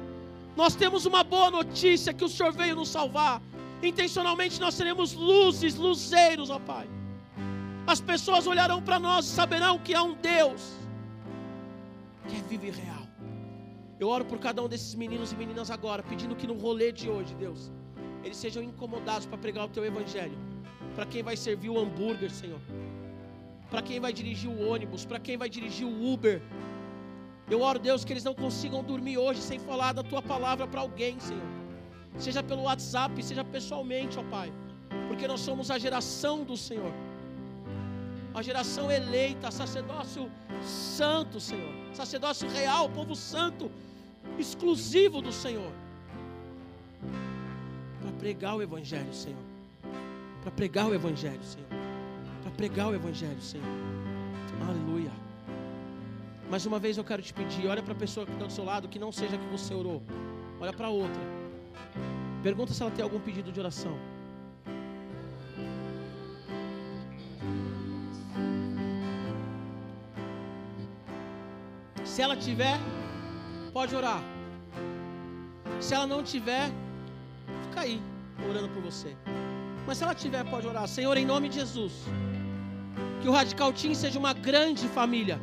Nós 0.56 0.74
temos 0.82 1.06
uma 1.06 1.24
boa 1.24 1.49
notícia 1.52 2.14
que 2.14 2.26
o 2.28 2.30
Senhor 2.30 2.54
veio 2.62 2.76
nos 2.76 2.90
salvar. 2.98 3.41
Intencionalmente 3.84 4.60
nós 4.60 4.74
seremos 4.80 5.14
luzes, 5.14 5.76
luzeiros, 5.76 6.49
ó 6.49 6.60
Pai. 6.72 6.88
As 7.86 7.99
pessoas 8.12 8.48
olharão 8.48 8.82
para 8.82 8.98
nós 9.08 9.26
e 9.26 9.30
saberão 9.30 9.78
que 9.78 9.94
há 9.94 10.04
um 10.04 10.16
Deus 10.16 10.62
que 12.28 12.36
é 12.36 12.41
vivo 12.49 12.66
e 12.66 12.72
real. 12.72 13.06
Eu 13.99 14.08
oro 14.10 14.26
por 14.32 14.40
cada 14.40 14.62
um 14.64 14.70
desses 14.74 14.94
meninos 14.95 15.32
e 15.32 15.36
meninas 15.36 15.70
agora, 15.72 16.04
pedindo 16.04 16.36
que 16.36 16.48
no 16.52 16.56
rolê 16.66 16.91
de 16.91 17.10
hoje, 17.10 17.34
Deus, 17.36 17.72
eles 18.24 18.38
sejam 18.38 18.62
incomodados 18.62 19.26
para 19.26 19.38
pregar 19.38 19.66
o 19.66 19.70
teu 19.70 19.84
evangelho. 19.86 20.38
Para 20.95 21.06
quem 21.06 21.24
vai 21.24 21.36
servir 21.36 21.70
o 21.70 21.80
hambúrguer, 21.80 22.32
Senhor. 22.41 22.62
Para 23.70 23.82
quem 23.82 23.99
vai 23.99 24.14
dirigir 24.14 24.49
o 24.49 24.60
ônibus, 24.70 25.06
para 25.06 25.20
quem 25.20 25.38
vai 25.38 25.49
dirigir 25.49 25.88
o 25.88 26.14
Uber. 26.14 26.41
Eu 27.49 27.61
oro, 27.61 27.80
Deus, 27.80 28.03
que 28.03 28.11
eles 28.11 28.24
não 28.24 28.34
consigam 28.34 28.84
dormir 28.84 29.18
hoje 29.18 29.41
sem 29.41 29.57
falar 29.57 29.94
da 29.94 30.03
tua 30.03 30.22
palavra 30.22 30.68
para 30.68 30.82
alguém, 30.82 31.18
Senhor. 31.19 31.49
Seja 32.18 32.44
pelo 32.44 32.64
WhatsApp, 32.64 33.24
seja 33.24 33.44
pessoalmente, 33.44 34.19
ó 34.19 34.24
Pai. 34.24 34.52
Porque 35.07 35.28
nós 35.28 35.40
somos 35.40 35.72
a 35.72 35.78
geração 35.78 36.44
do 36.44 36.57
Senhor. 36.57 36.91
A 38.34 38.41
geração 38.41 38.91
eleita, 38.91 39.49
sacerdócio 39.49 40.30
santo, 40.61 41.40
Senhor. 41.40 41.74
Sacerdócio 41.94 42.49
real, 42.49 42.90
povo 42.90 43.15
santo, 43.15 43.72
exclusivo 44.38 45.22
do 45.22 45.32
Senhor. 45.32 45.72
Para 48.02 48.11
pregar 48.19 48.56
o 48.57 48.61
Evangelho, 48.61 49.14
Senhor. 49.14 49.40
Para 50.41 50.52
pregar 50.52 50.88
o 50.88 50.94
Evangelho, 50.94 51.44
Senhor. 51.44 51.68
Para 52.44 52.52
pregar 52.52 52.88
o 52.90 52.95
Evangelho, 52.95 53.41
Senhor. 53.41 53.65
Aleluia. 54.68 54.97
Mais 56.49 56.65
uma 56.65 56.80
vez 56.80 56.98
eu 56.98 57.03
quero 57.03 57.22
te 57.22 57.34
pedir, 57.34 57.68
olha 57.68 57.84
para 57.84 57.94
a 57.94 57.95
pessoa 57.95 58.26
que 58.26 58.32
está 58.32 58.45
do 58.45 58.52
seu 58.52 58.64
lado, 58.64 58.88
que 58.88 58.98
não 58.98 59.11
seja 59.11 59.38
que 59.38 59.45
você 59.48 59.74
orou. 59.74 60.02
Olha 60.61 60.72
para 60.72 60.88
outra. 60.90 61.22
Pergunta 62.41 62.74
se 62.74 62.82
ela 62.82 62.91
tem 62.91 63.03
algum 63.03 63.19
pedido 63.19 63.52
de 63.52 63.60
oração. 63.60 63.98
Se 72.06 72.22
ela 72.22 72.36
tiver, 72.36 72.80
pode 73.74 73.94
orar. 73.94 74.24
Se 75.82 75.94
ela 75.94 76.07
não 76.07 76.24
tiver, 76.24 76.72
fica 77.64 77.82
aí, 77.82 78.02
orando 78.49 78.69
por 78.69 78.82
você. 78.82 79.15
Mas 79.86 79.98
se 79.98 80.03
ela 80.06 80.15
tiver, 80.15 80.44
pode 80.45 80.65
orar. 80.65 80.88
Senhor, 80.88 81.15
em 81.18 81.26
nome 81.26 81.49
de 81.49 81.56
Jesus, 81.56 81.94
que 83.22 83.28
o 83.28 83.32
Radical 83.32 83.74
Team 83.74 83.94
seja 83.94 84.18
uma 84.18 84.34
grande 84.34 84.88
família. 84.88 85.40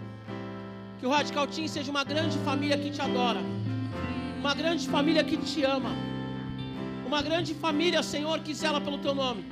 Que 0.99 1.07
o 1.07 1.11
Radical 1.11 1.47
Team 1.47 1.69
seja 1.69 1.91
uma 1.91 2.05
grande 2.05 2.39
família 2.39 2.79
que 2.79 2.91
te 2.91 3.01
adora. 3.01 3.41
Uma 4.41 4.55
grande 4.55 4.89
família 4.89 5.25
que 5.25 5.37
te 5.37 5.65
ama. 5.65 5.91
Uma 7.07 7.21
grande 7.23 7.55
família, 7.55 8.03
Senhor, 8.03 8.39
que 8.41 8.55
zela 8.55 8.81
pelo 8.81 8.99
teu 8.99 9.15
nome. 9.15 9.45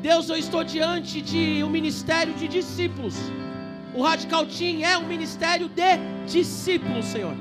Deus, 0.00 0.28
eu 0.28 0.36
estou 0.36 0.62
diante 0.62 1.20
de 1.20 1.62
um 1.64 1.70
ministério 1.70 2.32
de 2.34 2.46
discípulos. 2.46 3.16
O 3.94 4.02
Radical 4.02 4.46
Team 4.46 4.84
é 4.84 4.96
um 4.96 5.06
ministério 5.06 5.68
de 5.68 5.98
discípulos, 6.30 7.04
Senhor. 7.06 7.34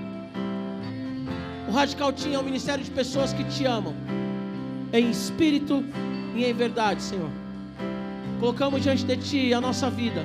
O 1.68 1.72
Radical 1.72 2.14
Team 2.14 2.34
é 2.34 2.40
um 2.40 2.44
ministério 2.44 2.84
de 2.84 2.90
pessoas 2.90 3.34
que 3.34 3.44
te 3.44 3.66
amam, 3.66 3.94
em 4.94 5.12
espírito 5.12 5.84
e 6.36 6.46
em 6.46 6.54
verdade, 6.54 7.02
Senhor. 7.04 7.30
Colocamos 8.40 8.82
diante 8.82 9.04
de 9.04 9.18
Ti 9.18 9.54
a 9.54 9.60
nossa 9.60 9.90
vida, 9.90 10.24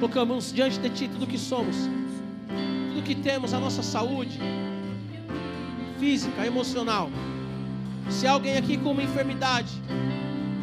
colocamos 0.00 0.52
diante 0.52 0.78
de 0.78 0.90
Ti 0.90 1.08
tudo 1.08 1.26
que 1.26 1.38
somos, 1.38 1.76
tudo 3.00 3.02
que 3.02 3.14
temos, 3.14 3.54
a 3.54 3.60
nossa 3.60 3.82
saúde 3.82 4.38
física, 5.98 6.46
emocional. 6.46 7.10
Se 8.08 8.26
alguém 8.26 8.56
aqui 8.56 8.76
com 8.76 8.92
uma 8.92 9.02
enfermidade, 9.02 9.70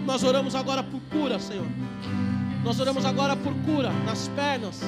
nós 0.06 0.24
oramos 0.24 0.56
agora 0.56 0.84
por 0.84 1.02
cura, 1.12 1.40
Senhor. 1.40 1.66
Nós 2.64 2.80
oramos 2.80 3.06
agora 3.06 3.36
por 3.36 3.54
cura 3.66 3.92
nas 4.06 4.28
pernas, 4.30 4.82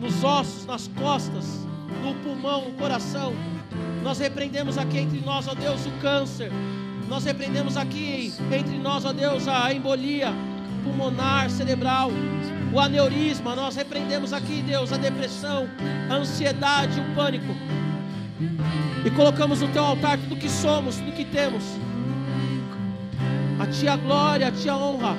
nos 0.00 0.22
ossos, 0.22 0.66
nas 0.66 0.88
costas, 0.88 1.66
no 2.02 2.14
pulmão, 2.16 2.66
no 2.66 2.72
coração. 2.72 3.32
Nós 4.02 4.18
repreendemos 4.18 4.76
aqui 4.78 4.98
entre 4.98 5.20
nós, 5.20 5.48
ó 5.48 5.54
Deus, 5.54 5.86
o 5.86 5.90
câncer. 6.02 6.50
Nós 7.08 7.24
repreendemos 7.24 7.76
aqui 7.76 8.32
entre 8.52 8.78
nós, 8.78 9.04
ó 9.04 9.12
Deus, 9.12 9.48
a 9.48 9.72
embolia 9.72 10.32
pulmonar, 10.84 11.50
cerebral, 11.50 12.10
o 12.72 12.80
aneurisma. 12.80 13.54
Nós 13.54 13.76
repreendemos 13.76 14.32
aqui, 14.32 14.62
Deus, 14.62 14.92
a 14.92 14.96
depressão, 14.96 15.68
a 16.10 16.14
ansiedade, 16.14 17.00
o 17.00 17.14
pânico. 17.14 17.54
E 19.04 19.10
colocamos 19.10 19.60
no 19.60 19.68
teu 19.68 19.84
altar 19.84 20.18
tudo 20.18 20.36
que 20.36 20.48
somos, 20.48 20.96
tudo 20.96 21.12
que 21.12 21.24
temos. 21.24 21.64
A 23.58 23.66
ti 23.66 23.88
a 23.88 23.96
glória, 23.96 24.48
a 24.48 24.52
ti 24.52 24.68
a 24.68 24.76
honra. 24.76 25.16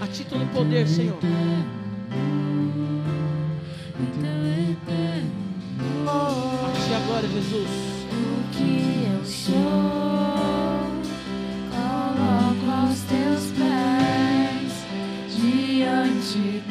A 0.00 0.06
ti 0.06 0.24
todo 0.24 0.42
o 0.42 0.46
poder, 0.48 0.86
Senhor. 0.86 1.18
A 6.06 6.70
ti 6.72 6.94
a 6.94 6.98
glória, 7.06 7.28
Jesus. 7.28 7.68
O 8.10 8.56
que 8.56 9.06
eu 9.12 9.24
sou, 9.24 10.17
diante 16.38 16.67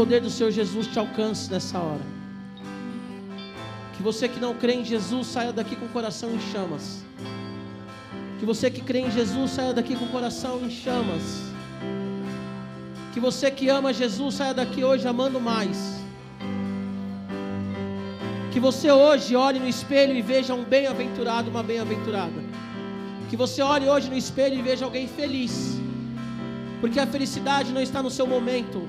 poder 0.00 0.20
do 0.22 0.30
Senhor 0.30 0.50
Jesus 0.50 0.86
te 0.86 0.98
alcance 0.98 1.50
nessa 1.52 1.78
hora. 1.78 2.00
Que 3.94 4.02
você 4.02 4.26
que 4.26 4.40
não 4.40 4.54
crê 4.54 4.72
em 4.76 4.84
Jesus 4.92 5.26
saia 5.26 5.52
daqui 5.52 5.76
com 5.76 5.84
o 5.84 5.90
coração 5.90 6.30
em 6.34 6.40
chamas. 6.50 6.84
Que 8.38 8.46
você 8.46 8.70
que 8.70 8.80
crê 8.80 9.00
em 9.00 9.10
Jesus 9.10 9.50
saia 9.50 9.74
daqui 9.74 9.94
com 9.94 10.06
o 10.06 10.08
coração 10.08 10.54
em 10.64 10.70
chamas. 10.70 11.22
Que 13.12 13.20
você 13.20 13.50
que 13.50 13.68
ama 13.68 13.92
Jesus 13.92 14.36
saia 14.36 14.54
daqui 14.54 14.82
hoje 14.82 15.06
amando 15.06 15.38
mais. 15.38 15.78
Que 18.52 18.58
você 18.58 18.90
hoje 18.90 19.36
olhe 19.36 19.58
no 19.58 19.68
espelho 19.68 20.14
e 20.16 20.22
veja 20.22 20.54
um 20.54 20.64
bem-aventurado, 20.64 21.50
uma 21.50 21.62
bem-aventurada. 21.62 22.40
Que 23.28 23.36
você 23.36 23.60
olhe 23.60 23.86
hoje 23.86 24.08
no 24.08 24.16
espelho 24.16 24.54
e 24.58 24.62
veja 24.62 24.86
alguém 24.86 25.06
feliz. 25.06 25.78
Porque 26.80 26.98
a 26.98 27.06
felicidade 27.06 27.70
não 27.70 27.82
está 27.82 28.02
no 28.02 28.10
seu 28.10 28.26
momento 28.26 28.88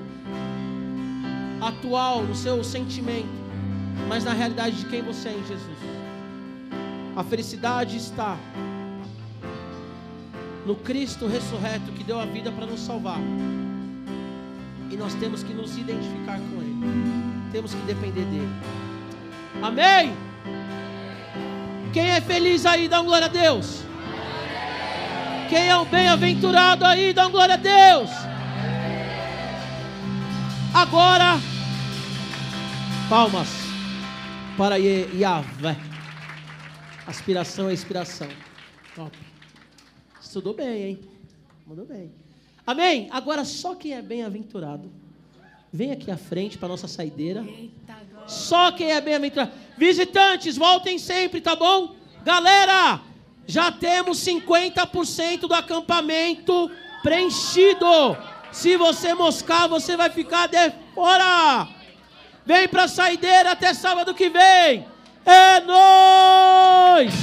atual, 1.62 2.22
no 2.22 2.34
seu 2.34 2.62
sentimento, 2.64 3.28
mas 4.08 4.24
na 4.24 4.32
realidade 4.32 4.76
de 4.76 4.86
quem 4.86 5.02
você 5.02 5.28
é 5.28 5.32
em 5.32 5.46
Jesus. 5.46 5.78
A 7.16 7.22
felicidade 7.22 7.96
está 7.96 8.36
no 10.66 10.74
Cristo 10.76 11.26
ressurreto 11.26 11.92
que 11.92 12.04
deu 12.04 12.18
a 12.18 12.24
vida 12.24 12.50
para 12.50 12.66
nos 12.66 12.80
salvar. 12.80 13.18
E 14.90 14.96
nós 14.96 15.14
temos 15.14 15.42
que 15.42 15.52
nos 15.52 15.76
identificar 15.76 16.38
com 16.38 16.60
Ele. 16.60 16.76
Temos 17.50 17.74
que 17.74 17.80
depender 17.82 18.24
dele. 18.24 18.48
Amém? 19.62 20.14
Quem 21.92 22.10
é 22.10 22.20
feliz 22.20 22.64
aí, 22.64 22.88
dá 22.88 23.00
uma 23.00 23.08
glória 23.08 23.26
a 23.26 23.30
Deus. 23.30 23.84
Quem 25.48 25.68
é 25.68 25.76
o 25.76 25.84
bem-aventurado 25.84 26.84
aí, 26.84 27.12
dá 27.12 27.24
uma 27.24 27.30
glória 27.30 27.54
a 27.54 27.58
Deus. 27.58 28.10
Agora, 30.72 31.38
Palmas 33.08 33.48
para 34.56 34.76
Yahvé. 34.76 35.76
Aspiração 37.06 37.68
é 37.68 37.72
inspiração. 37.72 38.28
Top. 38.94 39.16
Estudou 40.20 40.54
bem, 40.54 40.82
hein? 40.82 41.00
Mandou 41.66 41.84
bem. 41.84 42.12
Amém? 42.66 43.08
Agora 43.10 43.44
só 43.44 43.74
quem 43.74 43.94
é 43.94 44.02
bem-aventurado. 44.02 44.90
Vem 45.72 45.90
aqui 45.90 46.10
à 46.10 46.16
frente 46.16 46.58
para 46.58 46.68
nossa 46.68 46.86
saideira. 46.86 47.44
Só 48.26 48.72
quem 48.72 48.92
é 48.92 49.00
bem-aventurado. 49.00 49.52
Visitantes, 49.76 50.56
voltem 50.56 50.98
sempre, 50.98 51.40
tá 51.40 51.56
bom? 51.56 51.94
Galera, 52.24 53.00
já 53.46 53.72
temos 53.72 54.18
50% 54.18 55.40
do 55.40 55.54
acampamento 55.54 56.70
preenchido. 57.02 58.16
Se 58.52 58.76
você 58.76 59.14
moscar, 59.14 59.68
você 59.68 59.96
vai 59.96 60.10
ficar 60.10 60.46
de 60.46 60.70
fora. 60.94 61.81
Vem 62.44 62.68
pra 62.68 62.88
saideira 62.88 63.52
até 63.52 63.72
sábado 63.72 64.14
que 64.14 64.28
vem. 64.28 64.86
É 65.24 65.60
nóis! 65.60 67.14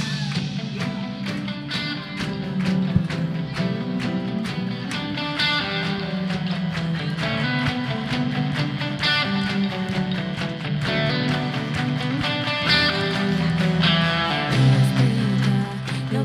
Meu 16.10 16.24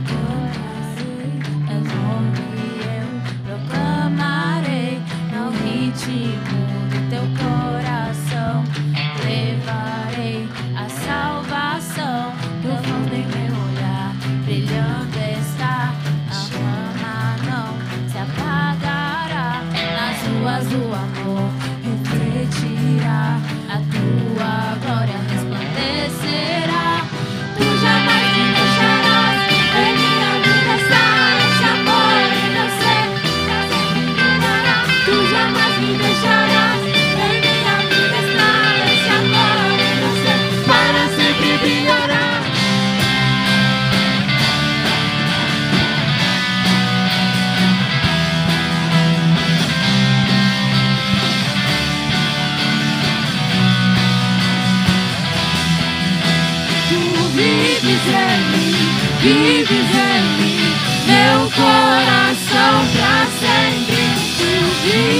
vives 59.25 59.71
em 59.71 60.23
mim, 60.37 60.75
meu 61.07 61.49
coração 61.49 62.85
pra 62.93 63.25
sempre. 63.39 64.03
Tu 64.37 65.14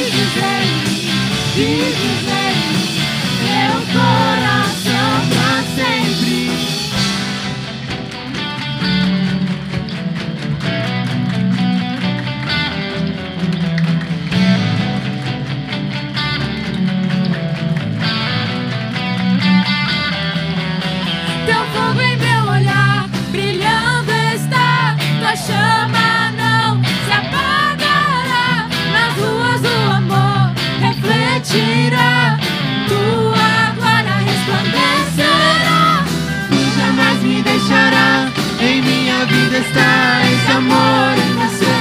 está 39.58 40.22
esse 40.32 40.52
amor 40.52 41.16
em 41.18 41.34
você. 41.36 41.76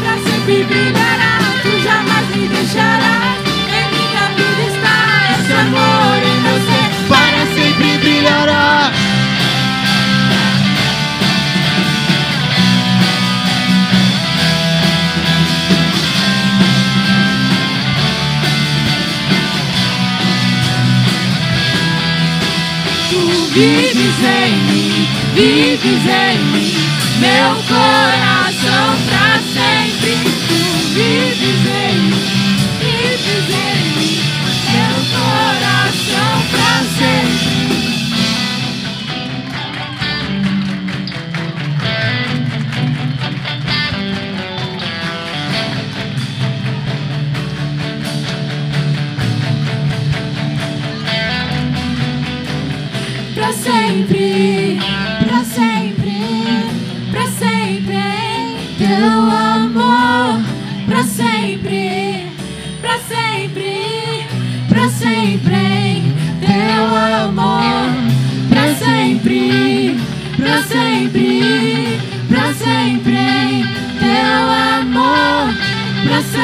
Pra 0.00 0.14
sempre 0.30 0.64
brilhará. 0.64 1.38
Tu 1.62 1.82
jamais 1.82 2.26
me 2.34 2.48
deixarás. 2.48 3.38
Em 3.68 3.86
minha 3.94 4.26
vida 4.36 4.62
está 4.72 4.96
esse 5.34 5.52
amor 5.52 6.20
em 6.22 6.38
você. 6.48 6.80
Para 7.08 7.42
sempre 7.54 7.98
brilhará. 7.98 8.92
Tu 23.10 23.20
vives 23.52 24.18
em 24.22 24.52
mim, 24.70 25.08
vives 25.34 26.04
em 26.06 26.38
mim, 26.38 26.47
meu 27.28 27.54
coração 27.68 28.97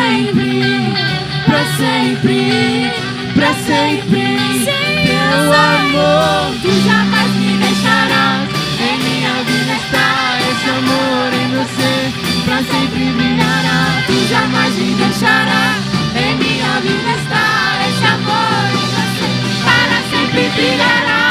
sempre, 0.05 0.93
pra 1.47 1.65
sempre, 1.79 2.93
pra 3.35 3.55
sempre, 3.55 4.67
teu 5.07 5.53
amor. 5.53 6.55
Tu 6.61 6.71
jamais 6.85 7.31
me 7.37 7.57
deixarás. 7.57 8.49
Em 8.81 8.99
minha 8.99 9.35
vida 9.49 9.75
está 9.83 10.09
esse 10.51 10.69
amor 10.79 11.29
em 11.33 11.49
você. 11.57 11.95
Pra 12.45 12.57
sempre 12.57 13.05
brilhará. 13.17 14.03
Tu 14.07 14.29
jamais 14.29 14.75
me 14.75 14.95
deixarás. 14.95 15.77
Em 16.17 16.37
minha 16.37 16.81
vida 16.81 17.11
está 17.21 17.45
esse 17.89 18.07
amor 18.17 18.65
em 18.73 18.87
você. 18.95 19.29
Para 19.65 19.99
sempre 20.11 20.49
brilhará. 20.55 21.24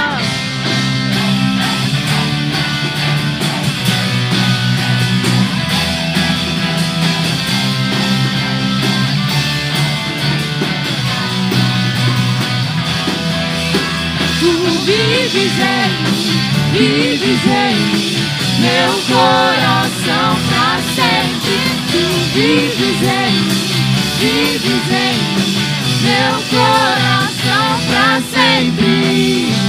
Mim, 14.94 15.10
vives 16.72 17.46
em 17.46 17.76
mim, 17.94 18.18
meu 18.60 18.94
coração 19.08 20.38
pra 20.50 20.80
sempre. 20.94 21.58
Tu 21.92 22.06
vives 22.34 23.02
em 23.02 23.34
mim, 24.20 24.60
meu 26.04 26.36
coração 26.52 27.68
pra 27.88 28.22
sempre. 28.32 29.63